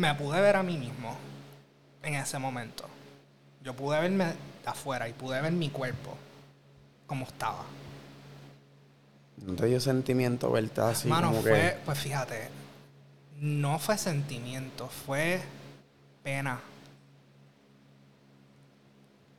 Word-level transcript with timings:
me 0.00 0.14
pude 0.14 0.40
ver 0.40 0.56
a 0.56 0.62
mí 0.62 0.78
mismo 0.78 1.14
en 2.02 2.14
ese 2.14 2.38
momento. 2.38 2.84
Yo 3.62 3.76
pude 3.76 4.00
verme 4.00 4.24
de 4.24 4.34
afuera 4.64 5.08
y 5.08 5.12
pude 5.12 5.40
ver 5.42 5.52
mi 5.52 5.68
cuerpo 5.68 6.16
como 7.06 7.26
estaba. 7.26 7.64
¿No 9.36 9.54
te 9.54 9.66
dio 9.66 9.78
sentimiento 9.78 10.50
verte 10.50 10.80
así? 10.80 11.08
Mano, 11.08 11.28
como 11.28 11.42
fue, 11.42 11.52
que... 11.52 11.78
pues 11.84 11.98
fíjate, 11.98 12.48
no 13.40 13.78
fue 13.78 13.98
sentimiento, 13.98 14.88
fue 14.88 15.42
pena. 16.22 16.60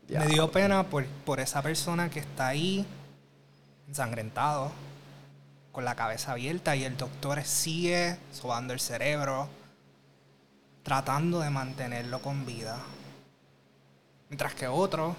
Ya. 0.07 0.20
Me 0.20 0.28
dio 0.28 0.52
pena 0.52 0.84
por, 0.84 1.05
por 1.25 1.39
esa 1.39 1.64
persona 1.64 2.09
que 2.09 2.20
está 2.20 2.50
ahí, 2.50 2.86
ensangrentado, 3.88 4.71
con 5.71 5.86
la 5.86 5.96
cabeza 5.96 6.34
abierta 6.34 6.75
y 6.75 6.84
el 6.84 6.98
doctor 6.98 7.43
sigue 7.43 8.18
sobando 8.32 8.73
el 8.73 8.80
cerebro, 8.80 9.48
tratando 10.84 11.39
de 11.39 11.50
mantenerlo 11.50 12.21
con 12.21 12.46
vida. 12.46 12.78
Mientras 14.29 14.54
que 14.55 14.68
otro 14.68 15.15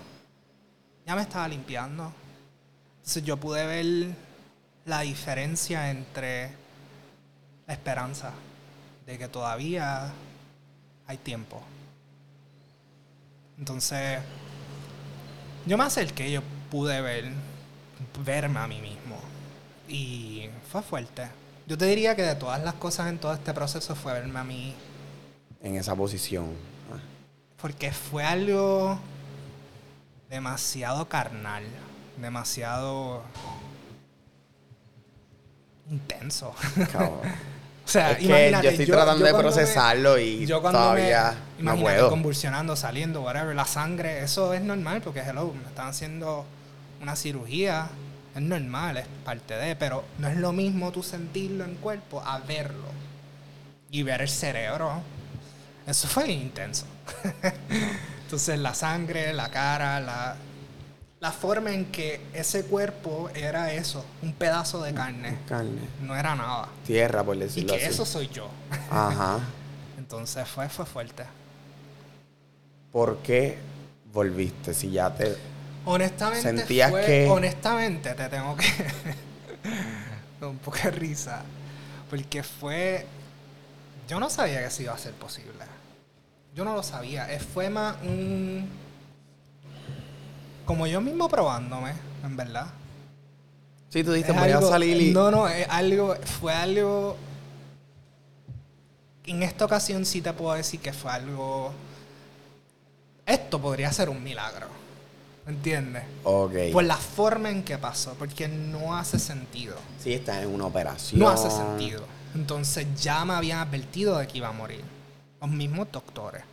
ya 1.06 1.16
me 1.16 1.22
estaba 1.22 1.48
limpiando. 1.48 2.12
Entonces 2.98 3.24
yo 3.24 3.36
pude 3.36 3.66
ver 3.66 4.14
la 4.84 5.00
diferencia 5.00 5.90
entre 5.90 6.50
la 7.66 7.74
esperanza 7.74 8.32
de 9.06 9.18
que 9.18 9.28
todavía 9.28 10.12
hay 11.06 11.16
tiempo. 11.18 11.60
Entonces, 13.58 14.18
yo 15.66 15.78
me 15.78 15.84
acerqué, 15.84 16.30
yo 16.30 16.42
pude 16.70 17.00
ver, 17.00 17.30
verme 18.24 18.58
a 18.58 18.66
mí 18.66 18.80
mismo. 18.80 19.18
Y 19.88 20.48
fue 20.70 20.82
fuerte. 20.82 21.28
Yo 21.66 21.76
te 21.76 21.84
diría 21.86 22.16
que 22.16 22.22
de 22.22 22.34
todas 22.34 22.62
las 22.62 22.74
cosas 22.74 23.08
en 23.08 23.18
todo 23.18 23.34
este 23.34 23.52
proceso 23.52 23.94
fue 23.94 24.12
verme 24.14 24.38
a 24.38 24.44
mí. 24.44 24.74
En 25.62 25.76
esa 25.76 25.94
posición. 25.94 26.46
Porque 27.60 27.92
fue 27.92 28.24
algo 28.24 28.98
demasiado 30.28 31.08
carnal. 31.08 31.62
Demasiado 32.20 33.22
intenso. 35.90 36.54
cabrón. 36.92 37.20
O 37.84 37.88
sea, 37.92 38.12
Es 38.12 38.18
que 38.18 38.24
imagínate, 38.26 38.64
yo 38.64 38.70
estoy 38.70 38.86
tratando 38.86 39.24
de 39.24 39.32
me- 39.32 39.38
procesarlo 39.40 40.16
y 40.16 40.46
yo 40.46 40.62
cuando 40.62 40.78
todavía 40.78 41.34
me, 41.58 41.64
no 41.64 41.72
imagínate, 41.72 41.96
puedo. 41.96 42.10
convulsionando, 42.10 42.76
saliendo, 42.76 43.22
whatever, 43.22 43.56
la 43.56 43.64
sangre, 43.66 44.22
eso 44.22 44.54
es 44.54 44.62
normal 44.62 45.02
porque, 45.02 45.18
hello, 45.20 45.52
me 45.52 45.68
están 45.68 45.88
haciendo 45.88 46.46
una 47.02 47.16
cirugía, 47.16 47.88
es 48.36 48.40
normal, 48.40 48.98
es 48.98 49.06
parte 49.24 49.54
de, 49.54 49.74
pero 49.74 50.04
no 50.18 50.28
es 50.28 50.36
lo 50.36 50.52
mismo 50.52 50.92
tú 50.92 51.02
sentirlo 51.02 51.64
en 51.64 51.74
cuerpo 51.74 52.22
a 52.24 52.38
verlo 52.38 52.86
y 53.90 54.04
ver 54.04 54.22
el 54.22 54.28
cerebro. 54.28 55.02
Eso 55.86 56.08
fue 56.08 56.30
intenso. 56.30 56.86
Entonces 58.24 58.58
la 58.58 58.74
sangre, 58.74 59.32
la 59.32 59.50
cara, 59.50 60.00
la, 60.00 60.36
la 61.20 61.32
forma 61.32 61.72
en 61.72 61.86
que 61.86 62.20
ese 62.32 62.64
cuerpo 62.64 63.30
era 63.34 63.72
eso, 63.72 64.04
un 64.22 64.32
pedazo 64.32 64.82
de 64.82 64.94
carne, 64.94 65.38
Carne. 65.48 65.80
no 66.00 66.16
era 66.16 66.34
nada. 66.34 66.68
Tierra, 66.86 67.22
por 67.24 67.36
Y 67.36 67.40
decirlo 67.40 67.74
que 67.74 67.82
así. 67.84 67.92
eso 67.92 68.06
soy 68.06 68.28
yo. 68.28 68.48
Ajá. 68.90 69.40
Entonces 69.98 70.48
fue, 70.48 70.68
fue 70.68 70.86
fuerte. 70.86 71.24
¿Por 72.90 73.18
qué 73.18 73.58
volviste? 74.12 74.74
Si 74.74 74.90
ya 74.90 75.12
te... 75.14 75.36
Honestamente, 75.84 76.42
¿Sentías 76.42 76.90
fue- 76.90 77.04
que- 77.06 77.28
honestamente 77.28 78.14
te 78.14 78.28
tengo 78.28 78.56
que 78.56 78.66
un 80.46 80.58
poco 80.58 80.78
de 80.84 80.90
risa. 80.92 81.42
Porque 82.10 82.42
fue. 82.42 83.06
Yo 84.12 84.20
no 84.20 84.28
sabía 84.28 84.58
que 84.60 84.66
eso 84.66 84.82
iba 84.82 84.92
a 84.92 84.98
ser 84.98 85.14
posible. 85.14 85.64
Yo 86.54 86.66
no 86.66 86.74
lo 86.74 86.82
sabía. 86.82 87.32
Eh, 87.32 87.40
Fue 87.40 87.70
más 87.70 87.96
un. 88.02 88.68
Como 90.66 90.86
yo 90.86 91.00
mismo 91.00 91.30
probándome, 91.30 91.94
en 92.22 92.36
verdad. 92.36 92.66
Sí, 93.88 94.04
tú 94.04 94.12
dijiste, 94.12 94.32
Es 94.32 94.38
voy 94.38 94.50
a 94.50 94.58
algo- 94.58 94.68
salir 94.68 95.00
y... 95.00 95.12
No, 95.14 95.30
no, 95.30 95.48
es 95.48 95.66
algo, 95.70 96.14
fue 96.40 96.52
algo. 96.52 97.16
En 99.24 99.42
esta 99.42 99.64
ocasión 99.64 100.04
sí 100.04 100.20
te 100.20 100.34
puedo 100.34 100.52
decir 100.56 100.78
que 100.80 100.92
fue 100.92 101.10
algo. 101.10 101.72
Esto 103.24 103.58
podría 103.62 103.90
ser 103.92 104.10
un 104.10 104.22
milagro. 104.22 104.66
¿Me 105.46 105.52
entiendes? 105.52 106.04
Ok. 106.22 106.54
Por 106.72 106.84
la 106.84 106.96
forma 106.96 107.50
en 107.50 107.64
que 107.64 107.78
pasó, 107.78 108.14
porque 108.14 108.46
no 108.46 108.96
hace 108.96 109.18
sentido. 109.18 109.76
Sí, 109.98 110.12
estás 110.12 110.42
en 110.42 110.54
una 110.54 110.66
operación. 110.66 111.20
No 111.20 111.28
hace 111.28 111.50
sentido. 111.50 112.04
Entonces 112.34 112.86
ya 113.00 113.24
me 113.24 113.34
habían 113.34 113.58
advertido 113.58 114.18
de 114.18 114.26
que 114.26 114.38
iba 114.38 114.48
a 114.48 114.52
morir. 114.52 114.82
Los 115.40 115.50
mismos 115.50 115.88
doctores. 115.90 116.44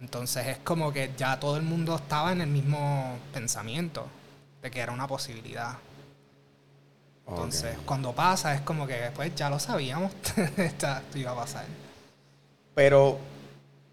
Entonces 0.00 0.46
es 0.46 0.58
como 0.58 0.92
que 0.92 1.12
ya 1.16 1.38
todo 1.38 1.56
el 1.56 1.62
mundo 1.62 1.96
estaba 1.96 2.32
en 2.32 2.40
el 2.40 2.48
mismo 2.48 3.18
pensamiento 3.32 4.06
de 4.62 4.70
que 4.70 4.80
era 4.80 4.92
una 4.92 5.06
posibilidad. 5.06 5.76
Entonces, 7.26 7.76
cuando 7.86 8.12
pasa, 8.12 8.54
es 8.54 8.60
como 8.62 8.86
que 8.86 9.10
pues 9.14 9.34
ya 9.34 9.48
lo 9.48 9.58
sabíamos, 9.58 10.12
esto 10.56 10.88
iba 11.14 11.30
a 11.30 11.34
pasar. 11.34 11.64
Pero, 12.74 13.18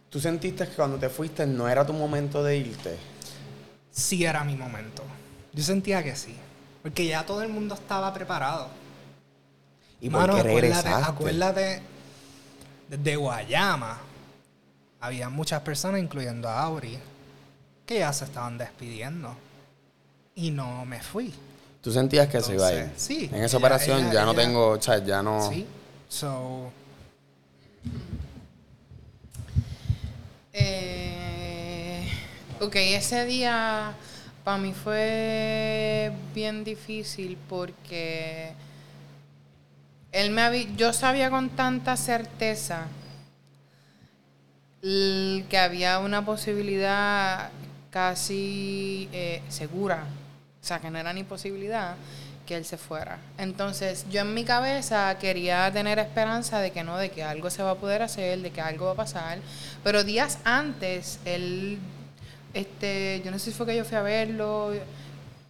¿tú 0.10 0.20
sentiste 0.20 0.68
que 0.68 0.74
cuando 0.74 0.98
te 0.98 1.08
fuiste 1.08 1.46
no 1.46 1.70
era 1.70 1.86
tu 1.86 1.94
momento 1.94 2.44
de 2.44 2.58
irte? 2.58 2.98
Sí 3.92 4.24
era 4.26 4.44
mi 4.44 4.56
momento. 4.56 5.04
Yo 5.54 5.64
sentía 5.64 6.04
que 6.04 6.16
sí. 6.16 6.36
Porque 6.82 7.06
ya 7.08 7.26
todo 7.26 7.42
el 7.44 7.50
mundo 7.50 7.76
estaba 7.76 8.14
preparado. 8.14 8.68
¿Y 10.00 10.10
Mano, 10.10 10.34
qué 10.36 10.40
acuérdate, 10.42 10.90
acuérdate, 10.90 11.82
desde 12.90 13.16
Guayama 13.16 14.00
había 15.00 15.30
muchas 15.30 15.62
personas, 15.62 16.02
incluyendo 16.02 16.48
a 16.50 16.62
Auri, 16.64 16.98
que 17.86 18.00
ya 18.00 18.12
se 18.14 18.26
estaban 18.26 18.58
despidiendo. 18.58 19.36
Y 20.36 20.50
no 20.52 20.86
me 20.86 21.02
fui. 21.02 21.34
¿Tú 21.82 21.92
sentías 21.92 22.28
que 22.30 22.42
se 22.42 22.54
iba 22.54 22.68
a 22.68 22.74
ir? 22.74 22.80
Entonces, 22.80 23.04
sí. 23.04 23.30
En 23.34 23.44
esa 23.44 23.58
Ella- 23.58 23.66
operación 23.68 24.00
ella- 24.06 24.14
ya 24.14 24.26
no 24.26 24.34
tengo... 24.34 24.70
O 24.70 24.82
sea, 24.82 25.04
ya 25.04 25.22
no... 25.22 25.50
Sí. 25.50 25.66
So, 26.10 26.72
Eh, 30.54 31.01
ok, 32.62 32.76
ese 32.76 33.26
día 33.26 33.94
para 34.44 34.58
mí 34.60 34.72
fue 34.72 36.12
bien 36.34 36.64
difícil 36.64 37.36
porque 37.50 38.54
él 40.12 40.30
me 40.30 40.44
había, 40.44 40.68
yo 40.76 40.94
sabía 40.94 41.32
con 41.32 41.50
tanta 41.50 41.98
certeza 41.98 42.86
que 44.82 45.58
había 45.58 46.00
una 46.00 46.24
posibilidad 46.24 47.50
casi 47.90 49.10
eh, 49.12 49.42
segura, 49.50 50.04
o 50.62 50.66
sea, 50.66 50.80
que 50.80 50.92
no 50.92 51.00
era 51.00 51.14
ni 51.14 51.24
posibilidad 51.24 51.96
que 52.46 52.56
él 52.58 52.66
se 52.66 52.78
fuera. 52.78 53.18
Entonces, 53.40 54.06
yo 54.12 54.22
en 54.22 54.34
mi 54.36 54.44
cabeza 54.44 55.18
quería 55.20 55.72
tener 55.72 55.98
esperanza 55.98 56.60
de 56.60 56.72
que 56.72 56.84
no, 56.84 56.98
de 56.98 57.10
que 57.10 57.24
algo 57.24 57.50
se 57.50 57.64
va 57.64 57.72
a 57.72 57.76
poder 57.76 58.04
hacer, 58.04 58.40
de 58.40 58.52
que 58.52 58.62
algo 58.62 58.86
va 58.86 58.92
a 58.92 58.96
pasar. 58.96 59.40
Pero 59.84 60.04
días 60.04 60.40
antes, 60.44 61.20
él, 61.26 61.80
este, 62.54 63.22
yo 63.24 63.32
no 63.32 63.40
sé 63.40 63.52
si 63.52 63.58
fue 63.58 63.66
que 63.66 63.76
yo 63.76 63.86
fui 63.86 63.98
a 63.98 64.02
verlo, 64.02 64.72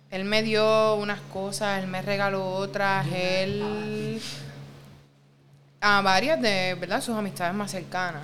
él 0.09 0.23
me 0.25 0.43
dio 0.43 0.95
unas 0.95 1.19
cosas, 1.33 1.81
él 1.81 1.87
me 1.87 2.01
regaló 2.01 2.45
otras, 2.55 3.05
él 3.13 4.19
a 5.79 6.01
varias 6.01 6.39
de, 6.41 6.75
¿verdad? 6.79 7.01
Sus 7.01 7.15
amistades 7.15 7.53
más 7.53 7.71
cercanas. 7.71 8.21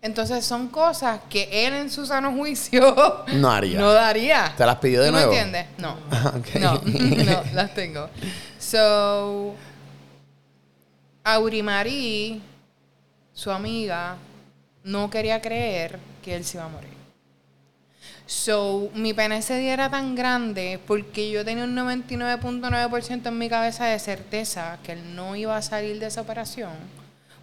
Entonces 0.00 0.44
son 0.44 0.66
cosas 0.68 1.20
que 1.30 1.48
él 1.66 1.74
en 1.74 1.88
su 1.90 2.04
sano 2.06 2.32
juicio 2.32 3.24
No 3.34 3.50
haría. 3.52 3.78
no 3.78 3.92
daría. 3.92 4.52
¿Te 4.56 4.66
las 4.66 4.76
pidió 4.78 5.00
de 5.00 5.08
¿Tú 5.08 5.12
nuevo? 5.12 5.30
¿Me 5.32 5.38
entiendes? 5.38 5.66
No. 5.78 5.96
Ah. 6.10 6.32
No, 6.60 6.80
no, 7.24 7.42
las 7.52 7.74
tengo. 7.74 8.08
So, 8.58 9.54
Aurimari, 11.24 12.42
su 13.32 13.50
amiga, 13.50 14.16
no 14.82 15.08
quería 15.08 15.40
creer 15.40 15.98
que 16.22 16.34
él 16.34 16.44
se 16.44 16.56
iba 16.56 16.64
a 16.66 16.68
morir. 16.68 16.91
So, 18.32 18.88
mi 18.94 19.12
pena 19.12 19.36
ese 19.36 19.58
día 19.58 19.74
era 19.74 19.90
tan 19.90 20.14
grande 20.14 20.80
porque 20.86 21.30
yo 21.30 21.44
tenía 21.44 21.64
un 21.64 21.76
99.9% 21.76 23.26
en 23.26 23.38
mi 23.38 23.48
cabeza 23.50 23.84
de 23.84 23.98
certeza 23.98 24.78
que 24.82 24.92
él 24.92 25.14
no 25.14 25.36
iba 25.36 25.54
a 25.54 25.60
salir 25.60 26.00
de 26.00 26.06
esa 26.06 26.22
operación. 26.22 26.72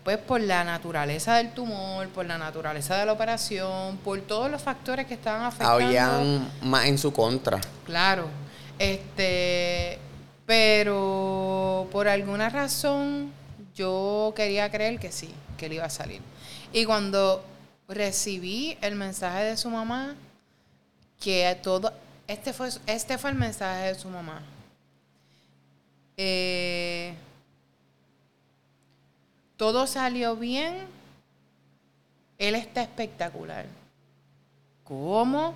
Pues 0.04 0.18
por 0.18 0.42
la 0.42 0.64
naturaleza 0.64 1.36
del 1.36 1.54
tumor, 1.54 2.10
por 2.10 2.26
la 2.26 2.40
naturaleza 2.40 2.98
de 2.98 3.06
la 3.06 3.14
operación, 3.14 3.98
por 3.98 4.20
todos 4.22 4.50
los 4.50 4.64
factores 4.64 5.06
que 5.06 5.14
estaban 5.14 5.44
afectando. 5.44 5.86
Habían 5.86 6.52
más 6.64 6.88
en 6.88 6.98
su 6.98 7.14
contra. 7.14 7.62
Claro. 7.86 8.26
Este, 8.80 10.00
pero 10.48 11.88
por 11.92 12.08
alguna 12.08 12.50
razón 12.50 13.32
yo 13.76 14.34
quería 14.36 14.72
creer 14.72 15.00
que 15.00 15.12
sí, 15.12 15.30
que 15.56 15.68
él 15.68 15.74
iba 15.74 15.86
a 15.86 15.92
salir. 15.92 16.22
Y 16.74 16.84
cuando 16.86 17.46
recibí 17.88 18.76
el 18.82 18.96
mensaje 18.96 19.44
de 19.44 19.56
su 19.56 19.70
mamá, 19.70 20.16
que 21.20 21.58
todo, 21.62 21.92
este 22.28 22.54
fue, 22.54 22.70
este 22.88 23.18
fue 23.18 23.32
el 23.32 23.36
mensaje 23.36 23.88
de 23.88 23.96
su 23.96 24.10
mamá. 24.10 24.42
Eh, 26.18 27.14
todo 29.56 29.88
salió 29.88 30.36
bien 30.36 30.88
Él 32.38 32.56
está 32.56 32.82
espectacular. 32.82 33.66
¿Cómo? 34.84 35.54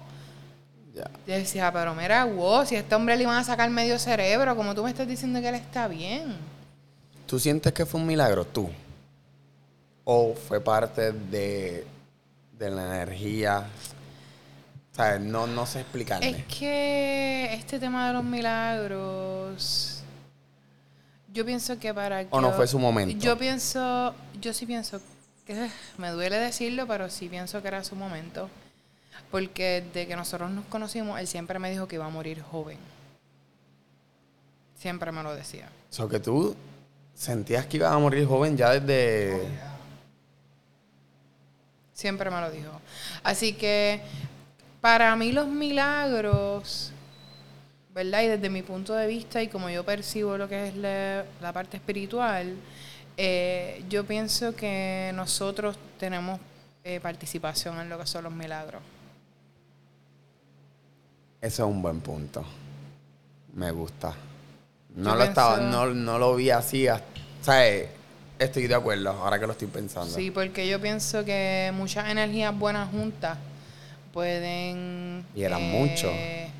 Decía, 1.25 1.71
pero 1.71 1.95
mira, 1.95 2.23
wow, 2.25 2.65
si 2.65 2.75
a 2.75 2.79
este 2.79 2.93
hombre 2.93 3.17
le 3.17 3.23
iban 3.23 3.37
a 3.37 3.43
sacar 3.43 3.69
medio 3.69 3.97
cerebro, 3.97 4.55
como 4.55 4.75
tú 4.75 4.83
me 4.83 4.91
estás 4.91 5.07
diciendo 5.07 5.41
que 5.41 5.49
él 5.49 5.55
está 5.55 5.87
bien. 5.87 6.35
¿Tú 7.25 7.39
sientes 7.39 7.73
que 7.73 7.85
fue 7.85 7.99
un 7.99 8.05
milagro 8.05 8.45
tú? 8.45 8.69
¿O 10.03 10.35
fue 10.35 10.61
parte 10.61 11.11
de, 11.11 11.87
de 12.59 12.69
la 12.69 12.83
energía? 12.83 13.65
O 14.93 14.95
sea, 14.95 15.17
no, 15.17 15.47
no 15.47 15.65
sé 15.65 15.81
explicarme. 15.81 16.29
Es 16.29 16.45
que 16.45 17.51
este 17.51 17.79
tema 17.79 18.07
de 18.07 18.13
los 18.13 18.23
milagros, 18.23 20.03
yo 21.33 21.43
pienso 21.43 21.79
que 21.79 21.91
para. 21.91 22.27
¿O 22.29 22.39
no 22.39 22.51
fue 22.51 22.67
su 22.67 22.77
momento? 22.77 23.17
Yo 23.17 23.35
pienso, 23.35 24.13
yo 24.39 24.53
sí 24.53 24.67
pienso 24.67 25.01
que 25.47 25.67
me 25.97 26.09
duele 26.11 26.37
decirlo, 26.37 26.85
pero 26.85 27.09
sí 27.09 27.27
pienso 27.27 27.59
que 27.63 27.69
era 27.69 27.83
su 27.83 27.95
momento. 27.95 28.51
Porque 29.31 29.83
de 29.91 30.05
que 30.05 30.15
nosotros 30.15 30.51
nos 30.51 30.65
conocimos, 30.65 31.19
él 31.19 31.27
siempre 31.27 31.57
me 31.57 31.71
dijo 31.71 31.87
que 31.87 31.95
iba 31.95 32.05
a 32.05 32.09
morir 32.09 32.43
joven. 32.43 32.77
Siempre 34.77 35.11
me 35.11 35.23
lo 35.23 35.33
decía. 35.33 35.69
O 35.89 35.93
sea, 35.93 36.07
que 36.07 36.19
tú 36.19 36.55
sentías 37.15 37.65
que 37.65 37.77
ibas 37.77 37.91
a 37.91 37.97
morir 37.97 38.27
joven 38.27 38.55
ya 38.55 38.69
desde... 38.79 39.47
Siempre 41.93 42.29
me 42.29 42.41
lo 42.41 42.51
dijo. 42.51 42.79
Así 43.23 43.53
que 43.53 44.01
para 44.83 45.15
mí 45.15 45.31
los 45.31 45.47
milagros, 45.47 46.91
¿verdad? 47.95 48.21
Y 48.23 48.27
desde 48.27 48.49
mi 48.49 48.63
punto 48.63 48.93
de 48.93 49.07
vista 49.07 49.41
y 49.41 49.47
como 49.47 49.69
yo 49.69 49.85
percibo 49.85 50.37
lo 50.37 50.49
que 50.49 50.67
es 50.67 50.75
la, 50.75 51.23
la 51.39 51.53
parte 51.53 51.77
espiritual, 51.77 52.53
eh, 53.15 53.81
yo 53.87 54.03
pienso 54.05 54.53
que 54.53 55.13
nosotros 55.15 55.77
tenemos 55.97 56.37
eh, 56.83 56.99
participación 56.99 57.79
en 57.79 57.87
lo 57.87 57.97
que 57.97 58.05
son 58.05 58.25
los 58.25 58.33
milagros. 58.33 58.81
Eso 61.39 61.63
es 61.63 61.69
un 61.71 61.81
buen 61.81 62.01
punto. 62.01 62.43
Me 63.53 63.71
gusta. 63.71 64.13
No 64.97 65.11
Yo 65.11 65.15
lo 65.15 65.23
estaba, 65.23 65.57
no, 65.61 65.85
no 65.93 66.19
lo 66.19 66.35
vi 66.35 66.49
así. 66.49 66.89
hasta- 66.89 67.07
¿Sabes? 67.41 67.87
Estoy 68.37 68.67
de 68.67 68.75
acuerdo, 68.75 69.11
ahora 69.11 69.39
que 69.39 69.45
lo 69.47 69.53
estoy 69.53 69.69
pensando. 69.69 70.13
Sí, 70.13 70.29
porque 70.29 70.67
yo 70.67 70.81
pienso 70.81 71.23
que 71.23 71.71
muchas 71.73 72.09
energías 72.09 72.53
buenas 72.59 72.89
juntas 72.91 73.37
pueden... 74.13 75.25
Y 75.35 75.43
eran 75.43 75.61
muchos 75.63 76.11
eran- 76.11 76.51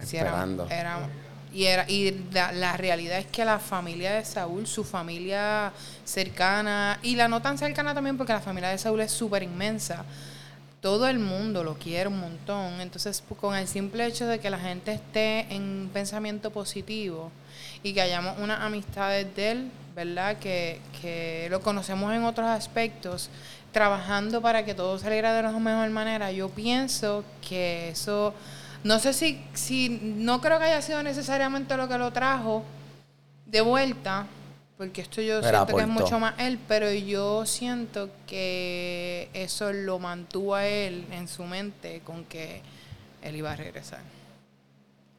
esperando. 0.00 0.68
eran- 0.70 1.30
y 1.52 1.64
era, 1.64 1.84
y 1.90 2.26
la, 2.32 2.52
la 2.52 2.76
realidad 2.76 3.18
es 3.18 3.26
que 3.26 3.44
la 3.44 3.58
familia 3.58 4.12
de 4.12 4.24
Saúl, 4.24 4.68
su 4.68 4.84
familia 4.84 5.72
cercana, 6.04 7.00
y 7.02 7.16
la 7.16 7.26
no 7.26 7.42
tan 7.42 7.58
cercana 7.58 7.92
también 7.92 8.16
porque 8.16 8.32
la 8.32 8.40
familia 8.40 8.68
de 8.68 8.78
Saúl 8.78 9.00
es 9.00 9.10
súper 9.10 9.42
inmensa, 9.42 10.04
todo 10.80 11.08
el 11.08 11.18
mundo 11.18 11.64
lo 11.64 11.74
quiere 11.74 12.08
un 12.08 12.20
montón. 12.20 12.80
Entonces, 12.80 13.20
pues, 13.28 13.40
con 13.40 13.56
el 13.56 13.66
simple 13.66 14.06
hecho 14.06 14.26
de 14.28 14.38
que 14.38 14.48
la 14.48 14.60
gente 14.60 14.92
esté 14.92 15.52
en 15.52 15.90
pensamiento 15.92 16.52
positivo 16.52 17.32
y 17.82 17.94
que 17.94 18.00
hayamos 18.00 18.38
unas 18.38 18.60
amistades 18.60 19.34
de 19.34 19.50
él, 19.50 19.70
¿verdad? 19.96 20.36
Que, 20.38 20.80
que 21.02 21.48
lo 21.50 21.60
conocemos 21.62 22.14
en 22.14 22.22
otros 22.22 22.46
aspectos, 22.46 23.28
trabajando 23.72 24.42
para 24.42 24.64
que 24.64 24.74
todo 24.74 24.98
saliera 24.98 25.32
de 25.32 25.42
la 25.42 25.52
mejor 25.52 25.90
manera, 25.90 26.32
yo 26.32 26.48
pienso 26.48 27.24
que 27.46 27.90
eso, 27.90 28.34
no 28.84 28.98
sé 28.98 29.12
si, 29.12 29.44
si, 29.54 29.88
no 29.88 30.40
creo 30.40 30.58
que 30.58 30.64
haya 30.64 30.82
sido 30.82 31.02
necesariamente 31.02 31.76
lo 31.76 31.88
que 31.88 31.98
lo 31.98 32.12
trajo 32.12 32.64
de 33.46 33.60
vuelta, 33.60 34.26
porque 34.76 35.02
esto 35.02 35.20
yo 35.20 35.42
siento 35.42 35.76
que 35.76 35.82
es 35.82 35.88
mucho 35.88 36.18
más 36.18 36.34
él, 36.38 36.58
pero 36.66 36.90
yo 36.90 37.44
siento 37.44 38.08
que 38.26 39.28
eso 39.34 39.72
lo 39.72 39.98
mantuvo 39.98 40.54
a 40.54 40.66
él 40.66 41.04
en 41.12 41.28
su 41.28 41.44
mente 41.44 42.00
con 42.04 42.24
que 42.24 42.62
él 43.22 43.36
iba 43.36 43.52
a 43.52 43.56
regresar. 43.56 44.00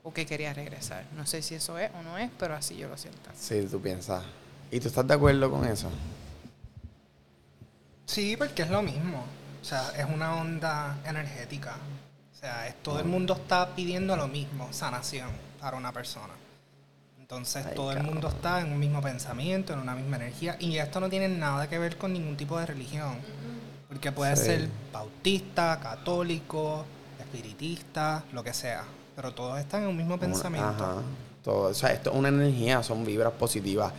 O 0.03 0.12
que 0.12 0.25
quería 0.25 0.51
regresar. 0.51 1.06
No 1.15 1.27
sé 1.27 1.44
si 1.44 1.53
eso 1.53 1.77
es 1.77 1.92
o 1.94 2.01
no 2.01 2.18
es, 2.18 2.31
pero 2.39 2.56
así 2.56 2.75
yo 2.75 2.88
lo 2.88 2.98
siento. 2.98 3.30
Sí, 3.39 3.68
tú 3.69 3.80
piensas. 3.80 4.24
¿Y 4.71 4.80
tú 4.80 4.88
estás 4.88 5.07
de 5.07 5.13
acuerdo 5.13 5.51
con 5.51 5.63
eso? 5.68 5.89
Sí, 8.12 8.36
porque 8.36 8.63
es 8.63 8.69
lo 8.69 8.81
mismo. 8.81 9.24
O 9.62 9.66
sea, 9.66 9.90
es 9.98 10.06
una 10.06 10.36
onda 10.36 10.98
energética. 11.06 11.75
O 12.36 12.38
sea, 12.38 12.68
es, 12.68 12.75
todo 12.84 13.00
el 13.00 13.06
mundo 13.06 13.34
está 13.36 13.74
pidiendo 13.74 14.18
lo 14.18 14.28
mismo, 14.28 14.68
sanación 14.72 15.30
para 15.62 15.78
una 15.78 15.94
persona. 15.94 16.34
Entonces, 17.22 17.66
Ay, 17.66 17.74
todo 17.74 17.94
el 17.94 18.04
mundo 18.04 18.28
está 18.28 18.60
en 18.60 18.74
un 18.74 18.80
mismo 18.80 19.02
pensamiento, 19.02 19.72
en 19.72 19.80
una 19.80 19.96
misma 19.96 20.18
energía. 20.18 20.58
Y 20.60 20.78
esto 20.78 21.00
no 21.00 21.08
tiene 21.08 21.30
nada 21.30 21.69
que 21.69 21.80
ver 21.80 21.98
con 21.98 22.12
ningún 22.12 22.36
tipo 22.36 22.60
de 22.60 22.66
religión. 22.66 23.16
Porque 23.88 24.12
puede 24.12 24.36
Sí. 24.36 24.44
ser 24.46 24.69
bautista, 24.92 25.80
católico, 25.81 26.84
espiritista, 27.18 28.25
lo 28.34 28.44
que 28.44 28.54
sea. 28.54 28.84
Pero 29.16 29.34
todos 29.34 29.58
están 29.58 29.84
en 29.84 29.90
un 29.90 29.96
mismo 29.98 30.19
pensamiento. 30.19 30.84
Ajá. 30.84 31.02
Todo, 31.44 31.69
o 31.69 31.74
sea, 31.74 31.94
esto 31.94 32.12
es 32.12 32.16
una 32.18 32.28
energía, 32.28 32.84
son 32.84 33.06
vibras 33.06 33.31
positivas. 33.34 33.94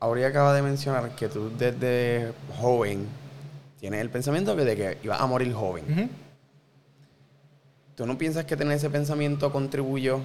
Ahorita 0.00 0.28
acaba 0.28 0.54
de 0.54 0.62
mencionar 0.62 1.10
que 1.16 1.28
tú 1.28 1.50
desde 1.58 2.32
joven 2.60 3.06
tienes 3.80 4.00
el 4.00 4.10
pensamiento 4.10 4.54
de 4.54 4.76
que 4.76 4.98
ibas 5.02 5.20
a 5.20 5.26
morir 5.26 5.52
joven. 5.52 5.84
Ujú. 5.90 6.08
¿Tú 7.96 8.06
no 8.06 8.16
piensas 8.16 8.44
que 8.44 8.56
tener 8.56 8.76
ese 8.76 8.90
pensamiento 8.90 9.50
contribuyó 9.52 10.20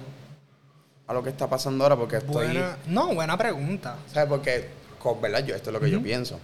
a 1.08 1.12
lo 1.12 1.22
que 1.24 1.30
está 1.30 1.48
pasando 1.48 1.82
ahora? 1.84 1.96
Porque 1.96 2.18
estoy... 2.18 2.46
Buena- 2.46 2.76
no, 2.86 3.14
buena 3.14 3.36
pregunta. 3.36 3.96
¿Sabes? 4.12 4.28
Porque, 4.28 4.68
con 5.00 5.20
verdad, 5.20 5.44
yo, 5.44 5.56
esto 5.56 5.70
es 5.70 5.74
lo 5.74 5.80
que 5.80 5.90
yo 5.90 5.96
Ujú. 5.98 6.04
pienso. 6.04 6.38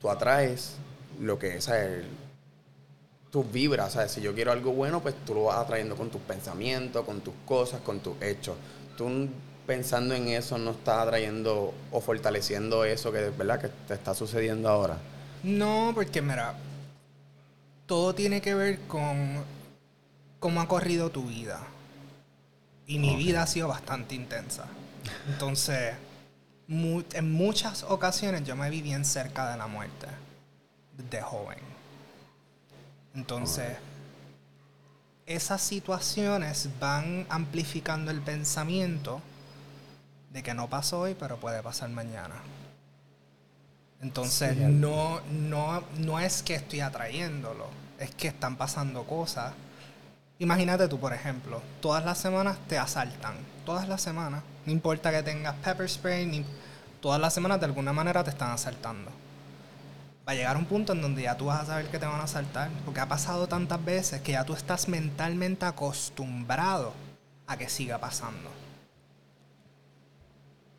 Tú 0.00 0.08
atraes 0.08 0.76
lo 1.20 1.38
que 1.38 1.56
es, 1.56 1.64
¿sabes? 1.64 2.04
Tus 3.30 3.50
vibras, 3.52 3.92
¿sabes? 3.92 4.10
Si 4.12 4.22
yo 4.22 4.34
quiero 4.34 4.52
algo 4.52 4.72
bueno, 4.72 5.00
pues 5.00 5.14
tú 5.26 5.34
lo 5.34 5.44
vas 5.44 5.58
atrayendo 5.58 5.96
con 5.96 6.08
tus 6.08 6.20
pensamientos, 6.22 7.04
con 7.04 7.20
tus 7.20 7.34
cosas, 7.44 7.80
con 7.82 8.00
tus 8.00 8.14
hechos. 8.22 8.56
Tú 8.96 9.28
pensando 9.66 10.14
en 10.14 10.28
eso 10.28 10.58
no 10.58 10.72
estás 10.72 10.98
atrayendo 10.98 11.72
o 11.90 12.00
fortaleciendo 12.00 12.84
eso 12.84 13.12
que, 13.12 13.30
¿verdad? 13.30 13.60
Que 13.60 13.68
te 13.88 13.94
está 13.94 14.14
sucediendo 14.14 14.68
ahora. 14.68 14.96
No, 15.42 15.92
porque 15.94 16.20
mira, 16.22 16.54
todo 17.86 18.14
tiene 18.14 18.40
que 18.40 18.54
ver 18.54 18.80
con 18.88 19.44
cómo 20.40 20.60
ha 20.60 20.68
corrido 20.68 21.10
tu 21.10 21.24
vida. 21.24 21.60
Y 22.86 22.98
mi 22.98 23.16
vida 23.16 23.42
ha 23.42 23.46
sido 23.46 23.68
bastante 23.68 24.14
intensa. 24.14 24.66
Entonces, 25.28 25.94
mu- 26.66 27.04
en 27.12 27.32
muchas 27.32 27.84
ocasiones 27.84 28.44
yo 28.44 28.56
me 28.56 28.68
vi 28.70 28.82
bien 28.82 29.04
cerca 29.04 29.50
de 29.50 29.56
la 29.56 29.66
muerte, 29.66 30.06
de 31.10 31.22
joven. 31.22 31.58
Entonces, 33.14 33.76
esas 35.26 35.62
situaciones 35.62 36.68
van 36.80 37.26
amplificando 37.30 38.10
el 38.10 38.20
pensamiento 38.20 39.20
de 40.32 40.42
que 40.42 40.54
no 40.54 40.68
pasó 40.68 41.00
hoy, 41.00 41.14
pero 41.18 41.36
puede 41.36 41.62
pasar 41.62 41.90
mañana. 41.90 42.36
Entonces, 44.00 44.56
Sí. 44.56 44.64
no, 44.64 45.20
no, 45.30 45.82
no 45.98 46.18
es 46.18 46.42
que 46.42 46.54
estoy 46.54 46.80
atrayéndolo, 46.80 47.68
es 47.98 48.14
que 48.14 48.28
están 48.28 48.56
pasando 48.56 49.04
cosas. 49.04 49.52
Imagínate 50.38 50.88
tú, 50.88 50.98
por 50.98 51.12
ejemplo, 51.12 51.62
todas 51.80 52.04
las 52.04 52.18
semanas 52.18 52.58
te 52.68 52.78
asaltan. 52.78 53.34
Todas 53.64 53.86
las 53.88 54.00
semanas. 54.02 54.42
No 54.66 54.72
importa 54.72 55.12
que 55.12 55.22
tengas 55.22 55.54
pepper 55.56 55.88
spray, 55.88 56.26
ni, 56.26 56.44
todas 57.00 57.20
las 57.20 57.32
semanas 57.32 57.60
de 57.60 57.66
alguna 57.66 57.92
manera 57.92 58.24
te 58.24 58.30
están 58.30 58.50
asaltando. 58.50 59.10
Va 60.26 60.32
a 60.32 60.34
llegar 60.34 60.56
un 60.56 60.64
punto 60.66 60.92
en 60.92 61.02
donde 61.02 61.22
ya 61.22 61.36
tú 61.36 61.46
vas 61.46 61.62
a 61.62 61.66
saber 61.66 61.88
que 61.88 61.98
te 61.98 62.06
van 62.06 62.20
a 62.20 62.24
asaltar. 62.24 62.70
Porque 62.84 63.00
ha 63.00 63.08
pasado 63.08 63.46
tantas 63.46 63.84
veces 63.84 64.20
que 64.22 64.32
ya 64.32 64.44
tú 64.44 64.54
estás 64.54 64.88
mentalmente 64.88 65.64
acostumbrado 65.64 66.92
a 67.46 67.56
que 67.56 67.68
siga 67.68 67.98
pasando. 67.98 68.50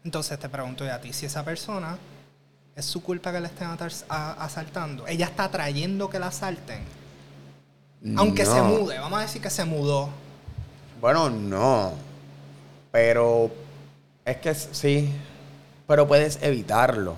Entonces 0.04 0.38
te 0.38 0.50
pregunto 0.50 0.86
yo 0.86 0.94
a 0.94 1.00
ti, 1.00 1.14
si 1.14 1.26
esa 1.26 1.44
persona 1.44 1.98
es 2.76 2.86
su 2.86 3.02
culpa 3.02 3.32
que 3.32 3.40
le 3.40 3.48
estén 3.48 3.68
asaltando, 4.10 5.08
ella 5.08 5.26
está 5.26 5.50
trayendo 5.50 6.10
que 6.10 6.20
la 6.20 6.28
asalten. 6.28 6.84
Aunque 8.18 8.46
se 8.46 8.62
mude, 8.62 9.00
vamos 9.00 9.20
a 9.20 9.22
decir 9.22 9.42
que 9.42 9.50
se 9.50 9.64
mudó. 9.64 10.10
Bueno, 11.00 11.30
no. 11.30 11.94
Pero 12.92 13.50
es 14.26 14.38
que 14.38 14.54
sí. 14.54 15.10
Pero 15.88 16.08
puedes 16.08 16.42
evitarlo. 16.42 17.16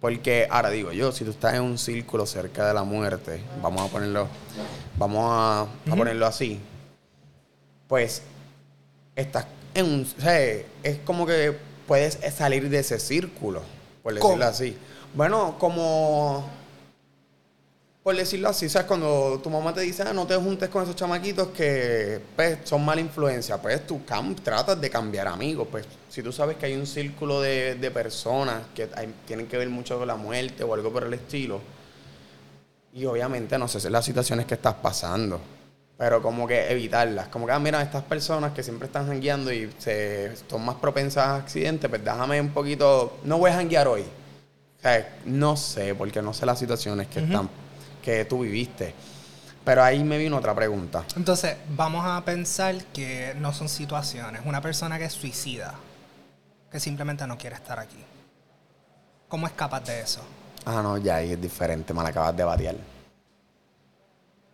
Porque 0.00 0.46
ahora 0.50 0.70
digo 0.70 0.92
yo, 0.92 1.10
si 1.12 1.24
tú 1.24 1.30
estás 1.30 1.54
en 1.54 1.62
un 1.62 1.76
círculo 1.76 2.24
cerca 2.24 2.66
de 2.66 2.74
la 2.74 2.84
muerte, 2.84 3.42
vamos 3.60 3.82
a 3.82 3.92
ponerlo, 3.92 4.28
vamos 4.96 5.24
a, 5.28 5.66
ponerlo 5.88 6.24
así, 6.24 6.60
pues 7.88 8.22
estás 9.16 9.46
en 9.78 9.86
un, 9.86 10.02
o 10.02 10.20
sea, 10.20 10.40
es 10.82 10.98
como 11.04 11.26
que 11.26 11.56
puedes 11.86 12.18
salir 12.36 12.68
de 12.68 12.78
ese 12.80 12.98
círculo, 12.98 13.62
por 14.02 14.14
decirlo 14.14 14.34
¿Cómo? 14.36 14.44
así. 14.44 14.76
Bueno, 15.14 15.56
como 15.58 16.48
por 18.02 18.16
decirlo 18.16 18.48
así, 18.48 18.68
¿sabes? 18.70 18.88
Cuando 18.88 19.38
tu 19.42 19.50
mamá 19.50 19.74
te 19.74 19.82
dice, 19.82 20.02
ah, 20.02 20.14
no 20.14 20.26
te 20.26 20.34
juntes 20.36 20.70
con 20.70 20.82
esos 20.82 20.96
chamaquitos 20.96 21.48
que 21.48 22.18
pues, 22.36 22.58
son 22.64 22.82
mala 22.82 23.02
influencia, 23.02 23.60
pues 23.60 23.86
tú 23.86 24.00
tratas 24.42 24.80
de 24.80 24.88
cambiar 24.88 25.28
amigos. 25.28 25.68
Pues 25.70 25.84
si 26.08 26.22
tú 26.22 26.32
sabes 26.32 26.56
que 26.56 26.66
hay 26.66 26.74
un 26.74 26.86
círculo 26.86 27.42
de, 27.42 27.74
de 27.74 27.90
personas 27.90 28.62
que 28.74 28.88
hay- 28.94 29.12
tienen 29.26 29.46
que 29.46 29.58
ver 29.58 29.68
mucho 29.68 29.98
con 29.98 30.08
la 30.08 30.16
muerte 30.16 30.64
o 30.64 30.72
algo 30.72 30.90
por 30.90 31.04
el 31.04 31.12
estilo, 31.12 31.60
y 32.94 33.04
obviamente 33.04 33.58
no 33.58 33.68
sé 33.68 33.78
si 33.78 33.90
las 33.90 34.04
situaciones 34.06 34.46
que 34.46 34.54
estás 34.54 34.74
pasando, 34.74 35.38
pero 35.98 36.22
como 36.22 36.46
que 36.46 36.70
evitarlas. 36.70 37.26
Como 37.26 37.44
que, 37.44 37.52
ah, 37.52 37.58
mira, 37.58 37.82
estas 37.82 38.04
personas 38.04 38.52
que 38.52 38.62
siempre 38.62 38.86
están 38.86 39.08
jangueando 39.08 39.52
y 39.52 39.68
se, 39.78 40.32
son 40.48 40.64
más 40.64 40.76
propensas 40.76 41.26
a 41.26 41.36
accidentes, 41.36 41.90
pues 41.90 42.02
déjame 42.02 42.40
un 42.40 42.50
poquito, 42.50 43.18
no 43.24 43.38
voy 43.38 43.50
a 43.50 43.54
janguear 43.54 43.88
hoy. 43.88 44.02
O 44.02 44.80
sea, 44.80 45.18
no 45.24 45.56
sé, 45.56 45.96
porque 45.96 46.22
no 46.22 46.32
sé 46.32 46.46
las 46.46 46.60
situaciones 46.60 47.08
que, 47.08 47.18
están, 47.18 47.50
que 48.00 48.24
tú 48.24 48.42
viviste. 48.42 48.94
Pero 49.64 49.82
ahí 49.82 50.04
me 50.04 50.18
vino 50.18 50.36
otra 50.36 50.54
pregunta. 50.54 51.04
Entonces, 51.16 51.56
vamos 51.70 52.04
a 52.06 52.24
pensar 52.24 52.76
que 52.94 53.34
no 53.36 53.52
son 53.52 53.68
situaciones. 53.68 54.42
Una 54.44 54.60
persona 54.62 54.98
que 54.98 55.06
es 55.06 55.12
suicida, 55.12 55.74
que 56.70 56.78
simplemente 56.78 57.26
no 57.26 57.36
quiere 57.36 57.56
estar 57.56 57.80
aquí. 57.80 57.98
¿Cómo 59.26 59.48
escapas 59.48 59.84
de 59.84 60.00
eso? 60.00 60.20
Ah, 60.64 60.80
no, 60.80 60.96
ya 60.96 61.16
ahí 61.16 61.32
es 61.32 61.40
diferente, 61.40 61.92
me 61.92 62.04
la 62.04 62.10
acabas 62.10 62.36
de 62.36 62.44
batear. 62.44 62.76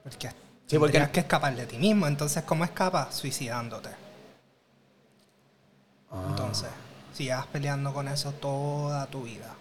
Porque 0.02 0.30
Sí, 0.74 0.78
porque- 0.80 0.92
tendrías 0.94 1.12
que 1.12 1.20
escapar 1.20 1.54
de 1.54 1.66
ti 1.66 1.78
mismo. 1.78 2.08
Entonces, 2.08 2.42
¿cómo 2.42 2.64
escapas? 2.64 3.14
Suicidándote. 3.14 3.90
Ah. 6.10 6.26
Entonces, 6.30 6.68
si 7.12 7.24
llevas 7.24 7.46
peleando 7.46 7.94
con 7.94 8.08
eso 8.08 8.32
toda 8.32 9.06
tu 9.06 9.22
vida, 9.22 9.54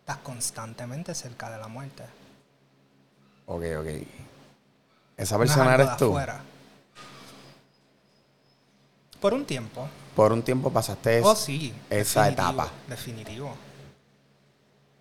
estás 0.00 0.16
constantemente 0.18 1.14
cerca 1.14 1.50
de 1.50 1.58
la 1.58 1.68
muerte. 1.68 2.04
Ok, 3.44 3.62
ok. 3.80 3.86
Esa 5.18 5.36
persona 5.36 5.74
eres 5.74 5.94
tú. 5.98 6.06
afuera. 6.06 6.40
Por 9.20 9.34
un 9.34 9.44
tiempo. 9.44 9.86
Por 10.16 10.32
un 10.32 10.42
tiempo 10.42 10.72
pasaste 10.72 11.20
oh, 11.22 11.36
sí. 11.36 11.74
esa 11.90 12.24
definitivo, 12.24 12.48
etapa. 12.48 12.72
Definitivo. 12.88 13.54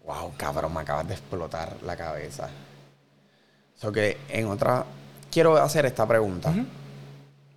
Wow, 0.05 0.33
cabrón, 0.35 0.73
me 0.73 0.81
acabas 0.81 1.07
de 1.07 1.13
explotar 1.13 1.77
la 1.83 1.95
cabeza. 1.95 2.49
So 3.79 3.91
que 3.91 4.17
en 4.29 4.47
otra. 4.47 4.85
Quiero 5.31 5.57
hacer 5.57 5.85
esta 5.85 6.07
pregunta. 6.07 6.51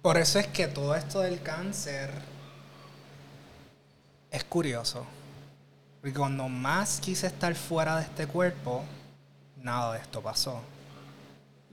Por 0.03 0.19
eso 0.19 0.39
es 0.39 0.47
que 0.49 0.67
todo 0.69 0.95
esto 0.95 1.21
del 1.21 1.41
cáncer 1.43 2.11
es 4.31 4.45
curioso. 4.45 5.07
Porque 6.01 6.19
cuando 6.19 6.49
más 6.49 7.01
quise 7.01 7.29
estar 7.29 7.55
fuera 7.55 7.97
de 7.97 8.03
este 8.03 8.27
cuerpo, 8.27 8.83
nada 9.63 9.95
de 9.95 10.01
esto 10.01 10.21
pasó. 10.21 10.61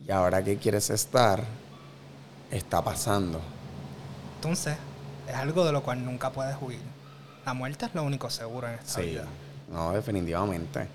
Y 0.08 0.12
ahora 0.12 0.42
que 0.44 0.58
quieres 0.58 0.90
estar, 0.90 1.44
está 2.50 2.82
pasando. 2.82 3.42
Entonces, 4.36 4.78
es 5.28 5.36
algo 5.36 5.66
de 5.66 5.72
lo 5.74 5.84
cual 5.84 6.06
nunca 6.06 6.30
puedes 6.32 6.56
huir. 6.62 6.80
La 7.46 7.54
muerte 7.54 7.86
es 7.88 7.96
lo 7.96 8.04
único 8.04 8.30
seguro 8.30 8.68
en 8.68 8.76
esta 8.76 9.02
Sí. 9.02 9.08
vida. 9.08 9.26
No, 9.70 9.92
definitivamente. 9.92 10.88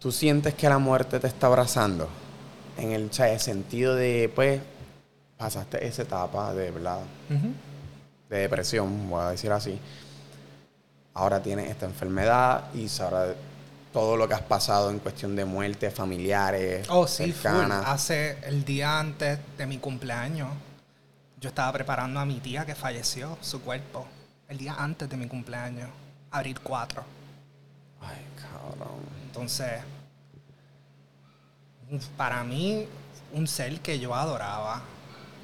¿Tú 0.00 0.10
sientes 0.10 0.54
que 0.54 0.68
la 0.68 0.78
muerte 0.78 1.20
te 1.20 1.26
está 1.28 1.46
abrazando? 1.46 2.08
En 2.78 2.92
el, 2.92 3.10
o 3.10 3.12
sea, 3.12 3.30
el 3.32 3.38
sentido 3.38 3.94
de, 3.94 4.32
pues, 4.34 4.60
pasaste 5.36 5.86
esa 5.86 6.02
etapa 6.02 6.54
de, 6.54 6.70
¿verdad? 6.70 7.00
De 8.28 8.38
depresión, 8.38 9.08
voy 9.10 9.22
a 9.22 9.30
decir 9.30 9.52
así. 9.52 9.78
Ahora 11.14 11.42
tienes 11.42 11.70
esta 11.70 11.84
enfermedad 11.86 12.72
y 12.74 12.88
ahora 13.00 13.34
todo 13.92 14.16
lo 14.16 14.26
que 14.26 14.34
has 14.34 14.42
pasado 14.42 14.88
en 14.90 15.00
cuestión 15.00 15.36
de 15.36 15.44
muerte, 15.44 15.90
familiares, 15.90 16.86
Oh, 16.88 17.06
sí, 17.06 17.24
full. 17.32 17.42
cercanas. 17.42 17.84
Hace 17.86 18.38
el 18.44 18.64
día 18.64 18.98
antes 19.00 19.38
de 19.58 19.66
mi 19.66 19.78
cumpleaños, 19.78 20.48
yo 21.40 21.48
estaba 21.50 21.72
preparando 21.72 22.20
a 22.20 22.24
mi 22.24 22.38
tía 22.40 22.64
que 22.64 22.74
falleció, 22.74 23.36
su 23.42 23.60
cuerpo. 23.60 24.06
El 24.48 24.58
día 24.58 24.76
antes 24.78 25.10
de 25.10 25.16
mi 25.16 25.26
cumpleaños, 25.26 25.90
abril 26.30 26.58
4. 26.62 27.02
Ay, 28.00 28.24
cabrón. 28.40 29.00
Entonces, 29.30 29.70
para 32.16 32.42
mí, 32.42 32.86
un 33.32 33.46
ser 33.46 33.80
que 33.80 33.98
yo 34.00 34.12
adoraba. 34.14 34.82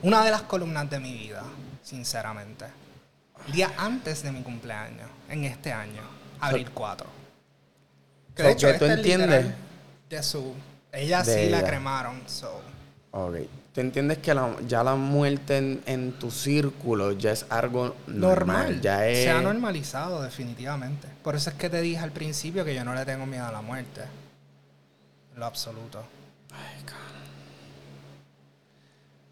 Una 0.02 0.25
de 0.25 0.31
las 0.33 0.43
columnas 0.43 0.90
de 0.90 0.99
mi 0.99 1.12
vida, 1.14 1.45
sinceramente. 1.85 2.66
El 3.47 3.52
día 3.52 3.71
antes 3.78 4.23
de 4.25 4.33
mi 4.33 4.43
cumpleaños, 4.43 5.09
en 5.28 5.45
este 5.45 5.73
año, 5.73 6.02
abril 6.40 6.69
4. 6.73 7.07
Que 8.35 8.43
So, 8.43 8.49
de 8.49 8.52
hecho, 8.55 8.66
que 8.73 8.78
tú 8.78 8.85
este 8.87 8.95
entiendes- 8.97 9.55
De 10.11 10.23
su. 10.23 10.55
Ella 10.93 11.23
De 11.23 11.45
sí 11.45 11.50
la 11.50 11.64
cremaron, 11.64 12.21
so. 12.26 12.61
Ok. 13.12 13.37
¿Tú 13.76 13.83
entiendes 13.83 14.16
que 14.18 14.33
la- 14.33 14.56
ya 14.66 14.83
la 14.83 14.95
muerte 14.95 15.59
en, 15.59 15.83
en 15.85 16.12
tu 16.12 16.30
círculo 16.30 17.12
ya 17.12 17.33
es 17.33 17.45
algo 17.50 17.95
normal? 18.06 18.21
normal. 18.71 18.80
Ya 18.80 19.06
es... 19.06 19.25
Se 19.25 19.30
ha 19.30 19.42
normalizado, 19.42 20.23
definitivamente. 20.23 21.06
Por 21.23 21.37
eso 21.37 21.50
es 21.50 21.56
que 21.56 21.68
te 21.68 21.83
dije 21.83 21.99
al 22.02 22.11
principio 22.11 22.64
que 22.64 22.75
yo 22.75 22.85
no 22.87 22.95
le 22.95 23.04
tengo 23.04 23.26
miedo 23.26 23.45
a 23.45 23.52
la 23.52 23.61
muerte. 23.61 24.00
En 25.35 25.40
lo 25.40 25.45
absoluto. 25.45 26.02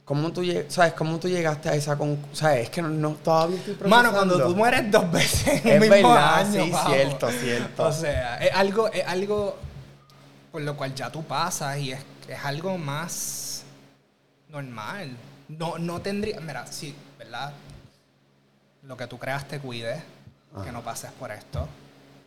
¿Cómo 0.05 0.31
tú, 0.31 0.43
¿sabes? 0.69 0.93
¿Cómo 0.93 1.19
tú 1.19 1.29
llegaste 1.29 1.71
a 1.71 1.75
esa 1.75 1.97
conclusión? 1.97 2.37
¿Sabes? 2.37 2.65
Es 2.65 2.69
que 2.71 2.83
no, 2.83 2.89
no- 2.91 3.13
todavía 3.15 3.57
estoy 3.57 3.75
Mano, 3.89 4.13
cuando 4.13 4.35
procesando. 4.35 4.49
tú 4.49 4.57
mueres 4.57 4.91
dos 4.91 5.11
veces 5.11 5.65
en 5.65 5.69
Es 5.69 5.75
un 5.83 5.89
mismo 5.89 6.09
verdad, 6.13 6.35
año, 6.41 6.65
sí, 6.65 6.71
vamos. 6.71 6.93
cierto, 6.93 7.31
cierto. 7.31 7.83
O 7.85 7.93
sea, 7.93 8.37
es 8.45 8.53
algo, 8.55 8.89
es 8.93 9.07
algo 9.07 9.57
por 10.53 10.61
lo 10.61 10.77
cual 10.77 10.95
ya 10.95 11.11
tú 11.11 11.25
pasas 11.25 11.79
y 11.79 11.93
es, 11.93 12.01
es 12.29 12.45
algo 12.45 12.77
más 12.77 13.13
normal. 14.55 15.17
No, 15.49 15.79
no 15.79 16.01
tendría, 16.01 16.41
mira, 16.41 16.67
sí, 16.67 16.95
¿verdad? 17.19 17.53
Lo 18.83 18.97
que 18.97 19.07
tú 19.07 19.19
creas 19.19 19.47
te 19.47 19.59
cuide, 19.59 20.03
que 20.63 20.73
no 20.73 20.83
pases 20.83 21.11
por 21.13 21.31
esto. 21.31 21.69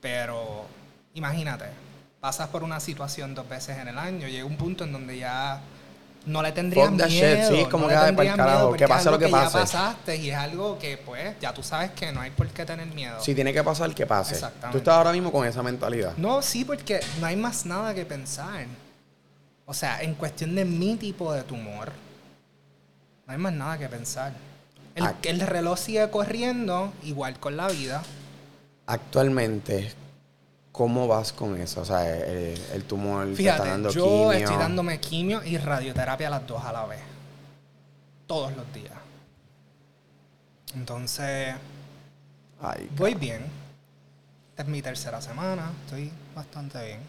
Pero 0.02 0.66
imagínate, 1.14 1.66
pasas 2.20 2.50
por 2.50 2.64
una 2.64 2.80
situación 2.80 3.34
dos 3.34 3.48
veces 3.48 3.78
en 3.78 3.88
el 3.88 3.98
año, 3.98 4.28
llega 4.28 4.46
un 4.46 4.58
punto 4.58 4.84
en 4.84 4.92
donde 4.92 5.18
ya 5.18 5.62
no 6.26 6.42
le 6.42 6.52
tendrías 6.52 6.96
that 6.98 7.08
shit, 7.08 7.24
miedo. 7.24 7.56
sí, 7.56 7.66
como 7.72 7.88
no 7.88 7.90
que, 7.90 8.12
le 8.12 8.12
miedo 8.12 8.74
que 8.74 8.88
pase 8.88 9.10
lo 9.10 9.18
que 9.18 9.32
ya 9.32 9.32
pase. 9.32 9.60
pasaste 9.60 10.18
y 10.18 10.30
es 10.30 10.36
algo 10.36 10.78
que 10.78 10.98
pues 10.98 11.40
ya 11.40 11.54
tú 11.54 11.64
sabes 11.64 11.92
que 11.92 12.12
no 12.12 12.20
hay 12.20 12.32
por 12.32 12.48
qué 12.50 12.66
tener 12.66 12.86
miedo. 12.88 13.20
Si 13.22 13.34
tiene 13.34 13.54
que 13.54 13.64
pasar, 13.64 13.94
que 13.96 14.06
pase. 14.06 14.34
Exactamente. 14.36 14.72
Tú 14.72 14.78
estás 14.80 14.96
ahora 14.96 15.14
mismo 15.14 15.32
con 15.32 15.48
esa 15.48 15.64
mentalidad. 15.64 16.14
No, 16.18 16.42
sí, 16.42 16.66
porque 16.66 17.00
no 17.22 17.28
hay 17.28 17.38
más 17.38 17.66
nada 17.66 17.94
que 17.96 18.06
pensar. 18.06 18.66
O 19.66 19.74
sea, 19.74 20.02
en 20.02 20.16
cuestión 20.16 20.54
de 20.56 20.66
mi 20.66 20.96
tipo 20.96 21.32
de 21.34 21.44
tumor, 21.44 21.92
no 23.28 23.34
hay 23.34 23.38
más 23.40 23.54
nada 23.54 23.78
que 23.78 23.88
pensar. 23.90 24.34
El, 24.96 25.06
el 25.24 25.42
reloj 25.42 25.78
sigue 25.78 26.10
corriendo, 26.10 26.92
igual 27.04 27.40
con 27.40 27.56
la 27.58 27.68
vida. 27.68 28.02
Actualmente, 28.88 29.94
¿cómo 30.72 31.08
vas 31.08 31.34
con 31.34 31.60
eso? 31.62 31.82
O 31.82 31.86
sea, 31.86 32.10
el, 32.10 32.60
el 32.74 32.84
tumor 32.86 33.26
te 33.26 33.32
está 33.32 33.38
Fíjate, 33.38 33.70
dando 33.70 33.90
yo 33.92 34.04
quimio. 34.06 34.32
estoy 34.32 34.56
dándome 34.58 35.00
quimio 35.00 35.44
y 35.44 35.58
radioterapia 35.58 36.30
las 36.30 36.48
dos 36.48 36.64
a 36.64 36.72
la 36.72 36.86
vez. 36.86 37.02
Todos 38.26 38.56
los 38.56 38.74
días. 38.74 38.94
Entonces, 40.74 41.56
Ay, 42.62 42.90
voy 42.96 43.14
bien. 43.14 43.46
Esta 44.52 44.64
es 44.64 44.68
mi 44.70 44.82
tercera 44.82 45.22
semana, 45.22 45.72
estoy 45.86 46.12
bastante 46.36 46.84
bien. 46.84 47.00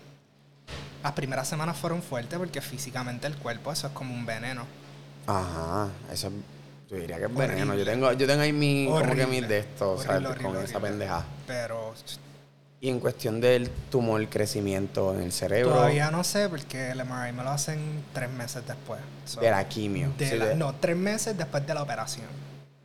Las 1.03 1.13
primeras 1.13 1.49
semanas 1.49 1.77
fueron 1.77 2.03
fuertes 2.03 2.39
porque 2.39 2.61
físicamente 2.61 3.27
el 3.27 3.37
cuerpo, 3.37 3.73
eso 3.73 3.87
es 3.87 3.93
como 3.95 4.15
un 4.15 4.27
veneno. 4.27 4.67
Ajá, 5.29 5.89
eso 6.13 6.31
yo 6.91 6.97
diría 6.97 7.17
que 7.19 7.25
es 7.25 7.31
Horrible. 7.31 7.47
veneno. 7.49 7.75
Yo 7.75 7.85
tengo, 7.85 8.13
yo 8.13 8.27
tengo 8.27 8.41
ahí 8.43 8.53
mi, 8.53 8.87
como 8.87 9.15
que 9.15 9.27
mis 9.27 9.47
de 9.47 9.59
estos, 9.59 10.03
¿sabes? 10.05 10.23
Horrible, 10.25 10.37
con 10.43 10.47
horrible, 10.57 10.65
esa 10.71 10.81
pendeja. 10.81 11.25
Pero 11.47 11.95
Y 12.81 12.89
en 12.89 12.99
cuestión 13.01 13.41
del 13.41 13.69
tumor, 13.91 14.27
crecimiento 14.29 15.15
en 15.15 15.23
el 15.23 15.33
cerebro, 15.33 15.75
todavía 15.75 16.11
no 16.11 16.25
sé 16.25 16.49
porque 16.49 16.91
el 16.93 17.05
MRI 17.05 17.33
me 17.33 17.43
lo 17.45 17.51
hacen 17.51 18.05
tres 18.15 18.31
meses 18.31 18.67
después. 18.67 19.01
So, 19.27 19.41
de 19.41 19.51
la 19.51 19.69
quimio. 19.69 20.13
de 20.17 20.31
sí, 20.31 20.37
la- 20.37 20.47
de- 20.47 20.55
No, 20.57 20.75
tres 20.77 20.97
meses 20.97 21.37
después 21.37 21.67
de 21.67 21.75
la 21.75 21.83
operación. 21.83 22.27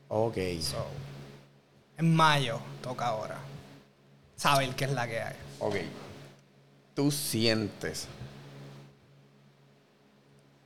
Ok. 0.10 0.38
So, 0.62 0.86
en 1.98 2.14
mayo 2.14 2.60
toca 2.82 3.06
ahora. 3.08 3.38
Saber 4.36 4.70
qué 4.76 4.86
es 4.86 4.92
la 4.92 5.08
que 5.08 5.22
hay. 5.22 5.36
Ok. 5.60 5.76
Tú 6.96 7.10
sientes 7.12 8.08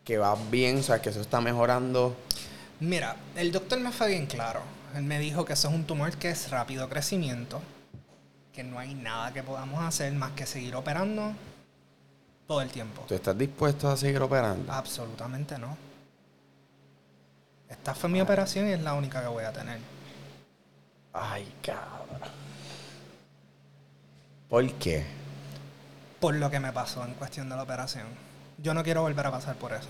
que 0.07 0.17
vas 0.17 0.39
bien, 0.49 0.77
o 0.77 0.83
sea, 0.83 1.01
que 1.01 1.09
eso 1.09 1.19
está 1.19 1.41
mejorando. 1.41 2.15
Mira, 2.79 3.17
el 3.35 3.51
doctor 3.51 3.77
me 3.81 3.91
fue 3.91 4.07
bien 4.07 4.25
claro. 4.25 4.61
Él 4.95 5.03
me 5.03 5.19
dijo 5.19 5.43
que 5.43 5.51
eso 5.51 5.67
es 5.67 5.73
un 5.73 5.83
tumor 5.83 6.15
que 6.15 6.29
es 6.29 6.49
rápido 6.49 6.87
crecimiento, 6.87 7.61
que 8.53 8.63
no 8.63 8.79
hay 8.79 8.95
nada 8.95 9.33
que 9.33 9.43
podamos 9.43 9.83
hacer 9.83 10.13
más 10.13 10.31
que 10.31 10.45
seguir 10.45 10.77
operando 10.77 11.33
todo 12.47 12.61
el 12.61 12.69
tiempo. 12.69 13.03
¿Tú 13.05 13.15
estás 13.15 13.37
dispuesto 13.37 13.89
a 13.89 13.97
seguir 13.97 14.21
operando? 14.21 14.71
Absolutamente 14.71 15.59
no. 15.59 15.75
Esta 17.69 17.93
fue 17.93 18.09
mi 18.09 18.21
operación 18.21 18.69
y 18.69 18.71
es 18.71 18.81
la 18.81 18.93
única 18.93 19.21
que 19.21 19.27
voy 19.27 19.43
a 19.43 19.51
tener. 19.51 19.79
Ay, 21.11 21.51
cabrón. 21.61 22.31
¿Por 24.47 24.71
qué? 24.75 25.17
por 26.19 26.33
lo 26.35 26.49
que 26.49 26.59
me 26.59 26.71
pasó 26.71 27.03
en 27.05 27.13
cuestión 27.13 27.49
de 27.49 27.55
la 27.55 27.63
operación. 27.63 28.07
Yo 28.59 28.73
no 28.73 28.83
quiero 28.83 29.01
volver 29.03 29.25
a 29.27 29.31
pasar 29.31 29.55
por 29.55 29.71
eso. 29.73 29.89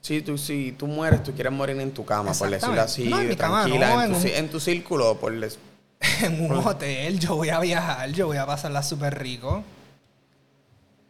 Si 0.00 0.22
tú, 0.22 0.38
si 0.38 0.72
tú 0.72 0.86
mueres, 0.86 1.22
tú 1.22 1.32
quieres 1.32 1.52
morir 1.52 1.78
en 1.80 1.90
tu 1.92 2.04
cama, 2.04 2.32
por 2.32 2.48
decirlo 2.50 2.80
así. 2.80 3.08
No, 3.08 3.20
en 3.20 3.28
mi 3.28 3.36
cama, 3.36 3.62
tranquila, 3.62 3.90
no, 3.94 4.02
en, 4.02 4.12
tu, 4.12 4.16
en 4.18 4.22
un- 4.22 4.28
en 4.38 4.48
tu 4.50 4.60
círculo, 4.60 5.16
por 5.18 5.32
les- 5.32 5.58
en 6.22 6.40
un 6.50 6.56
hotel, 6.66 7.18
yo 7.18 7.34
voy 7.36 7.48
a 7.50 7.58
viajar, 7.60 8.10
yo 8.12 8.26
voy 8.28 8.36
a 8.36 8.46
pasarla 8.46 8.82
súper 8.82 9.18
rico. 9.18 9.64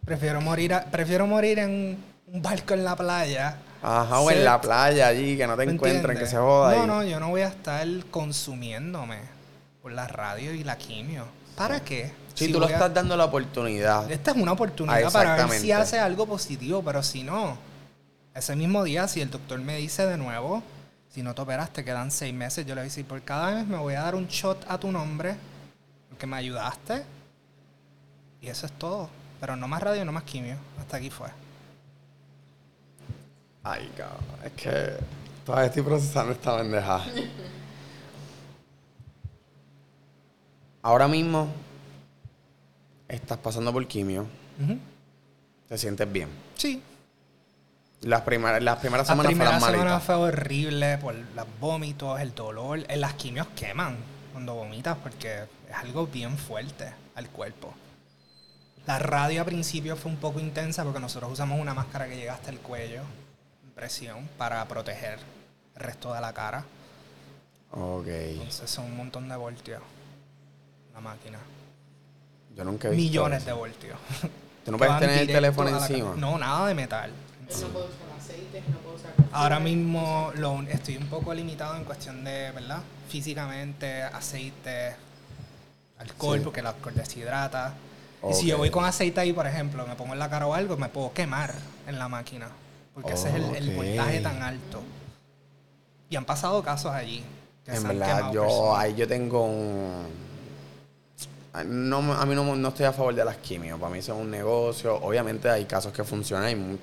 Prefiero 0.05 0.41
morir, 0.41 0.73
a- 0.75 0.85
prefiero 0.85 1.27
morir 1.27 1.59
en 1.59 1.99
un 2.33 2.43
barco 2.43 2.75
en 2.75 2.85
la 2.85 2.97
playa. 2.97 3.57
Ajá, 3.83 4.21
o 4.21 4.31
en 4.31 4.45
la 4.45 4.61
playa 4.61 5.07
allí, 5.09 5.37
que 5.37 5.47
no 5.47 5.57
te 5.57 5.67
¿me 5.67 5.73
encuentren, 5.73 6.17
que 6.19 6.27
se 6.27 6.37
joda 6.37 6.75
No, 6.75 6.81
ahí. 6.81 6.87
no, 6.87 7.03
yo 7.05 7.21
no 7.21 7.29
voy 7.29 7.43
a 7.43 7.49
estar 7.49 7.87
consumiéndome 8.11 9.19
por 9.83 9.93
la 9.93 10.09
radio 10.09 10.53
y 10.53 10.65
la 10.65 10.77
quimio. 10.79 11.27
¿Para 11.57 11.81
qué? 11.81 12.11
Si 12.39 12.47
Si 12.47 12.53
tú 12.53 12.61
lo 12.61 12.67
a- 12.67 12.71
estás 12.71 12.95
dando 12.95 13.17
la 13.17 13.25
oportunidad. 13.25 14.11
Esta 14.11 14.31
es 14.31 14.37
una 14.37 14.53
oportunidad 14.53 15.03
Ah, 15.07 15.11
para 15.11 15.47
ver 15.47 15.59
si 15.61 15.73
hace 15.73 15.99
algo 15.99 16.27
positivo, 16.27 16.83
pero 16.85 17.03
si 17.03 17.23
no, 17.25 17.57
ese 18.35 18.55
mismo 18.55 18.85
día, 18.85 19.09
si 19.09 19.21
el 19.21 19.31
doctor 19.31 19.59
me 19.61 19.77
dice 19.77 20.07
de 20.07 20.17
nuevo, 20.17 20.63
si 21.11 21.23
no 21.23 21.35
te 21.35 21.43
operas, 21.43 21.73
te 21.73 21.85
quedan 21.85 22.11
seis 22.13 22.33
meses, 22.33 22.65
yo 22.65 22.75
le 22.75 22.81
voy 22.83 22.87
a 22.87 22.91
decir, 22.91 23.05
por 23.07 23.21
cada 23.23 23.51
mes 23.57 23.67
me 23.67 23.77
voy 23.79 23.95
a 23.95 24.03
dar 24.03 24.15
un 24.15 24.29
shot 24.29 24.65
a 24.69 24.79
tu 24.79 24.93
nombre, 24.93 25.35
porque 26.11 26.27
me 26.27 26.37
ayudaste, 26.37 27.03
y 28.41 28.47
eso 28.49 28.67
es 28.67 28.73
todo. 28.73 29.09
Pero 29.41 29.57
no 29.57 29.67
más 29.69 29.83
radio, 29.83 30.05
no 30.05 30.13
más 30.13 30.23
quimio. 30.25 30.57
Hasta 30.79 30.97
aquí 30.99 31.11
fue. 31.11 31.29
Ay, 33.65 33.91
cabrón, 33.97 34.19
es 34.45 34.53
que 34.53 34.93
todavía 35.45 35.67
estoy 35.67 35.83
procesando 35.83 36.33
esta 36.33 36.55
bendeja. 36.57 37.03
Ahora 40.83 41.09
mismo 41.09 41.49
estás 43.09 43.39
pasando 43.39 43.73
por 43.73 43.87
quimio, 43.87 44.27
te 45.69 45.79
sientes 45.79 46.11
bien. 46.11 46.29
Sí. 46.55 46.83
Las 48.03 48.23
primeras, 48.23 48.63
las 48.63 48.79
primeras 48.79 49.09
La 49.09 49.13
semanas 49.13 49.31
primera 49.31 49.59
fueron 49.59 49.79
semana 49.79 50.01
fue 50.01 50.15
horrible 50.15 50.99
por 50.99 51.15
los 51.15 51.47
vómitos, 51.59 52.21
el 52.21 52.35
dolor. 52.35 52.85
En 52.89 53.01
las 53.01 53.15
quimios 53.15 53.49
queman 53.57 53.97
cuando 54.33 54.55
vomitas 54.55 54.97
porque 54.99 55.43
es 55.69 55.75
algo 55.75 56.07
bien 56.07 56.39
fuerte 56.39 56.93
al 57.17 57.29
cuerpo. 57.29 57.75
La 58.87 58.99
radio 58.99 59.43
a 59.43 59.45
principio 59.45 59.97
fue 59.97 60.13
un 60.13 60.19
poco 60.19 60.39
intensa 60.39 60.85
porque 60.85 61.01
nosotros 61.01 61.33
usamos 61.33 61.61
una 61.61 61.75
máscara 61.75 62.09
que 62.09 62.17
llega 62.17 62.35
hasta 62.35 62.51
el 62.51 62.59
cuello, 62.59 63.03
presión, 63.75 64.29
para 64.39 64.65
proteger 64.67 65.19
el 65.75 65.81
resto 65.81 66.15
de 66.15 66.21
la 66.21 66.33
cara. 66.33 66.65
Ok. 67.73 68.07
Entonces 68.07 68.71
son 68.71 68.87
un 68.87 68.97
montón 68.97 69.29
de 69.29 69.37
voltios. 69.37 69.83
La 70.95 71.01
máquina. 71.01 71.39
Yo 72.59 72.65
nunca 72.65 72.89
he 72.89 72.91
visto 72.91 73.03
Millones 73.05 73.39
eso. 73.39 73.47
de 73.47 73.53
voltios. 73.53 73.99
¿Tú 74.65 74.73
no 74.73 74.79
puedes 74.79 74.99
tener 74.99 75.19
el 75.21 75.27
teléfono 75.29 75.71
encima? 75.71 76.15
No, 76.17 76.37
nada 76.37 76.67
de 76.67 76.75
metal. 76.75 77.11
No 77.49 77.69
puede 77.69 77.87
usar 77.87 78.19
aceite, 78.19 78.63
no 78.69 78.79
puede 78.79 78.97
usar 78.97 79.13
Ahora 79.33 79.61
mismo 79.61 80.33
lo, 80.35 80.61
estoy 80.63 80.97
un 80.97 81.07
poco 81.07 81.33
limitado 81.33 81.77
en 81.77 81.85
cuestión 81.85 82.25
de, 82.25 82.51
¿verdad? 82.51 82.81
Físicamente, 83.09 84.03
aceite, 84.03 84.97
alcohol, 85.99 86.39
Sí. 86.39 86.45
porque 86.45 86.61
el 86.61 86.67
alcohol 86.67 86.95
deshidrata. 86.95 87.75
Y 88.29 88.35
si 88.35 88.47
yo 88.47 88.59
voy 88.59 88.71
con 88.71 88.85
aceite 88.85 89.21
ahí, 89.21 89.33
por 89.33 89.47
ejemplo, 89.47 89.87
me 89.87 89.95
pongo 89.95 90.13
en 90.13 90.19
la 90.19 90.29
cara 90.29 90.47
o 90.47 90.53
algo, 90.53 90.77
me 90.77 90.89
puedo 90.89 91.13
quemar 91.13 91.55
en 91.87 91.99
la 91.99 92.09
máquina. 92.09 92.49
Porque 92.93 93.13
ese 93.13 93.29
es 93.29 93.35
el, 93.37 93.77
voltaje 93.77 94.21
tan 94.21 94.43
alto. 94.43 94.83
Y 96.11 96.17
han 96.17 96.25
pasado 96.25 96.61
casos 96.63 96.91
allí. 96.93 97.23
que 97.65 97.71
En 97.71 97.83
se 97.83 97.87
verdad, 97.87 98.33
yo 98.33 98.43
personas. 98.43 98.79
ahí 98.81 98.95
yo 98.97 99.07
tengo 99.07 99.45
un... 99.45 100.07
No, 101.65 102.03
me- 102.03 102.13
a 102.15 102.25
mí 102.27 102.35
no, 102.35 102.55
no 102.57 102.69
estoy 102.69 102.87
a 102.87 102.93
favor 102.93 103.15
de 103.15 103.25
las 103.25 103.37
quimios. 103.39 103.79
Para 103.79 103.93
mí 103.93 103.99
eso 103.99 104.15
es 104.15 104.21
un 104.21 104.31
negocio. 104.31 104.95
Obviamente 104.97 105.49
hay 105.51 105.65
casos 105.65 105.93
que 105.93 106.05
funcionan. 106.05 106.47
Hay 106.47 106.79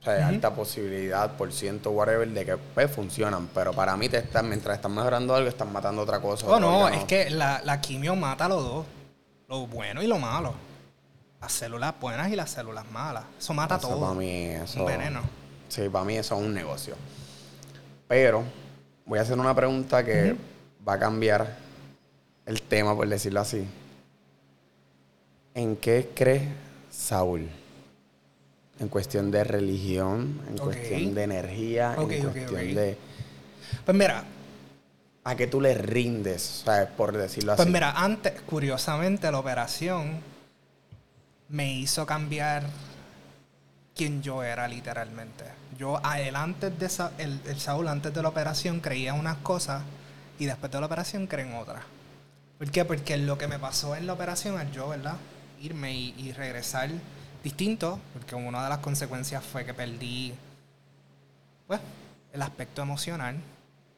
o 0.00 0.04
sea, 0.04 0.28
alta 0.28 0.54
posibilidad, 0.54 1.32
por 1.36 1.52
ciento, 1.52 1.90
whatever, 1.90 2.28
de 2.28 2.44
que 2.44 2.56
pues, 2.56 2.90
funcionan. 2.90 3.48
Pero 3.54 3.72
para 3.72 3.96
mí, 3.96 4.08
te 4.08 4.18
están, 4.18 4.48
mientras 4.48 4.76
están 4.76 4.94
mejorando 4.94 5.34
algo, 5.34 5.48
están 5.48 5.72
matando 5.72 6.02
otra 6.02 6.20
cosa. 6.20 6.46
Oh, 6.46 6.58
no, 6.60 6.84
órgano. 6.84 6.96
es 6.96 7.04
que 7.04 7.30
la, 7.30 7.60
la 7.64 7.80
quimio 7.80 8.14
mata 8.16 8.48
los 8.48 8.62
dos. 8.62 8.86
Lo 9.48 9.66
bueno 9.66 10.02
y 10.02 10.06
lo 10.06 10.18
malo. 10.18 10.54
Las 11.40 11.52
células 11.52 11.94
buenas 12.00 12.30
y 12.30 12.36
las 12.36 12.50
células 12.50 12.90
malas. 12.90 13.24
Eso 13.38 13.54
mata 13.54 13.76
Eso 13.76 13.88
todo. 13.88 14.00
para 14.00 14.14
mí, 14.14 14.46
eso... 14.46 14.80
Un 14.80 14.86
veneno. 14.86 15.20
Sí, 15.68 15.88
para 15.88 16.04
mí 16.04 16.16
eso 16.16 16.34
es 16.36 16.40
un 16.46 16.52
negocio. 16.54 16.94
Pero 18.08 18.42
voy 19.04 19.18
a 19.18 19.22
hacer 19.22 19.38
una 19.38 19.54
pregunta 19.54 20.04
que 20.04 20.34
va 20.86 20.94
a 20.94 20.98
cambiar 20.98 21.56
el 22.46 22.62
tema, 22.62 22.94
por 22.96 23.06
decirlo 23.08 23.40
así. 23.40 23.66
¿En 25.58 25.74
qué 25.74 26.10
cree 26.14 26.46
Saúl? 26.88 27.48
En 28.78 28.88
cuestión 28.88 29.32
de 29.32 29.42
religión, 29.42 30.40
en 30.48 30.56
cuestión 30.56 31.12
de 31.16 31.22
energía, 31.24 31.96
en 31.98 32.06
cuestión 32.22 32.74
de 32.76 32.96
Pues 33.84 33.96
mira, 33.96 34.22
a 35.24 35.34
qué 35.34 35.48
tú 35.48 35.60
le 35.60 35.74
rindes, 35.74 36.62
¿sabes? 36.64 36.88
Por 36.90 37.16
decirlo 37.16 37.54
así. 37.54 37.62
Pues 37.62 37.72
mira, 37.72 37.90
antes, 37.90 38.40
curiosamente, 38.42 39.32
la 39.32 39.40
operación 39.40 40.20
me 41.48 41.72
hizo 41.72 42.06
cambiar 42.06 42.62
quién 43.96 44.22
yo 44.22 44.44
era 44.44 44.68
literalmente. 44.68 45.42
Yo 45.76 46.00
él 46.20 46.36
antes 46.36 46.78
de 46.78 46.88
Sa- 46.88 47.10
el, 47.18 47.40
el 47.46 47.58
Saúl 47.58 47.88
antes 47.88 48.14
de 48.14 48.22
la 48.22 48.28
operación 48.28 48.78
creía 48.78 49.12
unas 49.12 49.38
cosas 49.38 49.82
y 50.38 50.46
después 50.46 50.70
de 50.70 50.78
la 50.78 50.86
operación 50.86 51.26
creen 51.26 51.54
otras. 51.54 51.82
¿Por 52.58 52.70
qué? 52.70 52.84
Porque 52.84 53.16
lo 53.16 53.36
que 53.36 53.48
me 53.48 53.58
pasó 53.58 53.96
en 53.96 54.06
la 54.06 54.12
operación 54.12 54.56
al 54.56 54.70
yo, 54.70 54.88
¿verdad? 54.88 55.16
Irme 55.60 55.92
y, 55.94 56.14
y 56.18 56.32
regresar 56.32 56.88
distinto, 57.42 57.98
porque 58.12 58.34
una 58.34 58.62
de 58.62 58.68
las 58.68 58.78
consecuencias 58.78 59.44
fue 59.44 59.64
que 59.64 59.74
perdí 59.74 60.34
pues, 61.66 61.80
el 62.32 62.42
aspecto 62.42 62.82
emocional 62.82 63.36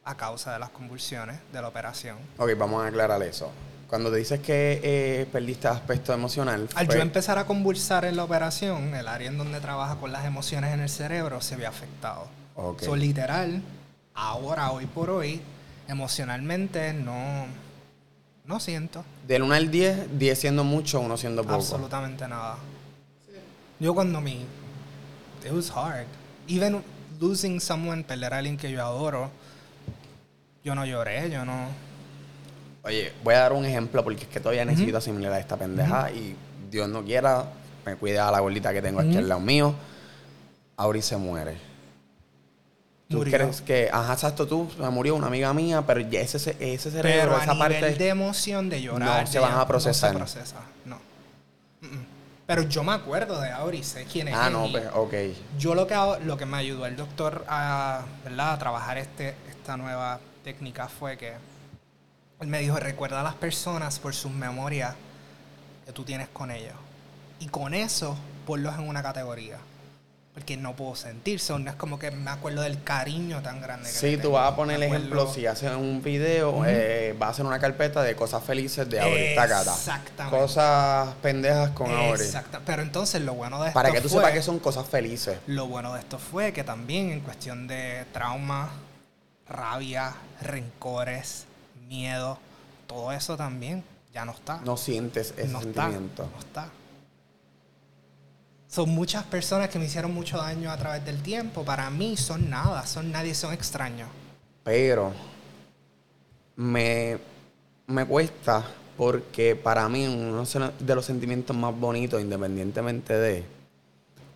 a 0.04 0.16
causa 0.16 0.52
de 0.52 0.58
las 0.58 0.70
convulsiones 0.70 1.38
de 1.52 1.60
la 1.62 1.68
operación. 1.68 2.16
Ok, 2.38 2.50
vamos 2.56 2.82
a 2.82 2.88
aclarar 2.88 3.22
eso. 3.22 3.50
Cuando 3.88 4.10
te 4.10 4.18
dices 4.18 4.40
que 4.40 4.80
eh, 4.82 5.26
perdiste 5.32 5.66
aspecto 5.68 6.12
emocional, 6.12 6.68
Al 6.74 6.86
fue- 6.86 6.94
yo 6.96 7.02
empezar 7.02 7.38
a 7.38 7.44
convulsar 7.46 8.04
en 8.04 8.16
la 8.16 8.24
operación, 8.24 8.94
el 8.94 9.08
área 9.08 9.28
en 9.28 9.36
donde 9.36 9.60
trabaja 9.60 9.96
con 9.96 10.12
las 10.12 10.24
emociones 10.24 10.72
en 10.72 10.80
el 10.80 10.88
cerebro 10.88 11.40
se 11.40 11.56
ve 11.56 11.66
afectado. 11.66 12.28
Ok. 12.54 12.82
So, 12.82 12.94
literal, 12.94 13.62
ahora, 14.14 14.70
hoy 14.70 14.86
por 14.86 15.10
hoy, 15.10 15.40
emocionalmente 15.88 16.92
no, 16.92 17.46
no 18.50 18.60
siento 18.60 19.04
del 19.26 19.42
1 19.44 19.54
al 19.54 19.70
10, 19.70 20.18
10 20.18 20.38
siendo 20.38 20.64
mucho, 20.64 21.00
1 21.00 21.16
siendo 21.16 21.42
poco. 21.42 21.54
absolutamente 21.54 22.26
nada. 22.28 22.58
Yo 23.78 23.94
cuando 23.94 24.20
mi... 24.20 24.44
It 25.42 25.52
was 25.52 25.70
hard. 25.70 26.06
Even 26.48 26.82
losing 27.18 27.60
someone, 27.60 28.02
perder 28.02 28.34
a 28.34 28.38
alguien 28.38 28.58
que 28.58 28.70
yo 28.70 28.82
adoro, 28.82 29.30
yo 30.64 30.74
no 30.74 30.84
lloré, 30.84 31.30
yo 31.30 31.44
no... 31.44 31.68
Oye, 32.82 33.12
voy 33.22 33.34
a 33.34 33.38
dar 33.38 33.52
un 33.52 33.64
ejemplo 33.64 34.02
porque 34.02 34.24
es 34.24 34.28
que 34.28 34.40
todavía 34.40 34.64
necesito 34.64 34.98
asimilar 34.98 35.32
a 35.32 35.38
esta 35.38 35.56
pendeja 35.56 36.10
y 36.10 36.34
Dios 36.70 36.88
no 36.88 37.04
quiera, 37.04 37.44
me 37.86 37.94
cuida 37.96 38.28
a 38.28 38.32
la 38.32 38.40
gordita 38.40 38.72
que 38.72 38.82
tengo 38.82 39.00
aquí 39.00 39.16
al 39.16 39.28
lado 39.28 39.40
mío. 39.40 39.74
Auri 40.76 41.02
se 41.02 41.16
muere. 41.16 41.69
¿Tú 43.10 43.16
Murió. 43.18 43.38
crees 43.38 43.60
que, 43.60 43.90
ajá, 43.92 44.12
exacto, 44.12 44.46
tú, 44.46 44.70
se 44.76 44.88
murió 44.88 45.16
una 45.16 45.26
amiga 45.26 45.52
mía, 45.52 45.82
pero 45.84 45.98
ese, 46.00 46.56
ese 46.60 46.90
cerebro, 46.92 47.02
Pero 47.02 47.36
a 47.36 47.42
esa 47.42 47.54
nivel 47.54 47.72
parte... 47.80 47.94
de 47.96 48.08
emoción, 48.08 48.68
de 48.70 48.82
llorar, 48.82 49.22
No 49.22 49.26
se 49.26 49.40
van 49.40 49.58
a 49.58 49.66
procesar. 49.66 50.14
No 50.16 50.28
se 50.28 50.34
procesa, 50.38 50.60
no. 50.84 50.96
Pero 52.46 52.62
yo 52.62 52.84
me 52.84 52.92
acuerdo 52.92 53.40
de 53.40 53.50
Auri, 53.50 53.82
sé 53.82 54.04
quién 54.04 54.28
es. 54.28 54.34
ah, 54.36 54.46
él 54.46 54.52
no, 54.52 54.70
pues, 54.70 54.84
ok. 54.94 55.14
Yo 55.58 55.74
lo 55.74 55.88
que 55.88 55.96
lo 56.24 56.36
que 56.36 56.46
me 56.46 56.56
ayudó 56.58 56.86
el 56.86 56.96
doctor 56.96 57.44
a, 57.48 58.02
¿verdad? 58.22 58.52
a 58.52 58.58
trabajar 58.58 58.96
este, 58.98 59.34
esta 59.48 59.76
nueva 59.76 60.20
técnica 60.44 60.88
fue 60.88 61.16
que 61.18 61.32
él 62.40 62.46
me 62.46 62.60
dijo, 62.60 62.76
recuerda 62.76 63.20
a 63.20 63.24
las 63.24 63.34
personas 63.34 63.98
por 63.98 64.14
sus 64.14 64.30
memorias 64.30 64.94
que 65.84 65.92
tú 65.92 66.04
tienes 66.04 66.28
con 66.28 66.52
ellos. 66.52 66.74
Y 67.40 67.48
con 67.48 67.74
eso, 67.74 68.16
ponlos 68.46 68.74
en 68.78 68.88
una 68.88 69.02
categoría. 69.02 69.58
Porque 70.34 70.56
no 70.56 70.76
puedo 70.76 70.94
sentir, 70.94 71.40
so, 71.40 71.58
no 71.58 71.70
es 71.70 71.76
como 71.76 71.98
que 71.98 72.12
me 72.12 72.30
acuerdo 72.30 72.62
del 72.62 72.80
cariño 72.84 73.42
tan 73.42 73.60
grande 73.60 73.88
que 73.90 73.94
Sí, 73.94 74.16
tú 74.16 74.30
vas 74.30 74.52
a 74.52 74.54
poner 74.56 74.76
el 74.76 74.84
ejemplo, 74.84 75.30
si 75.30 75.44
haces 75.46 75.72
un 75.74 76.00
video, 76.02 76.62
eh, 76.66 77.16
vas 77.18 77.28
a 77.28 77.30
hacer 77.32 77.46
una 77.46 77.58
carpeta 77.58 78.00
de 78.02 78.14
cosas 78.14 78.42
felices 78.44 78.88
de 78.88 79.00
Auri. 79.00 79.20
Exactamente. 79.20 80.38
Cosas 80.38 81.14
pendejas 81.20 81.70
con 81.70 81.90
Auri. 81.90 82.22
Exacto. 82.22 82.60
Pero 82.64 82.82
entonces 82.82 83.20
lo 83.22 83.34
bueno 83.34 83.60
de 83.60 83.68
esto 83.68 83.74
Para 83.74 83.90
que 83.90 84.00
tú 84.00 84.08
fue- 84.08 84.18
sepas 84.20 84.32
que 84.32 84.42
son 84.42 84.60
cosas 84.60 84.86
felices. 84.88 85.36
Lo 85.48 85.66
bueno 85.66 85.92
de 85.94 86.00
esto 86.00 86.16
fue 86.18 86.52
que 86.52 86.62
también 86.62 87.10
en 87.10 87.20
cuestión 87.20 87.66
de 87.66 88.06
trauma, 88.12 88.70
rabia, 89.48 90.14
rencores, 90.42 91.46
miedo, 91.88 92.38
todo 92.86 93.10
eso 93.10 93.36
también 93.36 93.82
ya 94.14 94.24
no 94.24 94.30
está. 94.32 94.60
No 94.64 94.76
sientes 94.76 95.34
ese 95.36 95.48
no 95.48 95.58
está. 95.60 95.82
sentimiento. 95.82 96.28
No 96.32 96.38
está. 96.38 96.68
Son 98.70 98.88
muchas 98.88 99.24
personas 99.24 99.68
que 99.68 99.80
me 99.80 99.86
hicieron 99.86 100.14
mucho 100.14 100.38
daño 100.38 100.70
a 100.70 100.76
través 100.76 101.04
del 101.04 101.20
tiempo. 101.22 101.64
Para 101.64 101.90
mí 101.90 102.16
son 102.16 102.48
nada, 102.48 102.86
son 102.86 103.10
nadie, 103.10 103.34
son 103.34 103.52
extraños. 103.52 104.08
Pero 104.62 105.12
me, 106.54 107.18
me 107.88 108.06
cuesta 108.06 108.64
porque 108.96 109.56
para 109.56 109.88
mí 109.88 110.06
uno 110.06 110.44
de 110.78 110.94
los 110.94 111.04
sentimientos 111.04 111.56
más 111.56 111.74
bonitos, 111.74 112.20
independientemente 112.20 113.14
de, 113.14 113.44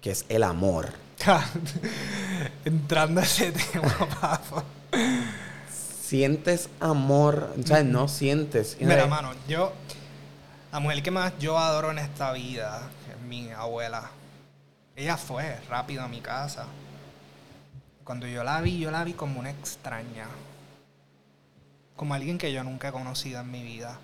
que 0.00 0.10
es 0.10 0.24
el 0.28 0.42
amor. 0.42 0.88
Entrando 2.64 3.20
a 3.20 3.24
ese 3.24 3.52
tema, 3.52 3.96
papá. 4.20 4.64
Sientes 6.02 6.68
amor, 6.80 7.54
o 7.56 7.64
sea, 7.64 7.84
no 7.84 8.08
sientes. 8.08 8.76
Mira, 8.80 9.06
mano, 9.06 9.32
yo, 9.46 9.72
la 10.72 10.80
mujer 10.80 11.04
que 11.04 11.12
más 11.12 11.38
yo 11.38 11.56
adoro 11.56 11.92
en 11.92 11.98
esta 11.98 12.32
vida, 12.32 12.90
es 13.12 13.22
mi 13.28 13.50
abuela, 13.52 14.10
ella 14.96 15.16
fue 15.16 15.60
rápido 15.68 16.02
a 16.02 16.08
mi 16.08 16.20
casa. 16.20 16.66
Cuando 18.04 18.26
yo 18.26 18.44
la 18.44 18.60
vi, 18.60 18.78
yo 18.78 18.90
la 18.90 19.02
vi 19.04 19.14
como 19.14 19.40
una 19.40 19.50
extraña. 19.50 20.26
Como 21.96 22.14
alguien 22.14 22.38
que 22.38 22.52
yo 22.52 22.62
nunca 22.62 22.88
he 22.88 22.92
conocido 22.92 23.40
en 23.40 23.50
mi 23.50 23.62
vida. 23.62 23.98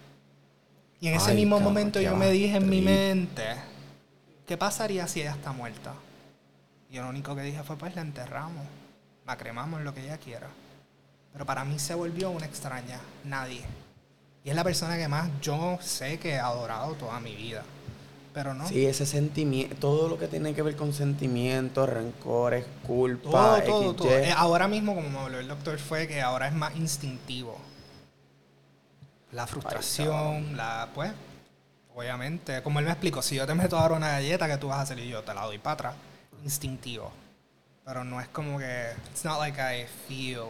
Y 1.01 1.09
en 1.09 1.15
ese 1.15 1.35
mismo 1.35 1.61
momento 1.61 2.01
yo 2.01 2.17
me 2.17 2.31
dije 2.31 2.57
en 2.57 2.69
mi 2.69 2.83
mente, 2.83 3.45
¿qué 4.47 4.57
pasaría 4.57 5.07
si 5.07 5.21
ella 5.21 5.33
está 5.33 5.53
muerta? 5.53 5.95
Y 6.91 6.97
lo 6.97 7.09
único 7.09 7.35
que 7.35 7.43
dije 7.43 7.63
fue, 7.63 7.77
pues 7.77 7.95
la 7.95 8.03
enterramos, 8.03 8.67
la 9.27 9.37
cremamos, 9.37 9.81
lo 9.83 9.95
que 9.95 10.03
ella 10.03 10.19
quiera. 10.19 10.49
Pero 11.33 11.47
para 11.47 11.65
mí 11.65 11.79
se 11.79 11.95
volvió 11.95 12.31
una 12.31 12.47
extraña, 12.47 13.01
nadie. 13.25 13.63
Y 14.45 14.51
es 14.51 14.57
la 14.57 14.65
persona 14.65 14.97
que 14.97 15.09
más 15.09 15.31
yo 15.41 15.79
sé 15.81 16.19
que 16.19 16.33
he 16.33 16.39
adorado 16.39 16.95
toda 16.95 17.21
mi 17.21 17.35
vida. 17.35 17.63
Pero 18.33 18.55
no. 18.55 18.69
Sí, 18.69 18.87
ese 18.87 19.07
sentimiento, 19.07 19.75
todo 19.77 20.09
lo 20.09 20.19
que 20.19 20.29
tiene 20.29 20.55
que 20.55 20.63
ver 20.63 20.77
con 20.77 20.93
sentimientos, 20.93 21.89
rencores, 21.89 22.65
culpa, 22.87 23.63
todo, 23.65 23.95
todo, 23.95 24.09
eh, 24.09 24.33
Ahora 24.37 24.69
mismo, 24.69 24.95
como 24.95 25.11
me 25.11 25.19
habló 25.19 25.41
el 25.41 25.49
doctor, 25.49 25.79
fue 25.79 26.07
que 26.07 26.23
ahora 26.23 26.47
es 26.47 26.55
más 26.55 26.77
instintivo 26.77 27.59
la 29.33 29.47
frustración, 29.47 30.57
la, 30.57 30.89
pues, 30.95 31.13
obviamente, 31.95 32.63
como 32.63 32.79
él 32.79 32.85
me 32.85 32.91
explicó, 32.91 33.23
si 33.23 33.37
yo 33.37 33.47
te 33.47 33.55
meto 33.55 33.79
ahora 33.79 33.95
una 33.95 34.09
galleta, 34.09 34.49
que 34.49 34.57
tú 34.57 34.69
vas 34.69 34.91
a? 34.91 34.95
Y 34.95 35.09
yo 35.09 35.23
te 35.23 35.35
la 35.35 35.45
doy 35.45 35.59
para 35.59 35.75
atrás. 35.75 35.95
Instintivo. 36.43 37.13
Pero 37.85 38.05
no 38.05 38.21
es 38.21 38.29
como 38.29 38.59
que, 38.59 38.93
it's 39.11 39.25
not 39.25 39.39
like 39.39 39.61
I 39.61 39.87
feel. 40.09 40.47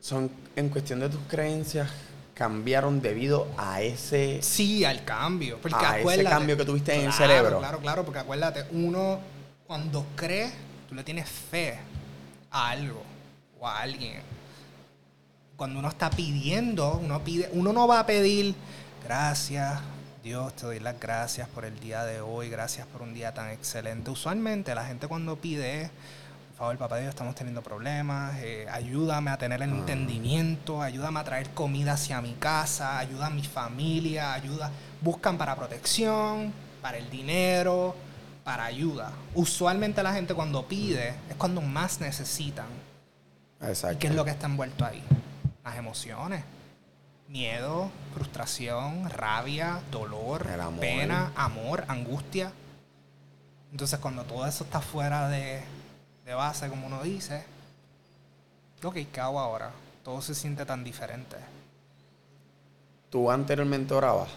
Son, 0.00 0.30
en 0.56 0.68
cuestión 0.68 1.00
de 1.00 1.08
tus 1.08 1.20
creencias, 1.28 1.88
cambiaron 2.34 3.02
debido 3.02 3.46
a 3.56 3.82
ese... 3.82 4.40
Sí, 4.42 4.84
al 4.84 5.04
cambio. 5.04 5.58
Porque 5.60 5.84
a 5.84 6.00
ese 6.00 6.24
cambio 6.24 6.56
que 6.56 6.64
tuviste 6.64 6.94
en 6.94 7.06
el 7.06 7.12
cerebro. 7.12 7.58
Claro, 7.58 7.78
claro, 7.78 8.04
porque 8.04 8.20
acuérdate, 8.20 8.64
uno 8.72 9.20
cuando 9.66 10.06
cree, 10.16 10.50
tú 10.88 10.94
le 10.94 11.04
tienes 11.04 11.28
fe 11.28 11.78
a 12.50 12.70
algo 12.70 13.02
o 13.58 13.66
a 13.66 13.80
alguien 13.80 14.22
cuando 15.62 15.78
uno 15.78 15.90
está 15.90 16.10
pidiendo, 16.10 16.98
uno 17.00 17.22
pide, 17.22 17.48
uno 17.52 17.72
no 17.72 17.86
va 17.86 18.00
a 18.00 18.06
pedir 18.06 18.52
gracias, 19.04 19.78
Dios, 20.20 20.54
te 20.56 20.66
doy 20.66 20.80
las 20.80 20.98
gracias 20.98 21.48
por 21.48 21.64
el 21.64 21.78
día 21.78 22.04
de 22.04 22.20
hoy, 22.20 22.48
gracias 22.48 22.84
por 22.88 23.00
un 23.00 23.14
día 23.14 23.32
tan 23.32 23.48
excelente. 23.50 24.10
Usualmente 24.10 24.74
la 24.74 24.84
gente 24.84 25.06
cuando 25.06 25.36
pide, 25.36 25.88
favor, 26.62 26.78
papá 26.78 26.98
Dios, 26.98 27.08
estamos 27.08 27.34
teniendo 27.34 27.60
problemas, 27.60 28.36
eh, 28.38 28.68
ayúdame 28.70 29.32
a 29.32 29.36
tener 29.36 29.60
el 29.62 29.70
ah. 29.72 29.74
entendimiento, 29.78 30.80
ayúdame 30.80 31.18
a 31.18 31.24
traer 31.24 31.50
comida 31.50 31.94
hacia 31.94 32.20
mi 32.20 32.34
casa, 32.34 33.00
ayuda 33.00 33.26
a 33.26 33.30
mi 33.30 33.42
familia, 33.42 34.32
ayuda, 34.32 34.70
buscan 35.00 35.36
para 35.36 35.56
protección, 35.56 36.52
para 36.80 36.98
el 36.98 37.10
dinero, 37.10 37.96
para 38.44 38.64
ayuda. 38.64 39.10
Usualmente 39.34 40.04
la 40.04 40.12
gente 40.12 40.34
cuando 40.34 40.64
pide 40.68 41.16
es 41.28 41.34
cuando 41.36 41.60
más 41.62 42.00
necesitan. 42.00 42.66
Exacto. 43.60 43.98
¿Qué 43.98 44.06
es 44.06 44.14
lo 44.14 44.24
que 44.24 44.30
está 44.30 44.46
envuelto 44.46 44.84
ahí? 44.84 45.02
las 45.64 45.76
emociones. 45.76 46.44
Miedo, 47.26 47.90
frustración, 48.14 49.10
rabia, 49.10 49.80
dolor, 49.90 50.46
pena, 50.78 51.32
amor, 51.34 51.84
angustia. 51.88 52.52
Entonces 53.72 53.98
cuando 53.98 54.22
todo 54.22 54.46
eso 54.46 54.62
está 54.62 54.80
fuera 54.80 55.28
de, 55.28 55.64
base, 56.24 56.68
como 56.68 56.86
uno 56.86 57.02
dice, 57.02 57.44
ok, 58.82 58.96
¿qué 59.12 59.20
hago 59.20 59.38
ahora? 59.38 59.70
Todo 60.04 60.20
se 60.22 60.34
siente 60.34 60.64
tan 60.64 60.84
diferente. 60.84 61.36
¿Tú 63.10 63.30
anteriormente 63.30 63.92
orabas? 63.94 64.28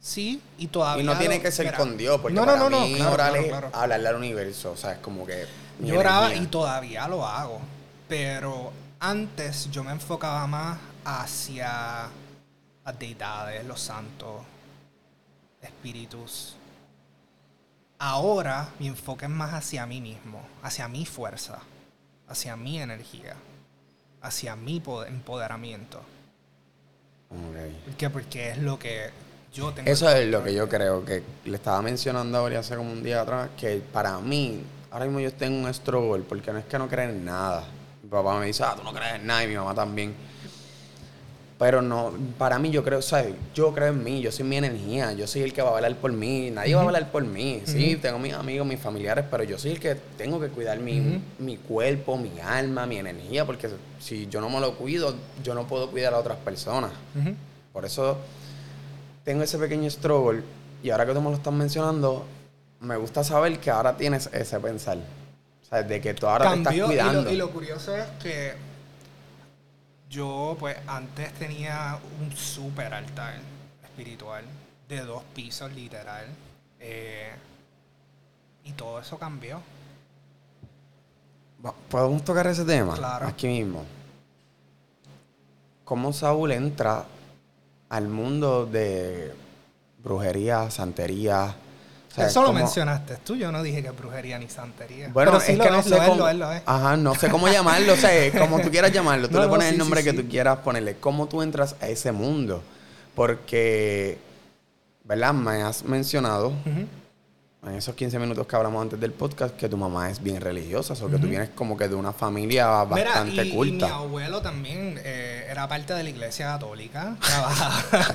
Sí, 0.00 0.40
y 0.58 0.68
todavía. 0.68 1.02
Y 1.02 1.06
no 1.06 1.18
tiene 1.18 1.40
que 1.40 1.50
ser 1.50 1.74
con 1.74 1.96
Dios, 1.96 2.20
porque 2.20 2.34
no, 2.34 2.46
no, 2.46 2.56
no, 2.70 2.80
mí 2.80 2.94
no, 2.98 3.08
hablarle 3.08 4.08
al 4.08 4.16
universo. 4.16 4.72
O 4.72 4.76
sea, 4.76 4.92
es 4.92 4.98
como 4.98 5.26
que. 5.26 5.46
Yo 5.80 5.98
oraba 5.98 6.34
y 6.34 6.46
todavía 6.46 7.06
lo 7.08 7.26
hago. 7.26 7.60
Pero 8.08 8.72
antes 9.00 9.70
yo 9.70 9.82
me 9.82 9.92
enfocaba 9.92 10.46
más 10.46 10.78
hacia 11.04 12.08
las 12.84 12.98
deidades, 12.98 13.64
los 13.64 13.80
santos, 13.80 14.42
espíritus. 15.60 16.55
Ahora 17.98 18.68
mi 18.78 18.88
enfoque 18.88 19.24
es 19.24 19.30
más 19.30 19.54
hacia 19.54 19.86
mí 19.86 20.00
mismo, 20.00 20.40
hacia 20.62 20.88
mi 20.88 21.06
fuerza, 21.06 21.58
hacia 22.28 22.56
mi 22.56 22.78
energía, 22.78 23.34
hacia 24.20 24.56
mi 24.56 24.82
empoderamiento. 25.08 26.02
Okay. 27.30 28.08
Porque 28.08 28.50
es 28.50 28.58
lo 28.58 28.78
que 28.78 29.10
yo 29.52 29.72
tengo. 29.72 29.90
Eso 29.90 30.08
es 30.10 30.28
lo 30.28 30.44
que 30.44 30.54
yo 30.54 30.68
creo, 30.68 31.04
que 31.04 31.22
le 31.44 31.56
estaba 31.56 31.80
mencionando 31.82 32.38
ahora 32.38 32.60
hace 32.60 32.76
como 32.76 32.92
un 32.92 33.02
día 33.02 33.22
atrás, 33.22 33.50
que 33.58 33.82
para 33.92 34.18
mí, 34.18 34.62
ahora 34.90 35.06
mismo 35.06 35.20
yo 35.20 35.32
tengo 35.32 35.66
un 35.66 35.72
struggle, 35.72 36.22
porque 36.22 36.52
no 36.52 36.58
es 36.58 36.66
que 36.66 36.78
no 36.78 36.88
creen 36.88 37.10
en 37.10 37.24
nada 37.24 37.64
mi 38.06 38.10
papá 38.10 38.38
me 38.38 38.46
dice, 38.46 38.62
ah, 38.62 38.74
tú 38.76 38.84
no 38.84 38.92
crees 38.92 39.16
en 39.16 39.26
nada, 39.26 39.42
y 39.42 39.48
mi 39.48 39.56
mamá 39.56 39.74
también. 39.74 40.14
Pero 41.58 41.80
no, 41.80 42.12
para 42.36 42.58
mí 42.58 42.70
yo 42.70 42.84
creo, 42.84 43.00
¿sabes? 43.00 43.34
Yo 43.54 43.72
creo 43.72 43.88
en 43.88 44.04
mí, 44.04 44.20
yo 44.20 44.30
soy 44.30 44.44
mi 44.44 44.56
energía, 44.56 45.12
yo 45.12 45.26
soy 45.26 45.40
el 45.40 45.54
que 45.54 45.62
va 45.62 45.70
a 45.70 45.76
hablar 45.76 45.96
por 45.96 46.12
mí, 46.12 46.50
nadie 46.50 46.74
va 46.74 46.82
a 46.82 46.84
hablar 46.84 47.10
por 47.10 47.24
mí. 47.24 47.62
Sí, 47.64 47.96
tengo 47.96 48.18
mis 48.18 48.34
amigos, 48.34 48.66
mis 48.66 48.78
familiares, 48.78 49.24
pero 49.30 49.42
yo 49.42 49.58
soy 49.58 49.70
el 49.70 49.80
que 49.80 49.94
tengo 50.18 50.38
que 50.38 50.48
cuidar 50.48 50.78
mi, 50.78 51.22
mi, 51.38 51.56
cuerpo, 51.56 52.18
mi 52.18 52.38
alma, 52.40 52.84
mi 52.86 52.98
energía, 52.98 53.46
porque 53.46 53.70
si 54.00 54.26
yo 54.26 54.42
no 54.42 54.50
me 54.50 54.60
lo 54.60 54.74
cuido, 54.74 55.14
yo 55.42 55.54
no 55.54 55.66
puedo 55.66 55.90
cuidar 55.90 56.12
a 56.12 56.18
otras 56.18 56.36
personas. 56.38 56.90
Por 57.72 57.86
eso 57.86 58.18
tengo 59.24 59.42
ese 59.42 59.56
pequeño 59.56 59.88
struggle 59.88 60.42
y 60.82 60.90
ahora 60.90 61.06
que 61.06 61.14
tú 61.14 61.22
me 61.22 61.30
lo 61.30 61.36
estás 61.36 61.54
mencionando, 61.54 62.26
me 62.80 62.96
gusta 62.96 63.24
saber 63.24 63.58
que 63.58 63.70
ahora 63.70 63.96
tienes 63.96 64.28
ese 64.32 64.60
pensar. 64.60 64.98
O 64.98 65.68
sea, 65.68 65.82
de 65.82 66.00
que 66.00 66.14
tú 66.14 66.26
ahora 66.26 66.52
te 66.52 66.58
estás 66.58 66.74
cuidando. 66.74 67.30
Y 67.30 67.36
lo, 67.36 67.50
curioso 67.50 67.96
es 67.96 68.04
que 68.22 68.52
yo, 70.08 70.56
pues, 70.58 70.76
antes 70.86 71.32
tenía 71.34 71.98
un 72.20 72.32
súper 72.36 72.94
altar 72.94 73.34
espiritual 73.82 74.44
de 74.88 75.00
dos 75.00 75.22
pisos, 75.34 75.72
literal. 75.72 76.26
Eh, 76.80 77.30
y 78.64 78.72
todo 78.72 79.00
eso 79.00 79.18
cambió. 79.18 79.60
¿Podemos 81.88 82.24
tocar 82.24 82.46
ese 82.46 82.64
tema? 82.64 82.94
Claro. 82.94 83.26
Aquí 83.26 83.46
mismo. 83.46 83.84
¿Cómo 85.84 86.12
Saúl 86.12 86.52
entra 86.52 87.06
al 87.88 88.08
mundo 88.08 88.66
de 88.66 89.34
brujería, 90.02 90.70
santería, 90.70 91.54
eso 92.16 92.42
lo 92.42 92.52
mencionaste 92.52 93.16
tú, 93.24 93.36
yo 93.36 93.52
no 93.52 93.62
dije 93.62 93.82
que 93.82 93.90
brujería 93.90 94.38
ni 94.38 94.48
santería. 94.48 95.08
Bueno, 95.12 95.36
es 95.36 95.44
que 95.44 95.70
no 95.70 95.82
sé 95.82 95.98
cómo, 96.06 96.24
Ajá, 96.64 96.96
no 96.96 97.14
sé 97.14 97.28
cómo 97.28 97.48
llamarlo, 97.48 97.92
o 97.92 97.96
sea, 97.96 98.10
como 98.38 98.60
tú 98.60 98.70
quieras 98.70 98.92
llamarlo, 98.92 99.28
tú 99.28 99.38
le 99.38 99.48
pones 99.48 99.72
el 99.72 99.78
nombre 99.78 100.02
que 100.02 100.12
tú 100.12 100.28
quieras 100.28 100.58
ponerle. 100.58 100.96
¿Cómo 100.96 101.26
tú 101.26 101.42
entras 101.42 101.76
a 101.80 101.88
ese 101.88 102.12
mundo? 102.12 102.62
Porque, 103.14 104.18
¿verdad? 105.04 105.32
Me 105.32 105.62
has 105.62 105.84
mencionado 105.84 106.52
en 107.66 107.74
esos 107.74 107.94
15 107.94 108.18
minutos 108.18 108.46
que 108.46 108.54
hablamos 108.54 108.80
antes 108.82 109.00
del 109.00 109.12
podcast, 109.12 109.56
que 109.56 109.68
tu 109.68 109.76
mamá 109.76 110.08
es 110.08 110.22
bien 110.22 110.40
religiosa, 110.40 110.94
o 110.94 111.10
que 111.10 111.18
tú 111.18 111.26
vienes 111.26 111.50
como 111.50 111.76
que 111.76 111.88
de 111.88 111.96
una 111.96 112.12
familia 112.12 112.84
bastante 112.84 113.50
culta. 113.50 113.86
Y 113.86 113.88
mi 113.88 113.94
abuelo 113.94 114.40
también 114.40 115.00
eh, 115.02 115.35
era 115.56 115.66
parte 115.66 115.94
de 115.94 116.02
la 116.02 116.10
iglesia 116.10 116.46
católica, 116.48 117.16
trabajaba. 117.20 118.14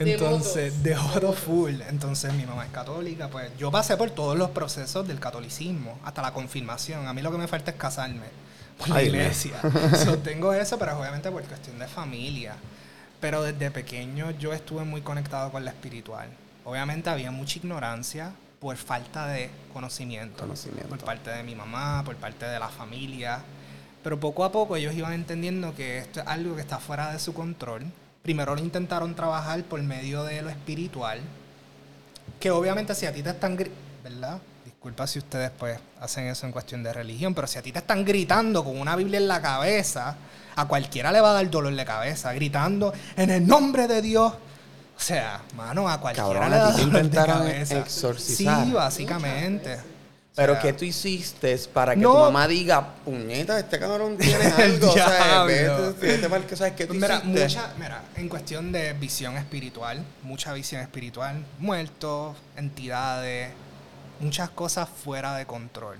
Entonces, 0.00 0.82
de 0.82 0.96
oro 0.96 1.32
full. 1.32 1.80
Entonces, 1.88 2.34
mi 2.34 2.44
mamá 2.44 2.64
es 2.64 2.72
católica, 2.72 3.28
pues 3.28 3.56
yo 3.56 3.70
pasé 3.70 3.96
por 3.96 4.10
todos 4.10 4.36
los 4.36 4.50
procesos 4.50 5.06
del 5.06 5.20
catolicismo, 5.20 5.98
hasta 6.04 6.22
la 6.22 6.32
confirmación. 6.32 7.06
A 7.06 7.12
mí 7.12 7.22
lo 7.22 7.30
que 7.30 7.38
me 7.38 7.46
falta 7.46 7.70
es 7.70 7.76
casarme 7.76 8.26
por 8.78 8.88
la 8.88 9.00
iglesia. 9.00 9.60
tengo 10.24 10.52
eso, 10.52 10.76
pero 10.76 10.98
obviamente 10.98 11.30
por 11.30 11.44
cuestión 11.44 11.78
de 11.78 11.86
familia. 11.86 12.56
Pero 13.20 13.42
desde 13.44 13.70
pequeño 13.70 14.32
yo 14.32 14.52
estuve 14.52 14.84
muy 14.84 15.02
conectado 15.02 15.52
con 15.52 15.64
la 15.64 15.70
espiritual. 15.70 16.28
Obviamente 16.64 17.10
había 17.10 17.30
mucha 17.30 17.60
ignorancia, 17.60 18.32
por 18.58 18.76
falta 18.76 19.28
de 19.28 19.50
conocimiento, 19.72 20.44
Por 20.88 20.98
parte 20.98 21.30
de 21.30 21.44
mi 21.44 21.54
mamá, 21.54 22.02
por 22.04 22.16
parte 22.16 22.44
de 22.46 22.58
la 22.58 22.68
familia. 22.68 23.40
Pero 24.06 24.20
poco 24.20 24.44
a 24.44 24.52
poco 24.52 24.76
ellos 24.76 24.94
iban 24.94 25.12
entendiendo 25.14 25.74
que 25.74 25.98
esto 25.98 26.20
es 26.20 26.26
algo 26.28 26.54
que 26.54 26.60
está 26.60 26.78
fuera 26.78 27.12
de 27.12 27.18
su 27.18 27.34
control. 27.34 27.82
Primero 28.22 28.54
lo 28.54 28.60
intentaron 28.60 29.16
trabajar 29.16 29.64
por 29.64 29.82
medio 29.82 30.22
de 30.22 30.42
lo 30.42 30.48
espiritual. 30.48 31.18
Que 32.38 32.52
obviamente 32.52 32.94
si 32.94 33.04
a 33.06 33.12
ti 33.12 33.24
te 33.24 33.30
están... 33.30 33.56
¿Verdad? 34.04 34.38
Disculpa 34.64 35.08
si 35.08 35.18
ustedes 35.18 35.50
pues 35.58 35.80
hacen 36.00 36.28
eso 36.28 36.46
en 36.46 36.52
cuestión 36.52 36.84
de 36.84 36.92
religión, 36.92 37.34
pero 37.34 37.48
si 37.48 37.58
a 37.58 37.62
ti 37.62 37.72
te 37.72 37.80
están 37.80 38.04
gritando 38.04 38.62
con 38.62 38.78
una 38.78 38.94
Biblia 38.94 39.18
en 39.18 39.26
la 39.26 39.42
cabeza, 39.42 40.14
a 40.54 40.68
cualquiera 40.68 41.10
le 41.10 41.20
va 41.20 41.30
a 41.30 41.34
dar 41.34 41.50
dolor 41.50 41.74
de 41.74 41.84
cabeza, 41.84 42.32
gritando 42.32 42.92
en 43.16 43.30
el 43.30 43.44
nombre 43.44 43.88
de 43.88 44.02
Dios 44.02 44.32
O 44.96 45.00
sea, 45.00 45.40
mano, 45.56 45.88
a 45.88 46.00
cualquiera 46.00 46.28
Cabrón, 46.28 46.50
le 46.50 46.56
a 46.56 46.58
da 46.60 46.70
dolor 46.70 47.10
de 47.10 47.10
cabeza. 47.10 47.78
exorcizar. 47.80 48.66
Sí, 48.66 48.70
básicamente. 48.70 49.95
Pero 50.36 50.52
O 50.52 50.56
sea, 50.56 50.62
¿qué 50.62 50.72
tú 50.74 50.84
hiciste 50.84 51.56
para 51.72 51.94
que 51.94 52.00
No. 52.02 52.12
tu 52.12 52.18
mamá 52.18 52.46
diga, 52.46 52.94
puñeta, 53.04 53.58
este 53.58 53.78
cabrón 53.78 54.16
tiene 54.18 54.44
algo? 54.58 54.90
o 54.90 54.92
sea, 54.92 55.42
vete, 55.44 56.28
vete 56.28 56.56
sabes 56.56 56.74
qué 56.74 56.84
tú 56.86 56.92
Pues 56.92 57.00
mira, 57.00 57.16
hiciste. 57.16 57.40
mucha, 57.42 57.74
mira, 57.78 58.02
en 58.16 58.28
cuestión 58.28 58.70
de 58.70 58.92
visión 58.92 59.36
espiritual, 59.38 60.04
mucha 60.22 60.52
visión 60.52 60.82
espiritual, 60.82 61.42
muertos, 61.58 62.36
entidades, 62.56 63.50
muchas 64.20 64.50
cosas 64.50 64.88
fuera 64.90 65.34
de 65.36 65.46
control. 65.46 65.96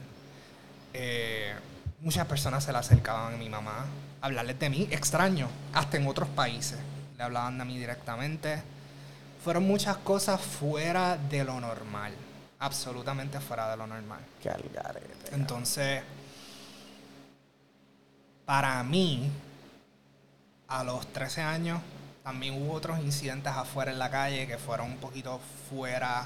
Eh, 0.92 1.54
muchas 2.02 2.26
personas 2.26 2.62
se 2.62 2.72
le 2.72 2.78
acercaban 2.78 3.34
a 3.34 3.36
mi 3.38 3.48
mamá, 3.48 3.86
a 4.20 4.26
hablarles 4.26 4.58
de 4.58 4.68
mí, 4.68 4.86
extraño, 4.90 5.48
hasta 5.72 5.96
en 5.96 6.06
otros 6.06 6.28
países. 6.28 6.78
Le 7.16 7.24
hablaban 7.24 7.56
de 7.56 7.64
mí 7.64 7.78
directamente. 7.78 8.62
Fueron 9.42 9.62
muchas 9.66 9.96
cosas 9.96 10.40
fuera 10.42 11.16
de 11.30 11.42
lo 11.44 11.58
normal, 11.60 12.12
absolutamente 12.58 13.40
fuera 13.40 13.70
de 13.70 13.76
lo 13.76 13.86
normal. 13.86 14.20
Qué 14.42 14.48
algarete. 14.50 15.34
Entonces, 15.34 16.02
para 18.44 18.82
mí, 18.82 19.30
a 20.68 20.84
los 20.84 21.06
13 21.12 21.42
años, 21.42 21.80
también 22.22 22.60
hubo 22.62 22.74
otros 22.74 22.98
incidentes 23.00 23.52
afuera 23.52 23.92
en 23.92 23.98
la 23.98 24.10
calle 24.10 24.46
que 24.46 24.58
fueron 24.58 24.90
un 24.92 24.96
poquito 24.98 25.40
fuera 25.70 26.24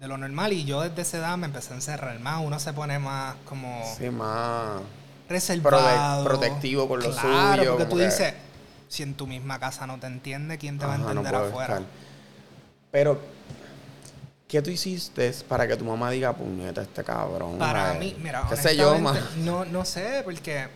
de 0.00 0.08
lo 0.08 0.18
normal. 0.18 0.52
Y 0.52 0.64
yo 0.64 0.82
desde 0.82 1.02
esa 1.02 1.18
edad 1.18 1.36
me 1.36 1.46
empecé 1.46 1.72
a 1.72 1.76
encerrar 1.76 2.18
más. 2.20 2.40
Uno 2.44 2.58
se 2.60 2.72
pone 2.72 2.98
más 2.98 3.34
como 3.44 3.82
Sí, 3.98 4.10
más. 4.10 4.82
reservado. 5.28 6.24
Protectivo 6.24 6.86
con 6.88 7.00
lo 7.02 7.10
Claro, 7.10 7.56
suyo, 7.62 7.70
Porque 7.76 7.86
tú 7.90 7.96
que- 7.96 8.04
dices, 8.04 8.34
si 8.88 9.02
en 9.02 9.14
tu 9.14 9.26
misma 9.26 9.58
casa 9.58 9.86
no 9.86 9.98
te 9.98 10.06
entiende, 10.06 10.58
¿quién 10.58 10.78
te 10.78 10.86
va 10.86 10.94
a 10.94 10.98
no 10.98 11.08
entender 11.10 11.34
afuera? 11.34 11.74
estar. 11.78 11.82
Pero, 12.92 13.20
¿qué 14.48 14.62
tú 14.62 14.70
hiciste 14.70 15.32
para 15.48 15.66
que 15.66 15.76
tu 15.76 15.84
mamá 15.84 16.10
diga, 16.10 16.32
puñeta, 16.32 16.82
este 16.82 17.02
cabrón? 17.04 17.58
Para 17.58 17.94
eh, 17.96 17.98
mí, 17.98 18.16
mira, 18.22 18.46
¿Qué 18.48 18.56
sé 18.56 18.76
yo, 18.76 18.96
no, 19.38 19.64
no 19.64 19.84
sé, 19.84 20.22
porque 20.24 20.68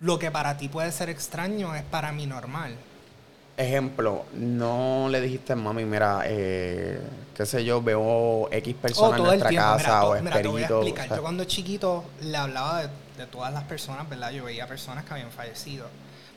lo 0.00 0.18
que 0.18 0.30
para 0.30 0.56
ti 0.56 0.68
puede 0.68 0.92
ser 0.92 1.10
extraño 1.10 1.74
es 1.74 1.82
para 1.82 2.12
mí 2.12 2.26
normal. 2.26 2.74
Ejemplo, 3.56 4.24
no 4.34 5.08
le 5.10 5.20
dijiste, 5.20 5.56
mami, 5.56 5.84
mira, 5.84 6.22
eh, 6.24 7.00
qué 7.34 7.44
sé 7.44 7.64
yo, 7.64 7.82
veo 7.82 8.48
X 8.52 8.74
personas 8.76 9.10
en 9.10 9.16
todo 9.16 9.32
el 9.32 9.40
nuestra 9.40 9.48
tiempo. 9.48 9.66
casa 9.66 9.88
mira, 9.88 10.04
o 10.04 10.22
mira, 10.22 10.42
te 10.42 10.48
voy 10.48 10.62
a 10.62 10.66
explicar. 10.66 11.04
o 11.04 11.08
sea, 11.08 11.16
Yo 11.16 11.22
cuando 11.22 11.44
chiquito 11.44 12.04
le 12.20 12.36
hablaba 12.36 12.82
de, 12.82 12.88
de 13.16 13.26
todas 13.26 13.52
las 13.52 13.64
personas, 13.64 14.08
¿verdad? 14.08 14.30
Yo 14.30 14.44
veía 14.44 14.68
personas 14.68 15.04
que 15.04 15.12
habían 15.12 15.32
fallecido. 15.32 15.88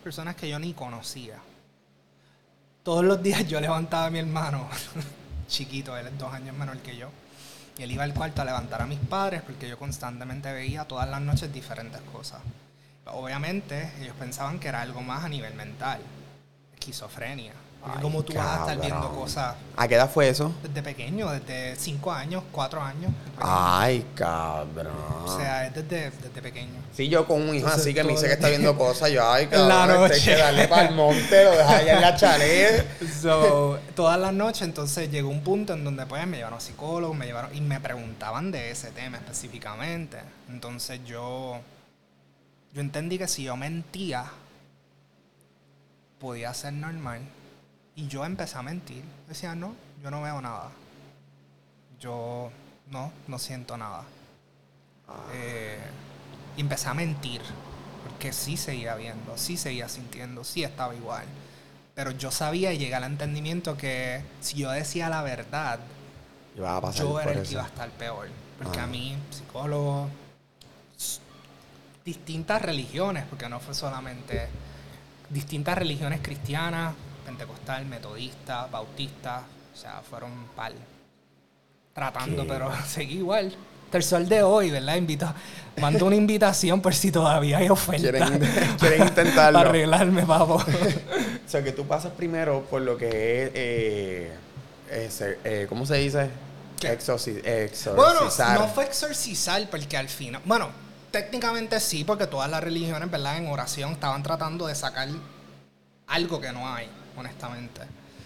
Personas 0.03 0.35
que 0.35 0.49
yo 0.49 0.57
ni 0.57 0.73
conocía. 0.73 1.35
Todos 2.81 3.05
los 3.05 3.21
días 3.21 3.47
yo 3.47 3.61
levantaba 3.61 4.07
a 4.07 4.09
mi 4.09 4.17
hermano, 4.17 4.67
chiquito, 5.51 5.95
él 5.97 6.07
es 6.07 6.17
dos 6.17 6.33
años 6.33 6.55
menor 6.55 6.77
que 6.79 6.97
yo. 6.97 7.09
Y 7.77 7.83
él 7.83 7.91
iba 7.91 8.03
al 8.03 8.13
cuarto 8.13 8.41
a 8.41 8.45
levantar 8.45 8.81
a 8.81 8.87
mis 8.87 8.99
padres 8.99 9.41
porque 9.43 9.69
yo 9.69 9.77
constantemente 9.77 10.51
veía 10.51 10.85
todas 10.85 11.07
las 11.09 11.21
noches 11.21 11.53
diferentes 11.53 12.01
cosas. 12.11 12.41
Obviamente 13.05 13.91
ellos 14.01 14.15
pensaban 14.17 14.59
que 14.59 14.67
era 14.69 14.81
algo 14.81 15.01
más 15.01 15.23
a 15.23 15.29
nivel 15.29 15.53
mental. 15.53 15.99
Esquizofrenia. 16.73 17.53
Porque 17.81 17.97
Ay, 17.97 18.03
como 18.03 18.21
tú 18.23 18.33
vas 18.35 18.45
a 18.47 18.59
estar 18.61 18.79
viendo 18.79 19.09
cosas 19.09 19.55
¿A 19.75 19.87
qué 19.87 19.95
edad 19.95 20.07
fue 20.07 20.29
eso? 20.29 20.53
desde 20.61 20.83
pequeño, 20.83 21.31
desde 21.31 21.75
5 21.75 22.11
años, 22.11 22.43
4 22.51 22.79
años. 22.79 23.11
Ay, 23.39 24.05
cabrón. 24.13 24.93
O 25.25 25.35
sea, 25.35 25.65
es 25.65 25.73
desde, 25.73 26.11
desde 26.11 26.41
pequeño. 26.43 26.79
Sí, 26.93 27.09
yo 27.09 27.25
con 27.25 27.41
un 27.41 27.47
hijo 27.55 27.65
Entonces, 27.65 27.81
así 27.81 27.93
que 27.95 28.03
me 28.03 28.11
dice 28.11 28.27
que 28.27 28.33
está 28.33 28.49
viendo 28.49 28.77
cosas, 28.77 29.09
yo, 29.11 29.27
ay, 29.27 29.45
la 29.51 29.67
cabrón, 29.67 30.11
este 30.11 30.13
hay 30.13 30.19
noche. 30.19 30.25
que 30.25 30.37
darle 30.37 30.67
para 30.67 30.87
el 30.89 30.95
monte, 30.95 31.43
lo 31.43 31.51
deja 31.51 31.77
allá 31.77 31.93
en 31.95 32.01
la 32.01 32.15
chalet. 32.15 32.87
So, 33.21 33.79
todas 33.95 34.19
las 34.19 34.33
noches, 34.33 34.61
entonces 34.61 35.09
llegó 35.09 35.29
un 35.29 35.41
punto 35.41 35.73
en 35.73 35.83
donde 35.83 36.05
pues 36.05 36.25
me 36.27 36.37
llevaron 36.37 36.57
a 36.57 36.61
psicólogos, 36.61 37.17
me 37.17 37.25
llevaron 37.25 37.55
y 37.55 37.61
me 37.61 37.79
preguntaban 37.79 38.51
de 38.51 38.69
ese 38.71 38.91
tema 38.91 39.17
específicamente. 39.17 40.17
Entonces 40.49 41.01
yo, 41.03 41.59
yo 42.73 42.81
entendí 42.81 43.17
que 43.17 43.27
si 43.27 43.43
yo 43.43 43.55
mentía, 43.57 44.25
podía 46.19 46.53
ser 46.53 46.73
normal. 46.73 47.21
Y 47.95 48.07
yo 48.07 48.25
empecé 48.25 48.57
a 48.57 48.61
mentir. 48.61 49.03
Decía, 49.27 49.53
no, 49.55 49.75
yo 50.01 50.09
no 50.11 50.21
veo 50.21 50.41
nada. 50.41 50.69
Yo 51.99 52.51
no, 52.89 53.11
no 53.27 53.39
siento 53.39 53.77
nada. 53.77 54.03
Eh, 55.33 55.77
y 56.57 56.61
empecé 56.61 56.87
a 56.89 56.93
mentir. 56.93 57.41
Porque 58.07 58.33
sí 58.33 58.57
seguía 58.57 58.95
viendo, 58.95 59.37
sí 59.37 59.57
seguía 59.57 59.87
sintiendo, 59.89 60.43
sí 60.43 60.63
estaba 60.63 60.95
igual. 60.95 61.25
Pero 61.93 62.11
yo 62.11 62.31
sabía 62.31 62.71
y 62.73 62.77
llegué 62.77 62.95
al 62.95 63.03
entendimiento 63.03 63.77
que 63.77 64.23
si 64.39 64.57
yo 64.57 64.71
decía 64.71 65.09
la 65.09 65.21
verdad, 65.21 65.79
a 66.65 66.81
pasar 66.81 67.05
yo 67.05 67.19
era 67.19 67.31
el 67.31 67.39
eso. 67.39 67.47
que 67.47 67.51
iba 67.53 67.63
a 67.63 67.67
estar 67.67 67.89
peor. 67.91 68.27
Porque 68.57 68.79
Ah. 68.79 68.83
a 68.83 68.87
mí, 68.87 69.17
psicólogo, 69.29 70.07
distintas 72.05 72.61
religiones, 72.61 73.25
porque 73.29 73.47
no 73.49 73.59
fue 73.59 73.73
solamente 73.73 74.47
distintas 75.29 75.77
religiones 75.77 76.19
cristianas, 76.21 76.93
pentecostal, 77.31 77.85
metodista, 77.85 78.67
bautista, 78.67 79.43
o 79.73 79.77
sea, 79.77 80.01
fueron 80.07 80.31
pal. 80.55 80.73
Tratando, 81.93 82.43
¿Qué? 82.43 82.49
pero 82.49 82.71
seguí 82.87 83.17
igual. 83.17 83.53
El 83.91 84.03
sol 84.03 84.29
de 84.29 84.41
hoy, 84.41 84.71
¿verdad? 84.71 84.95
Invito, 84.95 85.33
mando 85.81 86.05
una 86.05 86.15
invitación 86.15 86.81
por 86.81 86.95
si 86.95 87.11
todavía 87.11 87.57
hay 87.57 87.69
oferta. 87.69 88.25
Quieren, 88.25 88.39
quieren 88.79 89.01
intentarlo. 89.07 89.59
Para 89.59 89.69
arreglarme, 89.69 90.25
papo. 90.25 90.55
O 90.55 91.49
sea, 91.49 91.61
que 91.61 91.73
tú 91.73 91.85
pasas 91.85 92.13
primero 92.13 92.61
por 92.69 92.81
lo 92.81 92.97
que 92.97 93.07
es, 93.07 93.51
eh, 93.53 94.31
ese, 94.89 95.39
eh, 95.43 95.65
¿cómo 95.67 95.85
se 95.85 95.95
dice? 95.97 96.29
Exorcizar. 96.81 97.95
Bueno, 97.95 98.21
no 98.59 98.67
fue 98.69 98.85
exorcizar 98.85 99.69
porque 99.69 99.97
al 99.97 100.07
final, 100.07 100.41
bueno, 100.45 100.69
técnicamente 101.11 101.79
sí, 101.81 102.05
porque 102.05 102.27
todas 102.27 102.49
las 102.49 102.63
religiones, 102.63 103.11
¿verdad? 103.11 103.37
En 103.37 103.47
oración 103.49 103.91
estaban 103.91 104.23
tratando 104.23 104.67
de 104.67 104.75
sacar 104.75 105.09
algo 106.07 106.39
que 106.41 106.51
no 106.51 106.73
hay, 106.73 106.89
honestamente. 107.17 107.81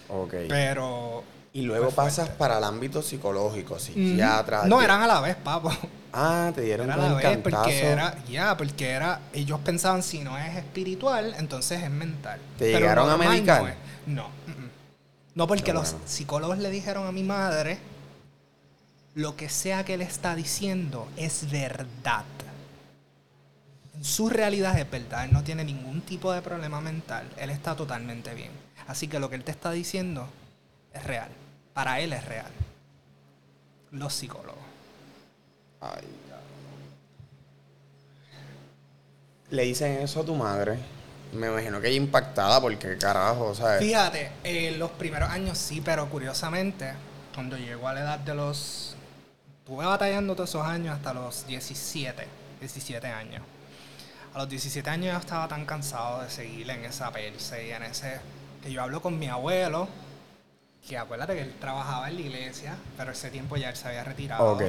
Ok. 0.08 0.34
Pero... 0.48 1.24
y 1.52 1.62
luego 1.62 1.90
pasas 1.90 2.26
fuerte. 2.26 2.38
para 2.38 2.58
el 2.58 2.64
ámbito 2.64 3.02
psicológico, 3.02 3.78
psiquiatra. 3.78 4.66
No, 4.66 4.80
eran 4.82 5.02
a 5.02 5.06
la 5.06 5.20
vez, 5.20 5.36
papo. 5.36 5.70
Ah, 6.12 6.50
te 6.54 6.62
dieron 6.62 6.86
Era 6.86 6.94
a 6.94 6.96
con 6.96 7.22
la 7.22 7.30
vez 7.30 7.38
porque 7.38 7.86
era, 7.86 8.24
ya, 8.24 8.56
porque 8.56 8.88
era, 8.88 9.20
ellos 9.34 9.60
pensaban 9.60 10.02
si 10.02 10.20
no 10.20 10.38
es 10.38 10.56
espiritual, 10.56 11.34
entonces 11.38 11.82
es 11.82 11.90
mental. 11.90 12.40
¿Te 12.58 12.66
Pero 12.66 12.78
llegaron 12.78 13.10
a 13.10 13.16
medicar? 13.18 13.62
No, 13.62 13.68
es. 13.68 13.76
no, 14.06 14.28
mm, 14.28 14.68
no, 15.34 15.46
porque 15.46 15.74
los 15.74 15.92
bueno. 15.92 16.08
psicólogos 16.08 16.58
le 16.58 16.70
dijeron 16.70 17.06
a 17.06 17.12
mi 17.12 17.22
madre, 17.22 17.78
lo 19.14 19.36
que 19.36 19.50
sea 19.50 19.84
que 19.84 19.94
él 19.94 20.00
está 20.00 20.34
diciendo 20.34 21.08
es 21.18 21.50
verdad. 21.50 22.24
En 23.94 24.04
su 24.04 24.28
realidad 24.28 24.78
es 24.78 24.90
verdad, 24.90 25.24
él 25.24 25.32
no 25.32 25.42
tiene 25.42 25.64
ningún 25.64 26.02
tipo 26.02 26.32
de 26.32 26.42
problema 26.42 26.80
mental, 26.80 27.28
él 27.36 27.50
está 27.50 27.74
totalmente 27.74 28.34
bien. 28.34 28.50
Así 28.88 29.08
que 29.08 29.18
lo 29.18 29.28
que 29.28 29.36
él 29.36 29.44
te 29.44 29.50
está 29.50 29.70
diciendo 29.70 30.28
es 30.92 31.04
real, 31.04 31.28
para 31.74 32.00
él 32.00 32.12
es 32.12 32.24
real. 32.24 32.50
Los 33.90 34.14
psicólogos. 34.14 34.62
Ay, 35.80 36.04
Le 39.50 39.62
dicen 39.62 39.98
eso 40.02 40.20
a 40.20 40.24
tu 40.24 40.34
madre. 40.34 40.78
Me 41.32 41.48
imagino 41.48 41.80
que 41.80 41.88
ella 41.88 41.96
impactada 41.96 42.60
porque 42.60 42.96
carajo, 42.96 43.54
¿sabes? 43.54 43.80
Fíjate, 43.80 44.32
eh, 44.42 44.74
los 44.76 44.90
primeros 44.92 45.30
años 45.30 45.58
sí, 45.58 45.80
pero 45.80 46.08
curiosamente, 46.08 46.92
cuando 47.34 47.56
llegó 47.56 47.88
a 47.88 47.94
la 47.94 48.00
edad 48.00 48.18
de 48.18 48.34
los... 48.34 48.96
Estuve 49.60 49.84
batallando 49.84 50.34
todos 50.34 50.50
esos 50.50 50.66
años 50.66 50.96
hasta 50.96 51.12
los 51.12 51.46
17, 51.46 52.26
17 52.60 53.06
años. 53.08 53.42
A 54.34 54.38
los 54.38 54.48
17 54.48 54.88
años 54.88 55.12
yo 55.12 55.18
estaba 55.18 55.48
tan 55.48 55.64
cansado 55.64 56.22
de 56.22 56.30
seguir 56.30 56.68
en 56.70 56.84
esa 56.84 57.10
perse 57.12 57.66
y 57.66 57.70
en 57.70 57.82
ese... 57.84 58.20
Que 58.66 58.72
yo 58.72 58.82
hablo 58.82 59.00
con 59.00 59.16
mi 59.16 59.28
abuelo, 59.28 59.86
que 60.88 60.98
acuérdate 60.98 61.34
que 61.34 61.42
él 61.42 61.54
trabajaba 61.60 62.08
en 62.08 62.16
la 62.16 62.20
iglesia, 62.22 62.74
pero 62.96 63.12
ese 63.12 63.30
tiempo 63.30 63.56
ya 63.56 63.70
él 63.70 63.76
se 63.76 63.86
había 63.86 64.02
retirado. 64.02 64.54
Ok. 64.54 64.62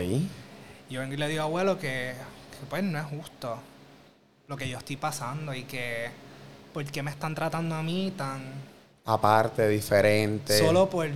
Yo 0.88 1.00
vengo 1.00 1.16
y 1.16 1.18
le 1.18 1.28
digo, 1.28 1.42
abuelo, 1.42 1.80
que, 1.80 2.14
que, 2.52 2.66
pues 2.70 2.84
no 2.84 3.00
es 3.00 3.06
justo 3.06 3.58
lo 4.48 4.56
que 4.56 4.70
yo 4.70 4.78
estoy 4.78 4.98
pasando 4.98 5.52
y 5.52 5.64
que... 5.64 6.12
¿Por 6.76 6.86
qué 6.86 7.02
me 7.02 7.10
están 7.10 7.34
tratando 7.34 7.74
a 7.74 7.82
mí 7.82 8.14
tan 8.16 8.44
Aparte, 9.04 9.68
diferente. 9.68 10.60
solo 10.60 10.88
por, 10.88 11.10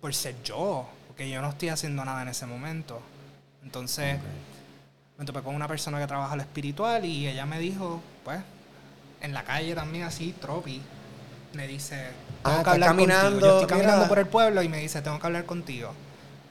por 0.00 0.14
ser 0.14 0.42
yo, 0.42 0.88
porque 1.08 1.28
yo 1.28 1.42
no 1.42 1.50
estoy 1.50 1.68
haciendo 1.68 2.02
nada 2.02 2.22
en 2.22 2.28
ese 2.28 2.46
momento. 2.46 3.02
Entonces, 3.62 4.16
me 5.18 5.26
topé 5.26 5.42
con 5.42 5.54
una 5.54 5.68
persona 5.68 6.00
que 6.00 6.06
trabaja 6.06 6.34
lo 6.34 6.40
espiritual 6.40 7.04
y 7.04 7.28
ella 7.28 7.44
me 7.44 7.58
dijo, 7.58 8.00
pues, 8.24 8.40
en 9.20 9.34
la 9.34 9.44
calle 9.44 9.74
también 9.74 10.04
así, 10.04 10.32
tropi, 10.40 10.80
me 11.54 11.66
dice, 11.66 11.96
Ah, 12.44 12.50
tengo 12.50 12.54
que 12.56 12.58
estás 12.60 12.74
hablar 12.74 12.88
caminando, 12.90 13.30
contigo. 13.30 13.46
Yo 13.46 13.54
estoy 13.60 13.68
caminando 13.68 13.96
mira. 13.98 14.08
por 14.08 14.18
el 14.18 14.26
pueblo 14.26 14.62
y 14.62 14.68
me 14.68 14.78
dice, 14.78 15.02
tengo 15.02 15.18
que 15.18 15.26
hablar 15.26 15.44
contigo. 15.44 15.92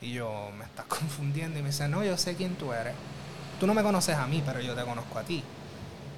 Y 0.02 0.14
yo, 0.14 0.50
me 0.58 0.66
estás 0.66 0.86
confundiendo. 0.88 1.60
Y 1.60 1.62
me 1.62 1.70
dice, 1.70 1.88
no, 1.88 2.04
yo 2.04 2.18
sé 2.18 2.36
quién 2.36 2.56
tú 2.56 2.74
eres. 2.74 2.94
Tú 3.60 3.68
no 3.68 3.74
me 3.74 3.84
conoces 3.84 4.16
a 4.16 4.26
mí, 4.28 4.42
pero 4.46 4.60
yo 4.62 4.74
te 4.76 4.84
conozco 4.84 5.20
a 5.20 5.24
ti. 5.24 5.44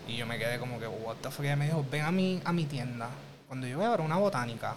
Y 0.08 0.18
yo 0.18 0.26
me 0.26 0.38
quedé 0.38 0.60
como 0.60 0.80
que, 0.80 0.88
what 0.88 1.16
the 1.22 1.30
fuck. 1.32 1.46
Y 1.46 1.56
me 1.56 1.66
dijo, 1.66 1.86
ven 1.92 2.04
a 2.04 2.12
mi, 2.12 2.42
a 2.46 2.52
mi 2.54 2.66
tienda. 2.66 3.08
Cuando 3.48 3.68
yo 3.68 3.78
voy 3.78 3.86
a 3.86 3.90
ver 3.90 4.02
una 4.02 4.18
botánica, 4.18 4.76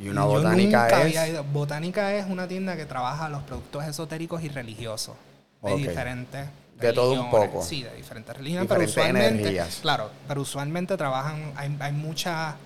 Y 0.00 0.08
una 0.08 0.24
botánica 0.24 0.82
nunca 0.82 0.98
es. 0.98 1.04
había 1.18 1.28
ido- 1.28 1.44
Botánica 1.44 2.14
es 2.14 2.26
una 2.26 2.48
tienda 2.48 2.76
que 2.76 2.84
trabaja 2.86 3.28
los 3.28 3.42
productos 3.44 3.84
esotéricos 3.84 4.42
y 4.42 4.48
religiosos. 4.48 5.14
De 5.62 5.76
diferentes. 5.76 6.46
De 6.78 6.92
todo 6.92 7.12
un 7.22 7.30
poco. 7.30 7.62
Sí, 7.62 7.82
de 7.84 7.94
diferentes 7.94 8.36
religiones. 8.36 8.68
Diferentes 8.68 8.94
pero 8.94 9.06
usualmente. 9.06 9.40
energías. 9.42 9.78
Claro, 9.80 10.10
pero 10.28 10.40
usualmente 10.42 10.96
trabajan. 10.96 11.52
Hay, 11.56 11.74
hay 11.80 11.92
mucha 11.92 12.56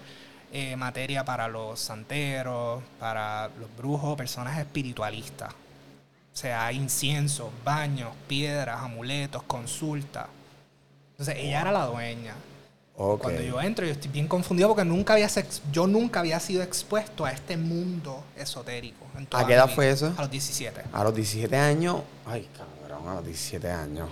eh, 0.53 0.77
materia 0.77 1.25
para 1.25 1.49
los 1.49 1.79
santeros, 1.81 2.83
para 2.99 3.51
los 3.59 3.75
brujos, 3.77 4.17
personas 4.17 4.59
espiritualistas. 4.59 5.53
O 5.53 6.41
sea, 6.41 6.73
incienso, 6.73 7.51
baños, 7.65 8.13
piedras, 8.27 8.81
amuletos, 8.81 9.43
consultas. 9.43 10.27
Entonces, 11.13 11.37
ella 11.39 11.63
era 11.63 11.73
la 11.73 11.87
dueña. 11.87 12.35
Cuando 12.95 13.41
yo 13.43 13.61
entro, 13.61 13.87
yo 13.87 13.93
estoy 13.93 14.11
bien 14.11 14.27
confundido 14.27 14.69
porque 14.69 14.85
nunca 14.85 15.13
había 15.13 15.29
yo 15.71 15.87
nunca 15.87 16.19
había 16.19 16.41
sido 16.41 16.65
expuesto 16.65 17.25
a 17.25 17.31
este 17.31 17.57
mundo 17.57 18.25
esotérico. 18.37 19.07
¿A 19.31 19.47
qué 19.47 19.55
edad 19.55 19.71
fue 19.73 19.91
eso? 19.91 20.13
A 20.17 20.23
los 20.23 20.31
17. 20.31 20.83
A 20.93 21.05
los 21.05 21.15
17 21.15 21.57
años. 21.57 22.03
Ay, 22.27 22.49
cabrón, 22.57 23.09
a 23.09 23.15
los 23.15 23.25
17 23.25 23.71
años. 23.71 24.09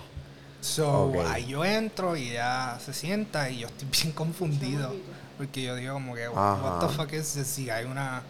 So, 0.61 1.13
ahí 1.27 1.47
yo 1.47 1.65
entro 1.65 2.15
y 2.15 2.29
ella 2.29 2.79
se 2.83 2.93
sienta 2.93 3.49
y 3.49 3.59
yo 3.59 3.67
estoy 3.67 3.89
bien 3.89 4.13
confundido. 4.13 4.95
Porque 5.37 5.63
yo 5.63 5.75
digo 5.75 5.93
como 5.93 6.15
que, 6.15 6.25
Ajá. 6.25 6.55
what 6.61 6.87
the 6.87 6.93
fuck 6.93 7.13
is 7.13 7.33
this? 7.33 7.59
Y 7.59 7.69
hay 7.69 7.85
una, 7.85 8.21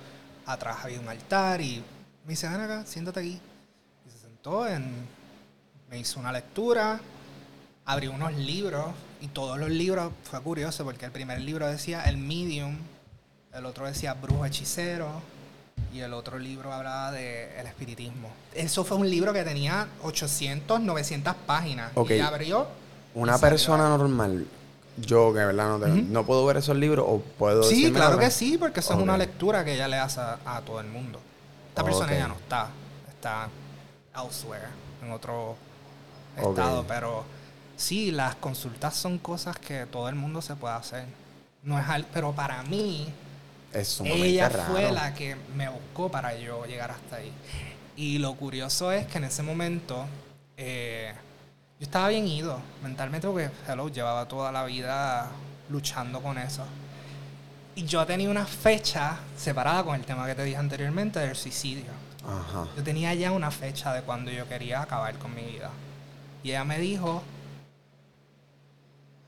atrás 0.46 0.78
había 0.84 1.00
un 1.00 1.08
altar 1.08 1.62
y 1.62 1.84
me 2.26 2.32
dice, 2.32 2.48
ven 2.50 2.62
acá, 2.62 2.86
siéntate 2.86 3.20
aquí. 3.22 3.39
Y 4.06 4.12
se 4.12 4.20
sentó, 4.20 4.67
en, 4.67 4.93
me 5.89 6.00
hizo 6.00 6.20
una 6.20 6.32
lectura, 6.32 7.00
abrió 7.86 8.12
unos 8.12 8.34
libros 8.34 8.88
y 9.22 9.28
todos 9.28 9.58
los 9.58 9.70
libros, 9.70 10.12
fue 10.24 10.41
curioso 10.41 10.84
porque 10.84 11.06
el 11.06 11.12
primer 11.12 11.41
libro 11.41 11.67
decía 11.67 12.04
El 12.04 12.17
Medium, 12.17 12.76
el 13.54 13.65
otro 13.65 13.88
decía 13.88 14.13
Brujo 14.13 14.46
Hechicero 14.46 15.08
y 15.93 16.02
el 16.02 16.13
otro 16.13 16.38
libro 16.38 16.74
hablaba 16.74 17.12
de 17.12 17.60
el 17.60 17.65
espiritismo. 17.65 18.30
Eso 18.54 18.84
fue 18.84 18.98
un 18.98 19.10
libro 19.10 19.32
que 19.34 19.43
tenía 19.43 19.88
800, 20.04 20.82
900 20.82 21.36
páginas. 21.46 21.91
Ok. 21.96 22.12
Y 22.12 22.20
abrió. 22.20 22.67
Una 23.15 23.38
y 23.38 23.39
persona 23.39 23.89
normal, 23.89 24.46
yo 24.98 25.32
que 25.34 25.40
verdad 25.40 25.78
no, 25.78 25.88
no 25.88 26.26
puedo 26.26 26.46
ver 26.46 26.58
esos 26.58 26.76
libros 26.76 27.06
o 27.08 27.20
puedo 27.22 27.64
Sí, 27.64 27.92
claro 27.92 28.16
la- 28.16 28.22
que 28.24 28.32
sí, 28.32 28.58
porque 28.58 28.80
eso 28.80 28.94
es 28.94 29.00
una 29.00 29.18
lectura 29.18 29.64
que 29.64 29.74
ella 29.76 29.88
le 29.88 29.98
hace 29.98 30.20
a, 30.20 30.40
a 30.46 30.62
todo 30.62 30.80
el 30.82 30.88
mundo. 30.88 31.20
Esta 31.70 31.84
persona 31.84 32.14
ya 32.18 32.28
no 32.28 32.34
está, 32.36 32.70
está 33.10 33.50
elsewhere, 34.16 34.66
en 35.04 35.12
otro 35.12 35.56
estado, 36.36 36.86
pero 36.88 37.24
sí, 37.76 38.12
las 38.12 38.36
consultas 38.36 38.96
son 38.96 39.18
cosas 39.20 39.58
que 39.60 39.86
todo 39.86 40.10
el 40.10 40.16
mundo 40.16 40.42
se 40.42 40.56
puede 40.56 40.74
hacer. 40.76 41.06
No 41.64 41.78
es 41.80 41.88
al- 41.88 42.06
pero 42.14 42.32
para 42.32 42.64
mí, 42.64 43.08
Es 43.74 44.00
ella 44.02 44.50
raro. 44.50 44.72
fue 44.74 44.92
la 44.92 45.14
que 45.14 45.36
me 45.56 45.70
buscó 45.70 46.10
para 46.10 46.36
yo 46.38 46.66
llegar 46.66 46.92
hasta 46.92 47.18
ahí. 47.18 47.32
Y 47.96 48.18
lo 48.20 48.36
curioso 48.36 48.92
es 48.92 49.06
que 49.08 49.18
en 49.18 49.26
ese 49.26 49.44
momento 49.44 50.06
eh, 50.58 51.14
yo 51.80 51.86
estaba 51.86 52.08
bien 52.10 52.28
ido 52.28 52.60
mentalmente 52.84 53.28
porque, 53.28 53.52
hello, 53.68 53.90
llevaba 53.90 54.28
toda 54.28 54.52
la 54.52 54.63
vida 54.66 55.28
luchando 55.70 56.22
con 56.22 56.38
eso. 56.38 56.63
Y 57.76 57.86
yo 57.86 58.06
tenía 58.06 58.30
una 58.30 58.46
fecha 58.46 59.18
separada 59.38 59.84
con 59.84 59.96
el 59.96 60.04
tema 60.04 60.26
que 60.26 60.34
te 60.34 60.44
dije 60.44 60.58
anteriormente 60.58 61.20
del 61.20 61.36
suicidio. 61.36 61.92
Ajá. 62.28 62.68
Yo 62.76 62.84
tenía 62.84 63.13
ya 63.13 63.32
una 63.32 63.52
fecha 63.52 63.94
de 63.94 64.02
cuando 64.02 64.32
yo 64.32 64.48
quería 64.48 64.82
acabar 64.82 65.18
con 65.20 65.36
mi 65.36 65.44
vida. 65.44 65.70
Y 66.44 66.50
ella 66.50 66.63
me 66.63 66.80
dijo, 66.80 67.22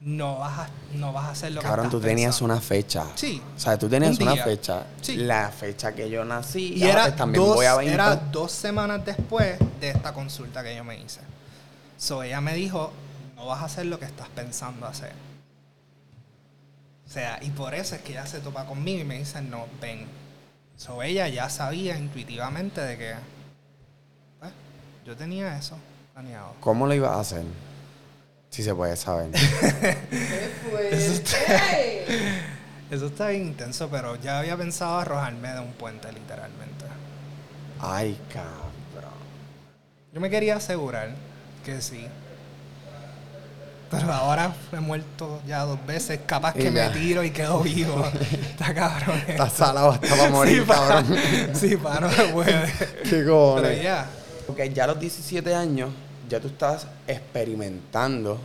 no 0.02 0.40
vas 0.40 0.60
a, 0.60 0.70
no 0.94 1.14
vas 1.14 1.26
a 1.26 1.30
hacer 1.32 1.52
lo 1.52 1.62
Cabrón, 1.62 1.86
que 1.86 1.92
tú 1.92 1.98
estás 1.98 2.10
tenías 2.10 2.32
pensando". 2.32 2.54
una 2.54 2.62
fecha. 2.62 3.06
Sí. 3.14 3.42
O 3.56 3.60
sea, 3.60 3.78
tú 3.78 3.88
tenías 3.88 4.18
Un 4.18 4.28
una 4.28 4.44
fecha. 4.44 4.84
Sí. 5.02 5.18
La 5.18 5.50
fecha 5.50 5.94
que 5.94 6.10
yo 6.10 6.26
nací. 6.26 6.74
Y 6.74 6.84
era, 6.84 7.16
también 7.16 7.46
dos, 7.46 7.56
voy 7.56 7.66
a 7.68 7.82
era 7.84 8.16
dos 8.16 8.52
semanas 8.52 9.06
después 9.06 9.60
de 9.80 9.90
esta 9.92 10.12
consulta 10.14 10.64
que 10.64 10.76
yo 10.76 10.84
me 10.84 11.00
hice. 11.00 11.20
So 12.00 12.24
ella 12.24 12.40
me 12.40 12.56
dijo, 12.56 12.94
no 13.36 13.46
vas 13.46 13.62
a 13.62 13.66
hacer 13.66 13.86
lo 13.86 14.00
que 14.00 14.06
estás 14.06 14.30
pensando 14.30 14.88
hacer. 14.88 15.12
O 17.06 17.12
sea, 17.12 17.40
y 17.42 17.50
por 17.50 17.74
eso 17.76 17.96
es 17.96 18.02
que 18.02 18.14
ella 18.14 18.26
se 18.26 18.40
topa 18.40 18.66
conmigo 18.66 19.02
y 19.02 19.04
me 19.04 19.18
dice, 19.18 19.42
no, 19.42 19.68
ven. 19.82 20.08
So 20.78 21.04
ella 21.04 21.28
ya 21.28 21.50
sabía 21.50 21.98
intuitivamente 21.98 22.80
de 22.80 22.98
que 22.98 23.16
pues, 24.40 24.52
yo 25.06 25.18
tenía 25.18 25.58
eso 25.58 25.76
planeado. 26.14 26.56
¿Cómo 26.62 26.88
lo 26.88 26.94
ibas 26.94 27.12
a 27.12 27.20
hacer? 27.20 27.44
Si 28.50 28.64
se 28.64 28.74
puede 28.74 28.96
saber. 28.96 29.32
¿Qué 29.32 30.52
fue? 30.72 30.94
Eso 32.90 33.08
está 33.08 33.28
bien 33.28 33.48
intenso, 33.48 33.90
pero 33.90 34.16
ya 34.16 34.40
había 34.40 34.56
pensado 34.56 35.00
arrojarme 35.00 35.50
de 35.52 35.60
un 35.60 35.74
puente 35.74 36.10
literalmente. 36.14 36.86
Ay, 37.82 38.18
cabrón. 38.32 39.12
Yo 40.14 40.22
me 40.22 40.30
quería 40.30 40.56
asegurar 40.56 41.29
que 41.64 41.82
sí. 41.82 42.06
Pero 43.92 44.14
ahora 44.14 44.54
he 44.72 44.80
muerto 44.80 45.42
ya 45.48 45.64
dos 45.64 45.84
veces. 45.86 46.20
Capaz 46.28 46.56
Y 46.56 46.60
que 46.60 46.72
ya. 46.72 46.90
me 46.90 46.96
tiro 47.00 47.24
y 47.24 47.32
quedo 47.32 47.62
vivo. 47.62 48.06
Está 48.32 48.74
cabrón. 48.74 49.20
Estás 49.28 49.54
salado 49.54 49.92
hasta 49.92 50.08
para 50.16 50.30
morir, 50.30 50.60
sí, 50.62 50.66
pa- 50.68 50.76
cabrón. 50.76 51.18
sí, 51.56 51.78
pa, 51.78 52.00
no 52.00 52.12
se 52.12 52.24
puede. 52.26 52.72
¿Qué 53.04 53.10
Pero 53.10 53.32
cojones? 53.32 53.82
ya. 53.84 54.08
Ok, 54.48 54.62
ya 54.74 54.84
a 54.84 54.88
los 54.88 55.00
17 55.00 55.56
años, 55.56 55.90
ya 56.30 56.40
tú 56.40 56.48
estás 56.50 56.86
experimentando 57.08 58.40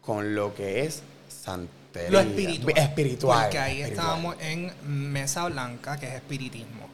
con 0.00 0.34
lo 0.36 0.54
que 0.54 0.84
es 0.84 1.02
santería. 1.28 2.10
Lo 2.10 2.20
espiritual. 2.20 2.78
Espiritual. 2.78 3.42
Porque 3.42 3.58
ahí 3.58 3.80
espiritual. 3.80 4.06
estábamos 4.06 4.36
en 4.40 4.72
Mesa 5.12 5.46
Blanca, 5.48 5.96
que 5.98 6.06
es 6.06 6.14
espiritismo. 6.14 6.88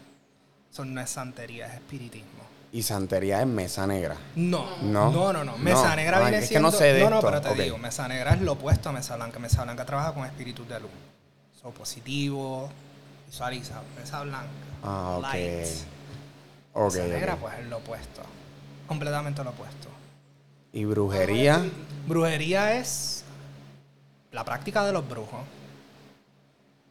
Eso 0.72 0.85
no 0.87 0.98
es 1.00 1.11
santería, 1.11 1.66
es 1.66 1.74
espiritismo. 1.74 2.34
Y 2.75 2.83
santería 2.83 3.41
es 3.41 3.47
mesa 3.47 3.87
negra. 3.87 4.17
No, 4.35 4.67
No. 4.83 5.11
no, 5.13 5.33
no, 5.33 5.45
no. 5.45 5.57
Mesa 5.59 5.91
No. 5.91 5.97
Negra 5.97 6.17
Ah, 6.19 6.21
viene 6.23 6.39
es 6.39 6.43
que 6.43 6.49
siendo... 6.49 6.71
no 6.73 6.77
sé 6.77 6.93
de 6.93 7.05
no, 7.05 7.11
no, 7.11 7.17
esto. 7.19 7.29
pero 7.31 7.41
te 7.55 7.63
digo, 7.63 7.79
Mesa 7.79 8.09
Negra 8.09 8.35
es 8.35 8.41
lo 8.41 8.53
opuesto 8.53 8.89
a 8.89 8.93
Mesa 8.93 9.15
Blanca. 9.15 9.39
Mesa 9.39 9.63
Blanca 9.63 9.85
trabaja 9.87 10.13
con 10.13 10.27
espíritus 10.27 10.69
de 10.69 10.81
luz. 10.81 10.91
Son 11.63 11.73
positivo, 11.73 12.69
visualiza. 13.29 13.81
Mesa 13.97 14.23
Blanca, 14.25 14.49
Ah, 14.83 15.15
ok. 15.19 15.23
light. 15.23 15.67
Ok, 16.73 16.95
Mesa 16.95 17.07
Negra, 17.07 17.37
pues 17.37 17.55
es 17.61 17.67
lo 17.67 17.77
opuesto. 17.77 18.23
Completamente 18.89 19.45
lo 19.45 19.51
opuesto. 19.51 19.89
Y 20.73 20.85
brujería. 20.85 21.65
Brujería 22.09 22.75
es 22.81 23.23
la 24.33 24.45
práctica 24.45 24.85
de 24.85 24.93
los 24.93 25.09
brujos. 25.09 25.43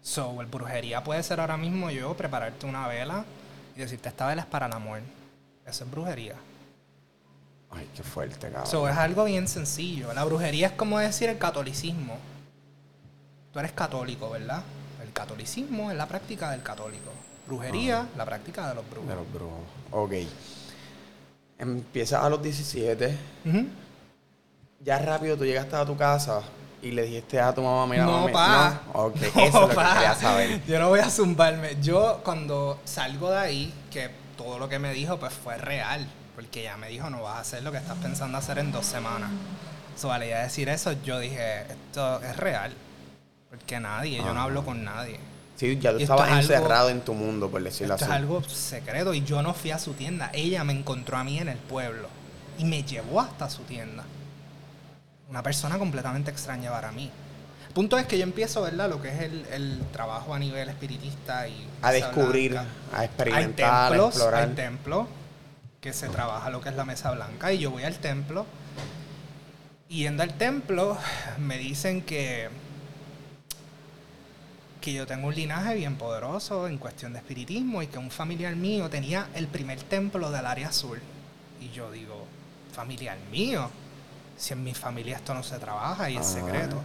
So, 0.02 0.40
el 0.40 0.48
brujería 0.48 1.04
puede 1.04 1.22
ser 1.24 1.42
ahora 1.42 1.58
mismo 1.58 1.90
yo 1.92 2.14
prepararte 2.16 2.66
una 2.66 2.88
vela 2.88 3.26
y 3.76 3.80
decirte 3.80 4.08
esta 4.08 4.28
vela 4.28 4.44
es 4.44 4.48
para 4.48 4.68
el 4.68 4.74
amor. 4.74 5.02
Eso 5.66 5.84
es 5.84 5.92
brujería. 5.92 6.36
Ay, 7.72 7.90
qué 7.96 8.04
fuerte, 8.04 8.50
cabrón. 8.50 8.68
So, 8.68 8.88
es 8.88 8.96
algo 8.98 9.24
bien 9.26 9.48
sencillo. 9.48 10.14
La 10.14 10.24
brujería 10.26 10.68
es 10.68 10.74
como 10.74 11.00
decir 11.00 11.30
el 11.30 11.38
catolicismo. 11.38 12.18
Tú 13.52 13.60
eres 13.60 13.72
católico, 13.72 14.30
¿verdad? 14.30 14.64
El 15.04 15.12
catolicismo 15.12 15.90
es 15.92 15.98
la 15.98 16.06
práctica 16.08 16.52
del 16.52 16.62
católico. 16.62 17.12
Brujería, 17.48 18.08
la 18.16 18.26
práctica 18.26 18.70
de 18.70 18.76
los 18.76 18.90
brujos. 18.90 19.10
De 19.10 19.16
los 19.16 19.34
brujos. 19.34 19.60
Ok. 19.92 20.12
Empiezas 21.58 22.24
a 22.24 22.30
los 22.30 22.42
17. 22.42 23.18
Ujú. 23.46 23.66
Ya 24.82 25.00
rápido 25.00 25.38
tú 25.38 25.46
llegaste 25.46 25.76
a 25.76 25.86
tu 25.86 25.96
casa 25.96 26.42
y 26.82 26.92
le 26.92 27.04
dijiste 27.04 27.40
a 27.40 27.54
tu 27.54 27.62
mamá, 27.62 27.88
mira, 27.88 28.06
no, 28.06 28.22
mami, 28.22 28.34
pa. 28.34 28.82
no. 28.94 29.04
Ok, 29.06 29.16
No, 29.36 29.42
eso 29.42 29.44
es 29.46 29.54
lo 29.54 29.70
pa. 29.70 30.16
saber. 30.16 30.64
Yo 30.66 30.80
no 30.80 30.90
voy 30.90 31.00
a 31.00 31.10
zumbarme. 31.10 31.78
Yo 31.82 32.20
cuando 32.24 32.80
salgo 32.84 33.32
de 33.32 33.38
ahí, 33.38 33.74
que 33.90 34.10
todo 34.38 34.60
lo 34.60 34.70
que 34.70 34.80
me 34.80 34.94
dijo 34.94 35.20
pues 35.20 35.34
fue 35.34 35.58
real. 35.58 36.06
Porque 36.36 36.62
ella 36.62 36.78
me 36.78 36.88
dijo, 36.90 37.10
no 37.12 37.22
vas 37.22 37.36
a 37.36 37.40
hacer 37.42 37.64
lo 37.64 37.72
que 37.72 37.78
estás 37.78 37.98
pensando 38.00 38.38
hacer 38.38 38.58
en 38.58 38.72
dos 38.72 38.86
semanas. 38.86 39.30
So, 39.96 40.12
al 40.12 40.24
ella 40.24 40.40
decir 40.42 40.68
eso, 40.70 40.92
yo 41.04 41.20
dije, 41.20 41.62
esto 41.62 42.22
es 42.24 42.36
real. 42.38 42.74
Porque 43.52 43.80
nadie, 43.80 44.18
yo 44.18 44.34
no 44.34 44.42
hablo 44.42 44.66
con 44.66 44.84
nadie. 44.84 45.20
Sí, 45.56 45.78
ya 45.80 45.92
tú 45.92 46.00
estabas 46.00 46.26
es 46.30 46.32
algo- 46.34 46.42
encerrado 46.54 46.90
en 46.90 47.02
tu 47.02 47.14
mundo, 47.14 47.52
por 47.52 47.62
decirlo 47.64 47.94
Esto 47.94 48.06
así. 48.06 48.12
es 48.12 48.18
algo 48.18 48.44
secreto 48.44 49.14
y 49.14 49.24
yo 49.24 49.44
no 49.44 49.54
fui 49.54 49.70
a 49.70 49.78
su 49.78 49.94
tienda. 49.94 50.32
Ella 50.34 50.64
me 50.64 50.74
encontró 50.74 51.18
a 51.18 51.24
mí 51.24 51.38
en 51.38 51.50
el 51.50 51.60
pueblo 51.60 52.08
y 52.58 52.66
me 52.66 52.82
llevó 52.84 53.22
hasta 53.22 53.48
su 53.52 53.62
tienda. 53.62 54.04
Una 55.30 55.44
persona 55.44 55.78
completamente 55.78 56.32
extraña 56.32 56.72
para 56.72 56.92
mí. 56.92 57.12
Punto 57.74 57.98
es 57.98 58.06
que 58.06 58.18
yo 58.18 58.24
empiezo, 58.24 58.62
¿verdad? 58.62 58.88
Lo 58.90 59.02
que 59.02 59.10
es 59.10 59.22
el, 59.22 59.46
el 59.52 59.80
trabajo 59.92 60.34
a 60.36 60.40
nivel 60.40 60.70
espiritista 60.70 61.48
y... 61.48 61.68
A 61.82 61.92
descubrir, 61.92 62.52
blanca. 62.52 62.70
a 62.94 63.06
experimentar, 63.06 63.66
hay 63.66 63.74
a 63.74 63.88
templos, 63.90 64.10
explorar. 64.16 64.44
Hay 64.50 64.56
templos 64.56 65.08
que 65.82 65.92
se 65.94 66.08
trabaja 66.10 66.50
lo 66.50 66.62
que 66.62 66.70
es 66.70 66.76
la 66.76 66.86
mesa 66.86 67.12
blanca 67.12 67.52
y 67.52 67.58
yo 67.58 67.72
voy 67.72 67.84
al 67.84 67.98
templo 67.98 68.46
y 69.90 70.04
yendo 70.04 70.24
al 70.24 70.34
templo 70.36 70.98
me 71.40 71.58
dicen 71.58 72.02
que 72.04 72.50
que 74.80 74.94
yo 74.94 75.06
tengo 75.08 75.28
un 75.28 75.36
linaje 75.36 75.76
bien 75.76 75.96
poderoso 75.96 76.68
en 76.68 76.78
cuestión 76.78 77.14
de 77.14 77.20
espiritismo 77.20 77.82
y 77.82 77.88
que 77.88 77.98
un 77.98 78.12
familiar 78.12 78.56
mío 78.56 78.90
tenía 78.90 79.28
el 79.34 79.48
primer 79.48 79.82
templo 79.82 80.30
del 80.30 80.46
área 80.46 80.68
azul. 80.70 81.00
Y 81.62 81.70
yo 81.72 81.90
digo, 81.90 82.26
familiar 82.74 83.18
mío, 83.32 83.70
si 84.38 84.52
en 84.52 84.62
mi 84.64 84.74
familia 84.74 85.18
esto 85.18 85.34
no 85.34 85.42
se 85.42 85.58
trabaja 85.58 86.10
y 86.10 86.18
es 86.18 86.22
Ah. 86.28 86.34
secreto. 86.34 86.82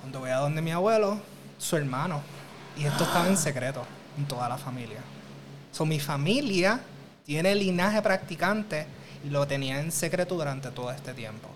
Cuando 0.00 0.20
voy 0.20 0.30
a 0.30 0.36
donde 0.36 0.62
mi 0.62 0.70
abuelo, 0.72 1.18
su 1.58 1.76
hermano, 1.76 2.22
Y 2.78 2.84
esto 2.84 3.04
estaba 3.04 3.26
en 3.28 3.36
secreto 3.36 3.84
en 4.16 4.24
toda 4.26 4.48
la 4.48 4.56
familia. 4.56 5.00
So, 5.72 5.84
mi 5.84 6.00
familia 6.00 6.80
tiene 7.26 7.54
linaje 7.54 8.00
practicante 8.00 8.86
y 9.24 9.28
lo 9.28 9.46
tenía 9.46 9.80
en 9.80 9.92
secreto 9.92 10.34
durante 10.36 10.70
todo 10.70 10.90
este 10.90 11.12
tiempo. 11.12 11.48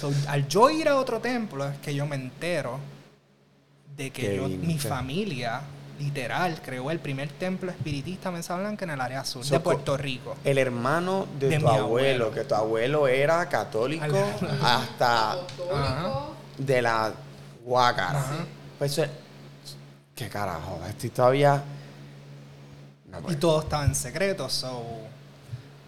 So, 0.00 0.12
al 0.28 0.48
yo 0.48 0.70
ir 0.70 0.88
a 0.88 0.96
otro 0.96 1.20
templo 1.20 1.68
es 1.68 1.78
que 1.78 1.94
yo 1.94 2.06
me 2.06 2.16
entero 2.16 2.78
de 3.96 4.10
que 4.10 4.36
yo- 4.36 4.48
mi 4.48 4.78
familia, 4.78 5.60
literal, 5.98 6.60
creó 6.62 6.90
el 6.90 6.98
primer 7.00 7.28
templo 7.30 7.70
espiritista 7.70 8.30
Mesa 8.30 8.56
Blanca 8.56 8.84
en 8.84 8.90
el 8.92 9.00
área 9.00 9.24
sur 9.24 9.44
So, 9.44 9.54
de 9.54 9.60
Puerto 9.60 9.96
Rico. 9.96 10.36
El 10.44 10.58
hermano 10.58 11.26
de, 11.38 11.48
De 11.50 11.58
tu 11.58 11.68
abuelo, 11.68 11.84
abuelo. 11.84 12.30
que 12.32 12.44
tu 12.44 12.54
abuelo 12.54 13.08
era 13.08 13.48
católico 13.48 14.04
hasta 14.62 15.36
de 16.58 16.82
la 16.82 17.12
guácara. 17.64 18.22
Pues 18.78 18.92
eso 18.92 19.04
es- 19.04 19.10
¿Qué 20.14 20.28
carajo? 20.28 20.80
Estoy 20.88 21.10
todavía... 21.10 21.62
No, 23.10 23.30
Y 23.30 23.36
todo 23.36 23.60
estaba 23.62 23.84
en 23.84 23.94
secreto, 23.94 24.48
so 24.48 24.82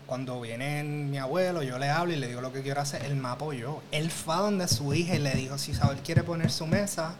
cuando 0.07 0.41
viene 0.41 0.83
mi 0.85 1.19
abuelo, 1.19 1.63
yo 1.65 1.79
le 1.79 1.91
hablo 1.91 2.13
y 2.13 2.17
le 2.17 2.29
digo 2.29 2.41
lo 2.41 2.53
que 2.53 2.63
quiero 2.63 2.81
hacer, 2.81 3.05
él 3.05 3.17
me 3.17 3.29
apoyó. 3.29 3.81
Él 3.91 4.11
fue 4.11 4.35
a 4.35 4.39
donde 4.39 4.69
su 4.69 4.95
hija 4.95 5.15
y 5.17 5.19
le 5.19 5.33
dijo, 5.35 5.59
si 5.59 5.73
Isabel 5.73 5.99
quiere 5.99 6.23
poner 6.23 6.51
su 6.53 6.67
mesa, 6.67 7.15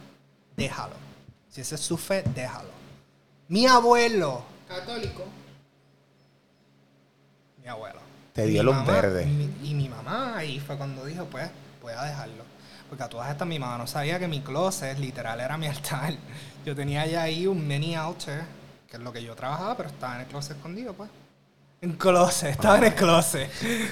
déjalo. 0.55 0.93
Si 1.49 1.59
esa 1.61 1.75
es 1.75 1.81
su 1.81 1.97
fe, 1.97 2.23
déjalo. 2.33 2.69
Mi 3.49 3.65
abuelo, 3.65 4.43
Católico. 4.67 5.23
mi 7.61 7.67
abuelo. 7.67 7.99
Te 8.33 8.45
dio 8.45 8.61
luz 8.63 8.75
mamá- 8.75 8.91
verde. 8.91 9.23
Y 9.23 9.27
mi, 9.27 9.69
y 9.69 9.73
mi 9.73 9.89
mamá 9.89 10.37
ahí 10.37 10.59
fue 10.59 10.77
cuando 10.77 11.05
dijo, 11.05 11.25
pues, 11.25 11.49
voy 11.81 11.93
a 11.93 12.03
dejarlo. 12.03 12.43
Porque 12.89 13.03
a 13.03 13.09
todas 13.09 13.29
estas 13.31 13.47
mi 13.47 13.57
mamá 13.59 13.77
no 13.77 13.87
sabía 13.87 14.19
que 14.19 14.27
mi 14.27 14.41
closet 14.41 14.97
literal 14.99 15.39
era 15.39 15.57
mi 15.57 15.67
altar. 15.73 16.13
Yo 16.65 16.75
tenía 16.75 17.05
ya 17.05 17.23
ahí 17.23 17.47
un 17.47 17.65
mini 17.67 17.95
altar, 17.95 18.45
que 18.89 18.97
es 18.97 19.03
lo 19.03 19.11
que 19.11 19.23
yo 19.23 19.35
trabajaba, 19.35 19.75
pero 19.77 19.89
estaba 19.89 20.15
en 20.15 20.21
el 20.21 20.27
closet 20.27 20.57
escondido, 20.57 20.93
pues. 20.93 21.09
En 21.79 21.91
closet, 21.93 22.49
estaba 22.51 22.79
en 22.79 22.85
el 22.85 22.95
closet. 22.95 23.51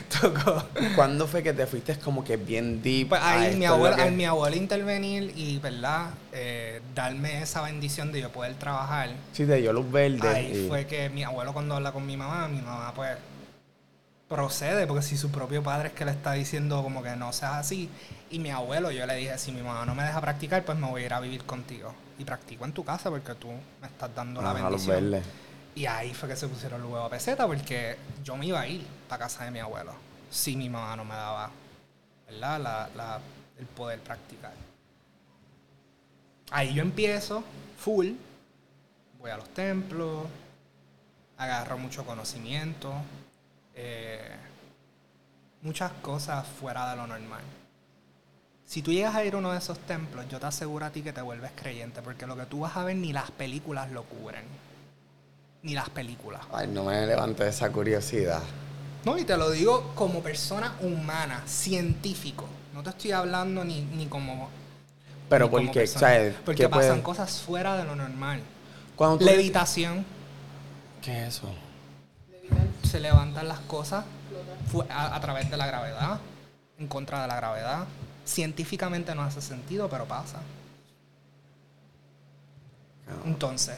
Tocó. 0.21 0.63
¿Cuándo 0.95 1.27
fue 1.27 1.43
que 1.43 1.53
te 1.53 1.67
fuiste 1.67 1.95
como 1.99 2.23
que 2.23 2.35
bien 2.35 2.81
deep? 2.81 3.09
Pues 3.09 3.21
ahí 3.21 3.55
mi 3.55 3.65
abuela, 3.65 3.95
que- 3.95 4.01
al 4.01 4.11
mi 4.13 4.25
abuela 4.25 4.55
intervenir 4.55 5.31
y, 5.35 5.59
¿verdad? 5.59 6.07
Eh, 6.33 6.81
darme 6.95 7.43
esa 7.43 7.61
bendición 7.61 8.11
de 8.11 8.21
yo 8.21 8.31
poder 8.31 8.55
trabajar. 8.55 9.11
Sí, 9.33 9.45
te 9.45 9.57
dio 9.57 9.71
luz 9.71 9.91
verde. 9.91 10.27
Ahí 10.27 10.63
y- 10.65 10.67
fue 10.67 10.87
que 10.87 11.09
mi 11.09 11.23
abuelo 11.23 11.53
cuando 11.53 11.75
habla 11.75 11.91
con 11.91 12.07
mi 12.07 12.17
mamá, 12.17 12.47
mi 12.47 12.59
mamá 12.59 12.91
pues 12.95 13.11
procede, 14.27 14.87
porque 14.87 15.03
si 15.03 15.15
su 15.15 15.29
propio 15.29 15.61
padre 15.61 15.89
es 15.89 15.93
que 15.93 16.05
le 16.05 16.11
está 16.11 16.31
diciendo 16.33 16.81
como 16.81 17.03
que 17.03 17.15
no 17.15 17.31
seas 17.33 17.53
así, 17.53 17.87
y 18.31 18.39
mi 18.39 18.49
abuelo 18.49 18.89
yo 18.89 19.05
le 19.05 19.15
dije, 19.15 19.37
si 19.37 19.51
mi 19.51 19.61
mamá 19.61 19.85
no 19.85 19.93
me 19.93 20.01
deja 20.03 20.19
practicar, 20.19 20.63
pues 20.65 20.75
me 20.79 20.89
voy 20.89 21.03
a 21.03 21.05
ir 21.05 21.13
a 21.13 21.19
vivir 21.19 21.43
contigo. 21.43 21.93
Y 22.17 22.23
practico 22.25 22.65
en 22.65 22.71
tu 22.71 22.83
casa 22.83 23.11
porque 23.11 23.35
tú 23.35 23.49
me 23.79 23.87
estás 23.87 24.09
dando 24.15 24.41
la 24.41 24.51
Ajá, 24.51 24.63
bendición. 24.69 25.11
verde. 25.11 25.23
Y 25.75 25.85
ahí 25.85 26.13
fue 26.13 26.29
que 26.29 26.35
se 26.37 26.47
pusieron 26.47 26.81
luego 26.81 26.99
a 26.99 27.09
peseta 27.09 27.45
porque 27.45 27.97
yo 28.23 28.37
me 28.37 28.45
iba 28.47 28.61
a 28.61 28.67
ir 28.67 28.85
para 29.09 29.25
casa 29.25 29.43
de 29.43 29.51
mi 29.51 29.59
abuelo 29.59 29.93
si 30.29 30.55
mi 30.55 30.69
mamá 30.69 30.95
no 30.95 31.03
me 31.05 31.13
daba 31.15 31.51
¿verdad? 32.27 32.59
La- 32.61 32.89
la- 32.95 33.19
el 33.59 33.65
poder 33.67 33.99
practicar. 33.99 34.53
Ahí 36.51 36.73
yo 36.73 36.81
empiezo 36.81 37.43
full, 37.77 38.11
voy 39.19 39.31
a 39.31 39.37
los 39.37 39.49
templos, 39.53 40.25
agarro 41.37 41.77
mucho 41.77 42.05
conocimiento, 42.05 42.93
eh, 43.75 44.35
muchas 45.61 45.91
cosas 46.01 46.45
fuera 46.47 46.89
de 46.91 46.95
lo 46.97 47.07
normal. 47.07 47.41
Si 48.65 48.81
tú 48.81 48.91
llegas 48.91 49.15
a 49.15 49.23
ir 49.23 49.35
a 49.35 49.37
uno 49.37 49.51
de 49.51 49.59
esos 49.59 49.77
templos, 49.79 50.27
yo 50.29 50.39
te 50.39 50.47
aseguro 50.47 50.85
a 50.85 50.89
ti 50.89 51.01
que 51.01 51.13
te 51.13 51.21
vuelves 51.21 51.51
creyente, 51.55 52.01
porque 52.01 52.25
lo 52.25 52.35
que 52.35 52.45
tú 52.45 52.61
vas 52.61 52.75
a 52.77 52.83
ver 52.83 52.95
ni 52.95 53.13
las 53.13 53.29
películas 53.31 53.91
lo 53.91 54.03
cubren. 54.03 54.43
Ni 55.65 55.73
las 55.73 55.89
películas. 55.89 56.41
Ay, 56.53 56.67
no 56.67 56.83
me 56.83 57.05
levanté 57.07 57.47
esa 57.47 57.71
curiosidad. 57.71 58.41
No, 59.03 59.17
y 59.17 59.23
te 59.25 59.35
lo 59.35 59.49
digo 59.49 59.91
como 59.95 60.21
persona 60.21 60.75
humana, 60.79 61.41
científico. 61.47 62.45
No 62.73 62.83
te 62.83 62.91
estoy 62.91 63.11
hablando 63.11 63.65
ni, 63.65 63.81
ni 63.81 64.05
como. 64.05 64.49
Pero 65.27 65.45
ni 65.45 65.51
como 65.51 65.63
porque, 65.65 65.79
persona. 65.81 65.99
¿sabes? 66.07 66.35
Porque 66.45 66.63
¿Qué 66.63 66.69
pasan 66.69 66.89
puede- 66.89 67.03
cosas 67.03 67.41
fuera 67.41 67.75
de 67.77 67.83
lo 67.83 67.95
normal. 67.95 68.41
Tú- 68.97 69.17
Levitación, 69.21 70.05
¿Qué 71.01 71.23
es 71.23 71.35
eso? 71.37 71.49
se 72.83 72.99
levantan 72.99 73.47
las 73.47 73.59
cosas 73.61 74.05
a 74.89 75.19
través 75.19 75.49
de 75.49 75.57
la 75.57 75.65
gravedad, 75.67 76.19
en 76.77 76.87
contra 76.87 77.23
de 77.23 77.27
la 77.27 77.35
gravedad. 77.37 77.85
Científicamente 78.23 79.13
no 79.15 79.23
hace 79.23 79.41
sentido, 79.41 79.89
pero 79.89 80.05
pasa. 80.05 80.39
Entonces, 83.25 83.75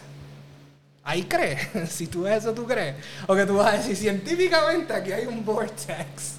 ahí 1.07 1.23
crees. 1.23 1.67
si 1.89 2.05
tú 2.07 2.23
ves 2.23 2.39
eso, 2.43 2.53
tú 2.53 2.65
crees. 2.67 2.95
O 3.27 3.35
que 3.35 3.45
tú 3.45 3.55
vas 3.57 3.73
a 3.73 3.77
decir 3.77 3.95
científicamente 3.95 4.93
aquí 4.93 5.11
hay 5.11 5.25
un 5.25 5.43
vortex. 5.43 6.33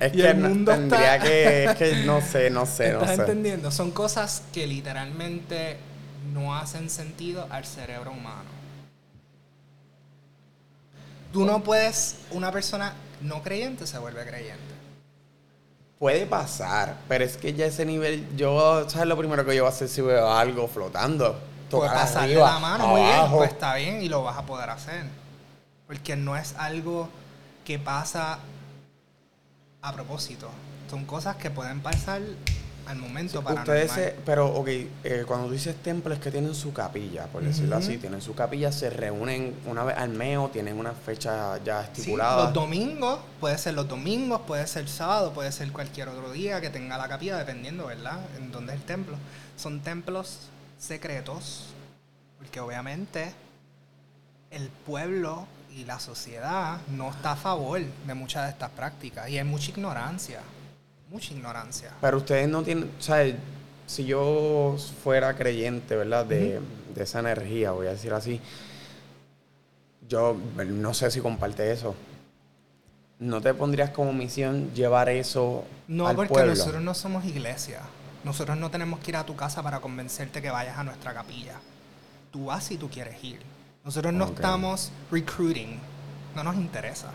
Es 0.00 0.14
y 0.14 0.16
que 0.16 0.30
el 0.30 0.40
no- 0.40 0.48
mundo 0.48 0.72
tendría 0.72 1.16
está- 1.16 1.26
que, 1.28 1.64
es 1.64 1.74
que 1.76 1.94
no 2.06 2.20
sé, 2.20 2.48
no 2.50 2.64
sé, 2.64 2.92
no 2.92 3.00
¿Estás 3.00 3.16
sé. 3.16 3.22
entendiendo? 3.22 3.70
Son 3.70 3.90
cosas 3.90 4.42
que 4.52 4.66
literalmente 4.66 5.76
no 6.32 6.54
hacen 6.56 6.88
sentido 6.90 7.46
al 7.50 7.64
cerebro 7.66 8.12
humano. 8.12 8.54
Tú 11.32 11.44
no 11.44 11.62
puedes, 11.62 12.16
una 12.30 12.52
persona 12.52 12.94
no 13.20 13.42
creyente 13.42 13.86
se 13.86 13.98
vuelve 13.98 14.24
creyente. 14.24 14.62
Puede 15.98 16.26
pasar, 16.26 16.96
pero 17.08 17.24
es 17.24 17.36
que 17.36 17.54
ya 17.54 17.66
ese 17.66 17.84
nivel, 17.84 18.26
yo, 18.36 18.88
¿sabes 18.88 19.08
lo 19.08 19.16
primero 19.16 19.44
que 19.44 19.56
yo 19.56 19.62
voy 19.64 19.70
a 19.70 19.74
hacer 19.74 19.88
si 19.88 20.00
veo 20.00 20.30
algo 20.32 20.68
flotando? 20.68 21.40
Puedes 21.70 21.90
Tocar 21.90 22.06
pasarle 22.06 22.32
arriba, 22.34 22.50
la 22.52 22.58
mano, 22.58 22.86
muy 22.88 23.00
bien, 23.02 23.30
pues 23.32 23.50
está 23.50 23.74
bien 23.74 24.02
y 24.02 24.08
lo 24.08 24.22
vas 24.22 24.36
a 24.38 24.42
poder 24.42 24.70
hacer. 24.70 25.04
Porque 25.86 26.14
no 26.16 26.36
es 26.36 26.54
algo 26.56 27.08
que 27.64 27.78
pasa 27.78 28.38
a 29.82 29.92
propósito. 29.92 30.48
Son 30.90 31.04
cosas 31.04 31.36
que 31.36 31.50
pueden 31.50 31.80
pasar 31.80 32.20
al 32.86 32.96
momento 32.98 33.42
para 33.42 33.60
Ustedes, 33.60 33.90
se- 33.92 34.14
pero, 34.26 34.46
ok, 34.54 34.68
eh, 34.68 35.24
cuando 35.26 35.46
tú 35.46 35.54
dices 35.54 35.74
templo 35.82 36.12
es 36.12 36.20
que 36.20 36.30
tienen 36.30 36.54
su 36.54 36.72
capilla, 36.74 37.24
por 37.28 37.42
decirlo 37.42 37.76
así, 37.76 37.96
tienen 37.96 38.20
su 38.20 38.34
capilla, 38.34 38.70
se 38.72 38.90
reúnen 38.90 39.54
una 39.66 39.84
vez 39.84 39.96
al 39.96 40.10
mes 40.10 40.36
o 40.36 40.48
tienen 40.50 40.78
una 40.78 40.92
fecha 40.92 41.58
ya 41.64 41.82
Sí, 41.94 42.00
estipulada. 42.00 42.44
los 42.44 42.52
domingos, 42.52 43.20
puede 43.40 43.56
ser 43.56 43.72
los 43.74 43.88
domingos, 43.88 44.42
puede 44.46 44.66
ser 44.66 44.86
sábado, 44.88 45.32
puede 45.32 45.50
ser 45.50 45.72
cualquier 45.72 46.08
otro 46.08 46.30
día 46.30 46.60
que 46.60 46.68
tenga 46.68 46.98
la 46.98 47.08
capilla, 47.08 47.38
dependiendo, 47.38 47.86
¿verdad? 47.86 48.18
En 48.36 48.52
dónde 48.52 48.74
es 48.74 48.80
el 48.80 48.84
templo. 48.84 49.16
Son 49.56 49.80
templos 49.80 50.40
secretos, 50.84 51.66
porque 52.38 52.60
obviamente 52.60 53.32
el 54.50 54.68
pueblo 54.68 55.46
y 55.74 55.84
la 55.84 55.98
sociedad 55.98 56.78
no 56.88 57.10
está 57.10 57.32
a 57.32 57.36
favor 57.36 57.80
de 57.80 58.14
muchas 58.14 58.44
de 58.44 58.50
estas 58.50 58.70
prácticas 58.70 59.28
y 59.28 59.38
hay 59.38 59.44
mucha 59.44 59.70
ignorancia, 59.70 60.40
mucha 61.10 61.32
ignorancia. 61.32 61.90
Pero 62.00 62.18
ustedes 62.18 62.48
no 62.48 62.62
tienen, 62.62 62.90
¿sabes? 63.00 63.34
Si 63.86 64.04
yo 64.04 64.76
fuera 65.02 65.34
creyente, 65.36 65.96
¿verdad? 65.96 66.24
De, 66.26 66.60
de 66.94 67.02
esa 67.02 67.18
energía, 67.20 67.72
voy 67.72 67.86
a 67.88 67.90
decir 67.90 68.12
así, 68.12 68.40
yo 70.08 70.36
no 70.66 70.94
sé 70.94 71.10
si 71.10 71.20
comparte 71.20 71.72
eso. 71.72 71.94
¿No 73.18 73.40
te 73.40 73.54
pondrías 73.54 73.90
como 73.90 74.12
misión 74.12 74.72
llevar 74.74 75.08
eso 75.08 75.64
No, 75.88 76.06
al 76.06 76.16
porque 76.16 76.32
pueblo? 76.34 76.54
nosotros 76.54 76.82
no 76.82 76.94
somos 76.94 77.24
iglesia. 77.24 77.80
Nosotros 78.24 78.56
no 78.56 78.70
tenemos 78.70 79.00
que 79.00 79.10
ir 79.10 79.16
a 79.16 79.24
tu 79.24 79.36
casa 79.36 79.62
para 79.62 79.80
convencerte 79.80 80.40
que 80.40 80.50
vayas 80.50 80.78
a 80.78 80.84
nuestra 80.84 81.12
capilla. 81.12 81.54
Tú 82.32 82.46
vas 82.46 82.64
si 82.64 82.78
tú 82.78 82.88
quieres 82.88 83.22
ir. 83.22 83.40
Nosotros 83.84 84.14
no 84.14 84.24
estamos 84.24 84.90
recruiting. 85.10 85.78
No 86.34 86.42
nos 86.42 86.56
interesa. 86.56 87.10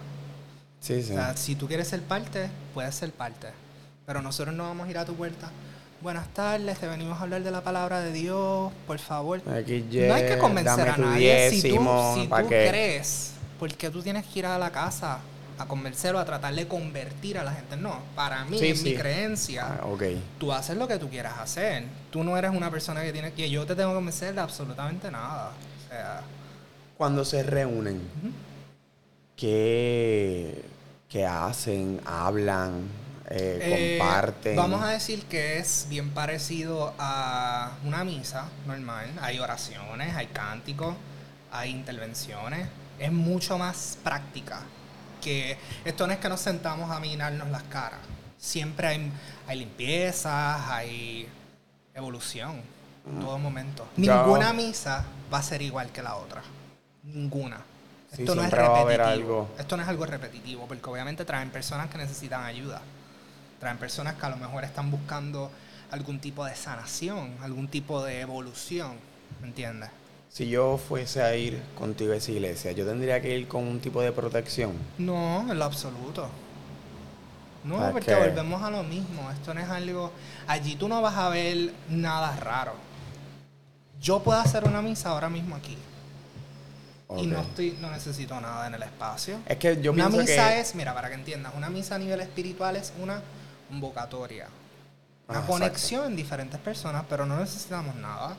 Sí, 0.79 1.01
sí. 1.01 1.11
O 1.11 1.15
sea, 1.15 1.35
si 1.35 1.55
tú 1.55 1.67
quieres 1.67 1.87
ser 1.87 2.01
parte, 2.03 2.49
puedes 2.73 2.93
ser 2.93 3.11
parte. 3.11 3.47
Pero 4.05 4.21
nosotros 4.21 4.55
no 4.55 4.63
vamos 4.63 4.87
a 4.87 4.91
ir 4.91 4.97
a 4.99 5.05
tu 5.05 5.15
puerta. 5.15 5.49
Buenas 6.01 6.27
tardes, 6.29 6.77
te 6.79 6.87
venimos 6.87 7.19
a 7.19 7.23
hablar 7.23 7.43
de 7.43 7.51
la 7.51 7.61
palabra 7.61 7.99
de 7.99 8.13
Dios, 8.13 8.71
por 8.87 8.99
favor. 8.99 9.41
Aquí, 9.49 9.85
no 10.07 10.13
hay 10.13 10.27
que 10.27 10.37
convencer 10.37 10.89
a 10.89 10.95
nadie. 10.95 11.49
Si 11.51 11.75
tú, 11.75 11.85
si 12.15 12.27
¿pa' 12.27 12.43
tú 12.43 12.49
qué? 12.49 12.67
crees, 12.69 13.33
porque 13.59 13.89
tú 13.89 14.01
tienes 14.01 14.25
que 14.25 14.39
ir 14.39 14.45
a 14.45 14.57
la 14.57 14.71
casa 14.71 15.19
a 15.59 15.65
convencerlo, 15.67 16.19
a 16.19 16.25
tratar 16.25 16.55
de 16.55 16.67
convertir 16.67 17.37
a 17.37 17.43
la 17.43 17.51
gente. 17.53 17.77
No, 17.77 17.99
para 18.15 18.45
mí, 18.45 18.57
Sí, 18.57 18.67
en 18.69 18.83
mi 18.83 18.95
creencia, 18.95 19.67
Ah, 19.81 19.85
ok. 19.85 20.03
tú 20.39 20.51
haces 20.53 20.77
lo 20.77 20.87
que 20.87 20.97
tú 20.97 21.09
quieras 21.09 21.37
hacer. 21.39 21.83
Tú 22.11 22.23
no 22.23 22.37
eres 22.37 22.51
una 22.51 22.71
persona 22.71 23.03
que 23.03 23.11
tiene 23.13 23.33
que 23.33 23.49
yo 23.49 23.65
te 23.65 23.75
tengo 23.75 23.89
que 23.91 23.95
convencer 23.95 24.33
de 24.33 24.41
absolutamente 24.41 25.11
nada. 25.11 25.51
O 25.85 25.89
sea, 25.89 26.21
Cuando 26.97 27.23
se 27.25 27.43
reúnen. 27.43 28.01
¿qué, 29.35 30.63
qué 31.07 31.25
hacen? 31.25 32.01
¿Hablan? 32.05 32.87
eh, 33.29 33.59
Eh, 33.61 33.97
¿Comparten? 33.99 34.55
Vamos 34.55 34.81
a 34.83 34.89
decir 34.89 35.23
que 35.25 35.59
es 35.59 35.85
bien 35.89 36.09
parecido 36.11 36.93
a 36.97 37.71
una 37.85 38.03
misa 38.03 38.45
normal. 38.65 39.07
Hay 39.21 39.39
oraciones, 39.39 40.15
hay 40.15 40.27
cánticos, 40.27 40.95
hay 41.51 41.69
intervenciones. 41.71 42.67
Es 42.97 43.11
mucho 43.11 43.57
más 43.57 43.97
práctica. 44.03 44.61
Que 45.21 45.57
esto 45.85 46.07
no 46.07 46.13
es 46.13 46.19
que 46.19 46.29
nos 46.29 46.39
sentamos 46.39 46.89
a 46.91 46.99
mirarnos 46.99 47.49
las 47.49 47.63
caras. 47.63 47.99
Siempre 48.37 48.87
hay, 48.87 49.11
hay 49.47 49.59
limpiezas, 49.59 50.61
hay 50.69 51.27
evolución. 51.93 52.61
En 53.07 53.19
todo 53.21 53.37
momento. 53.39 53.87
Ninguna 53.97 54.53
misa 54.53 55.03
va 55.33 55.39
a 55.39 55.43
ser 55.43 55.61
igual 55.61 55.89
que 55.91 56.03
la 56.03 56.15
otra. 56.15 56.41
Ninguna. 57.03 57.57
Sí, 58.13 58.21
Esto 58.23 58.35
no 58.35 58.43
es 58.43 58.51
repetitivo. 58.51 59.03
algo. 59.03 59.49
Esto 59.57 59.77
no 59.77 59.83
es 59.83 59.89
algo 59.89 60.05
repetitivo, 60.05 60.67
porque 60.67 60.89
obviamente 60.89 61.25
traen 61.25 61.49
personas 61.49 61.89
que 61.89 61.97
necesitan 61.97 62.43
ayuda. 62.43 62.81
Traen 63.59 63.77
personas 63.77 64.15
que 64.15 64.25
a 64.25 64.29
lo 64.29 64.37
mejor 64.37 64.63
están 64.63 64.91
buscando 64.91 65.51
algún 65.91 66.19
tipo 66.19 66.45
de 66.45 66.55
sanación, 66.55 67.35
algún 67.41 67.67
tipo 67.67 68.03
de 68.03 68.21
evolución. 68.21 68.93
¿Me 69.41 69.47
entiendes? 69.47 69.89
Si 70.29 70.47
yo 70.47 70.77
fuese 70.77 71.21
a 71.23 71.35
ir 71.35 71.61
contigo 71.77 72.13
a 72.13 72.17
esa 72.17 72.31
iglesia, 72.31 72.71
yo 72.71 72.85
tendría 72.85 73.19
que 73.21 73.35
ir 73.37 73.47
con 73.47 73.67
un 73.67 73.79
tipo 73.79 74.01
de 74.01 74.11
protección. 74.11 74.73
No, 74.97 75.41
en 75.51 75.57
lo 75.57 75.65
absoluto. 75.65 76.29
No, 77.63 77.77
¿Para 77.77 77.91
porque 77.91 78.13
volvemos 78.15 78.61
a 78.63 78.69
lo 78.69 78.83
mismo. 78.83 79.29
Esto 79.31 79.53
no 79.53 79.59
es 79.59 79.69
algo. 79.69 80.11
Allí 80.47 80.75
tú 80.75 80.87
no 80.87 81.01
vas 81.01 81.17
a 81.17 81.29
ver 81.29 81.73
nada 81.89 82.35
raro. 82.37 82.73
Yo 83.99 84.21
puedo 84.21 84.39
hacer 84.39 84.63
una 84.63 84.81
misa 84.81 85.09
ahora 85.09 85.29
mismo 85.29 85.55
aquí. 85.55 85.77
Y 87.17 87.25
no 87.25 87.41
estoy, 87.41 87.75
no 87.81 87.89
necesito 87.89 88.39
nada 88.39 88.67
en 88.67 88.75
el 88.75 88.83
espacio. 88.83 89.39
Es 89.47 89.57
que 89.57 89.81
yo 89.81 89.91
una 89.91 90.09
misa 90.09 90.49
que... 90.49 90.59
es, 90.59 90.75
mira, 90.75 90.93
para 90.93 91.09
que 91.09 91.15
entiendas, 91.15 91.53
una 91.55 91.69
misa 91.69 91.95
a 91.95 91.99
nivel 91.99 92.21
espiritual 92.21 92.75
es 92.75 92.93
una 93.01 93.21
convocatoria. 93.67 94.47
Una 95.27 95.39
Ah, 95.39 95.45
conexión 95.47 96.05
en 96.05 96.15
diferentes 96.15 96.59
personas, 96.59 97.03
pero 97.09 97.25
no 97.25 97.37
necesitamos 97.37 97.95
nada. 97.95 98.37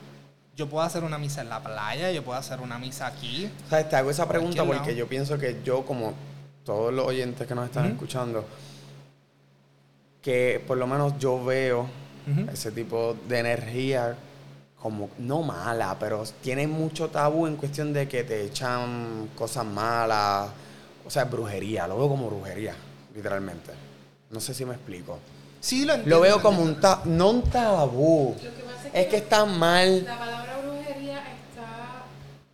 Yo 0.61 0.69
puedo 0.69 0.85
hacer 0.85 1.03
una 1.03 1.17
misa 1.17 1.41
en 1.41 1.49
la 1.49 1.59
playa, 1.59 2.11
yo 2.11 2.23
puedo 2.23 2.37
hacer 2.37 2.59
una 2.61 2.77
misa 2.77 3.07
aquí. 3.07 3.49
¿Sabes? 3.67 3.89
Te 3.89 3.95
hago 3.95 4.11
esa 4.11 4.27
pregunta 4.27 4.63
porque 4.63 4.79
lado. 4.79 4.91
yo 4.91 5.07
pienso 5.07 5.39
que 5.39 5.59
yo, 5.65 5.83
como 5.83 6.13
todos 6.63 6.93
los 6.93 7.07
oyentes 7.07 7.47
que 7.47 7.55
nos 7.55 7.65
están 7.65 7.87
escuchando, 7.87 8.45
que 10.21 10.63
por 10.67 10.77
lo 10.77 10.85
menos 10.85 11.17
yo 11.17 11.43
veo 11.43 11.87
ese 12.53 12.71
tipo 12.71 13.17
de 13.27 13.39
energía 13.39 14.15
como, 14.79 15.09
no 15.17 15.41
mala, 15.41 15.97
pero 15.99 16.23
tiene 16.43 16.67
mucho 16.67 17.09
tabú 17.09 17.47
en 17.47 17.55
cuestión 17.55 17.91
de 17.91 18.07
que 18.07 18.23
te 18.23 18.45
echan 18.45 19.29
cosas 19.35 19.65
malas, 19.65 20.47
o 21.03 21.09
sea, 21.09 21.23
brujería, 21.23 21.87
lo 21.87 21.97
veo 21.97 22.07
como 22.07 22.29
brujería, 22.29 22.75
literalmente. 23.15 23.71
No 24.29 24.39
sé 24.39 24.53
si 24.53 24.63
me 24.63 24.75
explico. 24.75 25.17
Sí, 25.59 25.85
lo 25.85 25.93
entiendo. 25.93 26.17
Lo 26.17 26.21
veo 26.21 26.39
como 26.39 26.61
un 26.61 26.75
entiendo. 26.75 26.97
ta 26.97 27.01
no 27.05 27.29
un 27.31 27.41
tabú, 27.49 28.35
Lo 28.35 28.55
que 28.55 28.61
pasa 28.61 28.71
es 28.93 29.07
que 29.07 29.17
está 29.17 29.45
mal, 29.45 30.03
la 30.03 30.17
palabra 30.17 30.57
brujería 30.57 31.19
está 31.19 32.03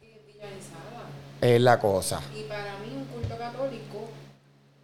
eh, 0.02 0.22
villanizada. 0.28 1.08
Es 1.42 1.62
la 1.62 1.80
cosa. 1.80 2.22
Y 2.36 2.44
para 2.44 2.78
mí, 2.78 2.94
un 2.96 3.06
culto 3.06 3.38
católico 3.38 4.10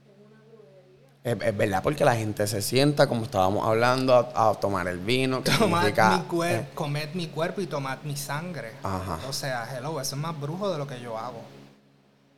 es 0.05 0.25
una 0.25 0.39
brujería. 0.51 1.45
Es, 1.45 1.49
es 1.51 1.57
verdad, 1.57 1.83
porque 1.83 2.05
la 2.05 2.15
gente 2.15 2.45
se 2.47 2.61
sienta, 2.61 3.07
como 3.07 3.23
estábamos 3.25 3.65
hablando, 3.67 4.13
a, 4.13 4.49
a 4.49 4.53
tomar 4.55 4.87
el 4.87 4.99
vino. 4.99 5.43
que 5.43 5.51
Tomad 5.51 5.79
significa- 5.81 6.17
mi 6.17 6.23
cuerpo, 6.25 6.45
eh, 6.63 6.67
comed 6.75 7.13
mi 7.13 7.27
cuerpo 7.27 7.61
y 7.61 7.67
tomad 7.67 7.99
mi 8.03 8.15
sangre. 8.17 8.73
Ajá. 8.83 9.19
O 9.27 9.33
sea, 9.33 9.67
hello, 9.77 9.99
eso 10.01 10.15
es 10.15 10.21
más 10.21 10.39
brujo 10.39 10.71
de 10.71 10.77
lo 10.77 10.87
que 10.87 10.99
yo 10.99 11.17
hago. 11.17 11.41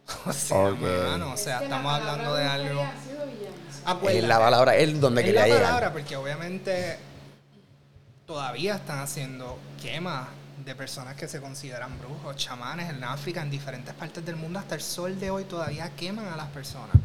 O 0.27 0.31
sea, 0.33 0.57
Ok. 0.69 0.79
mano, 0.81 1.33
o 1.33 1.37
sea, 1.37 1.63
estamos 1.63 1.91
hablando 1.93 2.35
de 2.35 2.43
algo. 2.45 2.81
es 4.09 4.23
la 4.23 4.39
palabra, 4.39 4.75
es 4.75 4.99
donde 5.01 5.21
es 5.21 5.25
quería 5.25 5.41
la 5.41 5.47
llegar. 5.47 5.63
palabra, 5.63 5.93
porque 5.93 6.15
obviamente 6.15 6.97
todavía 8.25 8.75
están 8.75 8.99
haciendo 8.99 9.57
quemas 9.81 10.27
de 10.63 10.75
personas 10.75 11.15
que 11.15 11.27
se 11.27 11.41
consideran 11.41 11.97
brujos, 11.99 12.35
chamanes 12.37 12.89
en 12.89 13.03
África, 13.03 13.41
en 13.41 13.49
diferentes 13.49 13.93
partes 13.93 14.25
del 14.25 14.35
mundo, 14.35 14.59
hasta 14.59 14.75
el 14.75 14.81
sol 14.81 15.19
de 15.19 15.29
hoy 15.29 15.43
todavía 15.43 15.89
queman 15.95 16.27
a 16.27 16.37
las 16.37 16.47
personas 16.47 16.95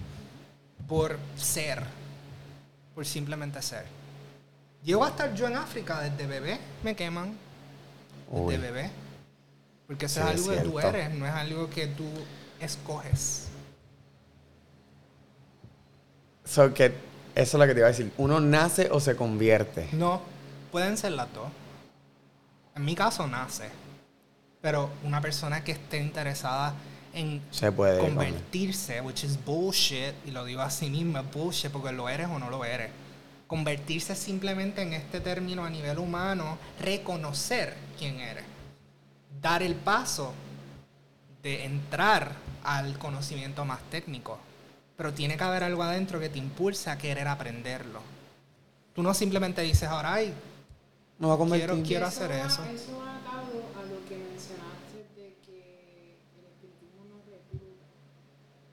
por 0.86 1.18
ser, 1.36 1.82
por 2.94 3.06
simplemente 3.06 3.60
ser. 3.62 3.84
Llego 4.84 5.04
a 5.04 5.08
estar 5.08 5.34
yo 5.34 5.46
en 5.46 5.56
África 5.56 6.00
desde 6.00 6.26
bebé, 6.26 6.58
me 6.82 6.94
queman 6.96 7.36
desde 8.30 8.42
Uy. 8.42 8.56
bebé. 8.56 8.90
Porque 9.86 10.06
eso 10.06 10.20
es 10.20 10.26
es 10.26 10.48
algo 10.48 10.50
que 10.50 10.68
tú 10.68 10.78
eres, 10.78 11.10
no 11.14 11.26
es 11.26 11.32
algo 11.32 11.68
que 11.68 11.86
tú 11.88 12.08
escoges. 12.60 13.48
So 16.44 16.72
que 16.72 16.92
eso 17.34 17.56
es 17.56 17.60
lo 17.60 17.66
que 17.66 17.74
te 17.74 17.80
iba 17.80 17.88
a 17.88 17.90
decir. 17.90 18.12
Uno 18.16 18.40
nace 18.40 18.88
o 18.90 19.00
se 19.00 19.16
convierte. 19.16 19.88
No, 19.92 20.20
pueden 20.72 20.96
ser 20.96 21.12
las 21.12 21.32
dos. 21.32 21.48
En 22.80 22.86
mi 22.86 22.94
caso 22.94 23.26
nace. 23.26 23.68
Pero 24.62 24.88
una 25.04 25.20
persona 25.20 25.62
que 25.62 25.72
esté 25.72 25.98
interesada 25.98 26.72
en 27.12 27.42
Se 27.50 27.70
puede. 27.70 28.00
convertirse, 28.00 29.02
which 29.02 29.22
is 29.22 29.38
bullshit, 29.44 30.14
y 30.24 30.30
lo 30.30 30.46
digo 30.46 30.62
así 30.62 30.88
mismo, 30.88 31.18
es 31.18 31.30
bullshit 31.30 31.70
porque 31.70 31.92
lo 31.92 32.08
eres 32.08 32.28
o 32.28 32.38
no 32.38 32.48
lo 32.48 32.64
eres. 32.64 32.90
Convertirse 33.46 34.16
simplemente 34.16 34.80
en 34.80 34.94
este 34.94 35.20
término 35.20 35.62
a 35.62 35.68
nivel 35.68 35.98
humano, 35.98 36.56
reconocer 36.80 37.76
quién 37.98 38.18
eres. 38.18 38.44
Dar 39.42 39.62
el 39.62 39.74
paso 39.74 40.32
de 41.42 41.66
entrar 41.66 42.32
al 42.64 42.98
conocimiento 42.98 43.66
más 43.66 43.80
técnico. 43.90 44.38
Pero 44.96 45.12
tiene 45.12 45.36
que 45.36 45.44
haber 45.44 45.64
algo 45.64 45.82
adentro 45.82 46.18
que 46.18 46.30
te 46.30 46.38
impulse 46.38 46.88
a 46.88 46.96
querer 46.96 47.28
aprenderlo. 47.28 48.00
Tú 48.94 49.02
no 49.02 49.12
simplemente 49.12 49.60
dices 49.60 49.88
ahora, 49.90 50.14
ay, 50.14 50.32
No 51.20 51.28
va 51.28 51.34
a 51.34 51.38
convertir. 51.38 51.66
Quiero- 51.68 51.82
quiero- 51.86 52.06
hacer 52.06 52.30
va- 52.30 52.46
eso. 52.46 52.64
Eso 52.64 52.98
va 52.98 53.16
atado 53.18 53.62
a 53.78 53.82
lo 53.84 54.08
que 54.08 54.16
mencionaste 54.16 54.96
de 55.16 55.36
que 55.46 56.16
el 56.38 56.44
espiritismo 56.46 57.04
no 57.08 57.20
recluta. 57.30 57.86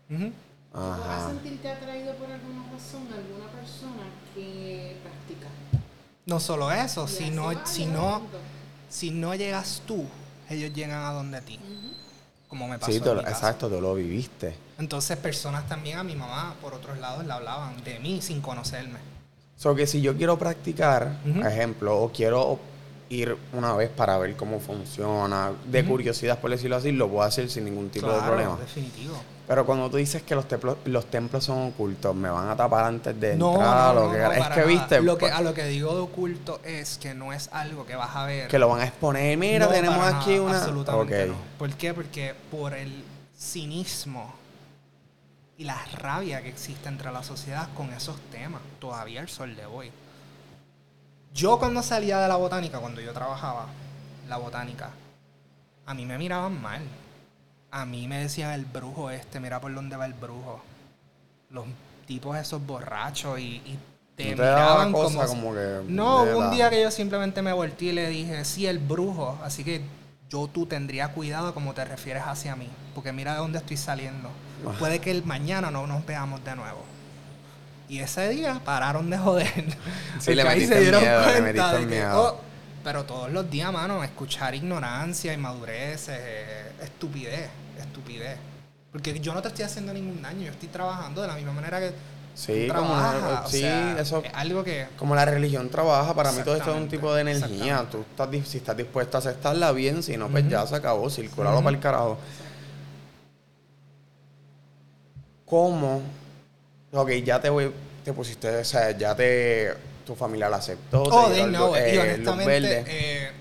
ujú, 0.10 0.34
¿Tú 0.72 0.80
vas 0.80 1.00
a 1.00 1.18
Ajá. 1.18 1.30
sentirte 1.30 1.70
atraído 1.72 2.14
por 2.16 2.32
alguna 2.32 2.64
razón 2.72 3.08
a 3.12 3.16
alguna 3.18 3.48
persona 3.52 4.04
que 4.34 4.98
practica? 5.04 5.48
no 6.26 6.40
solo 6.42 6.72
eso, 6.72 7.06
Y 7.06 7.08
si 7.08 7.30
no, 7.32 7.66
si 7.66 7.86
no, 7.86 8.22
si 8.90 9.12
no 9.12 9.34
llegas 9.36 9.82
tú, 9.86 10.06
ellos 10.50 10.74
llegan 10.74 11.04
a 11.04 11.12
donde 11.14 11.42
ti. 11.42 11.58
Ujú. 11.58 11.94
Como 12.50 12.68
me 12.68 12.80
pasó 12.80 12.92
Sí, 12.94 12.98
en 12.98 13.04
mi 13.16 13.22
exacto, 13.22 13.70
tú 13.70 13.82
lo 13.82 13.94
viviste. 13.96 14.56
Entonces 14.78 15.18
personas 15.18 15.68
también 15.68 15.98
a 15.98 16.04
mi 16.04 16.16
mamá 16.16 16.56
por 16.62 16.74
otros 16.74 16.98
lados 16.98 17.26
le 17.26 17.32
hablaban 17.34 17.82
de 17.84 18.00
mí 18.00 18.22
sin 18.22 18.40
conocerme. 18.42 19.00
So 19.58 19.74
que 19.76 19.88
si 19.88 20.02
yo 20.02 20.16
quiero 20.16 20.38
practicar, 20.38 21.18
Ujú. 21.26 21.42
ejemplo, 21.46 22.00
o 22.00 22.12
quiero 22.12 22.60
ir 23.10 23.36
una 23.54 23.74
vez 23.74 23.90
para 23.90 24.18
ver 24.18 24.36
cómo 24.36 24.60
funciona, 24.60 25.52
de 25.66 25.84
curiosidad 25.86 26.40
por 26.40 26.52
decirlo 26.52 26.76
así, 26.76 26.92
lo 26.92 27.10
puedo 27.10 27.24
hacer 27.24 27.50
sin 27.50 27.66
ningún 27.66 27.90
tipo 27.90 28.08
de 28.12 28.22
problema. 28.22 28.58
Definitivo. 28.58 29.16
Pero 29.48 29.66
cuando 29.66 29.90
tú 29.90 29.96
dices 29.96 30.22
que 30.24 30.36
los 30.36 30.46
templos, 30.46 30.76
los 30.86 31.06
templos 31.06 31.46
son 31.46 31.70
ocultos, 31.70 32.14
me 32.14 32.30
van 32.30 32.50
a 32.50 32.56
tapar 32.58 32.84
antes 32.84 33.18
de 33.18 33.38
No, 33.38 33.54
entrar, 33.54 33.96
no, 33.96 34.02
o 34.02 34.06
no, 34.08 34.12
que- 34.12 34.18
es 34.40 34.44
que 34.50 34.50
nada. 34.60 34.64
viste 34.66 35.02
Lo 35.02 35.16
que, 35.18 35.22
pues, 35.22 35.32
a 35.34 35.42
lo 35.42 35.54
que 35.54 35.64
digo 35.68 35.96
de 35.96 36.02
oculto 36.02 36.60
es 36.66 36.98
que 36.98 37.14
no 37.14 37.32
es 37.32 37.50
algo 37.54 37.86
que 37.86 37.96
vas 37.96 38.14
a 38.14 38.26
ver. 38.26 38.50
que 38.50 38.60
lo 38.60 38.68
van 38.68 38.82
a 38.82 38.86
exponer. 38.86 39.38
Mira, 39.38 39.70
tenemos 39.70 40.06
aquí 40.06 40.32
nada, 40.32 40.42
una. 40.42 40.58
Absolutamente 40.58 41.28
no. 41.28 41.36
¿Por 41.58 41.74
qué? 41.76 41.94
Porque 41.94 42.36
por 42.52 42.74
el 42.74 43.04
cinismo 43.40 44.34
y 45.58 45.64
la 45.64 45.84
rabia 45.98 46.42
que 46.42 46.50
existe 46.50 46.88
entre 46.88 47.12
la 47.12 47.24
sociedad 47.24 47.68
con 47.76 47.92
esos 47.92 48.20
temas, 48.32 48.62
todavía 48.80 49.22
el 49.22 49.30
sol 49.30 49.56
de 49.56 49.66
hoy. 49.66 49.92
Yo 51.34 51.60
cuando 51.60 51.82
salía 51.84 52.20
de 52.20 52.28
la 52.28 52.36
botánica, 52.36 52.80
cuando 52.80 53.02
yo 53.02 53.14
trabajaba 53.14 53.68
la 54.28 54.38
botánica, 54.38 54.90
a 55.86 55.94
mí 55.94 56.06
me 56.06 56.18
miraban 56.18 56.62
mal. 56.62 56.82
A 57.72 57.86
mí 57.86 58.08
me 58.08 58.20
decían 58.20 58.52
el 58.52 58.66
brujo 58.66 59.10
este, 59.12 59.40
mira 59.40 59.60
por 59.60 59.74
dónde 59.74 59.98
va 59.98 60.06
el 60.06 60.14
brujo. 60.14 60.62
Los 61.50 61.66
tipos 62.06 62.38
esos 62.38 62.66
borrachos 62.66 63.40
y, 63.40 63.62
y 63.66 63.80
te 64.16 64.32
¿No 64.32 64.38
te 64.38 64.42
daba 64.44 64.86
miraban 64.86 64.92
cosa 64.94 65.28
como, 65.28 65.42
como 65.44 65.54
que 65.54 65.82
no, 65.88 66.24
un 66.24 66.46
la- 66.46 66.50
día 66.52 66.70
que 66.70 66.82
yo 66.82 66.90
simplemente 66.92 67.42
me 67.42 67.52
volteé 67.54 67.90
y 67.90 67.94
le 67.94 68.10
dije, 68.10 68.44
sí, 68.46 68.66
el 68.66 68.80
brujo, 68.80 69.38
así 69.44 69.64
que 69.64 69.82
yo 70.30 70.48
tú 70.48 70.66
tendría 70.66 71.10
cuidado 71.10 71.54
como 71.54 71.74
te 71.74 71.86
refieres 71.86 72.24
hacia 72.26 72.56
mí, 72.56 72.70
porque 72.94 73.12
mira 73.14 73.34
de 73.34 73.40
dónde 73.40 73.60
estoy 73.60 73.78
saliendo. 73.78 74.30
Ah. 74.66 74.74
Puede 74.78 75.00
que 75.00 75.12
el 75.12 75.24
mañana 75.24 75.72
no 75.72 75.88
nos 75.88 76.06
veamos 76.06 76.44
de 76.44 76.56
nuevo. 76.56 76.84
Y 77.90 78.00
ese 78.00 78.28
día 78.30 78.60
pararon 78.66 79.10
de 79.10 79.18
joder. 79.18 79.66
Sí, 80.20 80.36
le 80.36 80.42
ahí 80.42 80.68
se 80.68 80.82
dieron 80.82 81.02
miedo, 81.02 81.24
cuenta 81.24 81.78
de 81.78 81.88
que, 81.88 82.06
oh, 82.08 82.42
pero 82.84 83.06
todos 83.06 83.32
los 83.32 83.50
días, 83.50 83.72
mano, 83.72 84.04
escuchar 84.04 84.56
ignorancia, 84.56 85.34
inmadurez, 85.34 86.10
eh, 86.10 86.72
estupidez, 86.82 87.50
estupidez. 87.80 88.38
Porque 88.92 89.20
yo 89.20 89.34
no 89.34 89.42
te 89.42 89.50
estoy 89.50 89.64
haciendo 89.64 89.94
ningún 89.94 90.22
daño, 90.22 90.44
yo 90.44 90.52
estoy 90.52 90.70
trabajando 90.70 91.22
de 91.22 91.28
la 91.28 91.36
misma 91.36 91.54
manera 91.54 91.80
que 91.80 91.94
Sí, 92.38 92.68
como 92.68 92.94
o 92.94 93.48
sí, 93.50 93.62
sea, 93.62 94.00
eso- 94.00 94.22
es 94.24 94.32
algo 94.36 94.64
que 94.64 94.86
Como 94.96 95.16
la 95.16 95.26
religión 95.26 95.70
trabaja, 95.70 96.14
para 96.14 96.32
mí 96.32 96.44
todo 96.44 96.56
esto 96.56 96.70
es 96.70 96.78
un 96.78 96.88
tipo 96.88 97.12
de 97.16 97.22
energía. 97.22 97.88
Tú 97.92 98.06
estás, 98.08 98.30
si 98.48 98.58
estás 98.60 98.78
dispuesto 98.78 99.18
a 99.18 99.22
aceptarla 99.22 99.72
bien, 99.72 100.04
si 100.04 100.18
no, 100.18 100.28
pues 100.30 100.48
ya 100.48 100.68
se 100.68 100.76
acabó, 100.76 101.10
circulalo 101.10 101.56
Ujú. 101.58 101.64
para 101.64 101.76
el 101.76 101.82
carajo. 101.82 102.18
¿Cómo? 105.46 106.02
Ok, 106.92 107.10
ya 107.24 107.40
te 107.42 107.50
voy, 107.50 107.72
te 108.04 108.14
pusiste, 108.14 108.58
o 108.58 108.66
sea, 108.66 108.92
ya 108.92 109.16
te, 109.16 109.74
tu 110.06 110.16
familia 110.16 110.48
la 110.50 110.58
aceptó. 110.58 111.04
te 111.04 111.10
Oh, 111.10 111.30
luz- 111.30 111.78
it. 111.80 111.94
Y 111.94 111.96
eh, 111.96 112.00
honestamente, 112.02 112.84
eh, 112.88 113.32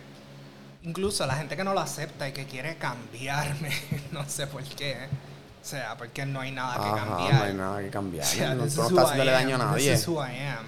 incluso 0.85 1.27
la 1.27 1.35
gente 1.35 1.55
que 1.57 1.65
no 1.65 1.75
lo 1.75 1.81
acepta 1.81 2.29
y 2.29 2.33
que 2.33 2.47
quiere 2.47 2.77
cambiarme, 2.77 3.71
no 4.13 4.27
sé 4.29 4.47
por 4.47 4.63
qué. 4.65 4.97
O 5.67 5.69
sea, 5.69 5.97
porque 5.97 6.25
no 6.25 6.39
hay 6.39 6.53
nada 6.53 6.77
que 6.77 6.85
Ajá, 6.85 7.07
cambiar. 7.09 7.35
no 7.35 7.43
hay 7.43 7.55
nada 7.55 7.81
que 7.81 7.91
cambiar. 7.91 8.25
O 8.25 8.29
sea, 8.29 8.51
no, 8.51 8.55
no 8.55 8.65
estás 8.67 8.93
haciéndole 8.93 9.33
daño 9.33 9.57
a 9.57 9.59
nadie. 9.59 9.91
This 9.91 10.01
is 10.03 10.07
who 10.07 10.25
I 10.25 10.39
am. 10.47 10.65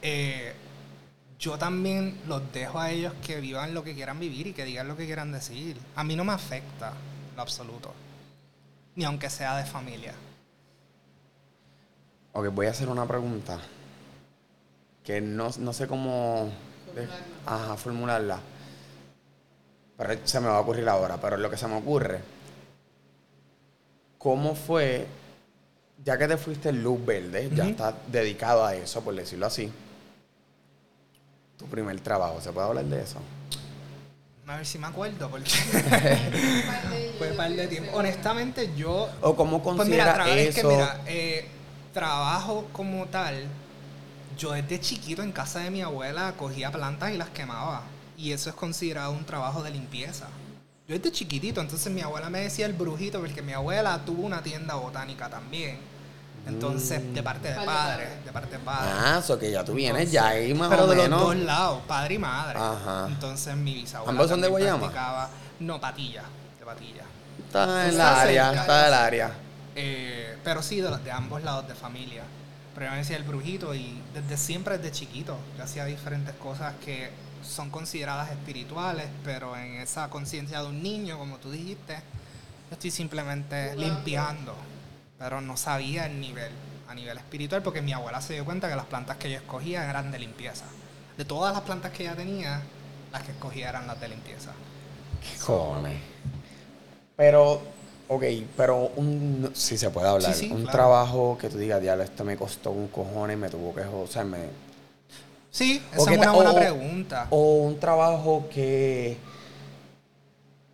Eh, 0.00 0.54
yo 1.38 1.58
también 1.58 2.22
los 2.26 2.50
dejo 2.50 2.80
a 2.80 2.90
ellos 2.90 3.12
que 3.22 3.38
vivan 3.42 3.74
lo 3.74 3.84
que 3.84 3.94
quieran 3.94 4.18
vivir 4.18 4.46
y 4.46 4.54
que 4.54 4.64
digan 4.64 4.88
lo 4.88 4.96
que 4.96 5.04
quieran 5.04 5.30
decir. 5.30 5.78
A 5.94 6.04
mí 6.04 6.16
no 6.16 6.24
me 6.24 6.32
afecta 6.32 6.94
lo 7.36 7.42
absoluto. 7.42 7.92
Ni 8.96 9.04
aunque 9.04 9.28
sea 9.28 9.58
de 9.58 9.66
familia. 9.66 10.14
Ok, 12.32 12.46
voy 12.48 12.64
a 12.64 12.70
hacer 12.70 12.88
una 12.88 13.06
pregunta. 13.06 13.58
Que 15.04 15.20
no, 15.20 15.50
no 15.58 15.72
sé 15.74 15.86
cómo. 15.86 16.50
Ajá, 17.44 17.76
formularla. 17.76 18.38
Pero 19.98 20.18
se 20.24 20.40
me 20.40 20.46
va 20.46 20.56
a 20.56 20.60
ocurrir 20.60 20.88
ahora. 20.88 21.18
Pero 21.18 21.36
lo 21.36 21.50
que 21.50 21.58
se 21.58 21.68
me 21.68 21.76
ocurre. 21.76 22.33
¿Cómo 24.24 24.54
fue? 24.54 25.06
Ya 26.02 26.16
que 26.16 26.26
te 26.26 26.38
fuiste 26.38 26.70
en 26.70 26.82
luz 26.82 27.04
verde, 27.04 27.50
ya 27.54 27.66
estás 27.68 27.94
dedicado 28.10 28.64
a 28.64 28.74
eso, 28.74 29.02
por 29.02 29.14
decirlo 29.14 29.44
así. 29.44 29.70
Tu 31.58 31.66
primer 31.66 32.00
trabajo, 32.00 32.40
¿se 32.40 32.50
puede 32.50 32.66
hablar 32.66 32.86
de 32.86 33.02
eso? 33.02 33.18
A 34.46 34.56
ver 34.56 34.64
si 34.66 34.78
me 34.78 34.86
acuerdo, 34.86 35.28
porque 35.30 35.50
fue 37.18 37.30
un 37.32 37.36
par 37.36 37.50
de 37.52 37.66
tiempo. 37.66 37.90
Honestamente, 37.94 38.70
yo 38.74 39.10
¿O 39.20 39.36
cómo 39.36 39.62
Pues 39.62 39.76
consideras 39.76 40.14
mira, 40.16 40.24
tra- 40.24 40.36
es 40.38 40.54
que 40.54 40.60
eso? 40.60 40.68
mira, 40.70 41.00
eh, 41.06 41.46
trabajo 41.92 42.66
como 42.72 43.04
tal, 43.06 43.44
yo 44.38 44.52
desde 44.52 44.80
chiquito 44.80 45.22
en 45.22 45.32
casa 45.32 45.60
de 45.60 45.70
mi 45.70 45.82
abuela 45.82 46.32
cogía 46.38 46.72
plantas 46.72 47.12
y 47.12 47.18
las 47.18 47.28
quemaba. 47.28 47.82
Y 48.16 48.32
eso 48.32 48.48
es 48.48 48.56
considerado 48.56 49.12
un 49.12 49.24
trabajo 49.26 49.62
de 49.62 49.70
limpieza. 49.70 50.28
Yo 50.86 50.96
desde 50.96 51.12
chiquitito, 51.12 51.60
entonces 51.62 51.90
mi 51.92 52.02
abuela 52.02 52.28
me 52.28 52.40
decía 52.40 52.66
el 52.66 52.74
brujito, 52.74 53.18
porque 53.20 53.40
mi 53.40 53.52
abuela 53.52 53.98
tuvo 54.04 54.22
una 54.22 54.42
tienda 54.42 54.74
botánica 54.74 55.30
también. 55.30 55.78
Entonces, 56.46 57.14
de 57.14 57.22
parte 57.22 57.48
de 57.48 57.54
Padre, 57.54 58.06
de 58.22 58.30
parte 58.30 58.58
de 58.58 58.62
padre. 58.62 58.90
ah, 58.92 59.16
eso 59.18 59.38
que 59.38 59.50
ya 59.50 59.64
tú 59.64 59.72
vienes 59.72 60.02
Entonces, 60.02 60.12
ya 60.12 60.26
ahí 60.28 60.52
más 60.52 60.68
pero 60.68 60.84
o 60.84 60.86
de 60.88 60.96
menos. 60.96 61.20
los 61.20 61.28
dos 61.28 61.36
lados, 61.38 61.82
padre 61.88 62.14
y 62.14 62.18
madre. 62.18 62.58
Ajá. 62.58 63.06
Entonces 63.08 63.56
mi 63.56 63.72
bisabuela 63.74 64.10
¿Ambos 64.10 64.28
son 64.28 64.42
de 64.42 64.48
también 64.48 64.68
Guayama? 64.76 64.92
practicaba- 64.92 65.30
No, 65.60 65.80
patilla, 65.80 66.22
de 66.58 66.64
patilla. 66.66 67.02
Está 67.46 67.88
en 67.88 67.96
la 67.96 68.20
área, 68.20 68.46
cerca. 68.48 68.60
está 68.60 68.80
en 68.82 68.86
el 68.88 68.94
área. 68.94 69.32
Eh, 69.74 70.38
pero 70.44 70.62
sí, 70.62 70.82
de, 70.82 70.90
de 70.98 71.10
ambos 71.10 71.42
lados 71.42 71.66
de 71.66 71.74
familia. 71.74 72.24
Pero 72.74 72.86
yo 72.86 72.92
me 72.92 72.98
decía 72.98 73.16
el 73.16 73.22
brujito 73.22 73.74
y 73.74 74.02
desde 74.12 74.36
siempre, 74.36 74.76
desde 74.76 74.92
chiquito, 74.92 75.38
yo 75.56 75.64
hacía 75.64 75.86
diferentes 75.86 76.34
cosas 76.34 76.74
que 76.84 77.08
son 77.44 77.70
consideradas 77.70 78.30
espirituales, 78.30 79.06
pero 79.24 79.56
en 79.56 79.74
esa 79.76 80.08
conciencia 80.10 80.60
de 80.62 80.68
un 80.68 80.82
niño, 80.82 81.18
como 81.18 81.36
tú 81.38 81.50
dijiste, 81.50 81.94
yo 81.94 82.72
estoy 82.72 82.90
simplemente 82.90 83.76
limpiando. 83.76 84.54
Pero 85.18 85.40
no 85.40 85.56
sabía 85.56 86.06
el 86.06 86.20
nivel, 86.20 86.50
a 86.88 86.94
nivel 86.94 87.16
espiritual, 87.18 87.62
porque 87.62 87.80
mi 87.82 87.92
abuela 87.92 88.20
se 88.20 88.34
dio 88.34 88.44
cuenta 88.44 88.68
que 88.68 88.76
las 88.76 88.86
plantas 88.86 89.16
que 89.16 89.30
yo 89.30 89.36
escogía 89.36 89.88
eran 89.88 90.10
de 90.10 90.18
limpieza. 90.18 90.64
De 91.16 91.24
todas 91.24 91.54
las 91.54 91.62
plantas 91.62 91.92
que 91.92 92.02
ella 92.02 92.16
tenía, 92.16 92.60
las 93.12 93.22
que 93.22 93.32
escogía 93.32 93.68
eran 93.68 93.86
las 93.86 94.00
de 94.00 94.08
limpieza. 94.08 94.52
Cojones. 95.46 96.00
Pero, 97.16 97.62
ok, 98.08 98.24
pero 98.56 98.90
un, 98.96 99.50
si 99.54 99.78
se 99.78 99.90
puede 99.90 100.08
hablar, 100.08 100.34
Sí, 100.34 100.48
sí, 100.48 100.52
un 100.52 100.62
claro. 100.62 100.72
trabajo 100.72 101.38
que 101.40 101.48
tú 101.48 101.58
digas, 101.58 101.80
diablo, 101.80 102.02
esto 102.04 102.24
me 102.24 102.36
costó 102.36 102.70
un 102.70 102.88
cojones, 102.88 103.38
me 103.38 103.48
tuvo 103.48 103.74
que, 103.74 103.82
o 103.82 104.06
sea, 104.06 104.24
me... 104.24 104.38
Sí, 105.54 105.80
esa 105.92 106.10
es 106.10 106.18
una 106.18 106.32
buena 106.32 106.50
o- 106.50 106.56
pregunta. 106.56 107.28
O 107.30 107.58
un 107.58 107.78
trabajo 107.78 108.48
que, 108.52 109.16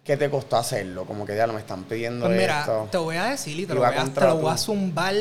que 0.03 0.17
te 0.17 0.31
costó 0.31 0.57
hacerlo, 0.57 1.05
como 1.05 1.27
que 1.27 1.37
ya 1.37 1.47
lo 1.47 1.53
me 1.53 1.61
están 1.61 1.85
pidiendo 1.85 2.25
Pues 2.25 2.39
mira, 2.39 2.61
esto. 2.61 2.89
te 2.91 2.97
voy 2.97 3.17
a 3.17 3.25
decir 3.25 3.61
y 3.61 3.67
te 3.67 3.73
Y 3.73 3.77
lo 3.77 3.83
voy 3.85 3.95
a, 3.95 4.05
te 4.05 4.21
lo 4.23 4.37
voy 4.39 4.51
a 4.51 4.57
zumbar 4.57 5.15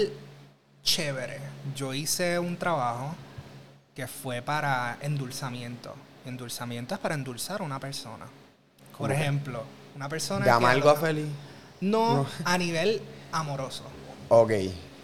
chévere. 0.81 1.39
Yo 1.75 1.93
hice 1.93 2.39
un 2.39 2.55
trabajo 2.55 3.13
que 3.93 4.07
fue 4.07 4.41
para 4.41 4.97
endulzamiento. 5.01 5.93
Endulzamiento 6.25 6.93
es 6.95 7.01
para 7.01 7.15
endulzar 7.15 7.59
a 7.59 7.63
una 7.65 7.81
persona. 7.81 8.27
Por 8.97 9.11
ejemplo, 9.11 9.63
una 9.93 10.07
persona 10.07 10.45
¿De 10.45 10.51
que 10.51 10.55
amargo 10.55 10.89
a 10.89 10.95
feliz? 10.95 11.27
No, 11.81 12.13
No. 12.19 12.27
a 12.45 12.57
nivel 12.57 13.01
amoroso. 13.33 13.83
Ok. 14.29 14.51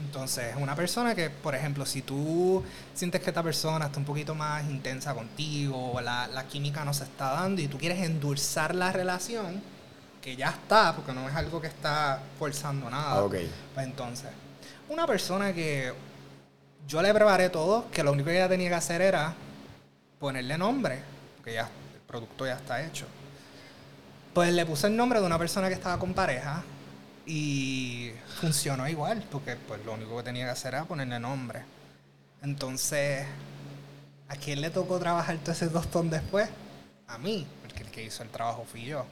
Entonces, 0.05 0.55
una 0.57 0.75
persona 0.75 1.15
que, 1.15 1.31
por 1.31 1.55
ejemplo, 1.55 1.85
si 1.85 2.03
tú 2.03 2.63
sientes 2.93 3.21
que 3.21 3.31
esta 3.31 3.41
persona 3.41 3.87
está 3.87 3.97
un 3.97 4.05
poquito 4.05 4.35
más 4.35 4.63
intensa 4.69 5.15
contigo, 5.15 5.93
o 5.93 5.99
la, 6.01 6.27
la 6.27 6.45
química 6.47 6.85
no 6.85 6.93
se 6.93 7.05
está 7.05 7.31
dando 7.31 7.61
y 7.61 7.67
tú 7.67 7.77
quieres 7.77 7.99
endulzar 7.99 8.75
la 8.75 8.91
relación, 8.91 9.61
que 10.21 10.35
ya 10.35 10.49
está, 10.49 10.95
porque 10.95 11.11
no 11.11 11.27
es 11.27 11.35
algo 11.35 11.59
que 11.59 11.67
está 11.67 12.21
forzando 12.37 12.87
nada. 12.89 13.23
Ok. 13.23 13.35
Pues 13.73 13.85
entonces, 13.85 14.29
una 14.89 15.07
persona 15.07 15.53
que 15.53 15.91
yo 16.87 17.01
le 17.01 17.11
preparé 17.11 17.49
todo, 17.49 17.89
que 17.89 18.03
lo 18.03 18.11
único 18.11 18.27
que 18.27 18.37
ella 18.37 18.47
tenía 18.47 18.69
que 18.69 18.75
hacer 18.75 19.01
era 19.01 19.33
ponerle 20.19 20.55
nombre, 20.57 21.01
porque 21.37 21.53
ya 21.53 21.69
el 21.95 22.01
producto 22.07 22.45
ya 22.45 22.53
está 22.53 22.85
hecho. 22.85 23.07
Pues 24.35 24.53
le 24.53 24.65
puse 24.67 24.85
el 24.85 24.95
nombre 24.95 25.19
de 25.19 25.25
una 25.25 25.39
persona 25.39 25.67
que 25.67 25.73
estaba 25.73 25.97
con 25.97 26.13
pareja 26.13 26.63
y 27.25 28.11
funcionó 28.39 28.87
igual, 28.87 29.23
porque 29.31 29.55
pues 29.55 29.83
lo 29.85 29.93
único 29.93 30.17
que 30.17 30.23
tenía 30.23 30.45
que 30.45 30.51
hacer 30.51 30.73
era 30.73 30.85
ponerle 30.85 31.19
nombre. 31.19 31.63
Entonces, 32.41 33.25
¿a 34.29 34.35
quién 34.35 34.61
le 34.61 34.69
tocó 34.69 34.99
trabajar 34.99 35.37
todo 35.37 35.51
ese 35.51 35.67
tostón 35.67 36.09
después? 36.09 36.49
A 37.07 37.17
mí, 37.17 37.47
porque 37.61 37.83
el 37.83 37.91
que 37.91 38.03
hizo 38.03 38.23
el 38.23 38.29
trabajo 38.29 38.65
fui 38.69 38.85
yo. 38.85 39.05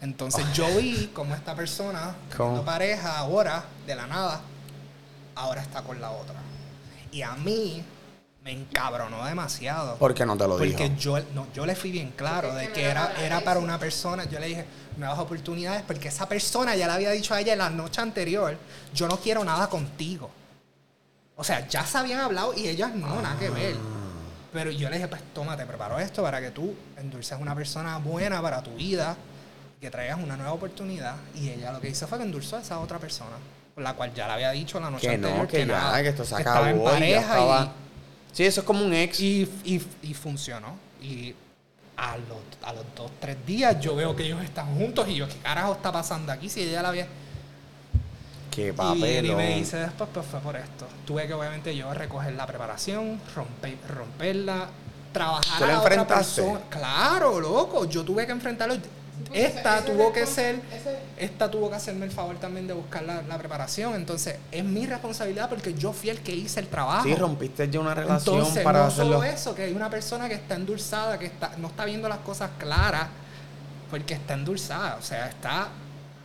Entonces 0.00 0.44
yo 0.52 0.66
vi 0.76 1.06
como 1.14 1.34
esta 1.34 1.54
persona, 1.54 2.14
teniendo 2.30 2.64
pareja 2.64 3.18
ahora, 3.18 3.64
de 3.86 3.94
la 3.94 4.06
nada, 4.06 4.42
ahora 5.34 5.62
está 5.62 5.82
con 5.82 6.00
la 6.00 6.10
otra. 6.10 6.34
Y 7.10 7.22
a 7.22 7.34
mí 7.36 7.82
me 8.44 8.52
encabronó 8.52 9.24
demasiado. 9.24 9.96
¿Por 9.96 10.12
qué 10.12 10.26
no 10.26 10.36
te 10.36 10.46
lo 10.46 10.58
Porque 10.58 10.90
dijo? 10.90 10.96
yo, 10.98 11.18
no, 11.34 11.46
yo 11.54 11.64
le 11.64 11.74
fui 11.74 11.90
bien 11.90 12.12
claro 12.14 12.48
Porque 12.48 12.66
de 12.66 12.72
que 12.72 12.84
era 12.84 13.10
era, 13.18 13.40
para 13.40 13.58
una 13.58 13.78
persona. 13.78 14.24
Yo 14.26 14.38
le 14.38 14.48
dije, 14.48 14.66
nuevas 14.98 15.18
oportunidades, 15.18 15.82
porque 15.82 16.08
esa 16.08 16.28
persona 16.28 16.76
ya 16.76 16.86
le 16.86 16.92
había 16.92 17.10
dicho 17.10 17.32
a 17.32 17.40
ella 17.40 17.56
la 17.56 17.70
noche 17.70 18.02
anterior, 18.02 18.54
yo 18.92 19.08
no 19.08 19.16
quiero 19.16 19.42
nada 19.44 19.68
contigo. 19.68 20.30
O 21.36 21.42
sea, 21.42 21.66
ya 21.66 21.86
se 21.86 21.96
habían 21.96 22.20
hablado 22.20 22.52
y 22.54 22.68
ellas 22.68 22.94
no, 22.94 23.20
nada 23.22 23.38
que 23.38 23.48
ver. 23.48 23.76
Pero 24.52 24.70
yo 24.70 24.90
le 24.90 24.96
dije, 24.96 25.08
pues 25.08 25.22
toma, 25.32 25.56
te 25.56 25.64
preparo 25.64 25.98
esto 25.98 26.22
para 26.22 26.38
que 26.40 26.50
tú 26.50 26.76
endulces 26.98 27.36
una 27.40 27.54
persona 27.54 27.96
buena 27.96 28.42
para 28.42 28.62
tu 28.62 28.74
vida, 28.74 29.16
que 29.80 29.90
traigas 29.90 30.18
una 30.22 30.36
nueva 30.36 30.52
oportunidad. 30.52 31.16
Y 31.34 31.48
ella 31.48 31.72
lo 31.72 31.80
que 31.80 31.88
hizo 31.88 32.06
fue 32.06 32.18
que 32.18 32.24
endulzó 32.24 32.58
a 32.58 32.60
esa 32.60 32.78
otra 32.78 32.98
persona, 32.98 33.36
con 33.74 33.82
la 33.82 33.94
cual 33.94 34.12
ya 34.12 34.26
le 34.26 34.34
había 34.34 34.50
dicho 34.50 34.78
la 34.78 34.90
noche 34.90 35.08
Que 35.08 35.14
anterior 35.14 35.38
no, 35.38 35.48
que, 35.48 35.64
nada, 35.66 36.02
que 36.02 36.10
esto 36.10 36.24
se 36.26 36.34
que 36.36 36.42
estaba 36.42 36.68
acabó 36.68 36.70
en 36.70 36.82
y 36.82 36.84
pareja 36.84 37.20
estaba... 37.20 37.72
Sí, 38.34 38.44
eso 38.44 38.60
es 38.60 38.66
como 38.66 38.84
un 38.84 38.92
ex. 38.92 39.20
y, 39.20 39.50
y, 39.64 39.80
y 40.02 40.12
funcionó. 40.14 40.76
Y 41.00 41.34
a 41.96 42.16
los, 42.18 42.38
a 42.62 42.72
los 42.74 42.84
dos, 42.96 43.10
tres 43.20 43.36
días 43.46 43.80
yo 43.80 43.94
veo 43.96 44.14
que 44.16 44.24
ellos 44.26 44.42
están 44.44 44.74
juntos 44.76 45.08
y 45.08 45.14
yo, 45.14 45.28
¿qué 45.28 45.36
carajo 45.38 45.72
está 45.74 45.92
pasando 45.92 46.32
aquí? 46.32 46.50
Si 46.50 46.60
ella 46.62 46.82
la 46.82 46.88
había... 46.90 47.08
Qué 48.50 48.68
Y 48.68 48.72
papel. 48.72 49.26
y 49.26 49.34
me 49.34 49.56
dice 49.56 49.76
después, 49.78 50.08
pues 50.12 50.26
fue 50.26 50.40
por 50.40 50.56
esto. 50.56 50.86
Tuve 51.04 51.26
que 51.26 51.34
obviamente 51.34 51.74
yo 51.76 51.92
recoger 51.94 52.34
la 52.34 52.46
preparación, 52.46 53.20
romper, 53.34 53.78
romperla, 53.88 54.68
trabajar 55.12 55.58
¿Tú 55.58 55.64
a 55.64 55.66
la 55.66 55.72
la 55.74 55.80
otra 55.80 55.96
enfrentaste? 55.96 56.42
persona. 56.42 56.60
Claro, 56.70 57.40
loco, 57.40 57.84
yo 57.86 58.04
tuve 58.04 58.26
que 58.26 58.32
enfrentarlo. 58.32 58.76
Esta 59.32 59.78
ese- 59.78 59.84
ese 59.86 59.92
tuvo 59.92 60.12
que 60.12 60.26
ser, 60.26 60.60
ese- 60.72 60.98
esta 61.18 61.50
tuvo 61.50 61.70
que 61.70 61.76
hacerme 61.76 62.04
el 62.06 62.12
favor 62.12 62.36
también 62.36 62.66
de 62.66 62.74
buscar 62.74 63.02
la, 63.02 63.22
la 63.22 63.38
preparación. 63.38 63.94
Entonces, 63.94 64.36
es 64.50 64.64
mi 64.64 64.86
responsabilidad 64.86 65.48
porque 65.48 65.74
yo 65.74 65.92
fui 65.92 66.10
el 66.10 66.20
que 66.20 66.34
hice 66.34 66.60
el 66.60 66.66
trabajo. 66.68 67.04
Sí, 67.04 67.14
rompiste 67.14 67.68
ya 67.70 67.80
una 67.80 67.94
relación 67.94 68.38
Entonces, 68.38 68.62
para 68.64 68.80
no 68.80 68.84
hacerlo. 68.86 69.12
solo 69.18 69.24
eso, 69.24 69.54
que 69.54 69.62
hay 69.64 69.72
una 69.72 69.88
persona 69.90 70.28
que 70.28 70.34
está 70.34 70.54
endulzada, 70.56 71.18
que 71.18 71.26
está, 71.26 71.52
no 71.58 71.68
está 71.68 71.84
viendo 71.84 72.08
las 72.08 72.18
cosas 72.18 72.50
claras, 72.58 73.08
porque 73.90 74.14
está 74.14 74.34
endulzada, 74.34 74.96
o 74.98 75.02
sea, 75.02 75.28
está 75.28 75.68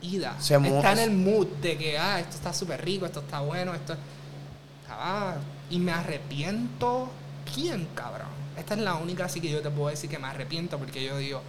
ida. 0.01 0.35
Se 0.39 0.55
está 0.55 0.91
en 0.93 0.99
el 0.99 1.11
mood 1.11 1.47
de 1.61 1.77
que, 1.77 1.97
ah, 1.99 2.19
esto 2.19 2.35
está 2.37 2.53
súper 2.53 2.83
rico, 2.83 3.05
esto 3.05 3.19
está 3.19 3.41
bueno, 3.41 3.73
esto... 3.75 3.95
Ah, 4.89 5.35
y 5.69 5.77
me 5.79 5.91
arrepiento. 5.91 7.09
¿Quién, 7.53 7.87
cabrón? 7.95 8.27
Esta 8.57 8.73
es 8.73 8.79
la 8.81 8.95
única 8.95 9.25
así 9.25 9.39
que 9.39 9.49
yo 9.49 9.61
te 9.61 9.69
puedo 9.69 9.89
decir 9.89 10.09
que 10.09 10.17
me 10.19 10.27
arrepiento, 10.27 10.77
porque 10.77 11.03
yo 11.03 11.17
digo, 11.17 11.41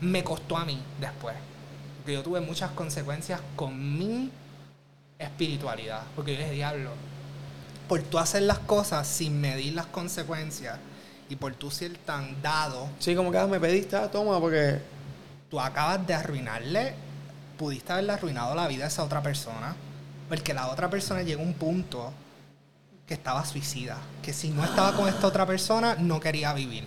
me 0.00 0.24
costó 0.24 0.56
a 0.56 0.64
mí 0.64 0.80
después. 1.00 1.34
Porque 1.98 2.14
yo 2.14 2.22
tuve 2.22 2.40
muchas 2.40 2.70
consecuencias 2.72 3.40
con 3.56 3.98
mi 3.98 4.30
espiritualidad. 5.18 6.02
Porque 6.14 6.32
yo 6.34 6.38
dije, 6.38 6.52
diablo, 6.52 6.90
por 7.88 8.02
tú 8.02 8.18
hacer 8.18 8.42
las 8.42 8.58
cosas 8.60 9.06
sin 9.06 9.40
medir 9.40 9.74
las 9.74 9.86
consecuencias 9.86 10.78
y 11.28 11.36
por 11.36 11.54
tú 11.54 11.70
ser 11.70 11.96
tan 11.98 12.40
dado, 12.42 12.88
Sí, 12.98 13.14
como 13.14 13.30
que 13.30 13.38
ah, 13.38 13.46
me 13.46 13.60
pediste, 13.60 13.96
ah, 13.96 14.10
toma, 14.10 14.38
porque... 14.40 14.80
tú 15.50 15.60
acabas 15.60 16.06
de 16.06 16.14
arruinarle, 16.14 16.94
pudiste 17.58 17.92
haberle 17.92 18.12
arruinado 18.12 18.54
la 18.54 18.68
vida 18.68 18.84
a 18.84 18.88
esa 18.88 19.04
otra 19.04 19.22
persona, 19.22 19.74
porque 20.28 20.52
la 20.52 20.68
otra 20.68 20.90
persona 20.90 21.22
llegó 21.22 21.42
a 21.42 21.46
un 21.46 21.54
punto 21.54 22.12
que 23.06 23.14
estaba 23.14 23.44
suicida, 23.44 23.98
que 24.22 24.32
si 24.32 24.50
no 24.50 24.64
estaba 24.64 24.96
con 24.96 25.08
esta 25.08 25.26
otra 25.26 25.46
persona 25.46 25.96
no 25.98 26.20
quería 26.20 26.52
vivir. 26.52 26.84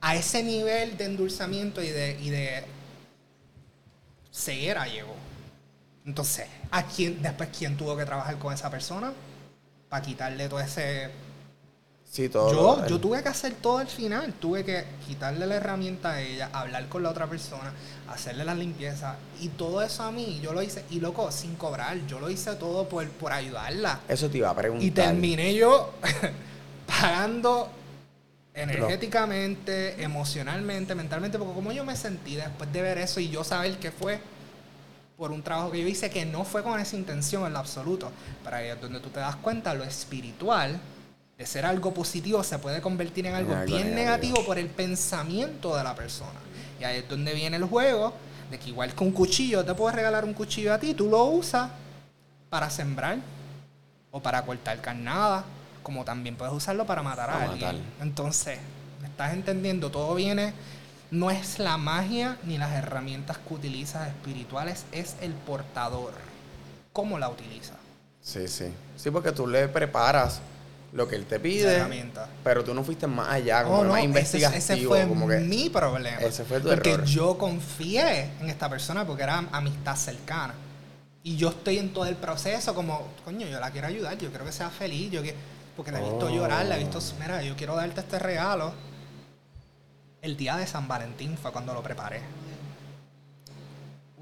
A 0.00 0.16
ese 0.16 0.42
nivel 0.42 0.96
de 0.96 1.04
endulzamiento 1.04 1.82
y 1.82 1.88
de, 1.88 2.18
y 2.20 2.30
de 2.30 2.64
ceguera 4.32 4.86
llegó. 4.86 5.14
Entonces, 6.06 6.46
¿a 6.70 6.84
quién, 6.84 7.20
después 7.22 7.50
quién 7.56 7.76
tuvo 7.76 7.96
que 7.96 8.04
trabajar 8.04 8.38
con 8.38 8.52
esa 8.54 8.70
persona? 8.70 9.12
Para 9.88 10.02
quitarle 10.02 10.48
todo 10.48 10.60
ese 10.60 11.10
Sí, 12.10 12.28
todo. 12.28 12.50
Yo, 12.52 12.88
yo 12.88 12.98
tuve 12.98 13.22
que 13.22 13.28
hacer 13.28 13.54
todo 13.54 13.78
al 13.78 13.86
final. 13.86 14.34
Tuve 14.40 14.64
que 14.64 14.84
quitarle 15.06 15.46
la 15.46 15.54
herramienta 15.54 16.10
a 16.10 16.20
ella, 16.20 16.50
hablar 16.52 16.88
con 16.88 17.04
la 17.04 17.10
otra 17.10 17.28
persona, 17.28 17.72
hacerle 18.08 18.44
la 18.44 18.56
limpieza 18.56 19.14
y 19.40 19.48
todo 19.50 19.80
eso 19.80 20.02
a 20.02 20.10
mí. 20.10 20.40
Yo 20.42 20.52
lo 20.52 20.60
hice, 20.60 20.84
y 20.90 20.98
loco, 20.98 21.30
sin 21.30 21.54
cobrar. 21.54 21.96
Yo 22.08 22.18
lo 22.18 22.28
hice 22.28 22.52
todo 22.56 22.88
por, 22.88 23.08
por 23.10 23.32
ayudarla. 23.32 24.00
Eso 24.08 24.28
te 24.28 24.38
iba 24.38 24.50
a 24.50 24.56
preguntar. 24.56 24.84
Y 24.84 24.90
terminé 24.90 25.54
yo 25.54 25.92
pagando 26.86 27.70
energéticamente, 28.54 30.02
emocionalmente, 30.02 30.94
mentalmente, 30.94 31.38
porque 31.38 31.54
como 31.54 31.72
yo 31.72 31.84
me 31.84 31.96
sentí 31.96 32.36
después 32.36 32.72
de 32.72 32.82
ver 32.82 32.98
eso 32.98 33.20
y 33.20 33.28
yo 33.28 33.44
saber 33.44 33.78
que 33.78 33.90
fue 33.90 34.20
por 35.16 35.32
un 35.32 35.42
trabajo 35.42 35.70
que 35.70 35.80
yo 35.80 35.86
hice 35.86 36.10
que 36.10 36.24
no 36.24 36.44
fue 36.44 36.62
con 36.62 36.80
esa 36.80 36.96
intención 36.96 37.46
en 37.46 37.52
lo 37.52 37.58
absoluto. 37.58 38.10
Pero 38.42 38.56
ahí 38.56 38.68
es 38.68 38.80
donde 38.80 39.00
tú 39.00 39.10
te 39.10 39.20
das 39.20 39.36
cuenta 39.36 39.74
lo 39.74 39.84
espiritual 39.84 40.80
de 41.36 41.46
ser 41.46 41.64
algo 41.64 41.94
positivo 41.94 42.44
se 42.44 42.58
puede 42.58 42.82
convertir 42.82 43.26
en 43.26 43.34
algo, 43.34 43.54
algo 43.54 43.64
bien 43.64 43.94
negativo. 43.94 44.34
negativo 44.34 44.46
por 44.46 44.58
el 44.58 44.66
pensamiento 44.66 45.74
de 45.74 45.84
la 45.84 45.94
persona. 45.94 46.38
Y 46.78 46.84
ahí 46.84 46.98
es 46.98 47.08
donde 47.08 47.32
viene 47.32 47.56
el 47.56 47.64
juego 47.64 48.12
de 48.50 48.58
que 48.58 48.68
igual 48.68 48.94
que 48.94 49.04
un 49.04 49.12
cuchillo, 49.12 49.64
te 49.64 49.74
puedo 49.74 49.94
regalar 49.94 50.24
un 50.24 50.34
cuchillo 50.34 50.74
a 50.74 50.78
ti, 50.78 50.92
tú 50.92 51.08
lo 51.08 51.24
usas 51.24 51.70
para 52.50 52.68
sembrar 52.68 53.18
o 54.10 54.20
para 54.20 54.42
cortar 54.42 54.80
carnada, 54.80 55.44
como 55.82 56.04
también 56.04 56.36
puedes 56.36 56.52
usarlo 56.54 56.86
para 56.86 57.02
matar 57.02 57.30
a 57.30 57.32
Para 57.34 57.44
alguien. 57.50 57.76
matar. 57.76 57.84
Entonces, 58.02 58.58
¿me 59.00 59.08
estás 59.08 59.32
entendiendo? 59.32 59.90
Todo 59.90 60.14
viene, 60.14 60.52
no 61.10 61.30
es 61.30 61.58
la 61.58 61.76
magia 61.76 62.36
ni 62.44 62.58
las 62.58 62.72
herramientas 62.72 63.38
que 63.38 63.54
utilizas 63.54 64.08
espirituales, 64.08 64.84
es 64.92 65.16
el 65.20 65.32
portador. 65.32 66.12
¿Cómo 66.92 67.18
la 67.18 67.28
utiliza? 67.28 67.74
Sí, 68.22 68.48
sí. 68.48 68.66
Sí, 68.96 69.10
porque 69.10 69.32
tú 69.32 69.46
le 69.46 69.68
preparas 69.68 70.40
lo 70.92 71.06
que 71.08 71.14
él 71.16 71.24
te 71.24 71.38
pide, 71.38 71.76
herramienta. 71.76 72.28
pero 72.42 72.64
tú 72.64 72.74
no 72.74 72.82
fuiste 72.82 73.06
más 73.06 73.28
allá, 73.30 73.62
como 73.64 73.78
Oh, 73.78 73.84
no, 73.84 73.90
más 73.90 73.98
ese, 74.00 74.06
investigativo. 74.06 74.58
ese 74.58 74.76
fue 74.86 75.08
como 75.08 75.28
que, 75.28 75.38
mi 75.38 75.70
problema. 75.70 76.18
Ese 76.20 76.44
fue 76.44 76.60
tu 76.60 76.68
porque 76.68 76.92
error. 76.92 77.06
yo 77.06 77.38
confié 77.38 78.24
en 78.40 78.48
esta 78.50 78.68
persona 78.68 79.06
porque 79.06 79.22
era 79.22 79.44
amistad 79.52 79.94
cercana. 79.96 80.52
Y 81.22 81.36
yo 81.36 81.50
estoy 81.50 81.78
en 81.78 81.92
todo 81.92 82.06
el 82.06 82.16
proceso 82.16 82.74
como, 82.74 83.06
coño, 83.24 83.46
yo 83.46 83.60
la 83.60 83.70
quiero 83.70 83.86
ayudar, 83.86 84.18
yo 84.18 84.30
quiero 84.30 84.44
que 84.44 84.52
sea 84.52 84.68
feliz, 84.70 85.10
yo 85.12 85.22
que, 85.22 85.34
porque 85.80 85.92
la 85.92 86.00
he 86.00 86.02
visto 86.10 86.26
Oh. 86.26 86.28
llorar, 86.28 86.66
la 86.66 86.76
he 86.76 86.78
visto, 86.80 86.98
mira, 87.18 87.42
yo 87.42 87.56
quiero 87.56 87.74
darte 87.74 88.00
este 88.02 88.18
regalo. 88.18 88.74
El 90.20 90.36
día 90.36 90.56
de 90.58 90.66
San 90.66 90.86
Valentín 90.86 91.38
fue 91.38 91.50
cuando 91.52 91.72
lo 91.72 91.82
preparé. 91.82 92.20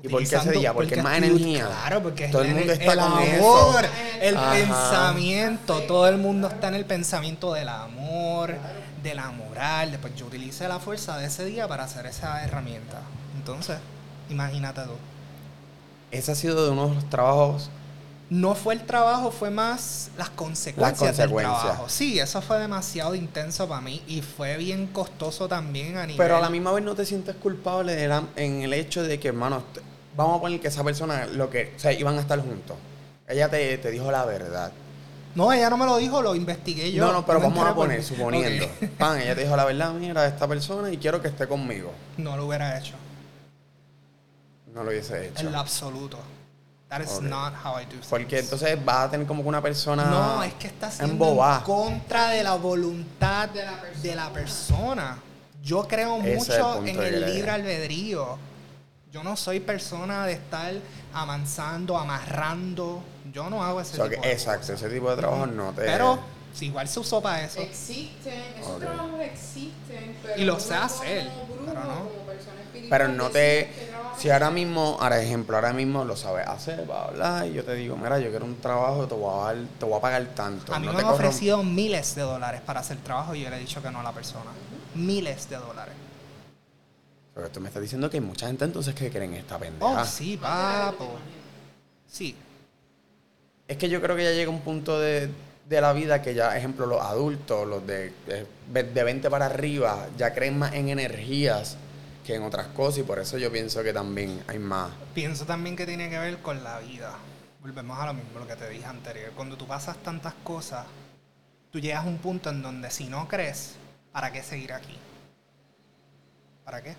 ¿Y 0.01 0.09
por 0.09 0.21
qué 0.25 0.37
ese 0.37 0.53
día? 0.53 0.73
Porque 0.73 0.95
es 0.95 1.03
más 1.03 1.19
energía. 1.19 1.67
Claro, 1.67 2.01
porque 2.05 2.29
Todo 2.29 2.43
el 2.43 2.55
mundo 2.55 2.73
está 2.73 2.93
el 2.93 2.99
con 3.01 3.13
amor, 3.13 3.85
eso. 3.85 3.91
el 4.21 4.37
Ajá. 4.37 4.53
pensamiento, 4.53 5.81
todo 5.83 6.07
el 6.07 6.19
mundo 6.19 6.47
está 6.47 6.69
en 6.69 6.75
el 6.77 6.85
pensamiento 6.85 7.53
del 7.55 7.69
amor, 7.69 8.55
de 9.03 9.15
la 9.17 9.33
moral. 9.33 9.91
Después 9.91 10.15
yo 10.15 10.27
utilicé 10.27 10.69
la 10.69 10.79
fuerza 10.79 11.19
de 11.19 11.27
ese 11.27 11.45
día 11.45 11.67
para 11.67 11.83
hacer 11.83 12.07
esa 12.07 12.45
herramienta. 12.45 13.01
Entonces, 13.37 13.79
imagínate 14.31 14.83
tú. 14.83 14.93
Ese 16.13 16.31
ha 16.31 16.35
sido 16.37 16.65
de 16.65 16.71
uno 16.71 16.91
de 16.91 16.95
los 16.95 17.11
trabajos. 17.11 17.69
No 18.31 18.55
fue 18.55 18.75
el 18.75 18.83
trabajo, 18.85 19.31
fue 19.31 19.49
más 19.51 20.11
las 20.19 20.29
consecuencias, 20.31 21.17
del 21.17 21.29
consecuencias. 21.31 21.63
trabajo. 21.63 21.89
Sí, 21.89 22.19
eso 22.21 22.43
fue 22.43 22.59
demasiado 22.59 23.15
intenso 23.15 23.67
para 23.67 23.81
mí 23.81 24.03
y 24.07 24.21
fue 24.21 24.59
bien 24.59 24.89
costoso 24.89 25.49
también 25.49 25.97
a 25.97 26.03
nivel. 26.03 26.19
Pero 26.19 26.37
a 26.37 26.41
la 26.41 26.51
misma 26.51 26.73
vez 26.73 26.85
no 26.85 26.95
te 26.95 27.07
sientes 27.07 27.35
culpable 27.37 27.95
de 27.97 28.07
la- 28.07 28.25
en 28.37 28.61
el 28.63 28.75
hecho 28.75 29.03
de 29.03 29.19
que, 29.19 29.29
hermano, 29.29 29.63
vamos 30.15 30.37
a 30.39 30.41
poner 30.43 30.61
que 30.61 30.69
esa 30.69 30.85
persona, 30.85 31.25
lo 31.27 31.49
que, 31.49 31.73
o 31.75 31.79
sea, 31.79 31.93
iban 31.93 32.19
a 32.19 32.21
estar 32.21 32.39
juntos. 32.41 32.77
Ella 33.27 33.49
te, 33.49 33.79
te 33.79 33.91
dijo 33.91 34.11
la 34.11 34.25
verdad. 34.27 34.73
No, 35.35 35.51
ella 35.53 35.71
no 35.71 35.77
me 35.79 35.87
lo 35.87 35.97
dijo, 35.97 36.21
lo 36.21 36.35
investigué 36.35 36.93
yo. 36.93 37.07
no, 37.07 37.13
no, 37.13 37.25
pero 37.25 37.41
vamos 37.41 37.65
a 37.65 37.75
poner, 37.75 38.03
suponiendo. 38.05 38.65
Ok. 38.67 38.89
Pan, 38.99 39.21
ella 39.21 39.35
te 39.35 39.43
dijo 39.45 39.57
la 39.57 39.65
verdad, 39.65 39.93
mira, 39.93 40.27
esta 40.27 40.47
persona 40.47 40.91
y 40.93 40.99
quiero 40.99 41.23
que 41.23 41.29
esté 41.29 41.47
conmigo. 41.47 41.93
No 42.19 42.37
lo 42.37 42.47
hubiera 42.47 42.79
hecho. 42.79 42.95
No 44.75 44.85
lo 44.85 44.91
hubiese 44.91 45.29
hecho. 45.29 45.41
En 45.47 45.53
lo 45.53 45.59
absoluto. 45.59 46.19
That 46.89 47.03
is 47.03 47.11
Ok. 47.19 47.23
not 47.25 47.53
how 47.63 47.79
I 47.79 47.85
do 47.85 47.91
things. 47.93 48.07
Porque 48.07 48.39
entonces 48.39 48.83
vas 48.83 49.07
a 49.09 49.11
tener 49.11 49.27
como 49.27 49.43
que 49.43 49.49
una 49.49 49.61
persona. 49.61 50.05
No, 50.07 50.43
es 50.43 50.55
que 50.55 50.69
está 50.69 50.91
siendo 50.91 51.13
embobada. 51.13 51.59
en 51.59 51.65
contra 51.65 52.31
de 52.31 52.43
la 52.43 52.55
voluntad 52.55 53.49
de 53.51 54.15
la 54.15 54.31
persona. 54.33 55.19
Yo 55.63 55.87
creo 55.87 56.17
Ese 56.23 56.33
es 56.33 56.49
el 56.49 56.63
mucho 56.63 56.75
punto 56.77 56.91
en 56.91 57.03
el 57.03 57.35
libre 57.35 57.51
albedrío. 57.51 58.39
Yo 59.13 59.23
no 59.23 59.37
soy 59.37 59.61
persona 59.61 60.25
de 60.27 60.35
estar 60.35 60.73
amansando, 61.13 61.97
amarrando. 61.99 63.03
Yo 63.33 63.51
no 63.51 63.63
hago 63.63 63.81
ese 63.83 63.93
O 63.93 63.97
sea, 63.97 64.09
tipo 64.09 64.23
que- 64.23 64.29
de 64.29 64.35
exacto, 64.35 64.61
cosas. 64.61 64.83
ese 64.83 64.89
tipo 64.95 65.11
de 65.11 65.17
trabajo 65.17 65.47
no 65.47 65.73
te. 65.73 65.83
Pero 65.83 66.19
si 66.55 66.67
igual 66.67 66.89
se 66.89 67.01
usó 67.01 67.21
para 67.21 67.45
eso. 67.45 67.61
Existen, 67.61 68.43
esos 68.59 68.73
Ok. 68.77 68.81
trabajos 68.81 69.21
existen, 69.21 70.17
pero 70.23 70.37
Y 70.41 70.45
lo 70.45 70.55
uno 70.55 70.63
sé 70.63 70.75
hacer, 70.75 71.29
como 71.29 71.45
brujo, 71.47 71.65
pero 71.67 71.85
no. 71.85 71.95
como 72.09 72.09
persona 72.27 72.61
espiritual, 72.63 72.89
Pero 72.99 73.09
no 73.13 73.31
te. 73.31 73.73
Si 74.19 74.31
ahora 74.31 74.51
mismo, 74.51 74.99
ahora 75.01 75.23
ejemplo, 75.23 75.55
ahora 75.55 75.73
mismo 75.73 76.05
lo 76.05 76.17
sabes 76.17 76.45
hacer, 76.49 76.91
va 76.91 77.03
a 77.03 77.05
hablar, 77.05 77.47
y 77.47 77.53
yo 77.53 77.65
te 77.65 77.75
digo, 77.75 77.97
mira, 77.97 78.19
yo 78.19 78.31
quiero 78.31 78.47
un 78.47 78.57
trabajo, 78.57 79.07
te 79.07 79.15
voy 79.15 79.33
a, 79.33 79.45
dar, 79.55 79.65
te 79.79 79.85
voy 79.85 79.97
a 79.97 80.01
pagar 80.01 80.27
tanto. 80.35 80.75
A 80.75 80.81
mí 80.81 80.87
no 80.87 80.93
me 80.93 81.03
han 81.03 81.07
ofrecido 81.07 81.63
miles 81.63 82.17
de 82.17 82.23
dólares 82.23 82.61
para 82.67 82.81
hacer 82.81 82.97
trabajo 82.99 83.37
y 83.37 83.43
yo 83.43 83.51
le 83.51 83.57
he 83.57 83.61
dicho 83.61 83.81
que 83.81 83.93
no 83.93 84.01
a 84.01 84.03
la 84.03 84.11
persona. 84.11 84.51
Miles 84.97 85.49
de 85.49 85.57
dólares. 85.57 85.95
Pero 87.33 87.49
tú 87.51 87.61
me 87.61 87.69
estás 87.69 87.81
diciendo 87.81 88.11
que 88.11 88.17
hay 88.17 88.21
mucha 88.21 88.49
gente 88.49 88.65
entonces 88.65 88.93
que 88.93 89.09
creen 89.09 89.35
esta 89.35 89.57
pendeja. 89.57 90.03
Oh, 90.03 90.05
sí, 90.05 90.37
papo. 90.37 91.11
Sí. 92.09 92.35
Es 93.69 93.77
que 93.77 93.89
yo 93.89 94.03
creo 94.03 94.17
que 94.17 94.25
ya 94.25 94.33
llega 94.33 94.51
un 94.51 94.63
punto 94.63 94.99
de, 94.99 95.31
de 95.69 95.81
la 95.81 95.93
vida 95.93 96.23
que 96.23 96.35
ya, 96.35 96.57
ejemplo, 96.57 96.87
los 96.87 97.01
adultos, 97.01 97.69
los 97.69 97.87
de, 97.87 98.13
de 98.27 98.83
de 98.83 99.05
20 99.05 99.31
para 99.31 99.47
arriba, 99.47 100.09
ya 100.17 100.35
creen 100.35 100.59
más 100.59 100.75
en 100.75 100.89
energías 100.89 101.77
que 102.29 102.35
en 102.35 102.43
otras 102.43 102.67
cosas 102.67 102.99
y 102.99 103.03
por 103.05 103.19
eso 103.19 103.39
yo 103.39 103.51
pienso 103.51 103.83
que 103.83 103.91
también 103.91 104.43
hay 104.49 104.59
más. 104.59 104.91
Pienso 105.15 105.47
también 105.47 105.75
que 105.75 105.87
tiene 105.87 106.11
que 106.11 106.19
ver 106.19 106.43
con 106.43 106.63
la 106.63 106.79
vida. 106.81 107.17
Volvemos 107.63 107.99
a 107.99 108.05
lo 108.05 108.13
mismo, 108.13 108.39
lo 108.39 108.47
que 108.47 108.55
te 108.55 108.69
dije 108.69 108.85
anterior. 108.85 109.33
Cuando 109.35 109.57
tú 109.57 109.67
pasas 109.67 109.97
tantas 110.03 110.35
cosas, 110.45 110.85
tú 111.71 111.81
llegas 111.81 112.05
a 112.05 112.07
un 112.07 112.19
punto 112.19 112.51
en 112.51 112.61
donde 112.61 112.91
si 112.91 113.07
no 113.07 113.27
crees, 113.29 113.77
¿para 114.13 114.31
qué 114.31 114.43
seguir 114.43 114.75
aquí? 114.75 114.95
¿Para 116.67 116.83
qué? 116.83 116.97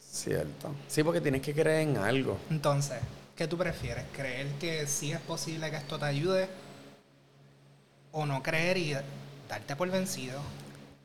Cierto. 0.00 0.74
Sí, 0.88 1.04
porque 1.04 1.20
tienes 1.20 1.42
que 1.42 1.54
creer 1.54 1.88
en 1.88 1.98
algo. 1.98 2.36
Entonces, 2.50 2.98
¿qué 3.36 3.46
tú 3.46 3.56
prefieres? 3.56 4.06
¿Creer 4.12 4.48
que 4.58 4.88
sí 4.88 5.12
es 5.12 5.20
posible 5.20 5.70
que 5.70 5.76
esto 5.76 6.00
te 6.00 6.04
ayude? 6.06 6.48
¿O 8.10 8.26
no 8.26 8.42
creer 8.42 8.76
y 8.76 8.96
darte 9.48 9.76
por 9.76 9.88
vencido? 9.88 10.40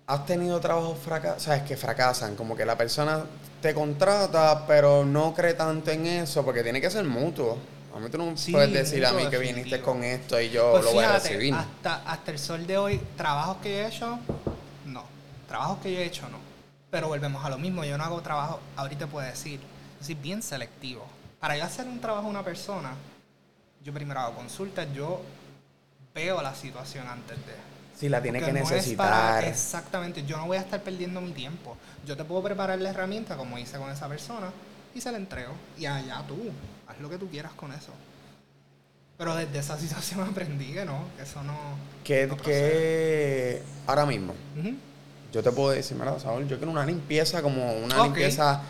¿Has 0.08 0.26
tenido 0.26 0.60
trabajos 0.60 0.99
fracasados? 0.99 1.43
¿Sabes? 1.43 1.64
Que 1.64 1.76
fracasan. 1.78 2.36
Como 2.36 2.56
que 2.56 2.66
la 2.66 2.78
persona 2.78 3.24
te 3.62 3.74
contrata, 3.74 4.66
pero 4.68 5.03
no 5.03 5.34
cree 5.34 5.53
tanto 5.56 5.89
en 5.91 6.06
eso, 6.06 6.45
porque 6.45 6.62
tiene 6.64 6.80
que 6.80 6.89
ser 6.91 7.03
mutuo. 7.06 7.58
A 7.95 7.99
mí 7.99 8.10
tú 8.10 8.18
no 8.18 8.38
Sí, 8.38 8.51
puedes 8.51 8.72
decir 8.72 9.06
a 9.06 9.12
mí 9.12 9.18
mutuo, 9.24 9.32
que 9.32 9.38
definitivo. 9.38 9.64
viniste 9.66 9.82
con 9.84 10.03
esto 10.03 10.39
y 10.39 10.49
yo 10.49 10.72
Pues 10.74 10.84
lo 10.84 10.91
voy 10.91 11.03
a 11.06 11.08
fíjate, 11.10 11.30
recibir. 11.30 11.53
Hasta, 11.56 11.95
hasta 12.06 12.32
el 12.32 12.39
sol 12.39 12.68
de 12.68 12.78
hoy, 12.78 13.01
trabajos 13.18 13.58
que 13.64 13.72
yo 13.72 13.78
he 13.80 13.88
hecho, 13.88 14.20
no. 14.86 15.03
Trabajos 15.47 15.80
que 15.80 15.93
yo 15.93 15.99
he 15.99 16.06
hecho, 16.06 16.28
no. 16.30 16.38
Pero 16.91 17.08
volvemos 17.08 17.43
a 17.43 17.49
lo 17.49 17.58
mismo, 17.58 17.84
yo 17.84 17.97
no 17.97 18.03
hago 18.03 18.22
trabajo, 18.22 18.60
ahorita 18.76 19.08
puedo 19.08 19.26
decir, 19.26 19.60
yo 19.60 20.06
soy 20.06 20.16
bien 20.16 20.43
selectivo. 20.43 21.06
Para 21.39 21.58
yo 21.58 21.64
hacer 21.64 21.88
un 21.88 21.99
trabajo 21.99 22.28
a 22.28 22.30
una 22.30 22.43
persona, 22.43 22.91
yo 23.84 23.93
primero 23.93 24.20
hago 24.20 24.36
consultas, 24.36 24.88
yo 24.93 25.22
veo 26.14 26.41
la 26.41 26.53
situación 26.53 27.08
antes 27.08 27.38
de. 27.38 27.74
Si 27.98 28.10
la 28.10 28.22
tiene 28.22 28.39
que 28.39 28.48
no 28.48 28.60
necesitar. 28.60 29.10
para- 29.10 29.48
exactamente, 29.48 30.26
yo 30.26 30.38
no 30.38 30.48
voy 30.48 30.58
a 30.58 30.62
estar 30.62 30.82
perdiendo 30.82 31.22
mi 31.22 31.32
tiempo. 31.32 31.78
Yo 32.06 32.18
te 32.18 32.24
puedo 32.26 32.43
preparar 32.43 32.80
la 32.80 32.89
herramienta 32.89 33.38
como 33.38 33.58
hice 33.58 33.78
con 33.78 33.89
esa 33.89 34.08
persona 34.08 34.48
y 34.93 35.02
se 35.02 35.12
la 35.12 35.18
entrego. 35.18 35.54
Y 35.78 35.86
allá 35.86 36.24
tú, 36.28 36.38
haz 36.88 37.00
lo 37.00 37.10
que 37.10 37.18
tú 37.18 37.30
quieras 37.30 37.54
con 37.54 37.72
eso. 37.72 37.91
Pero 39.18 39.34
desde 39.36 39.60
esa 39.60 39.78
situación 39.80 40.22
aprendí 40.30 40.74
que 40.74 40.84
no, 40.86 41.06
que 41.16 41.24
eso 41.24 41.41
no. 41.43 41.56
que, 42.04 42.28
no 42.28 42.38
que 42.38 43.62
ahora 43.88 44.06
mismo, 44.06 44.34
yo 45.32 45.41
te 45.41 45.52
puedo 45.52 45.72
decir, 45.72 45.98
mira, 45.98 46.20
Saúl, 46.20 46.48
yo 46.48 46.58
quiero 46.58 46.72
una 46.72 46.86
limpieza 46.86 47.41
como 47.41 47.74
una 47.78 48.04
limpieza 48.04 48.62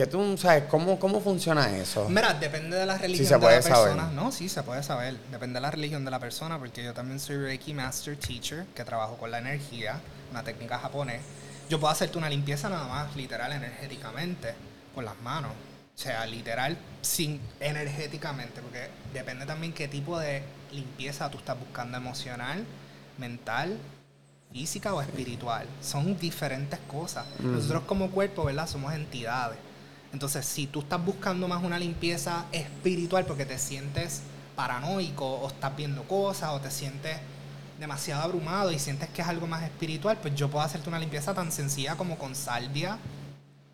que 0.00 0.06
tú 0.06 0.38
sabes 0.38 0.64
cómo, 0.64 0.98
cómo 0.98 1.20
funciona 1.20 1.76
eso. 1.76 2.08
Mira, 2.08 2.32
depende 2.32 2.74
de 2.74 2.86
la 2.86 2.96
religión 2.96 3.38
de 3.38 3.46
la 3.46 3.60
persona. 3.60 4.10
No, 4.14 4.32
sí, 4.32 4.48
se 4.48 4.62
puede 4.62 4.82
saber. 4.82 5.18
Depende 5.30 5.58
de 5.58 5.60
la 5.60 5.70
religión 5.70 6.06
de 6.06 6.10
la 6.10 6.18
persona, 6.18 6.58
porque 6.58 6.82
yo 6.82 6.94
también 6.94 7.20
soy 7.20 7.36
Reiki 7.36 7.74
Master 7.74 8.16
Teacher, 8.16 8.64
que 8.74 8.82
trabajo 8.82 9.18
con 9.18 9.30
la 9.30 9.38
energía, 9.38 10.00
una 10.30 10.42
técnica 10.42 10.78
japonés. 10.78 11.20
Yo 11.68 11.78
puedo 11.78 11.92
hacerte 11.92 12.16
una 12.16 12.30
limpieza 12.30 12.70
nada 12.70 12.88
más, 12.88 13.14
literal, 13.14 13.52
energéticamente, 13.52 14.54
con 14.94 15.04
las 15.04 15.20
manos. 15.20 15.50
O 15.52 16.02
sea, 16.02 16.24
literal, 16.24 16.78
sin 17.02 17.38
energéticamente, 17.60 18.62
porque 18.62 18.88
depende 19.12 19.44
también 19.44 19.74
qué 19.74 19.86
tipo 19.86 20.18
de 20.18 20.42
limpieza 20.72 21.30
tú 21.30 21.36
estás 21.36 21.58
buscando, 21.60 21.98
emocional, 21.98 22.64
mental, 23.18 23.76
física 24.50 24.94
o 24.94 25.02
espiritual. 25.02 25.66
Son 25.82 26.18
diferentes 26.18 26.78
cosas. 26.88 27.26
Nosotros 27.40 27.82
como 27.86 28.10
cuerpo, 28.10 28.44
¿verdad? 28.44 28.66
Somos 28.66 28.94
entidades. 28.94 29.58
Entonces, 30.12 30.44
si 30.44 30.66
tú 30.66 30.80
estás 30.80 31.04
buscando 31.04 31.46
más 31.46 31.62
una 31.62 31.78
limpieza 31.78 32.46
espiritual 32.52 33.24
porque 33.26 33.46
te 33.46 33.58
sientes 33.58 34.22
paranoico 34.56 35.24
o 35.24 35.48
estás 35.48 35.74
viendo 35.76 36.02
cosas 36.04 36.50
o 36.50 36.60
te 36.60 36.70
sientes 36.70 37.16
demasiado 37.78 38.22
abrumado 38.22 38.70
y 38.72 38.78
sientes 38.78 39.08
que 39.08 39.22
es 39.22 39.28
algo 39.28 39.46
más 39.46 39.62
espiritual, 39.62 40.18
pues 40.20 40.34
yo 40.34 40.50
puedo 40.50 40.64
hacerte 40.64 40.88
una 40.88 40.98
limpieza 40.98 41.32
tan 41.32 41.50
sencilla 41.50 41.96
como 41.96 42.18
con 42.18 42.34
salvia, 42.34 42.98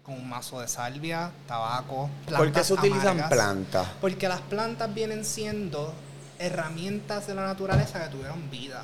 con 0.02 0.14
un 0.14 0.28
mazo 0.28 0.60
de 0.60 0.68
salvia, 0.68 1.32
tabaco. 1.48 2.08
¿Por 2.28 2.52
qué 2.52 2.62
se 2.62 2.74
utilizan 2.74 3.18
amargas. 3.18 3.32
plantas? 3.32 3.88
Porque 4.00 4.28
las 4.28 4.40
plantas 4.42 4.94
vienen 4.94 5.24
siendo 5.24 5.92
herramientas 6.38 7.26
de 7.26 7.34
la 7.34 7.46
naturaleza 7.46 8.04
que 8.04 8.10
tuvieron 8.10 8.48
vida. 8.50 8.82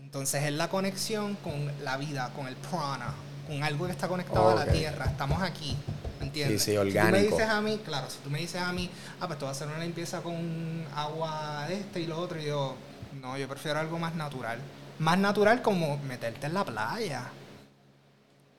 Entonces 0.00 0.44
es 0.44 0.52
la 0.52 0.68
conexión 0.68 1.34
con 1.34 1.70
la 1.82 1.96
vida, 1.96 2.30
con 2.34 2.46
el 2.46 2.56
prana, 2.56 3.12
con 3.46 3.62
algo 3.62 3.86
que 3.86 3.92
está 3.92 4.08
conectado 4.08 4.50
a 4.50 4.64
la 4.64 4.72
tierra. 4.72 5.04
Estamos 5.06 5.42
aquí, 5.42 5.76
¿entiendes? 6.24 6.62
Sí, 6.62 6.72
sí, 6.72 6.76
Si 6.76 6.98
tú 6.98 7.06
me 7.10 7.22
dices 7.22 7.48
a 7.48 7.60
mí, 7.60 7.80
claro, 7.84 8.10
si 8.10 8.18
tú 8.18 8.30
me 8.30 8.38
dices 8.40 8.60
a 8.60 8.72
mí, 8.72 8.90
ah, 9.20 9.26
pues 9.26 9.38
tú 9.38 9.46
vas 9.46 9.60
a 9.60 9.64
hacer 9.64 9.74
una 9.74 9.84
limpieza 9.84 10.20
con 10.22 10.84
agua 10.94 11.66
de 11.68 11.74
este 11.80 12.00
y 12.00 12.06
lo 12.06 12.18
otro, 12.18 12.40
y 12.40 12.44
yo, 12.46 12.74
no, 13.20 13.36
yo 13.38 13.48
prefiero 13.48 13.78
algo 13.80 13.98
más 13.98 14.14
natural. 14.14 14.58
Más 14.98 15.18
natural 15.18 15.62
como 15.62 15.96
meterte 15.98 16.46
en 16.46 16.54
la 16.54 16.64
playa. 16.64 17.30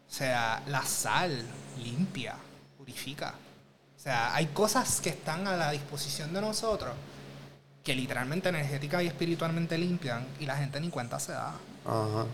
O 0.10 0.14
sea, 0.14 0.62
la 0.68 0.84
sal 0.84 1.44
limpia, 1.84 2.36
purifica. 2.78 3.36
O 3.98 4.00
sea, 4.00 4.36
hay 4.36 4.48
cosas 4.48 5.02
que 5.02 5.10
están 5.10 5.48
a 5.48 5.56
la 5.58 5.72
disposición 5.72 6.32
de 6.34 6.42
nosotros 6.42 6.94
que 7.84 7.96
literalmente 7.96 8.50
energética 8.50 9.02
y 9.04 9.08
espiritualmente 9.08 9.78
limpian 9.78 10.26
y 10.40 10.46
la 10.46 10.58
gente 10.58 10.80
ni 10.80 10.90
cuenta 10.90 11.20
se 11.20 11.34
da. 11.34 11.54
Ajá. 11.86 12.26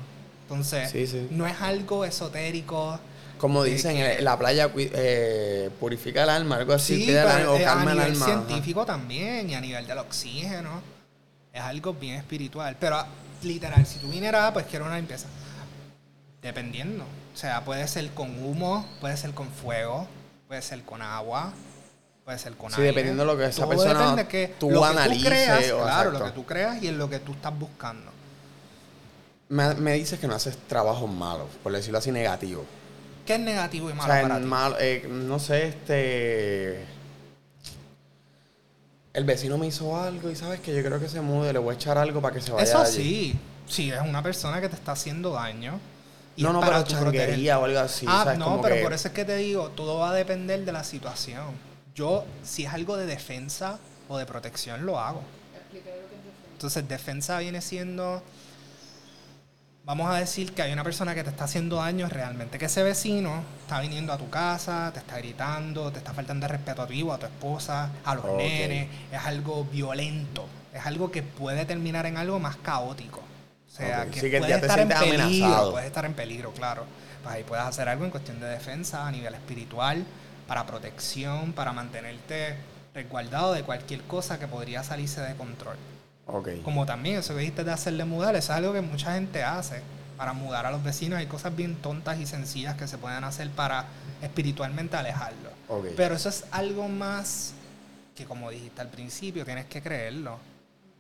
Entonces, 0.44 0.90
Sí, 0.92 1.06
sí. 1.08 1.28
no 1.32 1.46
es 1.46 1.62
algo 1.62 2.06
esotérico. 2.06 3.00
Como 3.42 3.64
dicen, 3.64 3.96
que- 3.96 4.12
eh, 4.14 4.22
la 4.22 4.38
playa 4.38 4.70
eh, 4.78 5.72
purifica 5.80 6.24
el 6.24 6.30
alma, 6.30 6.58
algo 6.58 6.74
así, 6.74 6.96
Sí, 6.98 7.10
el 7.10 7.16
pero 7.16 7.54
alma, 7.56 7.56
a 7.56 7.64
calma 7.64 7.92
el 7.92 7.98
nivel 7.98 8.12
alma. 8.14 8.26
ajá. 8.26 8.46
científico 8.46 8.86
también 8.86 9.50
y 9.50 9.56
a 9.56 9.60
nivel 9.62 9.88
del 9.88 9.98
oxígeno. 9.98 10.82
Es 11.52 11.62
algo 11.62 11.94
bien 11.96 12.16
espiritual. 12.18 12.78
Pero 12.80 12.98
ah, 12.98 13.08
literal, 13.42 13.84
si 13.88 13.98
tú 13.98 14.10
vinieras, 14.10 14.52
pues 14.52 14.68
quiero 14.68 14.86
una 14.86 14.96
limpieza. 14.98 15.28
Dependiendo. 16.42 17.04
O 17.04 17.38
sea, 17.38 17.66
puede 17.66 17.88
ser 17.88 18.10
con 18.12 18.30
humo, 18.44 18.86
puede 19.00 19.18
ser 19.18 19.32
con 19.32 19.48
fuego, 19.50 20.08
puede 20.48 20.62
ser 20.62 20.84
con 20.84 21.02
agua, 21.02 21.52
puede 22.24 22.38
ser 22.40 22.54
con 22.54 22.70
Sí, 22.72 22.76
aire. 22.78 22.88
dependiendo 22.90 23.24
de 23.26 23.32
lo 23.32 23.38
que 23.38 23.46
esa 23.46 23.62
Todo 23.62 23.70
persona 23.70 24.00
depende 24.12 24.28
que 24.28 24.54
tú 24.60 24.70
lo 24.70 24.82
que 24.82 24.88
analices 24.88 25.28
creas, 25.28 25.64
claro, 25.72 26.12
lo 26.12 26.24
que 26.26 26.32
tú 26.32 26.46
creas 26.46 26.82
y 26.84 26.88
en 26.90 26.98
lo 27.00 27.10
que 27.10 27.20
tú 27.20 27.32
estás 27.32 27.58
buscando. 27.58 28.12
Me, 29.50 29.74
me 29.76 29.94
dices 29.94 30.20
que 30.20 30.28
no 30.28 30.36
haces 30.36 30.58
trabajos 30.68 31.10
malos, 31.12 31.48
por 31.64 31.72
decirlo 31.74 31.98
así, 31.98 32.12
negativos. 32.12 32.66
¿Qué 33.26 33.36
es 33.36 33.40
negativo 33.40 33.90
y 33.90 33.94
O 33.94 33.96
malo 33.96 34.12
sea, 34.14 34.22
para 34.24 34.36
en 34.38 34.44
ti? 34.44 34.48
mal- 34.50 34.76
eh, 34.80 35.08
no 35.10 35.40
sé, 35.40 35.68
este... 35.68 36.86
El 39.14 39.26
vecino 39.26 39.58
me 39.58 39.68
hizo 39.68 40.00
algo 40.00 40.30
y 40.30 40.36
sabes 40.36 40.62
que 40.62 40.74
yo 40.74 40.82
creo 40.84 41.00
que 41.00 41.10
se 41.10 41.20
mude, 41.22 41.52
le 41.52 41.60
voy 41.60 41.74
a 41.74 41.76
echar 41.76 41.98
algo 41.98 42.22
para 42.22 42.34
que 42.36 42.42
se 42.42 42.52
vaya 42.52 42.64
Eso 42.64 42.80
allí. 42.80 42.94
sí, 43.34 43.36
si 43.68 43.92
es 43.92 44.00
una 44.02 44.24
persona 44.24 44.62
que 44.62 44.70
te 44.70 44.76
está 44.76 44.94
haciendo 44.94 45.32
daño. 45.34 45.80
y 46.38 46.44
No, 46.44 46.54
no, 46.54 46.62
para 46.62 46.84
pero 46.86 46.88
changuería 47.02 47.60
o 47.60 47.66
algo 47.66 47.80
así. 47.80 48.06
ah, 48.08 48.22
¿sabes? 48.24 48.40
no, 48.40 48.46
Como 48.46 48.62
pero 48.62 48.76
que- 48.76 48.82
por 48.84 48.94
eso 48.94 49.10
es 49.10 49.14
que 49.14 49.26
te 49.26 49.36
digo, 49.36 49.70
todo 49.70 50.00
va 50.00 50.12
a 50.12 50.14
depender 50.14 50.64
de 50.64 50.72
la 50.72 50.84
situación. 50.86 51.44
Yo, 51.94 52.24
si 52.42 52.64
es 52.64 52.74
algo 52.74 52.96
de 52.96 53.06
defensa 53.06 53.80
o 54.08 54.18
de 54.18 54.26
protección, 54.26 54.86
lo 54.86 54.98
hago. 54.98 55.22
Entonces, 56.54 56.88
defensa 56.88 57.38
viene 57.40 57.60
siendo, 57.62 58.24
vamos 59.86 60.10
a 60.14 60.18
decir 60.20 60.54
que 60.54 60.62
hay 60.62 60.72
una 60.74 60.84
persona 60.84 61.16
que 61.16 61.24
te 61.24 61.30
está 61.30 61.46
haciendo 61.46 61.78
daño 61.78 62.08
realmente, 62.08 62.58
que 62.58 62.66
ese 62.66 62.84
vecino 62.84 63.44
está 63.62 63.80
viniendo 63.82 64.14
a 64.14 64.18
tu 64.18 64.30
casa, 64.30 64.92
te 64.94 65.00
está 65.00 65.18
gritando, 65.18 65.92
te 65.92 65.98
está 66.00 66.14
faltando 66.14 66.46
de 66.48 66.54
respeto 66.54 66.82
a 66.84 66.88
tu 66.88 66.94
hijo, 66.94 67.12
a 67.14 67.18
tu 67.18 67.26
esposa, 67.26 67.90
a 68.06 68.16
los 68.16 68.26
Ok. 68.26 68.38
nenes, 68.38 68.88
es 69.12 69.20
algo 69.26 69.66
violento, 69.66 70.48
es 70.74 70.86
algo 70.86 71.12
que 71.12 71.24
puede 71.24 71.66
terminar 71.66 72.06
en 72.06 72.18
algo 72.18 72.40
más 72.40 72.58
caótico. 72.58 73.20
O 73.20 73.74
sea, 73.74 74.06
que 74.08 74.20
sí 74.20 74.30
que 74.30 74.40
puede 74.40 74.54
estar 74.54 74.80
en 74.80 74.90
peligro, 74.90 75.24
amenazado. 75.24 75.72
puedes 75.72 75.88
estar 75.88 76.06
en 76.06 76.14
peligro, 76.14 76.52
claro. 76.52 76.86
Pues 77.24 77.36
ahí 77.36 77.44
puedes 77.44 77.64
hacer 77.66 77.88
algo 77.88 78.04
en 78.04 78.12
cuestión 78.12 78.40
de 78.40 78.48
defensa 78.48 79.08
a 79.08 79.12
nivel 79.12 79.34
espiritual, 79.34 80.04
para 80.48 80.66
protección, 80.66 81.54
para 81.54 81.72
mantenerte 81.72 82.56
resguardado 82.94 83.54
de 83.54 83.64
cualquier 83.64 84.02
cosa 84.02 84.38
que 84.38 84.48
podría 84.48 84.84
salirse 84.84 85.22
de 85.22 85.34
control. 85.36 85.78
Como 86.64 86.86
también 86.86 87.18
eso 87.18 87.34
que 87.34 87.42
dijiste 87.42 87.64
de 87.64 87.72
hacerle 87.72 88.06
mudar, 88.06 88.36
eso 88.36 88.52
es 88.52 88.58
algo 88.58 88.74
que 88.74 88.82
mucha 88.82 89.14
gente 89.14 89.44
hace 89.44 89.82
para 90.18 90.34
mudar 90.34 90.66
a 90.66 90.72
los 90.72 90.84
vecinos. 90.84 91.20
Hay 91.20 91.28
cosas 91.28 91.56
bien 91.56 91.76
tontas 91.76 92.20
y 92.20 92.26
sencillas 92.26 92.76
que 92.76 92.88
se 92.88 92.98
pueden 92.98 93.24
hacer 93.24 93.50
para 93.50 93.86
espiritualmente 94.22 94.96
alejarlos. 94.96 95.52
Ok. 95.68 95.88
Pero 95.98 96.16
eso 96.16 96.30
es 96.30 96.46
algo 96.52 96.88
más 96.88 97.54
que, 98.16 98.26
como 98.26 98.50
dijiste 98.50 98.82
al 98.82 98.90
principio, 98.90 99.44
tienes 99.46 99.66
que 99.66 99.82
creerlo. 99.82 100.38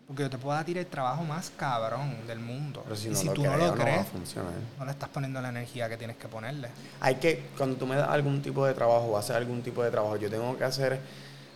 Porque 0.08 0.24
yo 0.24 0.30
te 0.30 0.38
puedo 0.38 0.62
tirar 0.66 0.84
el 0.84 0.90
trabajo 0.90 1.24
más 1.24 1.52
cabrón 1.56 2.28
del 2.28 2.40
mundo. 2.40 2.82
Pero 2.84 2.96
si 2.98 3.08
y 3.08 3.12
no 3.12 3.18
si 3.18 3.28
lo 3.28 3.34
tú 3.34 3.44
no 3.44 3.56
lo 3.56 3.68
no 3.68 3.74
crees, 3.76 4.08
funcionar. 4.08 4.52
no 4.78 4.86
le 4.86 4.92
estás 4.92 5.08
poniendo 5.08 5.40
la 5.40 5.50
energía 5.50 5.88
que 5.88 5.96
tienes 5.96 6.18
que 6.18 6.28
ponerle. 6.28 6.68
Hay 7.00 7.16
que, 7.16 7.46
cuando 7.56 7.78
tú 7.78 7.88
me 7.88 7.96
das 7.96 8.10
algún 8.10 8.42
tipo 8.42 8.66
de 8.66 8.74
trabajo 8.74 9.06
o 9.06 9.18
hacer 9.18 9.38
algún 9.38 9.62
tipo 9.62 9.82
de 9.84 9.92
trabajo, 9.92 10.18
yo 10.18 10.30
tengo 10.30 10.58
que 10.58 10.66
hacer 10.66 11.00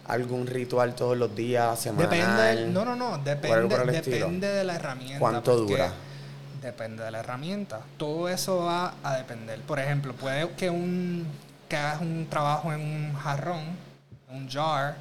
algún 0.08 0.48
ritual 0.48 0.96
todos 0.96 1.18
los 1.18 1.36
días, 1.36 1.80
semanal. 1.80 2.10
Depende, 2.10 2.68
no, 2.72 2.86
no, 2.86 2.96
no, 2.96 3.18
depende, 3.18 3.98
estilo. 3.98 4.30
de 4.30 4.64
la 4.64 4.76
herramienta. 4.76 5.20
¿Cuánto 5.20 5.58
dura? 5.58 5.92
Depende 6.62 7.04
de 7.04 7.12
la 7.12 7.20
herramienta. 7.20 7.82
Todo 7.98 8.30
eso 8.30 8.66
va 8.66 8.96
a 9.04 9.18
depender. 9.18 9.60
Por 9.62 9.80
ejemplo, 9.80 10.14
puede 10.14 10.50
que 10.52 10.70
un 10.70 11.28
que 11.70 11.78
hagas 11.78 12.02
un 12.02 12.28
trabajo 12.30 12.72
en 12.74 12.80
un 12.80 13.16
jarrón, 13.16 13.64
un 14.30 14.48
jar, 14.50 14.98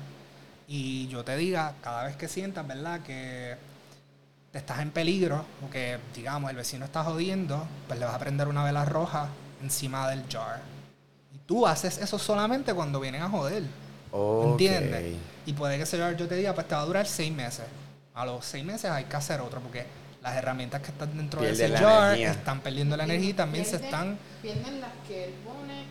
y 0.67 1.09
yo 1.09 1.25
te 1.25 1.37
diga 1.37 1.75
cada 1.83 2.05
vez 2.05 2.17
que 2.17 2.29
sientas, 2.29 2.67
¿verdad? 2.67 3.01
Que 3.03 3.57
te 4.51 4.59
estás 4.59 4.81
en 4.81 4.91
peligro, 4.91 5.45
o 5.67 5.71
que 5.71 5.99
digamos 6.15 6.51
el 6.51 6.57
vecino 6.57 6.85
está 6.85 7.05
jodiendo, 7.05 7.67
pues 7.87 7.99
le 7.99 8.07
vas 8.07 8.15
a 8.15 8.19
prender 8.19 8.49
una 8.49 8.65
vela 8.65 8.85
roja 8.85 9.29
encima 9.63 10.09
del 10.09 10.25
jar. 10.29 10.63
Y 11.35 11.39
tú 11.39 11.67
haces 11.67 11.99
eso 11.99 12.19
solamente 12.19 12.73
cuando 12.73 13.01
vienen 13.01 13.23
a 13.23 13.29
joder. 13.29 13.65
Ok. 14.17 14.53
¿Entiendes? 14.53 15.17
Y 15.45 15.53
puede 15.55 15.77
que 15.77 15.83
ese 15.83 15.99
jar 15.99 16.17
yo 16.17 16.29
te 16.29 16.37
diga, 16.37 16.55
pues 16.55 16.69
te 16.69 16.75
va 16.75 16.83
a 16.83 16.85
durar 16.85 17.07
seis 17.07 17.33
meses. 17.33 17.65
A 18.15 18.25
los 18.25 18.45
seis 18.45 18.65
meses 18.65 18.89
hay 18.91 19.05
que 19.05 19.17
hacer 19.17 19.41
otro, 19.41 19.61
porque 19.61 19.85
las 20.23 20.37
herramientas 20.37 20.81
que 20.81 20.93
están 20.93 21.17
dentro 21.17 21.43
de 21.43 21.51
ese 21.51 21.69
jar 21.69 22.15
energía. 22.15 22.31
están 22.31 22.61
perdiendo 22.61 22.97
la 22.97 23.05
energía 23.05 23.31
y 23.31 23.35
también 23.35 23.65
se 23.65 23.77
están... 23.77 24.17
Pierden 24.41 24.81
las 24.81 24.93
que 25.09 25.25
él 25.25 25.35
pone 25.45 25.83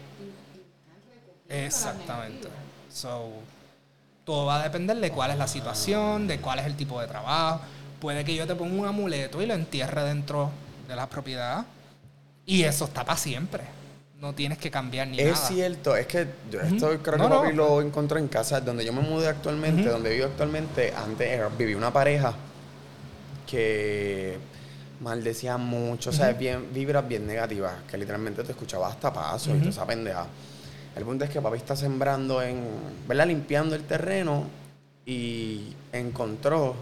y, 1.49 1.65
Exactamente. 1.65 2.47
So, 2.89 3.29
todo 4.23 4.45
va 4.45 4.61
a 4.61 4.63
depender 4.63 4.97
de 4.97 5.11
cuál 5.11 5.31
es 5.31 5.37
la 5.37 5.47
situación, 5.47 6.25
de 6.25 6.39
cuál 6.39 6.59
es 6.59 6.65
el 6.65 6.77
tipo 6.77 7.01
de 7.01 7.07
trabajo. 7.07 7.59
Puede 7.99 8.23
que 8.23 8.33
yo 8.33 8.47
te 8.47 8.55
ponga 8.55 8.73
un 8.73 8.87
amuleto 8.87 9.41
y 9.41 9.45
lo 9.45 9.53
entierre 9.53 10.03
dentro 10.05 10.49
de 10.87 10.95
la 10.95 11.09
propiedad. 11.09 11.65
Y 12.45 12.63
eso 12.63 12.85
está 12.85 13.03
para 13.03 13.17
siempre. 13.17 13.82
No 14.23 14.31
tienes 14.33 14.57
que 14.57 14.71
cambiar 14.71 15.09
ni 15.09 15.19
Es 15.19 15.33
nada. 15.33 15.47
cierto, 15.49 15.97
es 15.97 16.07
que 16.07 16.25
yo 16.49 16.61
esto 16.61 16.97
creo 17.03 17.17
No, 17.17 17.25
que 17.25 17.35
papi 17.35 17.49
no. 17.49 17.55
lo 17.67 17.81
encontró 17.81 18.17
en 18.17 18.29
casa 18.29 18.61
donde 18.61 18.85
yo 18.85 18.93
me 18.93 19.01
mudé 19.01 19.27
actualmente, 19.27 19.83
donde 19.89 20.11
vivo 20.11 20.27
actualmente. 20.27 20.93
Antes 20.95 21.27
era- 21.29 21.49
viví 21.49 21.75
una 21.75 21.91
pareja 21.91 22.33
que 23.45 24.37
maldecía 25.01 25.57
mucho, 25.57 26.11
o 26.11 26.13
sea, 26.13 26.31
bien, 26.31 26.67
vibras 26.73 27.05
bien 27.05 27.27
negativas, 27.27 27.73
que 27.91 27.97
literalmente 27.97 28.45
te 28.45 28.53
escuchaba 28.53 28.87
hasta 28.87 29.11
paso 29.11 29.53
y 29.53 29.59
toda 29.59 29.71
esa 29.71 29.85
pendeja. 29.85 30.25
El 30.95 31.03
punto 31.03 31.25
es 31.25 31.29
que 31.29 31.41
papi 31.41 31.57
está 31.57 31.75
sembrando 31.75 32.41
en, 32.41 32.63
¿verdad? 33.05 33.27
Limpiando 33.27 33.75
el 33.75 33.83
terreno 33.83 34.45
y 35.05 35.73
encontró 35.91 36.75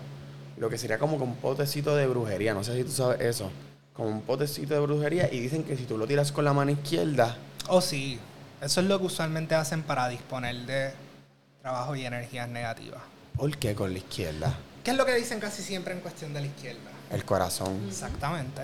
lo 0.58 0.70
que 0.70 0.78
sería 0.78 1.00
como 1.00 1.16
un 1.18 1.36
potecito 1.38 1.96
de 1.96 2.06
brujería, 2.06 2.54
no 2.54 2.64
sé 2.64 2.76
si 2.78 2.84
tú 2.84 2.92
sabes 2.92 3.20
eso, 3.22 3.50
como 3.94 4.10
un 4.10 4.22
potecito 4.22 4.74
de 4.74 4.80
brujería 4.80 5.30
y 5.32 5.40
dicen 5.40 5.64
que 5.64 5.76
si 5.78 5.84
tú 5.84 5.98
lo 5.98 6.08
tiras 6.08 6.32
con 6.32 6.46
la 6.46 6.54
mano 6.54 6.72
izquierda, 6.72 7.38
Oh, 7.68 7.80
sí. 7.82 8.20
Eso 8.62 8.82
es 8.82 8.88
lo 8.88 9.00
que 9.00 9.06
usualmente 9.06 9.56
hacen 9.56 9.82
para 9.84 10.08
disponer 10.08 10.56
de 10.66 10.92
trabajo 11.62 11.96
y 11.96 12.06
energías 12.06 12.48
negativas. 12.50 13.02
¿por 13.36 13.56
qué 13.58 13.74
con 13.76 13.92
la 13.92 13.98
izquierda? 14.00 14.54
¿Qué 14.84 14.92
es 14.92 14.98
lo 14.98 15.06
que 15.06 15.16
dicen 15.16 15.40
casi 15.40 15.62
siempre 15.64 15.94
en 15.94 16.00
cuestión 16.00 16.34
de 16.34 16.42
la 16.42 16.48
izquierda? 16.48 16.92
El 17.12 17.24
corazón. 17.26 17.80
Exactamente. 17.88 18.62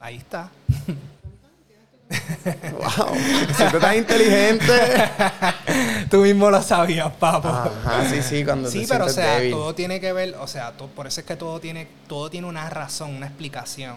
Ahí 0.00 0.16
está. 0.16 0.50
¡Wow! 2.72 3.14
Siento 3.54 3.78
tan 3.78 3.96
inteligente. 3.98 4.72
Tú 6.10 6.18
mismo 6.22 6.50
lo 6.50 6.62
sabías, 6.62 7.12
papo. 7.14 7.48
Ajá, 7.48 8.08
sí, 8.08 8.22
sí, 8.22 8.44
cuando 8.44 8.70
Sí, 8.70 8.82
te 8.82 8.88
pero 8.88 9.04
o 9.06 9.08
sea, 9.08 9.36
débil. 9.36 9.52
todo 9.52 9.74
tiene 9.74 10.00
que 10.00 10.12
ver, 10.12 10.34
o 10.40 10.46
sea, 10.46 10.72
por 10.72 11.06
eso 11.06 11.20
es 11.20 11.26
que 11.26 11.36
todo 11.36 11.60
tiene, 11.60 11.86
todo 12.06 12.30
tiene 12.30 12.46
una 12.46 12.70
razón, 12.70 13.14
una 13.14 13.26
explicación. 13.26 13.96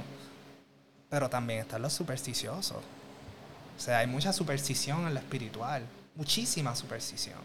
Pero 1.12 1.30
también 1.30 1.60
están 1.60 1.82
los 1.84 1.94
supersticiosos. 1.94 2.78
O 2.78 3.80
sea, 3.80 4.00
hay 4.00 4.08
mucha 4.08 4.34
superstición 4.34 5.06
en 5.08 5.14
lo 5.14 5.20
espiritual. 5.20 5.84
Muchísima 6.16 6.76
superstición. 6.76 7.38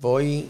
Voy 0.00 0.48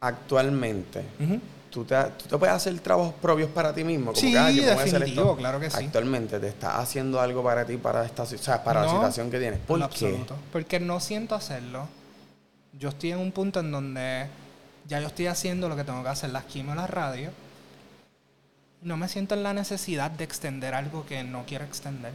actualmente. 0.00 1.04
Ujú. 1.20 1.40
¿Tú 1.70 1.84
te, 1.84 1.94
tú 2.18 2.26
te 2.26 2.36
puedes 2.36 2.52
hacer 2.54 2.76
trabajos 2.80 3.14
propios 3.22 3.48
para 3.50 3.72
ti 3.72 3.84
mismo. 3.84 4.06
Como 4.06 4.20
Sí, 4.20 4.32
que, 4.32 4.38
ah, 4.38 4.50
yo 4.50 4.68
a 4.68 4.74
hacer 4.74 4.86
definitivo, 4.98 5.22
esto. 5.30 5.36
claro 5.36 5.60
que 5.60 5.70
sí. 5.70 5.84
Actualmente 5.84 6.40
te 6.40 6.48
estás 6.48 6.74
haciendo 6.74 7.20
algo 7.20 7.44
para 7.44 7.64
ti, 7.64 7.76
para 7.76 8.04
esta, 8.04 8.24
o 8.24 8.26
sea, 8.26 8.64
para 8.64 8.80
la 8.80 8.86
No, 8.86 8.92
situación 8.94 9.30
que 9.30 9.38
tienes. 9.38 9.60
¿Por 9.60 9.80
en 9.80 9.88
qué? 9.88 10.06
absoluto. 10.06 10.36
Porque 10.50 10.80
no 10.80 10.98
siento 10.98 11.36
hacerlo. 11.36 11.86
Yo 12.76 12.88
estoy 12.88 13.12
en 13.12 13.18
un 13.18 13.30
punto 13.30 13.60
en 13.60 13.70
donde 13.70 14.26
Ya 14.88 14.98
yo 15.00 15.06
estoy 15.06 15.28
haciendo 15.28 15.68
lo 15.68 15.76
que 15.76 15.84
tengo 15.84 16.02
que 16.02 16.08
hacer, 16.08 16.30
las 16.30 16.44
quimio, 16.44 16.74
las 16.74 16.90
radio. 16.90 17.30
No 18.82 18.96
me 18.96 19.08
siento 19.08 19.34
en 19.34 19.42
la 19.42 19.52
necesidad 19.52 20.10
de 20.10 20.24
extender 20.24 20.74
algo 20.74 21.04
que 21.06 21.22
no 21.22 21.44
quiero 21.46 21.64
extender. 21.64 22.12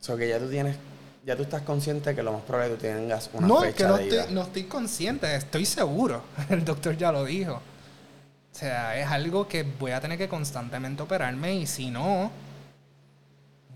O 0.00 0.04
sea, 0.04 0.16
que 0.16 0.28
ya 0.28 0.38
tú 0.38 0.48
tienes, 0.48 0.76
ya 1.24 1.36
tú 1.36 1.42
estás 1.42 1.62
consciente 1.62 2.14
que 2.14 2.22
lo 2.22 2.32
más 2.32 2.42
probable 2.42 2.74
es 2.74 2.80
que 2.80 2.88
tú 2.88 2.94
tengas 2.94 3.30
una 3.32 3.46
no, 3.46 3.60
fecha 3.60 3.76
que 3.76 3.84
no 3.84 3.96
de 3.96 4.02
estoy, 4.04 4.18
ida. 4.18 4.26
no 4.30 4.42
estoy 4.42 4.64
consciente, 4.64 5.34
estoy 5.34 5.64
seguro. 5.64 6.22
El 6.48 6.64
doctor 6.64 6.96
ya 6.96 7.12
lo 7.12 7.24
dijo. 7.24 7.54
O 7.54 8.54
sea, 8.54 8.98
es 9.00 9.06
algo 9.06 9.48
que 9.48 9.62
voy 9.62 9.92
a 9.92 10.00
tener 10.00 10.18
que 10.18 10.28
constantemente 10.28 11.02
operarme 11.02 11.54
y 11.54 11.66
si 11.66 11.90
no, 11.90 12.30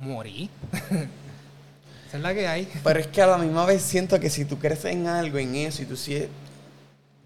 morí. 0.01 0.51
Esa 2.09 2.17
es 2.19 2.23
la 2.23 2.35
que 2.35 2.47
hay. 2.47 2.69
Pero 2.85 3.01
es 3.01 3.07
que 3.07 3.23
a 3.23 3.27
la 3.27 3.39
misma 3.39 3.65
vez 3.65 3.83
siento 3.83 4.21
que 4.21 4.31
si 4.31 4.45
tú 4.45 4.59
crees 4.59 4.85
en 4.85 5.07
algo, 5.07 5.39
en 5.39 5.55
eso, 5.55 5.83
y 5.83 5.87
tú 5.87 5.97
sí, 5.97 6.29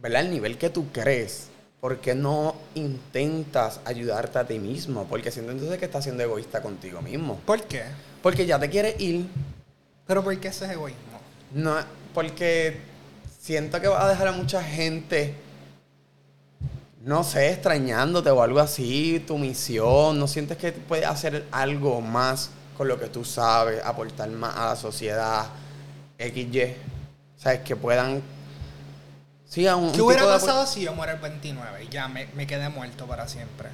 ¿verdad? 0.00 0.22
El 0.22 0.30
nivel 0.30 0.58
que 0.58 0.70
tú 0.70 0.90
crees, 0.92 1.48
¿por 1.80 1.98
qué 1.98 2.14
no 2.14 2.54
intentas 2.74 3.80
ayudarte 3.84 4.38
a 4.38 4.46
ti 4.46 4.58
mismo? 4.58 5.06
Porque 5.08 5.30
siento 5.30 5.52
entonces 5.52 5.78
que 5.78 5.86
estás 5.86 6.04
siendo 6.04 6.22
egoísta 6.22 6.60
contigo 6.62 7.00
mismo. 7.00 7.36
¿Por 7.46 7.62
qué? 7.62 7.84
Porque 8.22 8.44
ya 8.46 8.58
te 8.58 8.68
quieres 8.68 9.00
ir, 9.00 9.26
Pero 10.06 10.22
¿por 10.22 10.38
qué 10.38 10.48
eso 10.48 10.64
es 10.64 10.72
egoísmo? 10.72 11.20
no, 11.52 11.76
porque 12.14 12.80
siento 13.40 13.80
que 13.80 13.88
vas 13.88 14.02
a 14.04 14.08
dejar 14.08 14.28
a 14.28 14.32
mucha 14.32 14.62
gente, 14.62 15.34
no 17.02 17.24
sé, 17.24 17.50
extrañándote 17.52 18.30
o 18.30 18.42
algo 18.42 18.60
así, 18.60 19.24
tu 19.26 19.38
misión, 19.38 20.18
no 20.18 20.26
sientes 20.28 20.58
que 20.58 20.72
puedes 20.72 21.06
hacer 21.06 21.46
algo 21.50 22.00
más 22.00 22.50
con 22.76 22.88
lo 22.88 22.98
que 22.98 23.06
tú 23.06 23.24
sabes, 23.24 23.82
aportar 23.84 24.28
más 24.30 24.56
a 24.56 24.66
la 24.66 24.76
sociedad, 24.76 25.46
XY, 26.18 26.74
sabes, 27.36 27.60
que 27.60 27.76
puedan... 27.76 28.22
Sí, 29.50 29.66
a 29.66 29.74
un, 29.74 29.86
un 29.86 29.92
¿Qué 29.92 30.00
hubiera 30.00 30.22
tipo 30.22 30.32
de- 30.32 30.38
pasado 30.40 30.64
si 30.64 30.82
yo 30.82 30.94
muero 30.94 31.12
el 31.14 31.18
29 31.18 31.84
y 31.84 31.88
ya 31.88 32.06
me, 32.08 32.26
me 32.34 32.46
quedé 32.46 32.68
muerto 32.68 33.06
para 33.06 33.26
siempre? 33.26 33.68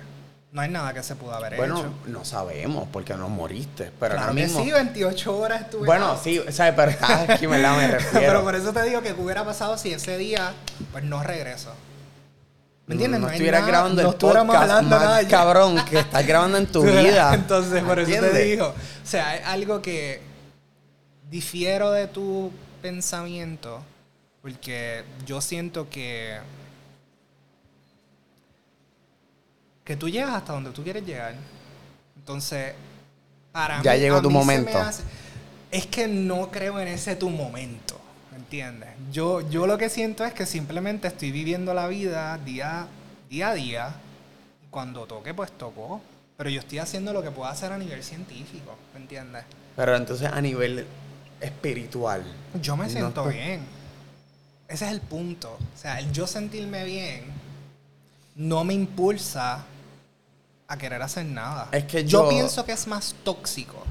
No 0.53 0.63
hay 0.63 0.71
nada 0.71 0.95
que 0.95 1.03
se 1.03 1.17
pudo 1.17 1.35
haber 1.35 1.55
Bueno, 1.57 1.81
hecho. 1.81 1.93
no 2.07 2.25
sabemos 2.25 2.89
porque 2.91 3.13
no 3.15 3.29
moriste, 3.29 3.93
pero 4.01 4.15
claro 4.15 4.29
ahora 4.31 4.35
que 4.35 4.47
mismo... 4.47 4.65
sí, 4.65 4.71
28 4.73 5.37
horas 5.39 5.61
estuve. 5.63 5.85
bueno, 5.85 6.07
out. 6.13 6.23
sí, 6.23 6.41
sabes, 6.51 6.73
pero 6.75 6.93
ah, 7.03 7.27
aquí 7.29 7.47
me 7.47 7.59
la 7.63 7.75
me 7.75 7.89
refiero. 7.89 8.27
Pero 8.27 8.43
por 8.43 8.55
eso 8.55 8.73
te 8.73 8.83
digo 8.85 9.03
que 9.03 9.15
qué 9.15 9.21
hubiera 9.21 9.45
pasado 9.45 9.77
si 9.77 9.93
ese 9.93 10.17
día, 10.17 10.55
pues 10.93 11.05
no 11.05 11.23
regreso. 11.23 11.75
¿Me 12.87 12.95
entiendes? 12.95 13.21
No, 13.21 13.27
hay 13.27 13.33
estuvieras 13.35 13.61
nada- 13.63 13.71
grabando 13.73 14.03
no 14.03 14.09
el 14.11 14.15
podcast 14.17 14.63
hablando 14.63 14.97
más 14.97 15.05
nada 15.05 15.29
cabrón 15.29 15.85
que 15.85 15.99
estás 15.99 16.27
grabando 16.27 16.57
en 16.57 16.67
tu 16.69 16.83
vida. 16.85 17.35
Entonces, 17.35 17.83
por 17.83 17.99
eso 17.99 18.21
te 18.23 18.45
digo. 18.45 18.69
O 18.69 19.07
sea, 19.07 19.37
es 19.37 19.47
algo 19.47 19.83
que 19.83 20.23
difiero 21.29 21.91
de 21.91 22.07
tu 22.07 22.51
pensamiento. 22.81 23.83
Porque 24.47 25.03
yo 25.27 25.41
siento 25.41 25.91
que. 25.91 26.39
Que 29.83 29.97
tú 29.97 30.09
llegas 30.09 30.35
hasta 30.35 30.53
donde 30.53 30.71
tú 30.71 30.85
quieres 30.85 31.05
llegar. 31.05 31.35
Entonces, 32.17 32.75
para 33.51 33.83
Ya 33.83 33.95
mí. 33.95 33.99
llegó 33.99 34.19
a 34.19 34.23
tu 34.23 34.31
mí 34.31 34.35
se 34.35 34.45
me 34.47 34.57
momento. 34.59 34.79
hace- 34.79 35.03
es 35.73 35.87
que 35.89 36.07
no 36.07 36.49
creo 36.53 36.79
en 36.79 36.87
ese 36.87 37.17
tu 37.17 37.29
momento. 37.29 37.99
¿Me 38.31 38.37
entiendes? 38.39 38.91
Yo, 39.11 39.41
yo 39.51 39.67
lo 39.67 39.77
que 39.79 39.89
siento 39.91 40.25
es 40.25 40.33
que 40.33 40.47
simplemente 40.47 41.09
estoy 41.09 41.33
viviendo 41.33 41.75
la 41.75 41.89
vida 41.89 42.39
día, 42.39 42.87
día 43.29 43.49
a 43.49 43.55
día. 43.55 43.95
Y 44.65 44.69
cuando 44.71 45.07
toque, 45.07 45.35
pues 45.35 45.51
tocó. 45.51 46.01
Pero 46.37 46.51
yo 46.51 46.61
estoy 46.61 46.79
haciendo 46.79 47.13
lo 47.13 47.21
que 47.21 47.33
puedo 47.33 47.49
hacer 47.51 47.73
a 47.73 47.79
nivel 47.79 48.05
científico. 48.05 48.77
¿Me 48.95 49.01
entiendes? 49.01 49.43
Pero 49.75 49.97
entonces 49.97 50.31
a 50.31 50.41
nivel 50.41 50.87
espiritual. 51.41 52.23
Yo 52.63 52.77
me 52.77 52.89
siento 52.89 53.25
bien. 53.27 53.75
Ese 54.69 54.87
es 54.87 54.93
el 54.93 55.01
punto. 55.01 55.53
O 55.75 55.79
sea, 55.79 55.99
el 55.99 56.13
yo 56.13 56.27
sentirme 56.27 56.85
bien 56.85 57.25
no 58.35 58.65
me 58.65 58.75
impulsa 58.75 59.65
a 60.69 60.77
querer 60.77 61.01
hacer 61.03 61.25
nada. 61.27 61.69
Es 61.73 61.85
que 61.85 62.05
yo 62.05 62.25
yo- 62.25 62.29
pienso 62.29 62.65
que 62.65 62.73
es 62.73 62.87
más 62.87 63.15
tóxico 63.25 63.83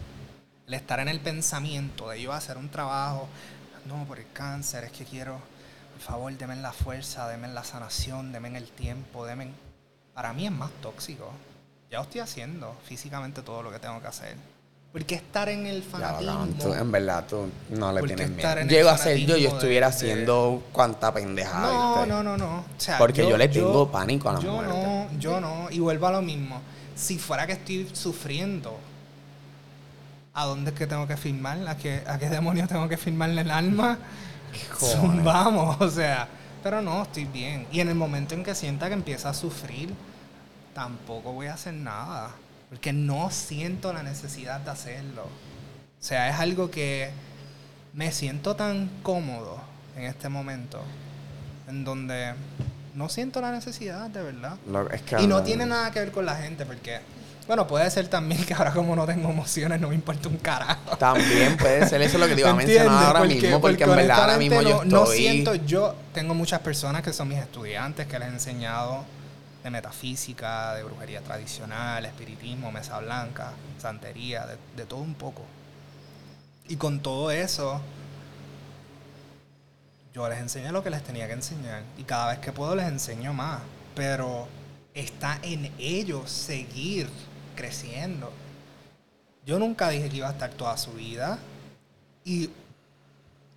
el 0.67 0.73
estar 0.73 0.99
en 0.99 1.07
el 1.07 1.19
pensamiento 1.19 2.09
de 2.09 2.21
yo 2.21 2.33
hacer 2.33 2.57
un 2.57 2.69
trabajo. 2.69 3.27
No, 3.85 4.03
por 4.05 4.19
el 4.19 4.25
cáncer, 4.33 4.83
es 4.83 4.91
que 4.91 5.05
quiero, 5.05 5.39
por 5.93 6.01
favor, 6.01 6.33
denme 6.37 6.55
la 6.57 6.73
fuerza, 6.73 7.27
denme 7.27 7.47
la 7.47 7.63
sanación, 7.63 8.31
denme 8.31 8.57
el 8.57 8.69
tiempo, 8.69 9.25
denme... 9.25 9.49
Para 10.13 10.33
mí 10.33 10.45
es 10.45 10.51
más 10.51 10.71
tóxico. 10.81 11.31
Ya 11.91 12.01
estoy 12.01 12.21
haciendo 12.21 12.75
físicamente 12.85 13.41
todo 13.41 13.61
lo 13.63 13.71
que 13.71 13.79
tengo 13.79 14.01
que 14.01 14.07
hacer. 14.07 14.35
Porque 14.95 15.15
estar 15.15 15.49
en 15.49 15.65
el 15.65 15.83
Ya, 15.83 15.89
fanatismo... 15.89 16.31
cabrón, 16.33 16.53
tú, 16.53 16.73
en 16.73 16.89
verdad, 16.89 17.25
tú 17.27 17.49
no 17.71 17.91
le 17.91 18.01
tienes 18.03 18.29
miedo. 18.29 18.61
Llego 18.61 18.87
a 18.89 18.97
ser 18.97 19.17
yo, 19.17 19.35
yo 19.35 19.49
estuviera 19.49 19.89
de- 19.89 19.91
de- 19.91 19.97
haciendo 20.13 20.63
cuanta 20.71 21.13
pendejada. 21.13 21.69
No, 21.73 22.05
no, 22.05 22.23
no, 22.23 22.37
no. 22.37 22.59
O 22.59 22.63
sea, 22.77 22.97
Porque 22.97 23.27
yo 23.27 23.35
le 23.35 23.49
tengo 23.49 23.91
pánico 23.91 24.29
a 24.29 24.33
la 24.33 24.39
yo 24.39 24.53
muerte. 24.53 24.73
no, 24.73 25.19
yo 25.19 25.41
no. 25.41 25.67
Y 25.69 25.79
vuelvo 25.79 26.07
a 26.07 26.11
lo 26.13 26.21
mismo. 26.21 26.61
Si 26.95 27.19
fuera 27.19 27.45
que 27.45 27.51
estoy 27.51 27.89
sufriendo, 27.91 28.79
¿a 30.33 30.45
dónde 30.45 30.71
es 30.71 30.77
que 30.77 30.87
tengo 30.87 31.05
que 31.05 31.17
firmar? 31.17 31.67
¿A 31.67 31.75
qué, 31.75 32.01
a 32.07 32.17
qué 32.17 32.29
demonios 32.29 32.69
tengo 32.69 32.87
que 32.87 32.95
firmarle 32.95 33.41
el 33.41 33.51
alma? 33.51 33.97
Vamos, 35.25 35.75
o 35.81 35.89
sea. 35.89 36.27
Pero 36.63 36.81
no, 36.81 37.03
estoy 37.03 37.25
bien. 37.25 37.67
Y 37.69 37.81
en 37.81 37.89
el 37.89 37.95
momento 37.95 38.33
en 38.33 38.45
que 38.45 38.55
sienta 38.55 38.87
que 38.87 38.93
empieza 38.93 39.29
a 39.29 39.33
sufrir, 39.33 39.93
tampoco 40.73 41.33
voy 41.33 41.47
a 41.47 41.55
hacer 41.55 41.73
nada. 41.73 42.31
Porque 42.69 42.93
no 42.93 43.29
siento 43.31 43.93
la 43.93 44.03
necesidad 44.03 44.59
de 44.59 44.71
hacerlo. 44.71 45.23
O 45.23 46.03
sea, 46.07 46.29
es 46.29 46.39
algo 46.39 46.69
que 46.71 47.09
me 47.93 48.11
siento 48.11 48.55
tan 48.55 48.89
cómodo 49.03 49.59
en 49.95 50.03
este 50.03 50.29
momento, 50.29 50.81
en 51.67 51.83
donde 51.83 52.33
no 52.93 53.09
siento 53.09 53.41
la 53.41 53.51
necesidad, 53.51 54.09
de 54.09 54.21
verdad. 54.21 54.57
Lo- 54.69 54.89
es 54.89 55.01
que 55.01 55.21
Y 55.21 55.27
no 55.27 55.41
tiene 55.43 55.65
nada 55.65 55.91
que 55.91 55.99
ver 55.99 56.11
con 56.11 56.25
la 56.25 56.35
gente, 56.35 56.65
porque, 56.65 56.99
bueno, 57.47 57.65
puede 57.67 57.89
ser 57.91 58.07
también 58.09 58.43
que 58.45 58.53
ahora 58.53 58.71
como 58.71 58.95
no 58.95 59.05
tengo 59.05 59.29
emociones, 59.29 59.79
no 59.79 59.87
me 59.89 59.95
importa 59.95 60.27
un 60.27 60.37
carajo. 60.37 60.97
También 60.97 61.55
puede 61.57 61.87
ser 61.87 62.01
eso 62.01 62.17
lo 62.17 62.27
que 62.27 62.35
te 62.35 62.41
iba 62.41 62.49
a 62.51 62.55
mencionar 62.55 63.05
ahora 63.05 63.19
Porque- 63.19 63.35
mismo, 63.41 63.61
porque, 63.61 63.83
en 63.85 63.89
verdad 63.95 64.19
ahora 64.21 64.37
mismo 64.37 64.61
yo 64.61 64.69
no, 64.69 64.83
estoy... 64.83 64.89
no 64.91 65.05
siento, 65.07 65.55
yo 65.55 65.95
tengo 66.13 66.33
muchas 66.33 66.59
personas 66.59 67.01
que 67.03 67.13
son 67.13 67.29
mis 67.29 67.37
estudiantes, 67.39 68.05
que 68.07 68.19
les 68.19 68.27
he 68.27 68.31
enseñado 68.31 69.05
de 69.65 69.71
metafísica, 69.71 70.75
de 70.75 70.83
brujería 70.83 71.21
tradicional, 71.21 72.05
espiritismo, 72.05 72.71
mesa 72.71 72.99
blanca, 72.99 73.51
santería, 73.79 74.45
de, 74.45 74.57
de 74.77 74.85
todo 74.85 74.99
un 74.99 75.15
poco. 75.15 75.41
Y 76.67 76.75
con 76.75 76.99
todo 76.99 77.31
eso, 77.31 77.81
yo 80.13 80.29
les 80.29 80.37
enseñé 80.37 80.71
lo 80.71 80.83
que 80.83 80.91
les 80.91 81.03
tenía 81.03 81.25
que 81.25 81.33
enseñar. 81.33 81.81
Y 81.97 82.03
cada 82.03 82.27
vez 82.29 82.37
que 82.37 82.51
puedo 82.51 82.75
les 82.75 82.85
enseño 82.87 83.33
más. 83.33 83.59
Pero 83.95 84.47
está 84.93 85.39
en 85.41 85.71
ellos 85.79 86.29
seguir 86.29 87.09
creciendo. 87.55 88.31
Yo 89.47 89.57
nunca 89.57 89.89
dije 89.89 90.09
que 90.09 90.17
iba 90.17 90.27
a 90.27 90.31
estar 90.33 90.51
toda 90.51 90.77
su 90.77 90.91
vida. 90.91 91.39
Y 92.23 92.51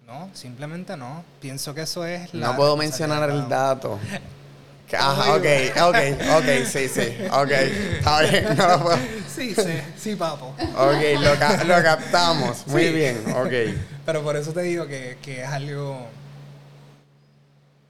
no, 0.07 0.31
simplemente 0.33 0.97
no. 0.97 1.23
Pienso 1.39 1.75
que 1.75 1.83
eso 1.83 2.07
es 2.07 2.33
la 2.33 2.47
No 2.47 2.57
puedo 2.57 2.79
mencionar 2.79 3.29
el 3.29 3.47
dato. 3.47 3.99
Ajá, 4.97 5.35
ok, 5.35 5.47
ok, 5.83 5.97
ok, 6.39 6.65
sí, 6.67 6.89
sí, 6.89 7.17
ok, 7.31 7.51
está 7.51 8.21
bien, 8.23 8.57
no 8.57 8.69
lo 8.69 8.83
puedo. 8.85 8.99
Sí, 9.35 9.55
sí, 9.55 9.81
sí, 9.99 10.17
papo. 10.17 10.55
Ok, 10.77 11.21
lo, 11.21 11.39
ca- 11.39 11.63
lo 11.65 11.83
captamos, 11.83 12.67
muy 12.67 12.85
Sí. 12.85 12.93
bien, 12.93 13.23
ok. 13.37 13.77
Pero 14.07 14.23
por 14.23 14.37
eso 14.37 14.53
te 14.53 14.63
digo 14.63 14.87
que, 14.87 15.19
que 15.23 15.43
es 15.43 15.49
algo 15.49 16.07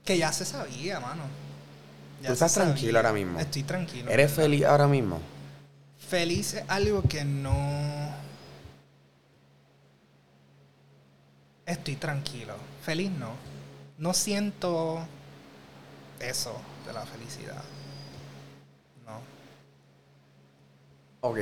que 0.03 0.17
ya 0.17 0.31
se 0.33 0.43
sabía, 0.45 0.99
mano. 0.99 1.23
Ya 2.21 2.27
¿Tú 2.27 2.33
estás 2.33 2.53
tranquilo 2.53 2.99
ahora 2.99 3.13
mismo? 3.13 3.39
Estoy 3.39 3.63
tranquilo. 3.63 4.11
¿Eres 4.11 4.31
¿verdad? 4.31 4.43
feliz 4.43 4.65
ahora 4.65 4.87
mismo? 4.87 5.19
Feliz 6.09 6.53
es 6.55 6.63
algo 6.67 7.01
que 7.03 7.23
no. 7.23 8.09
Estoy 11.65 11.95
tranquilo. 11.95 12.55
Feliz 12.83 13.11
no. 13.11 13.29
No 13.97 14.13
siento 14.13 14.99
eso 16.19 16.59
de 16.89 16.93
la 16.93 17.05
felicidad. 17.05 17.61
No. 19.05 19.19
Ok, 21.21 21.37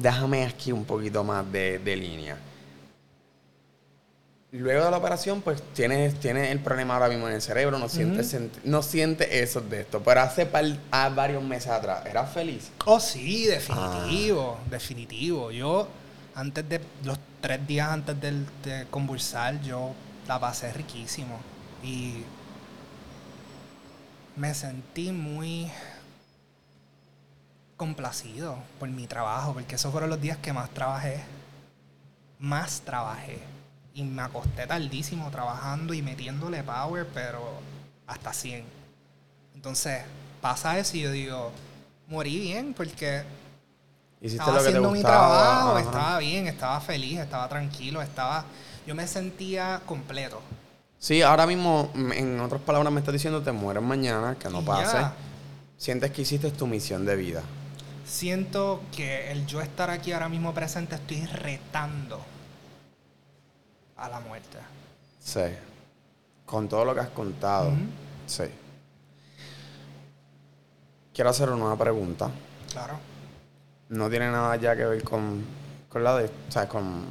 déjame 0.00 0.44
aquí 0.44 0.72
un 0.72 0.84
poquito 0.84 1.22
más 1.24 1.50
de, 1.50 1.78
de 1.78 1.96
línea. 1.96 2.36
Luego 4.52 4.84
de 4.84 4.90
la 4.90 4.98
operación, 4.98 5.40
pues 5.40 5.62
tienes, 5.72 6.20
tienes 6.20 6.50
el 6.50 6.60
problema 6.60 6.94
ahora 6.94 7.08
mismo 7.08 7.26
en 7.26 7.34
el 7.34 7.40
cerebro, 7.40 7.78
no 7.78 7.88
sientes, 7.88 8.36
no 8.64 8.82
sientes 8.82 9.26
eso 9.30 9.62
de 9.62 9.80
esto. 9.80 10.02
Pero 10.02 10.20
hace 10.20 10.44
par- 10.44 10.76
a 10.90 11.08
varios 11.08 11.42
meses 11.42 11.70
atrás, 11.70 12.04
¿eras 12.04 12.30
feliz? 12.32 12.70
Oh, 12.84 13.00
sí, 13.00 13.46
definitivo, 13.46 14.58
Ah. 14.60 14.68
definitivo. 14.70 15.50
Yo, 15.50 15.88
antes 16.34 16.68
de 16.68 16.82
los 17.04 17.18
tres 17.40 17.66
días 17.66 17.88
antes 17.88 18.20
del, 18.20 18.44
de 18.62 18.86
convulsar, 18.90 19.58
yo 19.62 19.92
la 20.28 20.38
pasé 20.38 20.70
riquísimo. 20.74 21.40
Y 21.82 22.22
me 24.36 24.54
sentí 24.54 25.12
muy 25.12 25.70
complacido 27.76 28.58
por 28.78 28.88
mi 28.88 29.06
trabajo, 29.06 29.54
porque 29.54 29.74
esos 29.74 29.90
fueron 29.90 30.10
los 30.10 30.20
días 30.20 30.38
que 30.38 30.52
más 30.52 30.70
trabajé. 30.70 31.22
Más 32.38 32.80
trabajé. 32.80 33.38
Y 33.94 34.02
me 34.04 34.22
acosté 34.22 34.66
tardísimo 34.66 35.30
trabajando 35.30 35.92
y 35.92 36.02
metiéndole 36.02 36.62
power, 36.62 37.06
pero 37.12 37.60
hasta 38.06 38.32
100. 38.32 38.64
Entonces, 39.54 40.02
pasa 40.40 40.78
eso 40.78 40.96
y 40.96 41.02
yo 41.02 41.10
digo, 41.10 41.52
morí 42.08 42.38
bien 42.38 42.74
porque 42.74 43.24
Hiciste 44.20 44.42
estaba 44.42 44.52
lo 44.52 44.58
que 44.58 44.62
te 44.62 44.68
haciendo 44.68 44.90
mi 44.92 45.02
trabajo, 45.02 45.70
ajá. 45.70 45.80
estaba 45.80 46.18
bien, 46.18 46.46
estaba 46.46 46.80
feliz, 46.80 47.18
estaba 47.18 47.48
tranquilo, 47.48 48.00
estaba... 48.00 48.44
Yo 48.86 48.94
me 48.94 49.06
sentía 49.06 49.80
completo. 49.86 50.40
Sí, 51.02 51.20
ahora 51.20 51.48
mismo, 51.48 51.90
mm, 51.94 52.12
en 52.12 52.38
otras 52.38 52.60
palabras, 52.60 52.92
me 52.92 53.00
estás 53.00 53.12
diciendo 53.12 53.42
te 53.42 53.50
mueres 53.50 53.82
mañana, 53.82 54.36
que 54.38 54.48
no 54.48 54.64
pase. 54.64 54.98
ya. 54.98 55.12
Sientes 55.76 56.12
que 56.12 56.22
hiciste 56.22 56.48
tu 56.52 56.68
misión 56.68 57.04
de 57.04 57.16
vida. 57.16 57.42
Siento 58.06 58.82
que 58.94 59.32
el 59.32 59.44
yo 59.44 59.60
estar 59.60 59.90
aquí 59.90 60.12
ahora 60.12 60.28
mismo 60.28 60.54
presente 60.54 60.94
estoy 60.94 61.26
retando 61.26 62.20
a 63.96 64.08
la 64.08 64.20
muerte. 64.20 64.58
Sí. 65.18 65.40
Con 66.46 66.68
todo 66.68 66.84
lo 66.84 66.94
que 66.94 67.00
has 67.00 67.08
contado. 67.08 67.72
Sí. 68.28 68.44
Quiero 71.12 71.30
hacer 71.30 71.48
una 71.48 71.58
nueva 71.58 71.76
pregunta. 71.76 72.30
Claro. 72.70 72.94
No 73.88 74.08
tiene 74.08 74.30
nada 74.30 74.54
ya 74.54 74.76
que 74.76 74.84
ver 74.84 75.02
con, 75.02 75.44
con 75.88 76.04
la 76.04 76.16
de. 76.16 76.26
O 76.26 76.52
sea, 76.52 76.68
con, 76.68 77.06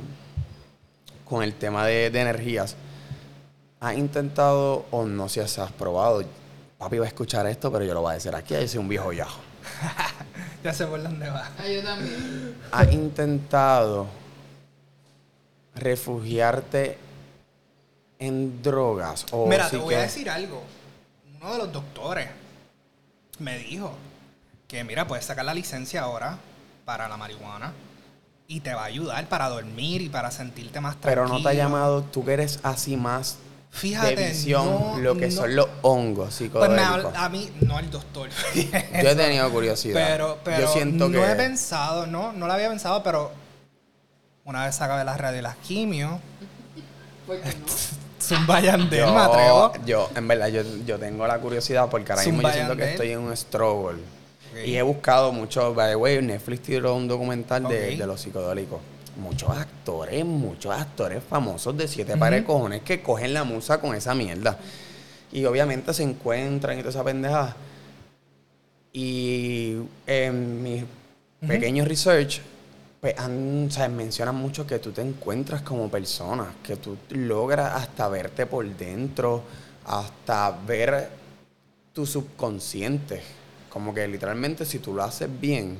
con 1.25 1.43
el 1.43 1.55
tema 1.55 1.85
de, 1.85 2.09
de 2.09 2.21
energías. 2.21 2.77
¿Has 3.81 3.97
intentado 3.97 4.85
o 4.91 5.05
no 5.05 5.27
sé 5.27 5.45
si 5.47 5.59
has 5.59 5.71
probado? 5.71 6.23
Papi 6.77 6.99
va 6.99 7.05
a 7.05 7.07
escuchar 7.07 7.47
esto, 7.47 7.71
pero 7.71 7.83
yo 7.83 7.95
lo 7.95 8.01
voy 8.01 8.11
a 8.11 8.13
decir 8.13 8.33
aquí. 8.35 8.53
Yo 8.53 8.67
soy 8.67 8.77
un 8.79 8.87
viejo 8.87 9.11
ya. 9.11 9.27
Ya 10.63 10.71
sé 10.71 10.85
por 10.85 11.01
dónde 11.01 11.27
va. 11.27 11.49
Ah, 11.57 11.67
yo 11.67 11.81
también. 11.83 12.55
¿Has 12.71 12.93
intentado 12.93 14.05
refugiarte 15.73 16.99
en 18.19 18.61
drogas? 18.61 19.25
O 19.31 19.47
Mira, 19.47 19.65
sí 19.65 19.77
te 19.77 19.77
voy 19.77 19.95
a 19.95 20.01
decir 20.01 20.29
algo. 20.29 20.61
Uno 21.41 21.51
de 21.53 21.57
los 21.57 21.73
doctores 21.73 22.29
me 23.39 23.57
dijo 23.57 23.91
que, 24.67 24.83
mira, 24.83 25.07
puedes 25.07 25.25
sacar 25.25 25.43
la 25.45 25.55
licencia 25.55 26.03
ahora 26.03 26.37
para 26.85 27.09
la 27.09 27.17
marihuana 27.17 27.73
y 28.47 28.59
te 28.59 28.75
va 28.75 28.83
a 28.83 28.85
ayudar 28.85 29.27
para 29.29 29.49
dormir 29.49 30.03
y 30.03 30.09
para 30.09 30.29
sentirte 30.29 30.79
más 30.79 30.95
Pero 31.01 31.23
tranquilo. 31.23 31.39
no 31.39 31.43
te 31.43 31.49
ha 31.49 31.53
llamado, 31.53 32.03
tú 32.03 32.23
que 32.23 32.33
eres 32.33 32.59
así 32.61 32.97
más 32.97 33.39
Fíjate, 33.71 34.15
de 34.17 34.27
visión, 34.29 34.65
no- 34.65 34.97
lo 34.99 35.15
que 35.15 35.27
no- 35.27 35.31
son 35.31 35.55
los 35.55 35.67
hongos 35.81 36.25
Pues 36.25 36.35
psicodélicos. 36.35 36.75
me 36.75 36.83
habla- 37.07 37.23
a 37.25 37.29
mí, 37.29 37.49
no 37.61 37.79
el 37.79 37.89
doctor. 37.89 38.29
Yo 38.55 39.09
he 39.09 39.15
tenido 39.15 39.49
curiosidad. 39.49 40.07
Pero, 40.07 40.37
pero 40.43 40.59
Yo 40.61 40.73
siento 40.73 41.07
no 41.07 41.19
que... 41.21 41.31
he 41.31 41.35
pensado, 41.35 42.05
no, 42.05 42.33
no 42.33 42.47
lo 42.47 42.53
había 42.53 42.67
pensado, 42.69 43.01
pero 43.01 43.31
una 44.43 44.65
vez 44.65 44.79
acabé 44.81 45.03
las 45.05 45.17
radio 45.19 45.39
y 45.39 45.41
las 45.41 45.55
quimio, 45.57 46.19
¿Por 47.25 47.39
qué 47.39 47.47
no? 47.49 47.65
Zumba 48.21 48.59
Yandel, 48.59 48.99
yo, 48.99 49.13
me 49.13 49.19
atrevo. 49.19 49.73
yo, 49.85 50.09
en 50.15 50.27
verdad, 50.27 50.47
yo, 50.49 50.61
yo 50.85 50.99
tengo 50.99 51.25
la 51.25 51.39
curiosidad 51.39 51.89
porque 51.89 52.11
ahora 52.11 52.23
mismo 52.23 52.41
yo 52.43 52.51
siento 52.53 52.75
que 52.77 52.91
estoy 52.91 53.11
en 53.11 53.19
un 53.19 53.35
struggle. 53.35 53.97
Y 54.65 54.75
he 54.75 54.81
buscado 54.81 55.31
mucho, 55.31 55.73
by 55.73 55.91
the 55.91 55.95
way, 55.95 56.21
Netflix 56.21 56.61
tiró 56.63 56.93
un 56.95 57.07
documental 57.07 57.67
de, 57.69 57.95
de 57.95 58.05
los 58.05 58.19
psicodélicos. 58.21 58.79
Muchos 59.21 59.51
actores, 59.51 60.25
muchos 60.25 60.73
actores 60.73 61.23
famosos 61.23 61.77
de 61.77 61.87
siete 61.87 62.17
pares 62.17 62.41
de 62.41 62.45
cojones 62.45 62.81
que 62.81 63.01
cogen 63.01 63.33
la 63.33 63.43
musa 63.43 63.79
con 63.79 63.95
esa 63.95 64.15
mierda. 64.15 64.57
Y 65.31 65.45
obviamente 65.45 65.93
se 65.93 66.03
encuentran 66.03 66.77
y 66.77 66.81
toda 66.81 66.89
esa 66.89 67.03
pendejada. 67.03 67.55
Y 68.91 69.77
en 70.07 70.63
mi 70.63 70.83
pequeño 71.47 71.85
research, 71.85 72.41
pues 72.99 73.17
han, 73.17 73.67
o 73.67 73.71
sea, 73.71 73.87
mencionan 73.89 74.35
mucho 74.35 74.65
que 74.65 74.79
tú 74.79 74.91
te 74.91 75.01
encuentras 75.01 75.61
como 75.61 75.89
persona, 75.89 76.53
que 76.63 76.75
tú 76.75 76.97
logras 77.09 77.73
hasta 77.75 78.07
verte 78.09 78.45
por 78.45 78.65
dentro, 78.75 79.43
hasta 79.85 80.51
ver 80.51 81.09
tu 81.93 82.05
subconsciente. 82.05 83.21
Como 83.69 83.93
que 83.93 84.07
literalmente 84.07 84.65
si 84.65 84.79
tú 84.79 84.93
lo 84.93 85.03
haces 85.03 85.29
bien. 85.39 85.77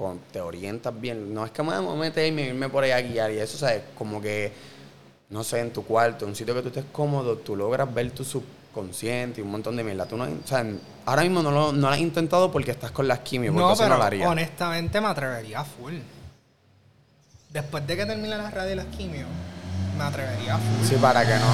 Con- 0.00 0.18
te 0.32 0.40
orientas 0.40 0.98
bien. 0.98 1.34
No 1.34 1.44
es 1.44 1.50
que 1.50 1.62
me 1.62 1.78
voy 1.78 1.94
a 1.94 2.00
meterme 2.00 2.42
y 2.42 2.46
irme 2.46 2.68
por 2.70 2.82
ahí 2.84 2.90
a 2.92 3.00
guiar 3.02 3.30
y 3.32 3.38
eso, 3.38 3.58
¿sabes? 3.58 3.82
Como 3.98 4.18
que, 4.20 4.50
no 5.28 5.44
sé, 5.44 5.60
en 5.60 5.70
tu 5.72 5.84
cuarto, 5.84 6.24
en 6.24 6.30
un 6.30 6.36
sitio 6.36 6.54
que 6.54 6.62
tú 6.62 6.68
estés 6.68 6.84
cómodo, 6.90 7.36
tú 7.36 7.54
logras 7.54 7.92
ver 7.92 8.10
tu 8.12 8.24
subconsciente 8.24 9.40
y 9.40 9.44
un 9.44 9.50
montón 9.50 9.76
de 9.76 9.84
mierda. 9.84 10.06
Tú 10.06 10.16
no, 10.16 10.24
o 10.24 10.46
sea, 10.46 10.64
ahora 11.04 11.20
mismo 11.22 11.42
no 11.42 11.50
lo, 11.50 11.72
no 11.72 11.88
lo 11.88 11.92
has 11.92 11.98
intentado 12.00 12.50
porque 12.50 12.70
estás 12.70 12.92
con 12.92 13.06
las 13.06 13.18
quimios, 13.18 13.54
No, 13.54 13.72
eso 13.72 13.82
no 13.82 13.88
pero 13.88 13.98
lo 13.98 14.04
haría. 14.04 14.28
honestamente 14.28 15.00
me 15.02 15.08
atrevería 15.08 15.60
a 15.60 15.64
full. 15.64 15.94
Después 17.50 17.86
de 17.86 17.96
que 17.96 18.06
termine 18.06 18.28
la 18.38 18.50
radio 18.50 18.72
y 18.72 18.76
las 18.76 18.86
quimio, 18.86 19.26
me 19.98 20.04
atrevería 20.04 20.54
a 20.54 20.58
full. 20.58 20.86
Sí, 20.88 20.94
para 21.00 21.26
que 21.26 21.34
no. 21.34 21.50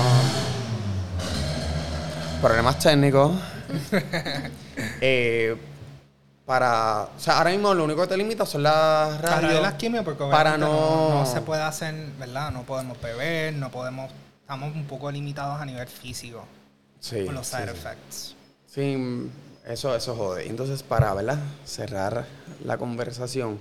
Problemas 2.40 2.78
técnicos. 2.78 3.32
Eh, 5.00 5.56
para. 6.46 7.08
O 7.16 7.20
sea, 7.20 7.38
ahora 7.38 7.50
mismo 7.50 7.74
lo 7.74 7.84
único 7.84 8.02
que 8.02 8.08
te 8.08 8.16
limita 8.16 8.46
son 8.46 8.62
las 8.62 9.18
Para 9.18 9.36
radios. 9.36 9.54
de 9.54 9.60
las 9.60 9.74
quimio, 9.74 10.04
porque 10.04 10.24
para 10.30 10.56
no- 10.56 10.68
no, 11.10 11.14
no 11.20 11.26
se 11.26 11.40
puede 11.42 11.62
hacer, 11.62 11.94
¿verdad? 12.18 12.50
No 12.52 12.62
podemos 12.62 13.00
beber, 13.00 13.52
no 13.54 13.70
podemos. 13.70 14.10
Estamos 14.40 14.74
un 14.74 14.84
poco 14.86 15.10
limitados 15.10 15.60
a 15.60 15.64
nivel 15.66 15.88
físico 15.88 16.44
Sí, 17.00 17.24
con 17.26 17.34
los 17.34 17.48
sí, 17.48 17.56
side 17.56 17.64
sí. 17.66 17.70
effects. 17.72 18.34
Sí, 18.66 19.30
eso, 19.66 19.96
eso 19.96 20.14
jode. 20.14 20.46
Entonces, 20.48 20.82
para 20.84 21.12
¿verdad? 21.14 21.38
cerrar 21.64 22.24
la 22.64 22.78
conversación, 22.78 23.58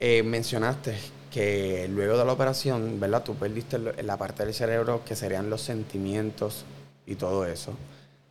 eh, 0.00 0.22
mencionaste 0.22 0.98
que 1.30 1.88
luego 1.90 2.18
de 2.18 2.24
la 2.24 2.32
operación, 2.32 3.00
¿verdad? 3.00 3.22
Tú 3.22 3.34
perdiste 3.36 3.78
la 3.78 4.16
parte 4.18 4.44
del 4.44 4.52
cerebro 4.54 5.02
que 5.04 5.16
serían 5.16 5.48
los 5.50 5.62
sentimientos 5.62 6.64
y 7.06 7.14
todo 7.16 7.46
eso. 7.46 7.72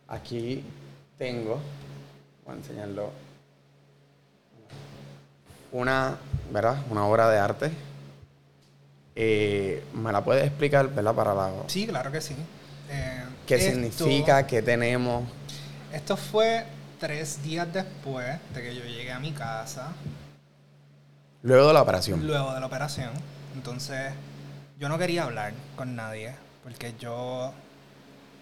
Aquí 0.06 0.62
tengo, 1.16 1.58
voy 2.48 2.54
a 2.56 2.58
enseñarlo, 2.60 3.10
una, 5.70 6.16
¿verdad? 6.50 6.78
Una 6.90 7.04
obra 7.06 7.28
de 7.28 7.38
arte. 7.38 7.70
Eh, 9.14 9.84
¿Me 9.94 10.12
la 10.12 10.24
puedes 10.24 10.46
explicar, 10.46 10.88
¿verdad? 10.94 11.14
Para 11.14 11.34
la... 11.34 11.50
Sí, 11.66 11.86
claro 11.86 12.10
que 12.10 12.20
sí. 12.20 12.34
Eh, 12.90 13.22
¿Qué 13.46 13.56
esto- 13.56 13.70
significa? 14.04 14.46
¿Qué 14.46 14.62
tenemos? 14.62 15.24
Esto 15.92 16.16
fue 16.16 16.64
tres 16.98 17.42
días 17.42 17.70
después 17.72 18.38
de 18.54 18.62
que 18.62 18.74
yo 18.74 18.84
llegué 18.84 19.12
a 19.12 19.18
mi 19.18 19.32
casa, 19.32 19.92
Luego 21.42 21.68
de 21.68 21.74
la 21.74 21.82
operación. 21.82 22.26
luego 22.26 22.52
de 22.54 22.60
la 22.60 22.66
operación. 22.66 23.10
Entonces, 23.54 24.12
yo 24.78 24.88
no 24.88 24.98
quería 24.98 25.24
hablar 25.24 25.52
con 25.76 25.94
nadie 25.94 26.34
porque 26.64 26.94
yo 26.98 27.52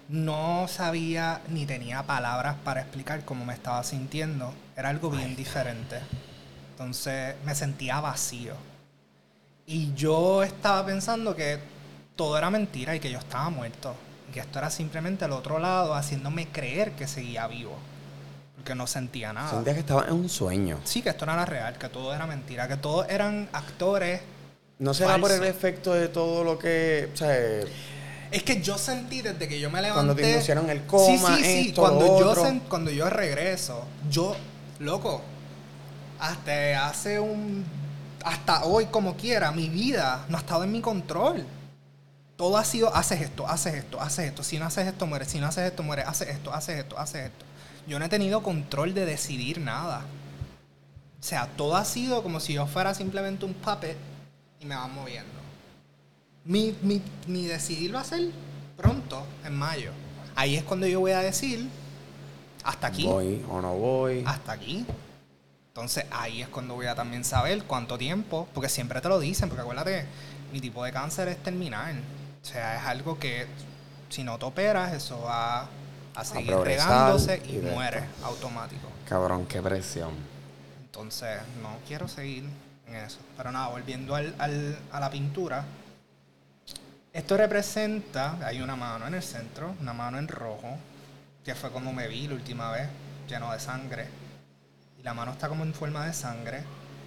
no 0.08 0.68
sabía 0.68 1.40
ni 1.48 1.66
tenía 1.66 2.02
palabras 2.04 2.56
para 2.64 2.82
explicar 2.82 3.24
cómo 3.24 3.44
me 3.44 3.54
estaba 3.54 3.82
sintiendo. 3.82 4.52
Era 4.76 4.90
algo 4.90 5.10
bien 5.10 5.34
diferente. 5.34 6.00
Entonces, 6.70 7.34
me 7.44 7.54
sentía 7.54 8.00
vacío. 8.00 8.54
Y 9.66 9.92
yo 9.94 10.42
estaba 10.42 10.86
pensando 10.86 11.34
que 11.34 11.58
todo 12.14 12.38
era 12.38 12.50
mentira 12.50 12.94
y 12.94 13.00
que 13.00 13.10
yo 13.10 13.18
estaba 13.18 13.50
muerto. 13.50 13.94
Y 14.28 14.32
que 14.32 14.40
esto 14.40 14.58
era 14.58 14.70
simplemente 14.70 15.24
el 15.24 15.32
otro 15.32 15.58
lado 15.58 15.94
haciéndome 15.94 16.48
creer 16.48 16.92
que 16.92 17.08
seguía 17.08 17.48
vivo. 17.48 17.76
Porque 18.56 18.74
no 18.74 18.86
sentía 18.86 19.32
nada. 19.32 19.50
Sentía 19.50 19.74
que 19.74 19.80
estaba 19.80 20.06
en 20.06 20.12
un 20.12 20.28
sueño. 20.28 20.78
Sí, 20.84 21.02
que 21.02 21.08
esto 21.08 21.26
no 21.26 21.32
era 21.32 21.44
real, 21.44 21.78
que 21.78 21.88
todo 21.88 22.14
era 22.14 22.26
mentira, 22.26 22.68
que 22.68 22.76
todos 22.76 23.08
eran 23.08 23.48
actores. 23.52 24.20
¿No 24.78 24.94
será 24.94 25.18
por 25.18 25.32
el 25.32 25.42
efecto 25.44 25.94
de 25.94 26.08
todo 26.08 26.44
lo 26.44 26.58
que... 26.58 27.10
O 27.12 27.16
sea, 27.16 27.34
Es 28.30 28.42
que 28.42 28.60
yo 28.60 28.76
sentí 28.78 29.22
desde 29.22 29.48
que 29.48 29.58
yo 29.60 29.70
me 29.70 29.80
levanté. 29.80 29.94
Cuando 29.94 30.14
te 30.16 30.30
inducieron 30.30 30.68
el 30.70 30.84
coma, 30.86 31.06
sí, 31.06 31.18
sí, 31.18 31.44
sí. 31.44 31.68
esto, 31.68 31.80
cuando 31.82 32.06
lo 32.06 32.18
yo 32.20 32.30
otro. 32.30 32.44
sen- 32.44 32.60
cuando 32.68 32.90
yo 32.90 33.08
regreso, 33.08 33.84
yo, 34.10 34.36
loco, 34.78 35.22
hasta 36.18 36.86
hace 36.88 37.20
un, 37.20 37.64
hasta 38.24 38.64
hoy 38.64 38.86
como 38.86 39.16
quiera, 39.16 39.52
mi 39.52 39.68
vida 39.68 40.24
no 40.28 40.36
ha 40.36 40.40
estado 40.40 40.64
en 40.64 40.72
mi 40.72 40.80
control. 40.80 41.44
Todo 42.36 42.58
ha 42.58 42.64
sido, 42.64 42.94
haces 42.94 43.22
esto, 43.22 43.46
haces 43.48 43.74
esto, 43.74 44.00
haces 44.00 44.26
esto. 44.26 44.42
Si 44.42 44.58
no 44.58 44.66
haces 44.66 44.86
esto, 44.86 45.06
mueres. 45.06 45.28
Si 45.28 45.38
no 45.40 45.46
haces 45.46 45.64
esto, 45.70 45.82
mueres. 45.82 46.06
Haces 46.06 46.28
esto, 46.28 46.52
haces 46.52 46.78
esto, 46.80 46.98
haces 46.98 47.26
esto. 47.26 47.44
Yo 47.86 47.98
no 47.98 48.04
he 48.04 48.08
tenido 48.10 48.42
control 48.42 48.92
de 48.92 49.06
decidir 49.06 49.58
nada. 49.58 50.02
O 51.18 51.22
sea, 51.22 51.46
todo 51.56 51.76
ha 51.76 51.84
sido 51.86 52.22
como 52.22 52.40
si 52.40 52.52
yo 52.52 52.66
fuera 52.66 52.92
simplemente 52.92 53.46
un 53.46 53.54
puppet 53.54 53.96
y 54.60 54.66
me 54.66 54.74
van 54.74 54.94
moviendo. 54.94 55.30
Mi, 56.46 56.76
mi, 56.82 57.02
mi 57.26 57.46
decidir 57.46 57.94
va 57.94 58.00
a 58.00 58.04
ser 58.04 58.30
pronto, 58.76 59.24
en 59.44 59.54
mayo. 59.54 59.90
Ahí 60.34 60.56
es 60.56 60.62
cuando 60.64 60.86
yo 60.86 61.00
voy 61.00 61.12
a 61.12 61.20
decir, 61.20 61.68
hasta 62.64 62.86
aquí, 62.88 63.04
voy 63.04 63.44
o 63.50 63.60
no 63.60 63.74
voy. 63.74 64.22
hasta 64.26 64.52
aquí. 64.52 64.84
Entonces 65.68 66.04
ahí 66.10 66.42
es 66.42 66.48
cuando 66.48 66.74
voy 66.74 66.86
a 66.86 66.94
también 66.94 67.24
saber 67.24 67.64
cuánto 67.64 67.98
tiempo, 67.98 68.48
porque 68.54 68.68
siempre 68.68 69.00
te 69.00 69.08
lo 69.08 69.18
dicen, 69.18 69.48
porque 69.48 69.62
acuérdate, 69.62 70.06
mi 70.52 70.60
tipo 70.60 70.84
de 70.84 70.92
cáncer 70.92 71.28
es 71.28 71.42
terminal. 71.42 71.96
O 72.42 72.46
sea, 72.46 72.76
es 72.76 72.84
algo 72.86 73.18
que 73.18 73.46
si 74.08 74.22
no 74.22 74.38
te 74.38 74.44
operas, 74.46 74.94
eso 74.94 75.20
va 75.22 75.68
a 76.14 76.24
seguir 76.24 76.46
progresar 76.52 76.88
regándose 76.88 77.42
y 77.46 77.56
y, 77.56 77.60
muere 77.60 78.04
automático. 78.24 78.88
Cabrón, 79.08 79.46
qué 79.46 79.60
presión. 79.60 80.12
Entonces, 80.80 81.38
no 81.62 81.70
quiero 81.86 82.08
seguir 82.08 82.44
en 82.86 82.94
eso. 82.94 83.18
Pero 83.36 83.52
nada, 83.52 83.68
volviendo 83.68 84.14
al, 84.14 84.34
al- 84.38 84.78
a 84.92 85.00
la 85.00 85.10
pintura. 85.10 85.64
Esto 87.16 87.38
representa, 87.38 88.36
hay 88.46 88.60
una 88.60 88.76
mano 88.76 89.06
en 89.06 89.14
el 89.14 89.22
centro, 89.22 89.74
una 89.80 89.94
mano 89.94 90.18
en 90.18 90.28
rojo, 90.28 90.76
que 91.42 91.54
fue 91.54 91.70
como 91.70 91.90
me 91.90 92.08
vi 92.08 92.28
la 92.28 92.34
última 92.34 92.70
vez, 92.70 92.90
lleno 93.26 93.50
de 93.54 93.58
sangre. 93.58 94.06
Y 95.00 95.02
la 95.02 95.14
mano 95.14 95.32
está 95.32 95.48
como 95.48 95.64
en 95.64 95.72
forma 95.72 96.04
de 96.04 96.12
sangre. 96.12 96.62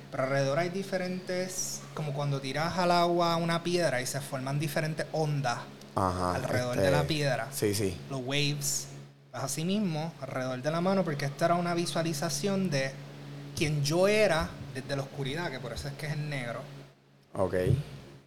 Pero 0.10 0.24
alrededor 0.24 0.58
hay 0.58 0.70
diferentes, 0.70 1.82
como 1.94 2.14
cuando 2.14 2.42
tiras 2.42 2.76
al 2.80 2.90
agua 2.90 3.36
una 3.36 3.62
piedra 3.62 4.02
y 4.02 4.08
se 4.08 4.20
forman 4.20 4.58
diferentes 4.58 5.06
ondas 5.12 5.60
Ajá. 5.94 6.34
alrededor 6.34 6.78
este, 6.78 6.86
de 6.88 6.92
la 6.92 7.04
piedra. 7.04 7.48
Sí, 7.52 7.76
sí. 7.76 7.96
Los 8.10 8.22
waves. 8.26 8.88
Pues 9.30 9.44
así 9.44 9.64
mismo, 9.64 10.12
alrededor 10.22 10.60
de 10.60 10.72
la 10.72 10.82
mano, 10.82 11.04
porque 11.04 11.26
esta 11.26 11.46
era 11.46 11.54
una 11.54 11.76
visualización 11.76 12.72
de 12.72 12.94
quien 13.56 13.84
yo 13.84 14.08
era 14.08 14.50
desde 14.74 14.96
la 14.96 15.04
oscuridad, 15.04 15.52
que 15.52 15.60
por 15.60 15.72
eso 15.72 15.88
es 15.88 15.94
que 15.94 16.08
es 16.08 16.14
el 16.14 16.28
negro. 16.32 16.62
Ok. 17.34 17.54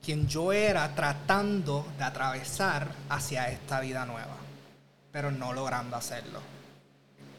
Quien 0.02 0.26
yo 0.26 0.52
era 0.52 0.94
tratando 0.94 1.86
de 1.96 2.04
atravesar 2.04 2.88
hacia 3.08 3.48
esta 3.50 3.80
vida 3.80 4.04
nueva, 4.04 4.36
pero 5.12 5.30
no 5.30 5.52
logrando 5.52 5.96
hacerlo. 5.96 6.40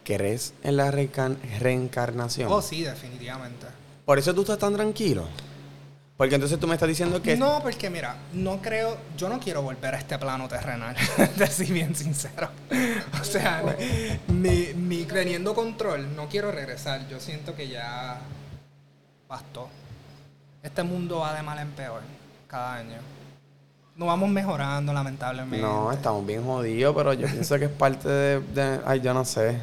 ¿Crees 0.05 0.53
en 0.63 0.77
la 0.77 0.89
reencar- 0.91 1.37
reencarnación? 1.59 2.49
Oh, 2.51 2.61
sí, 2.61 2.83
definitivamente. 2.83 3.67
Por 4.05 4.17
eso 4.17 4.33
tú 4.33 4.41
estás 4.41 4.59
tan 4.59 4.73
tranquilo. 4.73 5.27
Porque 6.15 6.35
entonces 6.35 6.57
tú 6.59 6.67
me 6.67 6.75
estás 6.75 6.87
diciendo 6.87 7.21
que... 7.21 7.35
No, 7.35 7.59
porque 7.61 7.89
mira, 7.89 8.15
no 8.33 8.61
creo, 8.61 8.97
yo 9.17 9.27
no 9.27 9.39
quiero 9.39 9.61
volver 9.61 9.95
a 9.95 9.97
este 9.97 10.17
plano 10.17 10.47
terrenal, 10.47 10.95
de 11.35 11.47
ser 11.47 11.67
bien 11.67 11.95
sincero. 11.95 12.49
O 13.19 13.25
sea, 13.25 13.63
mi, 14.27 14.73
mi 14.75 15.03
teniendo 15.05 15.55
control, 15.55 16.15
no 16.15 16.27
quiero 16.29 16.51
regresar. 16.51 17.07
Yo 17.09 17.19
siento 17.19 17.55
que 17.55 17.67
ya 17.67 18.19
bastó. 19.27 19.69
Este 20.61 20.83
mundo 20.83 21.19
va 21.19 21.33
de 21.33 21.41
mal 21.41 21.57
en 21.59 21.71
peor 21.71 22.01
cada 22.53 22.75
año. 22.75 22.97
No 23.95 24.05
vamos 24.05 24.29
mejorando, 24.29 24.93
lamentablemente. 24.93 25.59
No, 25.65 25.91
estamos 25.91 26.23
bien 26.25 26.43
jodidos, 26.45 26.95
pero 26.95 27.13
yo 27.13 27.27
pienso 27.27 27.57
que 27.57 27.65
es 27.65 27.71
parte 27.71 28.07
de, 28.07 28.39
de- 28.41 28.79
Ay, 28.85 29.01
yo 29.01 29.11
no 29.13 29.25
sé. 29.25 29.59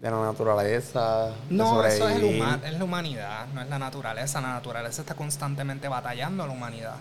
De 0.00 0.10
la 0.10 0.20
naturaleza. 0.20 1.26
de 1.28 1.32
No, 1.50 1.84
eso 1.84 2.08
es, 2.08 2.16
el 2.16 2.24
huma- 2.24 2.60
es 2.64 2.72
la 2.78 2.84
humanidad, 2.84 3.46
no 3.54 3.60
es 3.62 3.68
la 3.68 3.78
naturaleza. 3.78 4.40
La 4.40 4.52
naturaleza 4.54 5.02
está 5.02 5.14
constantemente 5.14 5.88
batallando 5.88 6.42
a 6.42 6.46
la 6.46 6.52
humanidad. 6.52 6.96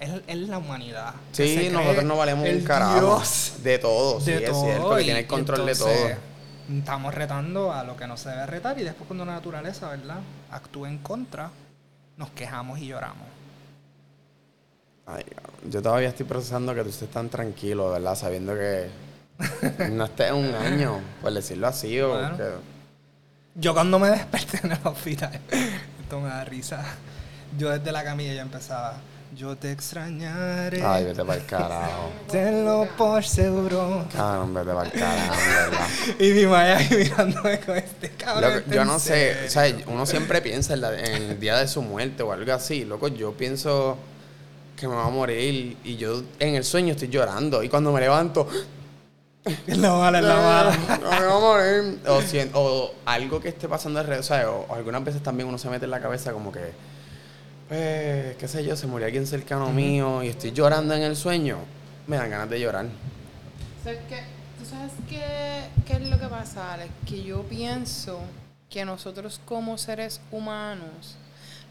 Es, 0.00 0.10
es 0.28 0.36
la 0.48 0.58
humanidad. 0.58 1.14
Sí, 1.32 1.68
nosotros 1.72 2.04
no 2.04 2.16
valemos 2.16 2.48
un 2.48 2.60
carajo. 2.62 3.00
Dios 3.00 3.54
De 3.62 3.78
todo, 3.78 4.20
sí, 4.20 4.30
de 4.32 4.44
es 4.44 4.50
todo. 4.50 4.64
cierto, 4.64 4.96
que 4.96 5.02
tiene 5.04 5.18
el 5.20 5.26
control 5.26 5.66
de 5.66 5.74
todo. 5.74 5.88
Estamos 6.70 7.14
retando 7.14 7.72
a 7.72 7.82
lo 7.82 7.96
que 7.96 8.06
no 8.06 8.16
se 8.16 8.28
debe 8.30 8.46
retar 8.46 8.78
y 8.78 8.84
después 8.84 9.06
cuando 9.08 9.24
la 9.24 9.32
naturaleza, 9.32 9.88
¿verdad? 9.88 10.18
Actúa 10.50 10.88
en 10.88 10.98
contra, 10.98 11.50
nos 12.16 12.30
quejamos 12.30 12.78
y 12.78 12.86
lloramos. 12.86 13.26
Ay, 15.10 15.24
yo 15.70 15.80
todavía 15.80 16.08
estoy 16.10 16.26
procesando 16.26 16.74
que 16.74 16.82
tú 16.82 16.90
estés 16.90 17.10
tan 17.10 17.28
tranquilo, 17.30 17.90
¿verdad? 17.90 18.14
Sabiendo 18.14 18.54
que 18.54 18.88
no 19.90 20.04
estés 20.04 20.32
un 20.32 20.54
año, 20.54 21.00
por 21.22 21.32
decirlo 21.32 21.66
así, 21.68 21.98
o 22.00 22.10
Bueno. 22.10 22.36
que- 22.36 22.50
Yo 23.54 23.72
cuando 23.74 23.98
me 23.98 24.10
desperté 24.10 24.60
en 24.64 24.72
el 24.72 24.78
hospital, 24.84 25.40
esto 26.02 26.20
me 26.20 26.28
da 26.28 26.44
risa. 26.44 26.84
Yo 27.56 27.70
desde 27.70 27.90
la 27.90 28.04
camilla 28.04 28.34
ya 28.34 28.42
empezaba, 28.42 28.98
yo 29.34 29.56
te 29.56 29.72
extrañaré, 29.72 30.82
Ay, 30.84 31.04
vete 31.04 31.24
para 31.24 31.40
el 31.40 31.46
carajo. 31.46 32.10
tenlo 32.30 32.86
por 32.98 33.24
seguro. 33.24 34.04
Cabrón, 34.14 34.52
vete 34.52 34.66
para 34.74 34.84
el 34.84 34.92
carajo, 34.92 35.34
¿verdad? 35.48 35.86
Y 36.18 36.32
mi 36.32 36.46
madre 36.46 36.74
ahí 36.74 36.88
mirándome 36.98 37.60
con 37.60 37.76
este 37.78 38.10
cabrón. 38.10 38.42
Loco, 38.50 38.58
¿está 38.58 38.74
yo 38.74 38.84
no 38.84 38.98
sé, 38.98 39.46
o 39.46 39.50
sea, 39.50 39.74
uno 39.86 40.04
siempre 40.04 40.42
piensa 40.42 40.74
en, 40.74 40.82
la- 40.82 40.98
en 40.98 41.22
el 41.30 41.40
día 41.40 41.56
de 41.56 41.66
su 41.66 41.80
muerte 41.80 42.22
o 42.22 42.32
algo 42.32 42.52
así. 42.52 42.84
Loco, 42.84 43.08
yo 43.08 43.32
pienso 43.32 43.96
que 44.78 44.86
me 44.88 44.94
va 44.94 45.06
a 45.06 45.10
morir 45.10 45.76
y 45.84 45.96
yo 45.96 46.22
en 46.38 46.54
el 46.54 46.64
sueño 46.64 46.92
estoy 46.92 47.08
llorando. 47.08 47.62
Y 47.62 47.68
cuando 47.68 47.92
me 47.92 48.00
levanto, 48.00 48.48
Es 49.66 49.78
la 49.78 49.92
mala, 49.94 50.18
es 50.18 50.24
la 50.24 50.36
mala. 50.36 50.76
no 51.00 51.10
me 51.10 51.26
va 51.26 51.36
a 51.36 51.40
morir. 51.40 51.98
O, 52.06 52.20
si- 52.20 52.50
o 52.52 52.92
algo 53.06 53.40
que 53.40 53.48
esté 53.48 53.66
pasando 53.68 53.98
alrededor, 53.98 54.20
o 54.20 54.26
sea, 54.26 54.50
o, 54.50 54.66
o 54.68 54.74
algunas 54.74 55.02
veces 55.04 55.22
también 55.22 55.48
uno 55.48 55.56
se 55.56 55.70
mete 55.70 55.86
en 55.86 55.90
la 55.90 56.00
cabeza 56.00 56.32
como 56.32 56.52
que, 56.52 56.72
pues, 57.68 58.36
qué 58.36 58.48
sé 58.48 58.64
yo, 58.64 58.76
se 58.76 58.86
murió 58.86 59.06
alguien 59.06 59.26
cercano 59.26 59.70
mío 59.70 60.22
y 60.22 60.28
estoy 60.28 60.52
llorando 60.52 60.94
en 60.94 61.02
el 61.02 61.16
sueño. 61.16 61.58
Me 62.06 62.16
dan 62.16 62.30
ganas 62.30 62.50
de 62.50 62.60
llorar. 62.60 62.86
¿Sabes 63.84 64.00
qué? 64.08 64.20
¿Tú 64.58 64.64
sabes 64.68 64.92
qué, 65.08 65.22
qué 65.86 65.92
es 66.02 66.10
lo 66.10 66.18
que 66.18 66.26
pasa, 66.26 66.74
Alex? 66.74 66.90
Que 67.06 67.22
yo 67.22 67.42
pienso 67.44 68.20
que 68.68 68.84
nosotros 68.84 69.40
como 69.46 69.78
seres 69.78 70.20
humanos 70.30 71.16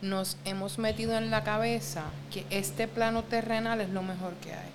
nos 0.01 0.37
hemos 0.45 0.77
metido 0.77 1.17
en 1.17 1.31
la 1.31 1.43
cabeza 1.43 2.03
que 2.31 2.45
este 2.49 2.87
plano 2.87 3.23
terrenal 3.23 3.81
es 3.81 3.89
lo 3.89 4.01
mejor 4.03 4.33
que 4.35 4.51
hay. 4.53 4.69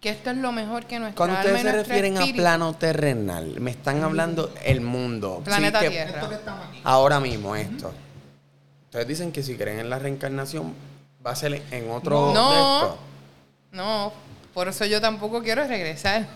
Que 0.00 0.10
esto 0.10 0.30
es 0.30 0.36
lo 0.38 0.50
mejor 0.52 0.86
que 0.86 0.98
nuestra 0.98 1.16
Cuando 1.16 1.36
alma 1.36 1.50
ustedes 1.50 1.60
y 1.60 1.66
se 1.70 1.72
refieren 1.76 2.16
a 2.16 2.20
espíritu- 2.20 2.36
plano 2.36 2.72
terrenal, 2.74 3.60
me 3.60 3.70
están 3.70 4.02
hablando 4.02 4.52
el 4.64 4.80
mundo. 4.80 5.42
Planeta 5.44 5.80
Sí, 5.80 5.86
que- 5.86 5.90
Tierra. 5.90 6.28
Ahora 6.84 7.20
mismo 7.20 7.54
esto. 7.56 7.92
Ustedes 8.84 9.06
dicen 9.08 9.30
que 9.32 9.42
si 9.42 9.56
creen 9.56 9.80
en 9.80 9.90
la 9.90 9.98
reencarnación 9.98 10.74
va 11.24 11.32
a 11.32 11.36
ser 11.36 11.62
en 11.70 11.90
otro 11.90 12.32
No. 12.32 12.96
No, 13.72 14.12
por 14.54 14.68
eso 14.68 14.84
yo 14.86 15.00
tampoco 15.00 15.42
quiero 15.42 15.64
regresar. 15.66 16.26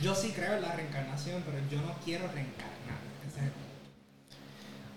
Yo 0.00 0.14
sí 0.14 0.32
creo 0.34 0.54
en 0.54 0.62
la 0.62 0.72
reencarnación, 0.72 1.42
pero 1.46 1.58
yo 1.70 1.78
no 1.86 1.94
quiero 2.04 2.24
reencarnar. 2.28 2.61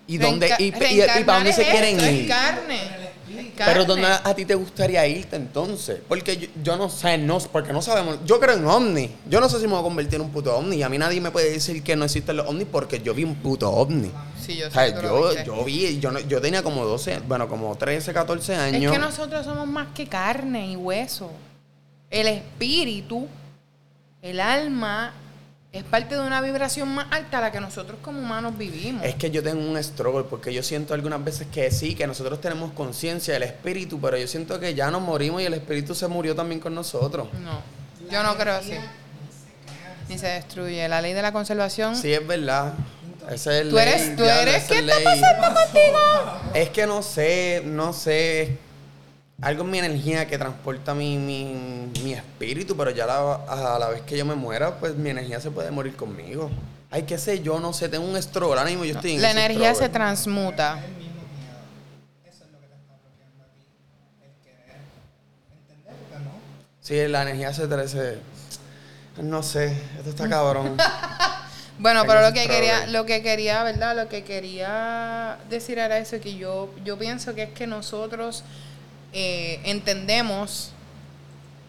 ¿Y 0.08 0.18
dónde 0.18 0.54
y, 0.60 0.64
y- 0.66 1.02
y 1.20 1.24
para 1.24 1.40
dónde 1.40 1.54
se 1.54 1.64
quieren 1.64 2.00
es 2.00 2.14
ir? 2.14 2.28
carne. 2.28 2.76
Es 2.78 3.46
Pero. 3.58 3.86
¿dónde 3.86 4.06
a 4.08 4.36
ti 4.36 4.46
te 4.46 4.54
gustaría 4.56 5.06
irte 5.08 5.36
entonces? 5.36 6.00
Porque 6.08 6.38
yo, 6.38 6.48
yo 6.62 6.76
no 6.78 6.90
sé, 6.90 7.18
no, 7.18 7.40
porque 7.40 7.74
no 7.74 7.82
sabemos. 7.82 8.20
Yo 8.26 8.40
creo 8.40 8.56
en 8.56 8.66
ovni. 8.66 9.10
Yo 9.30 9.40
no 9.42 9.50
sé 9.50 9.60
si 9.60 9.66
me 9.66 9.72
voy 9.72 9.80
a 9.80 9.84
convertir 9.84 10.16
en 10.16 10.22
un 10.22 10.32
puto 10.32 10.56
ovni. 10.56 10.76
Y 10.78 10.84
a 10.84 10.90
mí 10.90 10.98
nadie 10.98 11.20
me 11.22 11.32
puede 11.32 11.50
decir 11.52 11.82
que 11.82 11.96
no 11.96 12.06
existen 12.06 12.38
los 12.38 12.48
ovnis 12.48 12.68
porque 12.72 13.02
yo 13.02 13.14
vi 13.14 13.24
un 13.24 13.36
puto 13.36 13.72
ovni. 13.72 14.12
Sí, 14.46 14.58
yo 14.58 14.68
O 14.68 14.72
sea, 14.72 15.02
yo, 15.02 15.44
yo 15.44 15.64
vi, 15.64 16.00
yo, 16.00 16.18
yo 16.20 16.40
tenía 16.42 16.62
como 16.64 16.86
12, 16.86 17.22
bueno, 17.28 17.48
como 17.48 17.76
13, 17.76 18.14
14 18.14 18.56
años. 18.56 18.84
Es 18.84 19.00
que 19.00 19.04
nosotros 19.04 19.46
somos 19.46 19.68
más 19.68 19.88
que 19.96 20.06
carne 20.08 20.72
y 20.72 20.76
hueso. 20.76 21.32
El 22.10 22.28
espíritu, 22.28 23.28
el 24.22 24.40
alma, 24.40 25.14
es 25.78 25.84
parte 25.84 26.16
de 26.16 26.22
una 26.22 26.42
vibración 26.42 26.88
más 26.90 27.08
alta 27.12 27.40
a 27.40 27.42
la 27.42 27.52
que 27.52 27.60
nosotros 27.60 27.98
como 28.02 28.20
humanos 28.20 28.58
vivimos. 28.58 29.04
Es 29.04 29.16
que 29.16 29.30
yo 29.32 29.44
tengo 29.44 29.62
un 29.70 29.82
struggle 29.84 30.24
porque 30.30 30.54
yo 30.54 30.64
siento 30.64 30.94
algunas 30.94 31.24
veces 31.24 31.48
que 31.52 31.70
sí, 31.72 31.96
que 31.96 32.08
nosotros 32.08 32.40
tenemos 32.42 32.72
conciencia 32.74 33.34
del 33.34 33.44
espíritu, 33.44 34.00
pero 34.00 34.18
yo 34.18 34.28
siento 34.28 34.60
que 34.60 34.74
ya 34.74 34.90
nos 34.92 35.02
morimos 35.02 35.42
y 35.42 35.46
el 35.46 35.54
espíritu 35.54 35.94
se 35.94 36.08
murió 36.08 36.36
también 36.36 36.60
con 36.62 36.74
nosotros. 36.74 37.28
No, 37.44 37.60
yo 38.12 38.24
no 38.24 38.36
creo 38.38 38.56
así. 38.56 38.74
Ni 40.08 40.18
se 40.18 40.28
destruye. 40.28 40.88
La 40.88 41.02
ley 41.02 41.14
de 41.14 41.22
la 41.22 41.32
conservación. 41.34 41.96
Sí, 41.96 42.14
es 42.14 42.26
verdad. 42.26 42.74
Esa 43.32 43.58
es 43.60 43.70
Tú 43.70 43.76
ley, 43.76 43.88
eres- 43.88 44.16
tú 44.16 44.24
eres- 44.24 44.56
esa 44.56 44.68
¿qué 44.68 44.74
es 44.76 44.82
está 44.82 44.96
ley. 44.96 45.04
pasando 45.22 45.60
contigo? 45.60 46.00
Es 46.54 46.70
que 46.70 46.86
no 46.86 47.02
sé, 47.02 47.64
no 47.66 47.92
sé. 47.92 48.58
Algo 49.42 49.64
en 49.64 49.72
mi 49.72 49.80
energía 49.80 50.26
que 50.28 50.38
transporta 50.38 50.94
mi, 50.94 51.18
mi, 51.18 51.92
mi 52.04 52.14
espíritu, 52.14 52.76
pero 52.78 52.92
ya 52.92 53.06
la- 53.06 53.36
a 53.76 53.78
la 53.80 53.90
vez 53.90 54.02
que 54.04 54.18
yo 54.18 54.26
me 54.26 54.36
muera, 54.36 54.76
pues 54.80 54.96
mi 54.96 55.10
energía 55.10 55.42
se 55.42 55.52
puede 55.52 55.72
morir 55.72 55.96
conmigo. 55.96 56.50
Ay, 56.90 57.04
qué 57.04 57.18
sé 57.18 57.42
yo, 57.42 57.60
no 57.60 57.74
sé, 57.74 57.90
tengo 57.90 58.06
un 58.06 58.22
struggle. 58.22 58.58
Ahora 58.58 58.70
mismo 58.70 58.86
yo 58.86 58.96
estoy 58.96 59.12
en 59.16 59.22
La 59.22 59.32
energía 59.32 59.70
se 59.70 59.74
struggle. 59.76 59.90
transmuta. 59.90 60.80
el 60.86 60.92
mismo 60.94 61.22
miedo. 61.38 61.58
Eso 62.26 62.46
es 62.46 62.52
lo 62.54 62.60
que 62.62 62.68
te 62.68 62.76
está 62.76 62.94
bloqueando 63.04 63.44
a 63.44 63.48
ti. 63.48 63.66
El 64.24 64.32
querer 64.44 64.78
entender, 65.52 65.96
porque 66.10 66.24
no. 66.24 66.32
Sí, 66.80 67.08
la 67.12 67.22
energía 67.24 67.54
se 67.54 67.68
trece. 67.68 68.18
No 69.22 69.44
sé, 69.44 69.74
esto 69.98 70.10
está 70.12 70.30
cabrón. 70.30 70.78
Bueno, 71.78 72.04
pero 72.08 72.22
lo 72.22 72.32
que 72.32 72.48
quería, 72.48 72.88
lo 72.88 73.06
que 73.06 73.22
quería, 73.22 73.62
¿verdad? 73.64 73.98
Lo 73.98 74.08
que 74.08 74.24
quería 74.24 75.38
decir 75.50 75.78
era 75.78 75.98
eso, 75.98 76.22
que 76.22 76.38
yo, 76.38 76.74
yo 76.86 76.98
pienso 76.98 77.36
que 77.36 77.44
es 77.44 77.50
que 77.50 77.68
nosotros 77.68 78.46
eh, 79.18 79.62
entendemos, 79.64 80.72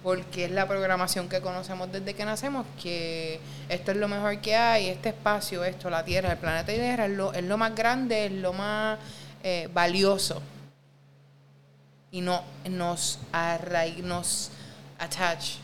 porque 0.03 0.47
es 0.47 0.51
la 0.51 0.67
programación 0.67 1.29
que 1.29 1.41
conocemos 1.41 1.93
desde 1.93 2.13
que 2.13 2.25
nacemos, 2.25 2.67
que 2.83 3.39
esto 3.69 3.93
es 3.93 3.97
lo 3.99 4.09
mejor 4.09 4.41
que 4.41 4.57
hay, 4.57 4.89
este 4.89 5.11
espacio, 5.11 5.63
esto, 5.63 5.89
la 5.89 6.05
Tierra, 6.05 6.33
el 6.33 6.39
planeta 6.39 6.73
Tierra, 6.73 7.07
es 7.07 7.13
lo, 7.13 7.33
es 7.33 7.45
lo 7.45 7.57
más 7.57 7.73
grande, 7.73 8.27
es 8.27 8.33
lo 8.33 8.53
más 8.53 8.99
eh, 9.45 9.69
valioso. 9.73 10.43
Y 12.11 12.21
no 12.21 12.43
nos 12.69 13.21
arraig, 13.31 14.03
nos 14.03 14.51
attach, 14.99 15.59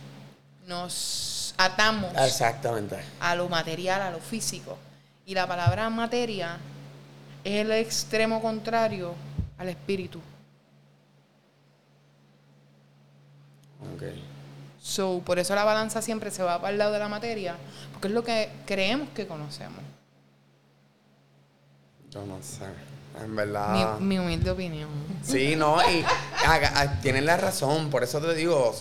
nos 0.68 1.52
atamos 1.58 2.12
Exactamente. 2.16 2.96
a 3.18 3.34
lo 3.34 3.48
material, 3.48 4.02
a 4.02 4.10
lo 4.12 4.20
físico. 4.20 4.78
Y 5.26 5.34
la 5.34 5.48
palabra 5.48 5.90
materia 5.90 6.58
es 7.42 7.64
el 7.64 7.72
extremo 7.72 8.40
contrario 8.40 9.16
al 9.58 9.68
espíritu. 9.68 10.20
Ok. 13.94 14.02
So, 14.80 15.20
por 15.24 15.38
eso 15.38 15.54
la 15.54 15.64
balanza 15.64 16.02
siempre 16.02 16.30
se 16.30 16.42
va 16.42 16.60
para 16.60 16.72
el 16.72 16.78
lado 16.78 16.92
de 16.92 16.98
la 16.98 17.08
materia, 17.08 17.56
porque 17.92 18.08
es 18.08 18.14
lo 18.14 18.24
que 18.24 18.50
creemos 18.66 19.08
que 19.14 19.26
conocemos. 19.26 19.80
Yo 22.10 22.24
no 22.26 22.38
sé. 22.42 22.64
En 23.22 23.36
verdad. 23.36 23.98
Mi, 24.00 24.06
mi 24.06 24.18
humilde 24.18 24.50
opinión. 24.50 24.88
Sí, 25.22 25.54
no, 25.56 25.76
y 25.90 26.04
haga- 26.46 26.72
ah, 26.74 27.00
tienen 27.00 27.26
la 27.26 27.36
razón, 27.36 27.90
por 27.90 28.02
eso 28.02 28.20
te 28.20 28.34
digo, 28.34 28.74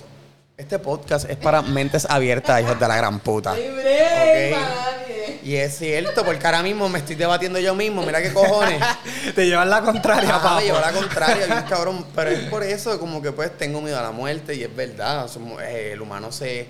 Este 0.58 0.80
podcast 0.80 1.30
es 1.30 1.38
para 1.38 1.62
mentes 1.62 2.06
abiertas, 2.10 2.62
hijos 2.62 2.80
de 2.80 2.88
la 2.88 2.96
gran 2.96 3.20
puta. 3.20 3.56
Libre 3.56 3.96
Ok. 4.02 4.54
para 4.54 4.76
nadie. 4.76 4.91
Y 5.44 5.56
es 5.56 5.78
cierto, 5.78 6.24
porque 6.24 6.46
ahora 6.46 6.62
mismo 6.62 6.88
me 6.90 7.00
estoy 7.00 7.16
debatiendo 7.16 7.60
yo 7.60 7.74
mismo. 7.76 8.04
Mira 8.04 8.22
qué 8.22 8.32
cojones. 8.32 8.82
Te 9.36 9.46
llevan 9.48 9.70
la 9.70 9.82
contraria, 9.82 10.30
papá. 10.34 10.58
me 10.58 10.64
llevó 10.66 10.80
la 10.80 10.92
contraria, 10.92 11.46
bien 11.48 11.64
cabrón. 11.70 12.06
Pero 12.16 12.30
es 12.30 12.40
por 12.50 12.64
eso, 12.64 13.00
como 13.00 13.22
que 13.22 13.32
pues 13.32 13.58
tengo 13.58 13.82
miedo 13.82 13.98
a 14.00 14.04
la 14.04 14.12
muerte 14.12 14.54
y 14.56 14.64
es 14.64 14.76
verdad. 14.76 15.28
somos- 15.28 15.62
eh, 15.64 15.94
el 15.94 16.02
humano 16.02 16.32
se, 16.32 16.68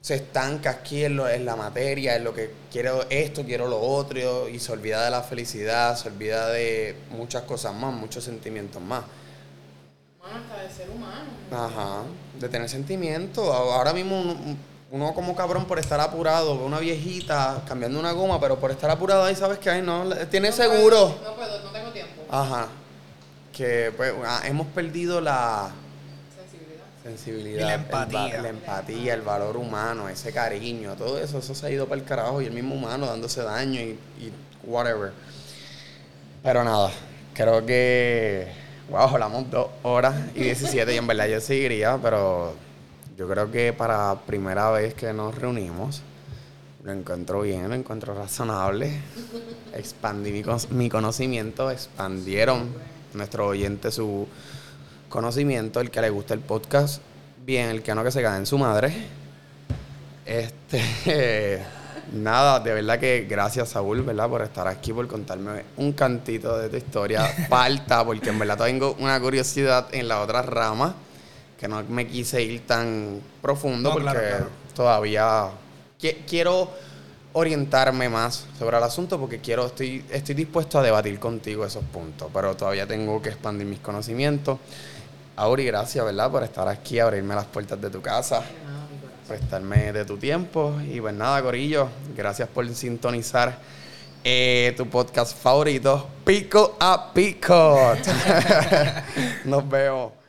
se 0.00 0.14
estanca 0.14 0.70
aquí 0.70 1.04
en, 1.04 1.16
lo- 1.16 1.28
en 1.28 1.44
la 1.44 1.56
materia, 1.56 2.14
en 2.16 2.24
lo 2.24 2.32
que 2.32 2.50
quiero 2.70 3.06
esto, 3.10 3.44
quiero 3.44 3.66
lo 3.66 3.80
otro, 3.80 4.48
y 4.48 4.60
se 4.60 4.70
olvida 4.72 5.04
de 5.04 5.10
la 5.10 5.22
felicidad, 5.22 5.96
se 5.96 6.08
olvida 6.08 6.50
de 6.50 6.94
muchas 7.10 7.42
cosas 7.42 7.74
más, 7.74 7.92
muchos 7.92 8.22
sentimientos 8.24 8.80
más. 8.80 9.02
Hasta 10.22 10.62
de 10.62 10.70
ser 10.70 10.88
humano. 10.90 11.30
Ajá, 11.50 12.02
de 12.38 12.48
tener 12.48 12.68
sentimientos. 12.68 13.46
Ahora 13.48 13.92
mismo 13.92 14.34
uno, 14.94 15.12
como 15.12 15.34
cabrón 15.34 15.64
por 15.66 15.78
estar 15.80 15.98
apurado, 16.00 16.56
ve 16.58 16.64
una 16.64 16.78
viejita 16.78 17.62
cambiando 17.66 17.98
una 17.98 18.12
goma, 18.12 18.38
pero 18.40 18.58
por 18.60 18.70
estar 18.70 18.90
apurado 18.90 19.24
ahí 19.24 19.34
sabes 19.34 19.58
que 19.58 19.68
ay 19.68 19.82
no, 19.82 20.08
tiene 20.30 20.50
No 20.50 20.56
seguro. 20.56 21.16
puedo, 21.16 21.30
no 21.30 21.34
puedo, 21.34 21.64
no 21.64 21.70
tengo 21.70 21.90
tiempo. 21.90 22.22
Ajá. 22.30 22.68
Que 23.52 23.92
pues 23.96 24.12
ah, 24.24 24.42
hemos 24.44 24.66
perdido 24.68 25.20
la 25.20 25.70
Sensibilidad. 26.36 26.84
sensibilidad, 27.02 27.60
Y 27.60 27.64
la 27.64 27.74
el 27.74 27.80
empatía. 27.80 28.42
la 28.42 28.48
empatía, 28.48 29.14
el 29.14 29.22
valor 29.22 29.56
humano, 29.56 30.08
ese 30.08 30.32
cariño, 30.32 30.94
todo 30.94 31.18
eso, 31.18 31.38
eso 31.38 31.54
se 31.54 31.66
ha 31.66 31.70
ido 31.70 31.86
para 31.86 32.00
el 32.00 32.06
carajo 32.06 32.40
y 32.40 32.46
el 32.46 32.52
mismo 32.52 32.74
humano 32.76 33.06
dándose 33.06 33.42
daño 33.42 33.80
y, 33.80 33.98
y 34.20 34.32
whatever. 34.64 35.12
Pero 36.42 36.62
nada, 36.62 36.90
creo 37.32 37.64
que, 37.66 38.46
wow, 38.90 39.00
hablamos 39.08 39.50
dos 39.50 39.68
horas 39.82 40.14
y 40.34 40.40
17 40.44 40.94
y 40.94 40.98
en 40.98 41.06
verdad 41.06 41.26
yo 41.26 41.40
seguiría, 41.40 41.98
pero 42.02 42.54
yo 43.16 43.28
creo 43.28 43.50
que 43.50 43.72
para 43.72 44.14
primera 44.26 44.70
vez 44.70 44.94
que 44.94 45.12
nos 45.12 45.34
reunimos, 45.34 46.02
lo 46.82 46.92
encuentro 46.92 47.42
bien, 47.42 47.68
lo 47.68 47.74
encuentro 47.74 48.14
razonable. 48.14 48.90
Expandí 49.72 50.32
mi, 50.32 50.42
mi 50.70 50.88
conocimiento, 50.88 51.70
expandieron 51.70 52.68
nuestro 53.14 53.46
oyente 53.46 53.90
su 53.90 54.26
conocimiento, 55.08 55.80
el 55.80 55.90
que 55.90 56.00
le 56.00 56.10
gusta 56.10 56.34
el 56.34 56.40
podcast, 56.40 57.00
bien, 57.44 57.68
el 57.68 57.82
que 57.82 57.94
no 57.94 58.02
que 58.02 58.10
se 58.10 58.20
cae 58.20 58.36
en 58.36 58.46
su 58.46 58.58
madre. 58.58 58.92
Este, 60.26 61.62
nada, 62.12 62.58
de 62.60 62.74
verdad 62.74 62.98
que 62.98 63.26
gracias 63.28 63.70
Saúl, 63.70 64.02
¿verdad? 64.02 64.28
Por 64.28 64.42
estar 64.42 64.66
aquí, 64.66 64.92
por 64.92 65.06
contarme 65.06 65.62
un 65.76 65.92
cantito 65.92 66.58
de 66.58 66.68
tu 66.68 66.76
historia. 66.76 67.24
Falta, 67.48 68.04
porque 68.04 68.30
en 68.30 68.38
verdad 68.38 68.58
tengo 68.58 68.96
una 68.98 69.20
curiosidad 69.20 69.86
en 69.92 70.08
la 70.08 70.20
otra 70.20 70.42
rama, 70.42 70.96
que 71.64 71.68
no 71.68 71.82
me 71.84 72.06
quise 72.06 72.42
ir 72.42 72.66
tan 72.66 73.22
profundo, 73.40 73.88
No, 73.88 73.94
porque 73.94 74.10
claro, 74.10 74.20
claro. 74.28 74.46
todavía 74.74 75.48
qui- 75.98 76.18
quiero 76.28 76.70
orientarme 77.32 78.10
más 78.10 78.44
sobre 78.58 78.76
el 78.76 78.82
asunto 78.82 79.18
porque 79.18 79.38
quiero, 79.38 79.64
estoy, 79.64 80.04
estoy 80.10 80.34
dispuesto 80.34 80.78
a 80.78 80.82
debatir 80.82 81.18
contigo 81.18 81.64
esos 81.64 81.82
puntos, 81.84 82.28
pero 82.34 82.54
todavía 82.54 82.86
tengo 82.86 83.22
que 83.22 83.30
expandir 83.30 83.66
mis 83.66 83.78
conocimientos. 83.78 84.58
Auri, 85.36 85.64
gracias, 85.64 86.04
¿verdad? 86.04 86.30
Por 86.30 86.42
estar 86.42 86.68
aquí, 86.68 86.98
abrirme 86.98 87.34
las 87.34 87.46
puertas 87.46 87.80
de 87.80 87.88
tu 87.88 88.02
casa, 88.02 88.42
prestarme 89.26 89.90
de 89.90 90.04
tu 90.04 90.18
tiempo. 90.18 90.74
Y 90.86 91.00
pues 91.00 91.14
nada, 91.14 91.40
Corillo, 91.42 91.88
gracias 92.14 92.46
por 92.46 92.68
sintonizar 92.74 93.56
eh, 94.22 94.74
tu 94.76 94.86
podcast 94.90 95.34
favorito, 95.34 96.08
Pico 96.26 96.76
a 96.78 97.10
Pico. 97.14 97.94
Nos 99.46 99.66
vemos. 99.66 100.23